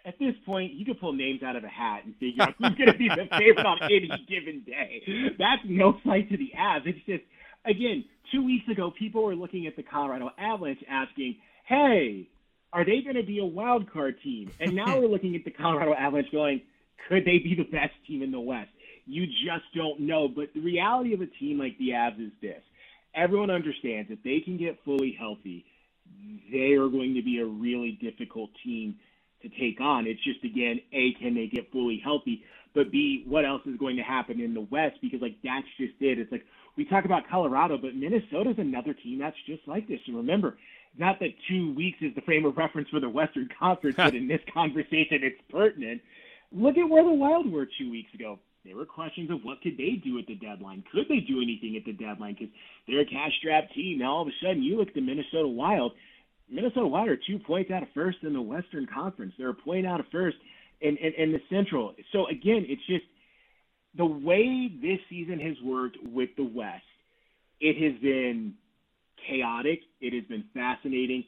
At 0.03 0.17
this 0.19 0.33
point, 0.45 0.73
you 0.73 0.83
can 0.83 0.95
pull 0.95 1.13
names 1.13 1.43
out 1.43 1.55
of 1.55 1.63
a 1.63 1.67
hat 1.67 2.05
and 2.05 2.15
figure 2.17 2.43
out 2.43 2.55
who's 2.59 2.75
going 2.75 2.91
to 2.91 2.97
be 2.97 3.07
the 3.07 3.27
favorite 3.37 3.65
on 3.65 3.77
any 3.83 4.09
given 4.27 4.63
day. 4.65 5.03
That's 5.37 5.61
no 5.65 5.99
fight 6.03 6.29
to 6.29 6.37
the 6.37 6.51
Avs. 6.57 6.87
It's 6.87 6.99
just, 7.05 7.23
again, 7.65 8.03
two 8.31 8.43
weeks 8.43 8.67
ago, 8.67 8.91
people 8.97 9.23
were 9.23 9.35
looking 9.35 9.67
at 9.67 9.75
the 9.75 9.83
Colorado 9.83 10.31
Avalanche 10.39 10.83
asking, 10.89 11.37
hey, 11.65 12.27
are 12.73 12.83
they 12.83 13.01
going 13.01 13.15
to 13.15 13.23
be 13.23 13.39
a 13.39 13.45
wild 13.45 13.91
card 13.91 14.15
team? 14.23 14.51
And 14.59 14.73
now 14.75 14.99
we're 14.99 15.07
looking 15.07 15.35
at 15.35 15.43
the 15.43 15.51
Colorado 15.51 15.93
Avalanche 15.93 16.31
going, 16.31 16.61
could 17.07 17.25
they 17.25 17.37
be 17.37 17.55
the 17.55 17.63
best 17.63 17.93
team 18.07 18.23
in 18.23 18.31
the 18.31 18.39
West? 18.39 18.69
You 19.05 19.25
just 19.25 19.65
don't 19.75 20.01
know. 20.01 20.27
But 20.27 20.53
the 20.53 20.61
reality 20.61 21.13
of 21.13 21.21
a 21.21 21.27
team 21.27 21.59
like 21.59 21.77
the 21.77 21.89
Avs 21.89 22.25
is 22.25 22.31
this 22.41 22.61
everyone 23.13 23.49
understands 23.49 24.09
if 24.11 24.21
they 24.23 24.39
can 24.39 24.57
get 24.57 24.79
fully 24.85 25.15
healthy, 25.17 25.65
they 26.51 26.73
are 26.73 26.87
going 26.87 27.13
to 27.15 27.21
be 27.21 27.39
a 27.39 27.45
really 27.45 27.97
difficult 28.01 28.49
team 28.63 28.95
to 29.41 29.49
take 29.49 29.81
on. 29.81 30.07
It's 30.07 30.23
just, 30.23 30.43
again, 30.43 30.79
A, 30.93 31.13
can 31.19 31.33
they 31.33 31.47
get 31.47 31.71
fully 31.71 32.01
healthy? 32.03 32.43
But 32.73 32.91
B, 32.91 33.23
what 33.27 33.45
else 33.45 33.61
is 33.65 33.77
going 33.77 33.97
to 33.97 34.03
happen 34.03 34.39
in 34.39 34.53
the 34.53 34.61
West? 34.61 34.97
Because, 35.01 35.21
like, 35.21 35.35
that's 35.43 35.67
just 35.77 35.93
it. 35.99 36.19
It's 36.19 36.31
like 36.31 36.45
we 36.77 36.85
talk 36.85 37.05
about 37.05 37.27
Colorado, 37.29 37.77
but 37.77 37.95
Minnesota's 37.95 38.55
another 38.57 38.93
team 38.93 39.19
that's 39.19 39.35
just 39.45 39.67
like 39.67 39.87
this. 39.87 39.99
And 40.07 40.15
remember, 40.15 40.57
not 40.97 41.19
that 41.19 41.33
two 41.49 41.73
weeks 41.73 41.97
is 42.01 42.15
the 42.15 42.21
frame 42.21 42.45
of 42.45 42.57
reference 42.57 42.89
for 42.89 42.99
the 42.99 43.09
Western 43.09 43.49
Conference, 43.59 43.97
but 43.97 44.15
in 44.15 44.27
this 44.27 44.41
conversation, 44.53 45.19
it's 45.23 45.41
pertinent. 45.49 46.01
Look 46.53 46.77
at 46.77 46.89
where 46.89 47.03
the 47.03 47.11
Wild 47.11 47.51
were 47.51 47.65
two 47.65 47.89
weeks 47.89 48.13
ago 48.13 48.39
there 48.65 48.75
were 48.75 48.85
questions 48.85 49.31
of 49.31 49.39
what 49.43 49.61
could 49.61 49.77
they 49.77 50.01
do 50.03 50.19
at 50.19 50.27
the 50.27 50.35
deadline. 50.35 50.83
Could 50.91 51.07
they 51.09 51.19
do 51.19 51.41
anything 51.41 51.75
at 51.77 51.85
the 51.85 51.93
deadline? 51.93 52.35
Because 52.39 52.53
they're 52.87 53.01
a 53.01 53.05
cash-strapped 53.05 53.73
team. 53.73 53.99
Now 53.99 54.13
all 54.13 54.21
of 54.21 54.27
a 54.27 54.31
sudden, 54.41 54.61
you 54.61 54.77
look 54.77 54.89
at 54.89 54.93
the 54.93 55.01
Minnesota 55.01 55.47
Wild. 55.47 55.93
Minnesota 56.49 56.85
Wild 56.85 57.09
are 57.09 57.17
two 57.17 57.39
points 57.39 57.71
out 57.71 57.81
of 57.81 57.89
first 57.93 58.19
in 58.23 58.33
the 58.33 58.41
Western 58.41 58.85
Conference. 58.85 59.33
They're 59.37 59.49
a 59.49 59.53
point 59.53 59.87
out 59.87 59.99
of 59.99 60.05
first 60.11 60.37
in, 60.81 60.97
in, 60.97 61.13
in 61.17 61.31
the 61.31 61.41
Central. 61.49 61.93
So 62.11 62.27
again, 62.27 62.65
it's 62.67 62.85
just 62.87 63.05
the 63.97 64.05
way 64.05 64.71
this 64.81 64.99
season 65.09 65.39
has 65.39 65.55
worked 65.63 65.97
with 66.03 66.29
the 66.37 66.43
West. 66.43 66.83
It 67.59 67.75
has 67.81 68.01
been 68.01 68.53
chaotic. 69.27 69.81
It 70.01 70.13
has 70.13 70.23
been 70.25 70.45
fascinating, 70.53 71.23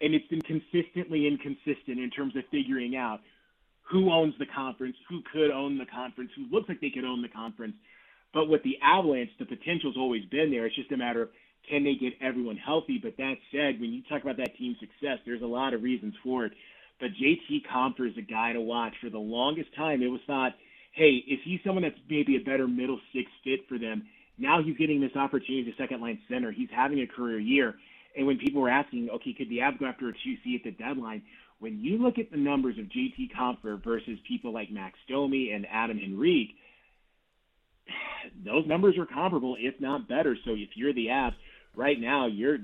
and 0.00 0.14
it's 0.14 0.26
been 0.28 0.42
consistently 0.42 1.26
inconsistent 1.26 1.98
in 1.98 2.10
terms 2.10 2.36
of 2.36 2.42
figuring 2.50 2.96
out 2.96 3.20
who 3.90 4.12
owns 4.12 4.34
the 4.38 4.46
conference, 4.46 4.96
who 5.08 5.20
could 5.32 5.50
own 5.50 5.78
the 5.78 5.86
conference, 5.86 6.30
who 6.36 6.46
looks 6.50 6.68
like 6.68 6.80
they 6.80 6.90
could 6.90 7.04
own 7.04 7.22
the 7.22 7.28
conference. 7.28 7.74
But 8.34 8.48
with 8.48 8.62
the 8.64 8.78
Avalanche, 8.82 9.30
the 9.38 9.46
potential's 9.46 9.96
always 9.96 10.24
been 10.26 10.50
there. 10.50 10.66
It's 10.66 10.76
just 10.76 10.92
a 10.92 10.96
matter 10.96 11.22
of 11.22 11.28
can 11.68 11.84
they 11.84 11.94
get 11.94 12.14
everyone 12.20 12.56
healthy? 12.56 12.98
But 13.02 13.16
that 13.16 13.34
said, 13.50 13.80
when 13.80 13.92
you 13.92 14.02
talk 14.08 14.22
about 14.22 14.36
that 14.36 14.56
team's 14.56 14.78
success, 14.78 15.18
there's 15.24 15.42
a 15.42 15.46
lot 15.46 15.74
of 15.74 15.82
reasons 15.82 16.14
for 16.22 16.46
it. 16.46 16.52
But 17.00 17.10
JT 17.20 17.66
Compher 17.72 18.08
is 18.08 18.16
a 18.16 18.22
guy 18.22 18.52
to 18.52 18.60
watch. 18.60 18.94
For 19.00 19.10
the 19.10 19.18
longest 19.18 19.74
time, 19.76 20.02
it 20.02 20.06
was 20.08 20.20
thought, 20.26 20.52
hey, 20.92 21.22
is 21.28 21.40
he 21.44 21.60
someone 21.64 21.82
that's 21.82 21.98
maybe 22.08 22.36
a 22.36 22.40
better 22.40 22.68
middle 22.68 23.00
six 23.12 23.30
fit 23.44 23.60
for 23.68 23.78
them? 23.78 24.06
Now 24.38 24.62
he's 24.62 24.76
getting 24.76 25.00
this 25.00 25.16
opportunity 25.16 25.68
as 25.68 25.74
a 25.74 25.82
second 25.82 26.00
line 26.00 26.18
center. 26.28 26.52
He's 26.52 26.68
having 26.74 27.00
a 27.00 27.06
career 27.06 27.38
year. 27.38 27.74
And 28.16 28.26
when 28.26 28.38
people 28.38 28.62
were 28.62 28.70
asking, 28.70 29.10
okay, 29.10 29.34
could 29.34 29.50
the 29.50 29.58
Avs 29.58 29.78
go 29.78 29.86
after 29.86 30.08
a 30.08 30.12
2C 30.12 30.56
at 30.56 30.64
the 30.64 30.70
deadline? 30.70 31.22
When 31.58 31.80
you 31.80 31.98
look 31.98 32.18
at 32.18 32.30
the 32.30 32.36
numbers 32.36 32.76
of 32.78 32.84
JT 32.86 33.30
Compher 33.36 33.82
versus 33.82 34.18
people 34.28 34.52
like 34.52 34.70
Max 34.70 34.98
Domi 35.08 35.52
and 35.52 35.66
Adam 35.70 35.98
Henrique, 35.98 36.54
those 38.44 38.66
numbers 38.66 38.98
are 38.98 39.06
comparable, 39.06 39.56
if 39.58 39.80
not 39.80 40.08
better. 40.08 40.36
So 40.44 40.52
if 40.52 40.70
you're 40.74 40.92
the 40.92 41.06
Avs, 41.06 41.34
right 41.74 41.98
now 41.98 42.26
you're 42.26 42.58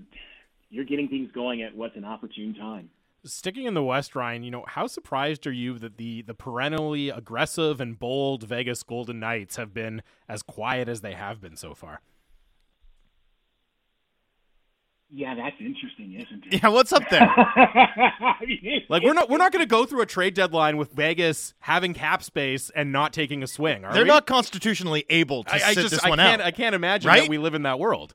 you're 0.70 0.84
getting 0.84 1.08
things 1.08 1.30
going 1.32 1.62
at 1.62 1.76
what's 1.76 1.96
an 1.96 2.04
opportune 2.04 2.54
time. 2.54 2.90
Sticking 3.24 3.66
in 3.66 3.74
the 3.74 3.84
West, 3.84 4.16
Ryan, 4.16 4.42
you 4.42 4.50
know, 4.50 4.64
how 4.66 4.88
surprised 4.88 5.46
are 5.46 5.52
you 5.52 5.78
that 5.78 5.96
the 5.96 6.22
the 6.22 6.34
perennially 6.34 7.08
aggressive 7.08 7.80
and 7.80 7.98
bold 7.98 8.42
Vegas 8.42 8.82
Golden 8.82 9.20
Knights 9.20 9.56
have 9.56 9.72
been 9.72 10.02
as 10.28 10.42
quiet 10.42 10.88
as 10.88 11.02
they 11.02 11.12
have 11.12 11.40
been 11.40 11.56
so 11.56 11.74
far? 11.74 12.00
Yeah, 15.14 15.34
that's 15.34 15.56
interesting, 15.60 16.14
isn't 16.14 16.46
it? 16.46 16.62
Yeah, 16.62 16.70
what's 16.70 16.90
up 16.90 17.02
there? 17.10 17.20
like 18.88 19.02
we're 19.02 19.12
not 19.12 19.28
we're 19.28 19.36
not 19.36 19.52
going 19.52 19.62
to 19.62 19.68
go 19.68 19.84
through 19.84 20.00
a 20.00 20.06
trade 20.06 20.32
deadline 20.32 20.78
with 20.78 20.92
Vegas 20.92 21.52
having 21.60 21.92
cap 21.92 22.22
space 22.22 22.70
and 22.74 22.92
not 22.92 23.12
taking 23.12 23.42
a 23.42 23.46
swing. 23.46 23.82
They're 23.92 24.04
we? 24.04 24.08
not 24.08 24.26
constitutionally 24.26 25.04
able 25.10 25.44
to 25.44 25.52
I, 25.52 25.56
I 25.56 25.74
sit 25.74 25.82
just 25.82 25.90
this 25.90 26.04
I 26.04 26.08
one 26.08 26.18
can't 26.18 26.40
out. 26.40 26.46
I 26.46 26.50
can't 26.50 26.74
imagine 26.74 27.08
Right? 27.10 27.20
that 27.22 27.28
we 27.28 27.36
live 27.36 27.52
in 27.52 27.62
that 27.64 27.78
world. 27.78 28.14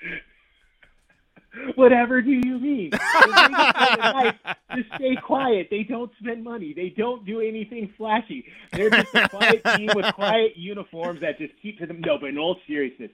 Whatever 1.74 2.22
do 2.22 2.30
you 2.30 2.58
mean? 2.58 2.90
Just 2.92 4.88
stay 4.94 5.16
quiet. 5.24 5.68
They 5.70 5.82
don't 5.82 6.10
spend 6.20 6.44
money. 6.44 6.72
They 6.74 6.90
don't 6.96 7.26
do 7.26 7.40
anything 7.40 7.92
flashy. 7.96 8.44
They're 8.72 8.90
just 8.90 9.12
a 9.14 9.28
quiet 9.28 9.64
team 9.76 9.90
with 9.94 10.14
quiet 10.14 10.52
uniforms 10.56 11.20
that 11.22 11.36
just 11.38 11.52
keep 11.60 11.78
to 11.80 11.86
them. 11.86 12.00
No, 12.00 12.16
but 12.18 12.28
in 12.28 12.38
all 12.38 12.56
seriousness, 12.68 13.10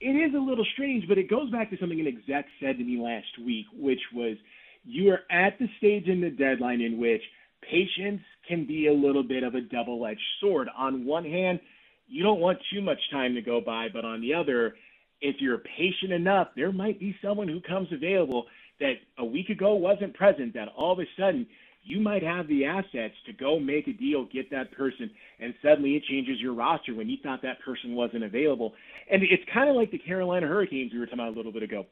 it 0.00 0.10
is 0.10 0.34
a 0.34 0.38
little 0.38 0.66
strange, 0.72 1.06
but 1.08 1.18
it 1.18 1.28
goes 1.28 1.50
back 1.50 1.70
to 1.70 1.76
something 1.78 2.00
an 2.00 2.06
exec 2.06 2.46
said 2.60 2.78
to 2.78 2.84
me 2.84 2.98
last 2.98 3.38
week, 3.44 3.66
which 3.72 4.00
was 4.14 4.36
you 4.84 5.10
are 5.12 5.20
at 5.30 5.58
the 5.58 5.68
stage 5.78 6.06
in 6.06 6.20
the 6.20 6.30
deadline 6.30 6.80
in 6.80 6.98
which 6.98 7.22
patience 7.62 8.22
can 8.48 8.66
be 8.66 8.86
a 8.86 8.92
little 8.92 9.22
bit 9.22 9.42
of 9.42 9.54
a 9.54 9.60
double 9.60 10.06
edged 10.06 10.20
sword. 10.40 10.68
On 10.76 11.04
one 11.04 11.24
hand, 11.24 11.60
you 12.08 12.22
don't 12.22 12.40
want 12.40 12.58
too 12.72 12.80
much 12.80 12.98
time 13.12 13.34
to 13.34 13.42
go 13.42 13.60
by, 13.60 13.88
but 13.92 14.04
on 14.04 14.20
the 14.20 14.32
other, 14.32 14.74
if 15.20 15.36
you're 15.38 15.58
patient 15.58 16.12
enough, 16.12 16.48
there 16.56 16.72
might 16.72 16.98
be 16.98 17.14
someone 17.22 17.48
who 17.48 17.60
comes 17.60 17.88
available 17.92 18.46
that 18.80 18.94
a 19.18 19.24
week 19.24 19.50
ago 19.50 19.74
wasn't 19.74 20.14
present, 20.14 20.54
that 20.54 20.68
all 20.74 20.92
of 20.92 20.98
a 20.98 21.04
sudden 21.18 21.46
you 21.82 22.00
might 22.00 22.22
have 22.22 22.46
the 22.48 22.64
assets 22.64 23.14
to 23.26 23.32
go 23.32 23.58
make 23.58 23.88
a 23.88 23.92
deal, 23.92 24.26
get 24.32 24.50
that 24.50 24.72
person, 24.72 25.10
and 25.40 25.54
suddenly 25.62 25.96
it 25.96 26.04
changes 26.04 26.40
your 26.40 26.54
roster 26.54 26.94
when 26.94 27.08
you 27.08 27.16
thought 27.22 27.40
that 27.42 27.60
person 27.64 27.94
wasn't 27.94 28.24
available. 28.24 28.74
And 29.10 29.22
it's 29.22 29.42
kind 29.52 29.70
of 29.70 29.76
like 29.76 29.90
the 29.90 29.98
Carolina 29.98 30.46
Hurricanes 30.46 30.92
we 30.92 30.98
were 30.98 31.06
talking 31.06 31.20
about 31.20 31.34
a 31.34 31.36
little 31.36 31.52
bit 31.52 31.62
ago. 31.62 31.86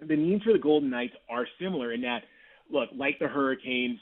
The 0.00 0.16
needs 0.16 0.42
for 0.42 0.52
the 0.52 0.58
Golden 0.58 0.90
Knights 0.90 1.14
are 1.30 1.46
similar 1.60 1.92
in 1.92 2.00
that, 2.02 2.22
look, 2.70 2.88
like 2.96 3.18
the 3.20 3.28
Hurricanes, 3.28 3.98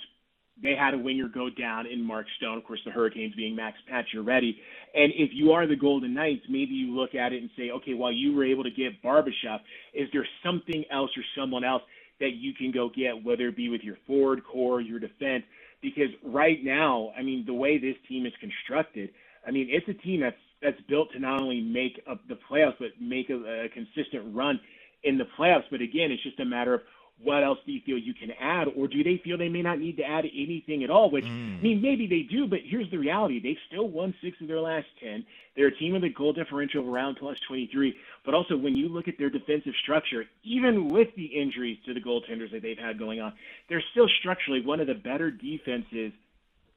they 0.63 0.75
had 0.75 0.95
a 0.95 0.99
winger 0.99 1.29
go 1.29 1.49
down 1.51 1.87
in 1.87 2.03
Mark 2.03 2.27
Stone. 2.39 2.59
Of 2.59 2.65
course, 2.65 2.81
the 2.85 2.91
Hurricanes 2.91 3.35
being 3.35 3.55
Max 3.55 3.77
Pacioretty. 3.91 4.57
And 4.95 5.13
if 5.17 5.31
you 5.33 5.53
are 5.53 5.67
the 5.67 5.77
Golden 5.77 6.15
Knights, 6.15 6.43
maybe 6.49 6.73
you 6.73 6.95
look 6.95 7.15
at 7.15 7.33
it 7.33 7.43
and 7.43 7.51
say, 7.57 7.71
okay, 7.71 7.95
while 7.95 8.13
you 8.13 8.35
were 8.35 8.45
able 8.45 8.65
to 8.65 8.71
get 8.71 9.03
Barbashev, 9.03 9.59
is 9.95 10.09
there 10.13 10.27
something 10.45 10.85
else 10.91 11.11
or 11.17 11.23
someone 11.39 11.65
else 11.65 11.83
that 12.21 12.35
you 12.35 12.55
can 12.55 12.71
go 12.71 12.89
get, 12.89 13.25
whether 13.25 13.49
it 13.49 13.57
be 13.57 13.69
with 13.69 13.83
your 13.83 13.97
forward 14.07 14.43
core, 14.45 14.81
your 14.81 14.99
defense? 14.99 15.45
Because 15.83 16.11
right 16.23 16.63
now, 16.63 17.13
I 17.17 17.23
mean, 17.23 17.45
the 17.47 17.55
way 17.55 17.79
this 17.79 17.97
team 18.09 18.27
is 18.27 18.33
constructed, 18.41 19.11
I 19.47 19.51
mean, 19.51 19.69
it's 19.71 19.89
a 19.89 19.95
team 19.95 20.21
that's 20.21 20.37
that's 20.63 20.81
built 20.89 21.11
to 21.13 21.19
not 21.19 21.41
only 21.41 21.61
make 21.63 22.03
up 22.09 22.21
the 22.29 22.39
playoffs, 22.51 22.75
but 22.79 22.91
make 23.01 23.31
a, 23.31 23.65
a 23.65 23.69
consistent 23.71 24.35
run 24.35 24.61
in 25.05 25.17
the 25.17 25.25
playoffs. 25.39 25.65
But 25.71 25.81
again, 25.81 26.13
it's 26.13 26.23
just 26.23 26.39
a 26.41 26.45
matter 26.45 26.75
of 26.75 26.83
what 27.23 27.45
else 27.45 27.59
do 27.67 27.73
you 27.73 27.81
feel 27.85 27.99
you 27.99 28.15
can 28.15 28.31
add, 28.41 28.69
or 28.77 28.89
do 28.89 29.05
they 29.05 29.21
feel 29.23 29.37
they 29.37 29.49
may 29.49 29.63
not 29.63 29.79
need 29.79 29.97
to 29.99 30.05
add 30.05 30.25
anything 30.25 30.83
at 30.85 30.91
all? 30.91 31.11
Which 31.11 31.25
Mm. 31.25 31.59
I 31.59 31.63
mean, 31.63 31.83
maybe 31.83 32.07
they 32.07 32.23
do, 32.23 32.47
but 32.47 32.61
here's 32.65 32.91
the 32.91 32.99
reality: 32.99 33.41
they've 33.41 33.59
still 33.67 33.89
won 33.89 34.15
six 34.23 34.41
of 34.41 34.49
their 34.49 34.61
last 34.61 34.87
ten. 34.99 35.25
They're 35.55 35.69
a 35.69 35.77
team 35.77 35.93
with 35.93 36.05
a 36.05 36.09
goal 36.09 36.33
differential 36.33 36.81
of 36.81 36.89
around 36.89 37.17
plus 37.17 37.39
23. 37.41 37.95
But 38.25 38.35
also, 38.35 38.57
when 38.57 38.77
you 38.77 38.89
look 38.89 39.09
at 39.09 39.19
their 39.19 39.31
defensive 39.31 39.75
structure, 39.83 40.25
even 40.45 40.89
with 40.89 41.15
the 41.17 41.27
injuries 41.27 41.79
to 41.87 41.93
the 41.93 42.01
goaltenders 42.01 42.53
that 42.53 42.63
they've 42.63 42.79
had 42.79 42.99
going 42.99 43.21
on, 43.21 43.35
they're 43.69 43.85
still 43.91 44.09
structurally 44.21 44.65
one 44.65 44.81
of 44.81 44.87
the 44.87 44.95
better 44.95 45.31
defenses 45.31 46.13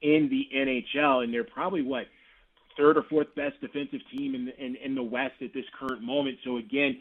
in 0.02 0.30
the 0.30 0.50
NHL, 0.54 1.24
and 1.24 1.34
they're 1.34 1.46
probably 1.46 1.82
what 1.82 2.08
third 2.76 2.98
or 2.98 3.04
fourth 3.04 3.34
best 3.36 3.60
defensive 3.62 4.02
team 4.12 4.36
in 4.36 4.46
the, 4.46 4.64
in, 4.64 4.76
in 4.78 4.96
the 4.96 5.04
West 5.04 5.36
at 5.42 5.54
this 5.54 5.66
current 5.80 6.02
moment. 6.02 6.38
So 6.44 6.58
again, 6.58 7.00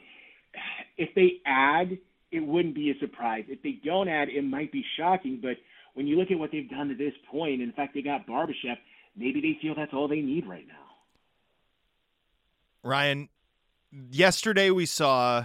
if 0.97 1.15
they 1.15 1.41
add, 1.47 1.99
it 2.33 2.41
wouldn't 2.41 2.75
be 2.75 2.91
a 2.91 2.99
surprise. 2.99 3.45
If 3.49 3.63
they 3.63 3.79
don't 3.85 4.09
add, 4.09 4.29
it 4.29 4.43
might 4.43 4.73
be 4.73 4.85
shocking. 4.99 5.39
But 5.41 5.57
when 5.95 6.07
you 6.07 6.19
look 6.19 6.31
at 6.31 6.39
what 6.39 6.51
they've 6.51 6.69
done 6.69 6.89
to 6.89 6.95
this 6.95 7.13
point, 7.31 7.61
in 7.61 7.73
fact, 7.73 7.95
they 7.95 8.03
got 8.03 8.27
Barbashev. 8.27 8.77
Maybe 9.17 9.41
they 9.41 9.59
feel 9.61 9.75
that's 9.75 9.93
all 9.93 10.09
they 10.09 10.23
need 10.23 10.47
right 10.47 10.67
now. 10.67 10.75
Ryan, 12.83 13.29
yesterday 14.11 14.71
we 14.71 14.87
saw 14.87 15.45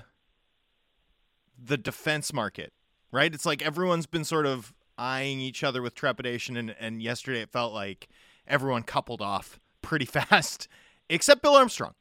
the 1.61 1.77
defense 1.77 2.31
market, 2.31 2.71
right? 3.11 3.33
It's 3.33 3.45
like 3.45 3.61
everyone's 3.61 4.05
been 4.05 4.23
sort 4.23 4.45
of 4.45 4.73
eyeing 4.97 5.39
each 5.39 5.63
other 5.63 5.81
with 5.81 5.93
trepidation, 5.93 6.55
and, 6.55 6.75
and 6.79 7.01
yesterday 7.01 7.41
it 7.41 7.51
felt 7.51 7.73
like 7.73 8.07
everyone 8.47 8.83
coupled 8.83 9.21
off 9.21 9.59
pretty 9.81 10.05
fast, 10.05 10.67
except 11.09 11.41
Bill 11.41 11.55
Armstrong 11.55 11.93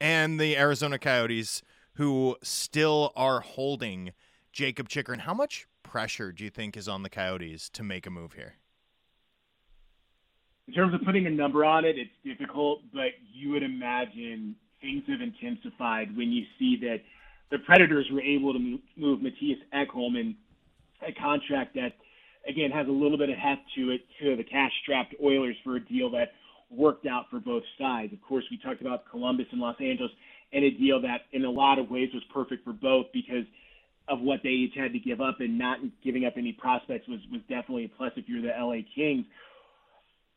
and 0.00 0.40
the 0.40 0.56
Arizona 0.56 0.98
Coyotes, 0.98 1.62
who 1.96 2.36
still 2.42 3.12
are 3.16 3.40
holding 3.40 4.12
Jakob 4.52 4.88
Chychrun. 4.88 5.20
How 5.20 5.34
much 5.34 5.66
pressure 5.82 6.32
do 6.32 6.44
you 6.44 6.50
think 6.50 6.76
is 6.76 6.88
on 6.88 7.02
the 7.02 7.10
Coyotes 7.10 7.68
to 7.70 7.82
make 7.82 8.06
a 8.06 8.10
move 8.10 8.34
here? 8.34 8.54
In 10.68 10.74
terms 10.74 10.94
of 10.94 11.00
putting 11.04 11.26
a 11.26 11.30
number 11.30 11.64
on 11.64 11.84
it, 11.84 11.96
it's 11.96 12.10
difficult, 12.24 12.80
but 12.92 13.12
you 13.32 13.50
would 13.50 13.62
imagine 13.62 14.56
things 14.80 15.04
have 15.08 15.20
intensified 15.20 16.16
when 16.16 16.32
you 16.32 16.44
see 16.58 16.76
that 16.82 16.98
the 17.50 17.58
Predators 17.58 18.06
were 18.12 18.20
able 18.20 18.52
to 18.52 18.78
move, 18.96 19.20
Mattias 19.20 19.58
Ekholm 19.72 20.18
in 20.18 20.34
a 21.06 21.12
contract 21.12 21.74
that, 21.76 21.92
again, 22.48 22.70
has 22.72 22.88
a 22.88 22.90
little 22.90 23.16
bit 23.16 23.30
of 23.30 23.36
heft 23.36 23.62
to 23.76 23.90
it 23.90 24.00
to 24.20 24.36
the 24.36 24.42
cash-strapped 24.42 25.14
Oilers 25.22 25.56
for 25.62 25.76
a 25.76 25.80
deal 25.80 26.10
that 26.10 26.32
worked 26.68 27.06
out 27.06 27.26
for 27.30 27.38
both 27.38 27.62
sides. 27.78 28.12
Of 28.12 28.20
course, 28.20 28.44
we 28.50 28.58
talked 28.58 28.80
about 28.80 29.08
Columbus 29.08 29.46
and 29.52 29.60
Los 29.60 29.76
Angeles 29.80 30.10
and 30.52 30.64
a 30.64 30.70
deal 30.70 31.00
that, 31.02 31.22
in 31.32 31.44
a 31.44 31.50
lot 31.50 31.78
of 31.78 31.90
ways, 31.90 32.10
was 32.14 32.22
perfect 32.32 32.64
for 32.64 32.72
both 32.72 33.06
because 33.12 33.44
of 34.08 34.20
what 34.20 34.40
they 34.42 34.50
each 34.50 34.74
had 34.76 34.92
to 34.92 34.98
give 34.98 35.20
up, 35.20 35.40
and 35.40 35.58
not 35.58 35.78
giving 36.04 36.24
up 36.24 36.34
any 36.36 36.52
prospects 36.52 37.08
was 37.08 37.20
was 37.32 37.40
definitely 37.48 37.86
a 37.86 37.88
plus 37.88 38.12
if 38.16 38.28
you're 38.28 38.42
the 38.42 38.52
LA 38.56 38.82
Kings 38.94 39.26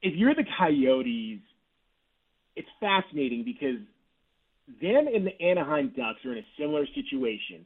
if 0.02 0.16
you're 0.16 0.36
the 0.36 0.46
Coyotes, 0.58 1.42
it's 2.56 2.68
fascinating 2.80 3.44
because 3.44 3.80
them 4.82 5.08
and 5.14 5.26
the 5.26 5.42
Anaheim 5.42 5.94
Ducks 5.96 6.24
are 6.26 6.34
in 6.34 6.40
a 6.40 6.48
similar 6.58 6.86
situation. 6.88 7.66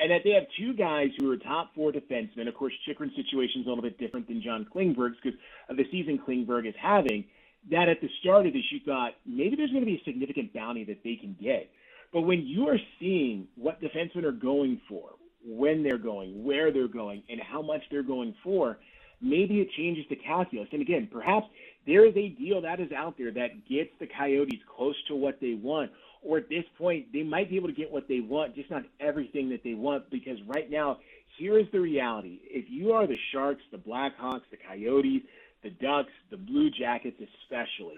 And 0.00 0.12
that 0.12 0.20
they 0.22 0.30
have 0.30 0.44
two 0.56 0.74
guys 0.74 1.08
who 1.18 1.30
are 1.30 1.36
top 1.36 1.74
four 1.74 1.90
defensemen. 1.90 2.46
Of 2.46 2.54
course, 2.54 2.72
Chychrun's 2.86 3.16
situation 3.16 3.62
is 3.62 3.66
a 3.66 3.68
little 3.68 3.82
bit 3.82 3.98
different 3.98 4.28
than 4.28 4.40
John 4.40 4.64
Klingberg's 4.72 5.16
because 5.22 5.38
of 5.68 5.76
the 5.76 5.84
season 5.90 6.20
Klingberg 6.26 6.68
is 6.68 6.74
having. 6.80 7.24
That 7.72 7.88
at 7.88 8.00
the 8.00 8.08
start 8.20 8.46
of 8.46 8.52
this, 8.52 8.62
you 8.70 8.78
thought 8.86 9.14
maybe 9.26 9.56
there's 9.56 9.72
going 9.72 9.82
to 9.82 9.86
be 9.86 9.96
a 9.96 10.04
significant 10.04 10.54
bounty 10.54 10.84
that 10.84 11.02
they 11.02 11.16
can 11.16 11.36
get. 11.42 11.68
But 12.12 12.22
when 12.22 12.46
you 12.46 12.68
are 12.68 12.78
seeing 12.98 13.48
what 13.56 13.80
defensemen 13.80 14.24
are 14.24 14.32
going 14.32 14.80
for, 14.88 15.10
when 15.44 15.82
they're 15.82 15.98
going, 15.98 16.44
where 16.44 16.72
they're 16.72 16.88
going, 16.88 17.22
and 17.28 17.40
how 17.40 17.62
much 17.62 17.82
they're 17.90 18.02
going 18.02 18.34
for, 18.42 18.78
maybe 19.20 19.60
it 19.60 19.70
changes 19.76 20.04
the 20.08 20.16
calculus. 20.16 20.68
And 20.72 20.82
again, 20.82 21.08
perhaps 21.10 21.46
there 21.86 22.06
is 22.06 22.16
a 22.16 22.28
deal 22.30 22.60
that 22.62 22.80
is 22.80 22.92
out 22.92 23.16
there 23.18 23.30
that 23.32 23.68
gets 23.68 23.90
the 24.00 24.06
Coyotes 24.06 24.60
close 24.76 24.96
to 25.08 25.16
what 25.16 25.38
they 25.40 25.54
want. 25.54 25.90
Or 26.22 26.38
at 26.38 26.48
this 26.48 26.64
point, 26.76 27.12
they 27.12 27.22
might 27.22 27.48
be 27.48 27.56
able 27.56 27.68
to 27.68 27.74
get 27.74 27.90
what 27.90 28.08
they 28.08 28.20
want, 28.20 28.54
just 28.54 28.70
not 28.70 28.82
everything 29.00 29.48
that 29.50 29.62
they 29.62 29.74
want. 29.74 30.10
Because 30.10 30.38
right 30.46 30.68
now, 30.70 30.98
here 31.38 31.58
is 31.58 31.66
the 31.72 31.80
reality. 31.80 32.40
If 32.42 32.66
you 32.68 32.92
are 32.92 33.06
the 33.06 33.18
Sharks, 33.32 33.62
the 33.70 33.78
Blackhawks, 33.78 34.42
the 34.50 34.56
Coyotes, 34.56 35.22
the 35.62 35.70
Ducks, 35.70 36.12
the 36.30 36.36
Blue 36.36 36.70
Jackets 36.70 37.16
especially, 37.20 37.96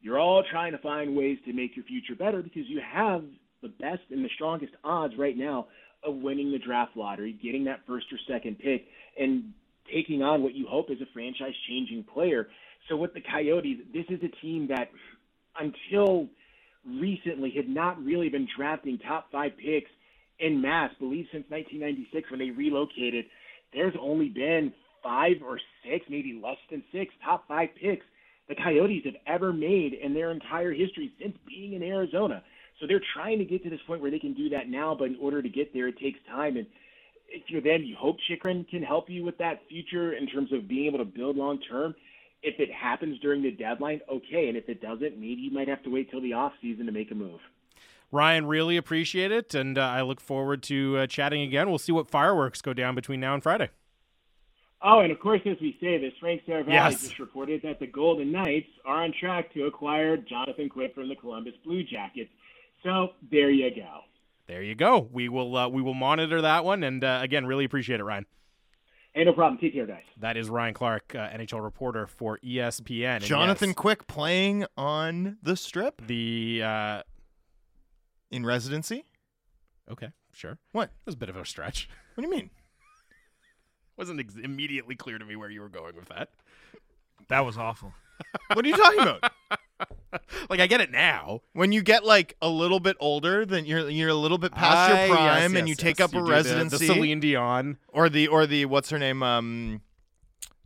you're 0.00 0.18
all 0.18 0.44
trying 0.50 0.72
to 0.72 0.78
find 0.78 1.16
ways 1.16 1.38
to 1.46 1.52
make 1.52 1.74
your 1.74 1.84
future 1.84 2.14
better 2.14 2.42
because 2.42 2.68
you 2.68 2.80
have 2.80 3.24
the 3.66 3.84
best 3.84 4.02
and 4.10 4.24
the 4.24 4.30
strongest 4.34 4.72
odds 4.84 5.14
right 5.18 5.36
now 5.36 5.66
of 6.04 6.14
winning 6.16 6.52
the 6.52 6.58
draft 6.58 6.96
lottery, 6.96 7.38
getting 7.42 7.64
that 7.64 7.80
first 7.86 8.06
or 8.12 8.18
second 8.28 8.58
pick, 8.58 8.86
and 9.18 9.52
taking 9.92 10.22
on 10.22 10.42
what 10.42 10.54
you 10.54 10.66
hope 10.68 10.90
is 10.90 11.00
a 11.00 11.12
franchise 11.12 11.54
changing 11.68 12.04
player. 12.12 12.48
So 12.88 12.96
with 12.96 13.14
the 13.14 13.20
Coyotes, 13.20 13.78
this 13.92 14.04
is 14.08 14.20
a 14.22 14.40
team 14.44 14.68
that 14.68 14.90
until 15.58 16.28
recently 16.86 17.52
had 17.56 17.68
not 17.68 18.02
really 18.02 18.28
been 18.28 18.46
drafting 18.56 18.98
top 18.98 19.26
five 19.32 19.52
picks 19.56 19.90
in 20.38 20.60
mass. 20.60 20.90
Believe 21.00 21.26
since 21.32 21.44
1996 21.48 22.30
when 22.30 22.40
they 22.40 22.50
relocated, 22.50 23.24
there's 23.72 23.94
only 24.00 24.28
been 24.28 24.72
five 25.02 25.36
or 25.44 25.58
six, 25.84 26.04
maybe 26.08 26.38
less 26.42 26.58
than 26.70 26.82
six 26.92 27.12
top 27.24 27.48
five 27.48 27.70
picks 27.80 28.04
the 28.48 28.54
Coyotes 28.54 29.04
have 29.04 29.14
ever 29.26 29.52
made 29.52 29.94
in 29.94 30.14
their 30.14 30.30
entire 30.30 30.72
history 30.72 31.12
since 31.20 31.36
being 31.48 31.72
in 31.72 31.82
Arizona. 31.82 32.42
So 32.80 32.86
they're 32.86 33.00
trying 33.14 33.38
to 33.38 33.44
get 33.44 33.62
to 33.64 33.70
this 33.70 33.80
point 33.86 34.02
where 34.02 34.10
they 34.10 34.18
can 34.18 34.34
do 34.34 34.48
that 34.50 34.68
now, 34.68 34.94
but 34.94 35.06
in 35.06 35.16
order 35.20 35.40
to 35.42 35.48
get 35.48 35.72
there, 35.72 35.88
it 35.88 35.98
takes 35.98 36.18
time. 36.28 36.56
And 36.56 36.66
if 37.28 37.44
you're 37.48 37.62
them, 37.62 37.82
you 37.82 37.96
hope 37.96 38.16
Chychrun 38.28 38.64
can 38.68 38.82
help 38.82 39.08
you 39.08 39.24
with 39.24 39.38
that 39.38 39.62
future 39.68 40.12
in 40.12 40.26
terms 40.26 40.52
of 40.52 40.68
being 40.68 40.86
able 40.86 40.98
to 40.98 41.04
build 41.04 41.36
long 41.36 41.58
term. 41.60 41.94
If 42.42 42.60
it 42.60 42.70
happens 42.70 43.18
during 43.20 43.42
the 43.42 43.50
deadline, 43.50 44.00
okay. 44.10 44.48
And 44.48 44.56
if 44.56 44.68
it 44.68 44.82
doesn't, 44.82 45.18
maybe 45.18 45.40
you 45.40 45.50
might 45.50 45.68
have 45.68 45.82
to 45.84 45.90
wait 45.90 46.10
till 46.10 46.20
the 46.20 46.34
off 46.34 46.52
season 46.60 46.86
to 46.86 46.92
make 46.92 47.10
a 47.10 47.14
move. 47.14 47.40
Ryan, 48.12 48.46
really 48.46 48.76
appreciate 48.76 49.32
it, 49.32 49.52
and 49.54 49.76
uh, 49.76 49.82
I 49.82 50.02
look 50.02 50.20
forward 50.20 50.62
to 50.64 50.98
uh, 50.98 51.06
chatting 51.08 51.42
again. 51.42 51.68
We'll 51.68 51.78
see 51.78 51.92
what 51.92 52.08
fireworks 52.08 52.62
go 52.62 52.72
down 52.72 52.94
between 52.94 53.18
now 53.18 53.34
and 53.34 53.42
Friday. 53.42 53.70
Oh, 54.80 55.00
and 55.00 55.10
of 55.10 55.18
course, 55.18 55.40
as 55.46 55.56
we 55.60 55.76
say 55.80 55.98
this, 55.98 56.12
Frank 56.20 56.42
Seravalli 56.46 56.68
Yes. 56.68 57.00
just 57.00 57.18
reported 57.18 57.62
that 57.62 57.80
the 57.80 57.86
Golden 57.86 58.30
Knights 58.30 58.68
are 58.84 59.02
on 59.02 59.12
track 59.18 59.52
to 59.54 59.64
acquire 59.64 60.16
Jonathan 60.16 60.68
Quick 60.68 60.94
from 60.94 61.08
the 61.08 61.16
Columbus 61.16 61.54
Blue 61.64 61.82
Jackets. 61.82 62.30
So 62.86 63.08
there 63.32 63.50
you 63.50 63.74
go. 63.74 64.02
There 64.46 64.62
you 64.62 64.76
go. 64.76 65.08
We 65.12 65.28
will 65.28 65.56
uh, 65.56 65.68
we 65.68 65.82
will 65.82 65.92
monitor 65.94 66.40
that 66.42 66.64
one, 66.64 66.84
and 66.84 67.02
uh, 67.02 67.18
again, 67.20 67.44
really 67.44 67.64
appreciate 67.64 67.98
it, 67.98 68.04
Ryan. 68.04 68.26
Hey, 69.12 69.24
no 69.24 69.32
problem. 69.32 69.58
Take 69.58 69.72
care, 69.72 69.86
guys. 69.86 70.04
That 70.20 70.36
is 70.36 70.48
Ryan 70.48 70.72
Clark, 70.72 71.14
uh, 71.16 71.30
NHL 71.30 71.64
reporter 71.64 72.06
for 72.06 72.38
ESPN. 72.44 73.22
Jonathan 73.22 73.70
yes, 73.70 73.76
Quick 73.76 74.06
playing 74.06 74.66
on 74.76 75.38
the 75.42 75.56
strip 75.56 76.00
the 76.06 76.62
uh, 76.62 77.02
in 78.30 78.46
residency. 78.46 79.04
okay, 79.90 80.10
sure. 80.32 80.58
What? 80.70 80.90
It 80.90 81.06
was 81.06 81.16
a 81.16 81.18
bit 81.18 81.28
of 81.28 81.36
a 81.36 81.44
stretch. 81.44 81.88
What 82.14 82.22
do 82.22 82.28
you 82.28 82.36
mean? 82.36 82.50
Wasn't 83.96 84.20
ex- 84.20 84.36
immediately 84.36 84.94
clear 84.94 85.18
to 85.18 85.24
me 85.24 85.34
where 85.34 85.50
you 85.50 85.60
were 85.60 85.68
going 85.68 85.96
with 85.96 86.08
that. 86.10 86.28
That 87.28 87.44
was 87.44 87.58
awful. 87.58 87.94
What 88.52 88.64
are 88.64 88.68
you 88.68 88.76
talking 88.76 89.00
about? 89.00 89.32
Like 90.48 90.60
I 90.60 90.66
get 90.66 90.80
it 90.80 90.90
now. 90.90 91.42
when 91.52 91.72
you 91.72 91.82
get 91.82 92.04
like 92.04 92.36
a 92.40 92.48
little 92.48 92.80
bit 92.80 92.96
older, 93.00 93.44
then 93.44 93.66
you're 93.66 93.88
you're 93.90 94.08
a 94.08 94.14
little 94.14 94.38
bit 94.38 94.52
past 94.52 94.92
Ah, 94.92 95.04
your 95.04 95.14
prime, 95.14 95.52
yes, 95.52 95.58
and 95.58 95.68
you 95.68 95.72
yes. 95.72 95.76
take 95.78 96.00
up 96.00 96.12
You 96.12 96.20
a 96.20 96.22
do 96.22 96.26
the- 96.26 96.32
residency, 96.32 96.86
The, 96.86 96.94
Celine 96.94 97.20
Dion. 97.20 97.78
or 97.88 98.08
the 98.08 98.28
or 98.28 98.46
the 98.46 98.64
what's 98.66 98.88
her 98.90 98.98
name? 98.98 99.22
Um, 99.22 99.82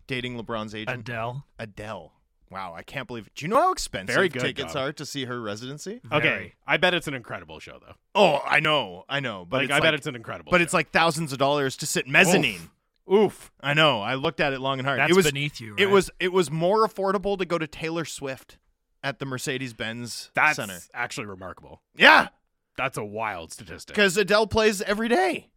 dating 0.06 0.36
LeBron's 0.40 0.74
agent, 0.74 1.00
Adele. 1.00 1.44
Adele. 1.58 2.12
Wow, 2.50 2.74
I 2.76 2.82
can't 2.82 3.06
believe. 3.06 3.26
It. 3.28 3.34
Do 3.36 3.44
you 3.44 3.48
know 3.48 3.60
how 3.60 3.72
expensive 3.72 4.14
Very 4.14 4.28
good, 4.28 4.42
tickets 4.42 4.74
Dom. 4.74 4.82
are 4.88 4.92
to 4.92 5.06
see 5.06 5.24
her 5.26 5.40
residency? 5.40 6.00
Okay, 6.12 6.20
Very. 6.28 6.54
I 6.66 6.76
bet 6.76 6.94
it's 6.94 7.06
an 7.08 7.14
incredible 7.14 7.58
show 7.60 7.78
though. 7.80 7.94
Oh, 8.14 8.40
I 8.46 8.60
know, 8.60 9.04
I 9.08 9.20
know, 9.20 9.46
but 9.48 9.58
Like 9.58 9.64
it's 9.64 9.72
I 9.72 9.74
like, 9.76 9.82
bet 9.84 9.94
it's 9.94 10.06
an 10.06 10.16
incredible. 10.16 10.50
but 10.50 10.58
show. 10.58 10.62
it's 10.64 10.74
like 10.74 10.90
thousands 10.90 11.32
of 11.32 11.38
dollars 11.38 11.76
to 11.78 11.86
sit 11.86 12.06
mezzanine. 12.08 12.70
oof. 13.12 13.50
I 13.60 13.72
know. 13.74 14.00
I 14.00 14.14
looked 14.14 14.40
at 14.40 14.52
it 14.52 14.60
long 14.60 14.78
and 14.78 14.86
hard. 14.86 14.98
That's 15.00 15.10
it 15.12 15.16
was 15.16 15.26
beneath 15.26 15.60
you. 15.60 15.74
it 15.78 15.86
was 15.86 16.10
it 16.20 16.32
was 16.32 16.50
more 16.50 16.86
affordable 16.86 17.38
to 17.38 17.44
go 17.44 17.56
to 17.58 17.66
Taylor 17.68 18.04
Swift 18.04 18.58
at 19.02 19.18
the 19.18 19.24
Mercedes 19.26 19.72
Benz 19.72 20.30
That's 20.34 20.56
Center. 20.56 20.78
actually 20.94 21.26
remarkable. 21.26 21.82
Yeah, 21.96 22.28
That's 22.76 22.96
a 22.98 23.04
wild 23.04 23.52
statistic. 23.52 23.94
because 23.94 24.16
Adele 24.16 24.46
plays 24.46 24.82
every 24.82 25.08
day. 25.08 25.48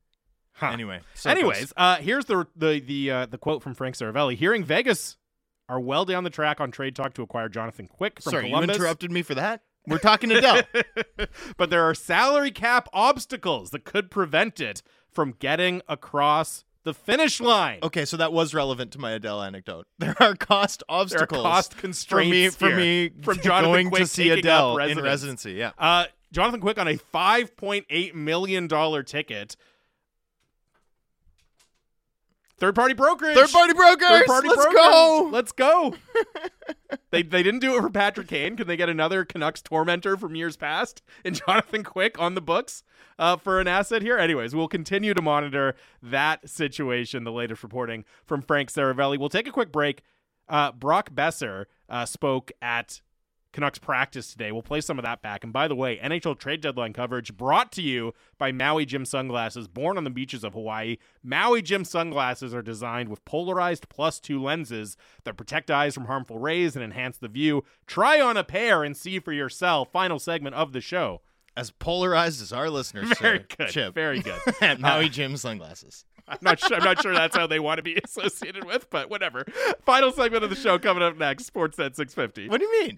Huh. 0.53 0.68
Anyway, 0.68 1.02
so 1.15 1.30
Anyways, 1.32 1.74
uh, 1.78 1.95
here's 1.98 2.26
the 2.26 2.45
the 2.56 2.80
the 2.80 3.11
uh, 3.11 3.26
the 3.26 3.38
quote 3.40 3.64
from 3.64 3.74
Frank 3.74 3.95
Seravalli. 3.95 4.36
Hearing 4.36 4.64
Vegas 4.64 5.18
are 5.68 5.80
well 5.80 6.06
down 6.06 6.24
the 6.24 6.30
track 6.30 6.60
on 6.61 6.70
trade 6.72 6.95
talk 6.95 7.14
to 7.15 7.22
acquire 7.24 7.49
Jonathan 7.49 7.88
Quick 7.88 8.22
from 8.22 8.32
sorry, 8.32 8.45
Columbus. 8.49 8.76
you 8.76 8.82
interrupted 8.82 9.11
me 9.11 9.22
for 9.24 9.34
that. 9.36 9.61
We're 9.88 9.98
talking 9.98 10.32
Adele. 10.32 10.61
but 11.57 11.70
there 11.70 11.84
are 11.84 11.94
salary 11.95 12.52
cap 12.52 12.88
obstacles 12.94 13.72
that 13.72 13.84
could 13.84 14.11
prevent 14.11 14.61
it 14.61 14.82
from 15.11 15.34
getting 15.40 15.82
across 15.90 16.64
the 16.84 16.93
finish 16.93 17.39
line. 17.39 17.80
Okay, 17.84 18.05
so 18.05 18.18
that 18.18 18.34
was 18.34 18.53
relevant 18.53 18.91
to 18.91 18.99
my 18.99 19.11
Adele 19.11 19.41
anecdote. 19.41 19.88
There 19.99 20.15
are 20.19 20.35
cost 20.35 20.84
There 20.88 20.97
are 20.97 21.01
obstacles 21.01 21.41
cost 21.41 21.73
for 21.73 21.81
constraints 21.81 22.31
me 22.31 22.49
for 22.49 22.76
me 22.76 23.10
from 23.22 23.39
Jonathan 23.39 23.72
going 23.72 23.89
Quick 23.89 24.03
to 24.03 24.07
see 24.07 24.30
Adele 24.30 24.77
in 24.80 24.99
residency. 25.01 25.53
Yeah. 25.53 25.72
Uh, 25.77 26.05
Jonathan 26.31 26.60
Quick 26.61 26.77
on 26.77 26.88
a 26.88 26.97
five 26.97 27.55
point 27.55 27.85
eight 27.89 28.15
million 28.15 28.68
dollar 28.68 29.03
ticket. 29.03 29.55
Third 32.64 32.76
party 32.76 32.94
brokerage. 32.94 33.35
Third 33.35 33.52
party 33.52 33.73
brokers. 33.73 34.07
Third 34.07 34.26
party 34.26 34.48
Let's 34.48 34.64
brokers. 34.64 34.73
go. 34.73 35.30
Let's 35.34 35.52
go. 35.52 35.95
they 37.11 37.22
they 37.22 37.44
didn't 37.44 37.60
do 37.60 37.76
it 37.76 37.81
for 37.81 37.90
Patrick 37.90 38.30
Kane. 38.30 38.56
Can 38.56 38.68
they 38.68 38.77
get 38.77 38.88
another 38.88 39.26
Canucks 39.26 39.61
tormentor 39.61 40.15
from 40.15 40.34
years 40.34 40.56
past 40.56 41.02
and 41.26 41.35
Jonathan 41.35 41.84
Quick 41.84 42.18
on 42.22 42.35
the 42.35 42.41
books 42.41 42.85
uh, 43.19 43.35
for 43.35 43.60
an 43.60 43.68
asset 43.68 44.02
here? 44.02 44.18
Anyways, 44.18 44.56
we'll 44.56 44.69
continue 44.69 45.14
to 45.14 45.22
monitor 45.22 45.76
that 46.02 46.48
situation. 46.48 47.26
The 47.26 47.34
latest 47.34 47.64
reporting 47.64 48.06
from 48.26 48.41
Frank 48.41 48.72
Seravalli. 48.72 49.19
We'll 49.19 49.27
take 49.27 49.49
a 49.49 49.52
quick 49.52 49.73
break. 49.73 50.02
Uh, 50.48 50.72
Brock 50.72 51.14
Boeser 51.14 51.65
uh, 51.90 52.06
spoke 52.06 52.53
at 52.61 53.02
Canucks 53.53 53.77
practice 53.80 54.31
today. 54.31 54.51
We'll 54.51 54.63
play 54.63 54.81
some 54.81 54.99
of 54.99 55.05
that 55.05 55.21
back. 55.21 55.43
And 55.43 55.53
by 55.53 55.67
the 55.67 55.75
way, 55.75 55.97
NHL 55.97 56.38
trade 56.38 56.59
deadline 56.59 56.91
coverage 56.91 57.38
brought 57.38 57.71
to 57.73 57.81
you 57.81 58.13
by 58.39 58.51
Maui 58.51 58.85
Jim 58.85 59.05
Sunglasses, 59.05 59.67
born 59.67 59.95
on 59.95 60.03
the 60.03 60.09
beaches 60.09 60.43
of 60.43 60.53
Hawaii. 60.53 60.97
Maui 61.23 61.61
Jim 61.61 61.85
Sunglasses 61.85 62.53
are 62.53 62.63
designed 62.63 63.09
with 63.09 63.23
polarized 63.25 63.88
plus 63.89 64.19
two 64.19 64.41
lenses 64.41 64.97
that 65.23 65.38
protect 65.38 65.69
eyes 65.71 65.93
from 65.93 66.05
harmful 66.05 66.39
rays 66.39 66.75
and 66.75 66.84
enhance 66.84 67.17
the 67.17 67.27
view. 67.27 67.63
Try 67.85 68.19
on 68.19 68.38
a 68.38 68.43
pair 68.43 68.84
and 68.84 68.97
see 68.97 69.19
for 69.19 69.31
yourself. 69.31 69.91
Final 69.91 70.19
segment 70.19 70.55
of 70.55 70.73
the 70.73 70.81
show. 70.81 71.21
As 71.55 71.69
polarized 71.69 72.41
as 72.41 72.51
our 72.51 72.71
listeners, 72.71 73.15
Very 73.19 73.39
sir, 73.39 73.45
good. 73.57 73.69
Chip. 73.69 73.93
Very 73.93 74.19
good. 74.19 74.41
At 74.61 74.77
uh, 74.77 74.81
Maui 74.81 75.09
Jim 75.09 75.38
sunglasses. 75.38 76.05
I'm 76.27 76.39
not 76.41 76.59
sure. 76.59 76.77
I'm 76.77 76.84
not 76.84 77.01
sure 77.03 77.13
that's 77.13 77.35
how 77.35 77.45
they 77.45 77.59
want 77.59 77.77
to 77.77 77.84
be 77.84 77.99
associated 78.03 78.63
with, 78.63 78.89
but 78.89 79.09
whatever. 79.11 79.45
Final 79.85 80.11
segment 80.11 80.43
of 80.43 80.49
the 80.49 80.55
show 80.55 80.80
coming 80.80 81.03
up 81.03 81.17
next. 81.17 81.53
Sportsnet 81.53 81.95
650. 81.95 82.49
What 82.49 82.59
do 82.59 82.65
you 82.65 82.81
mean? 82.81 82.97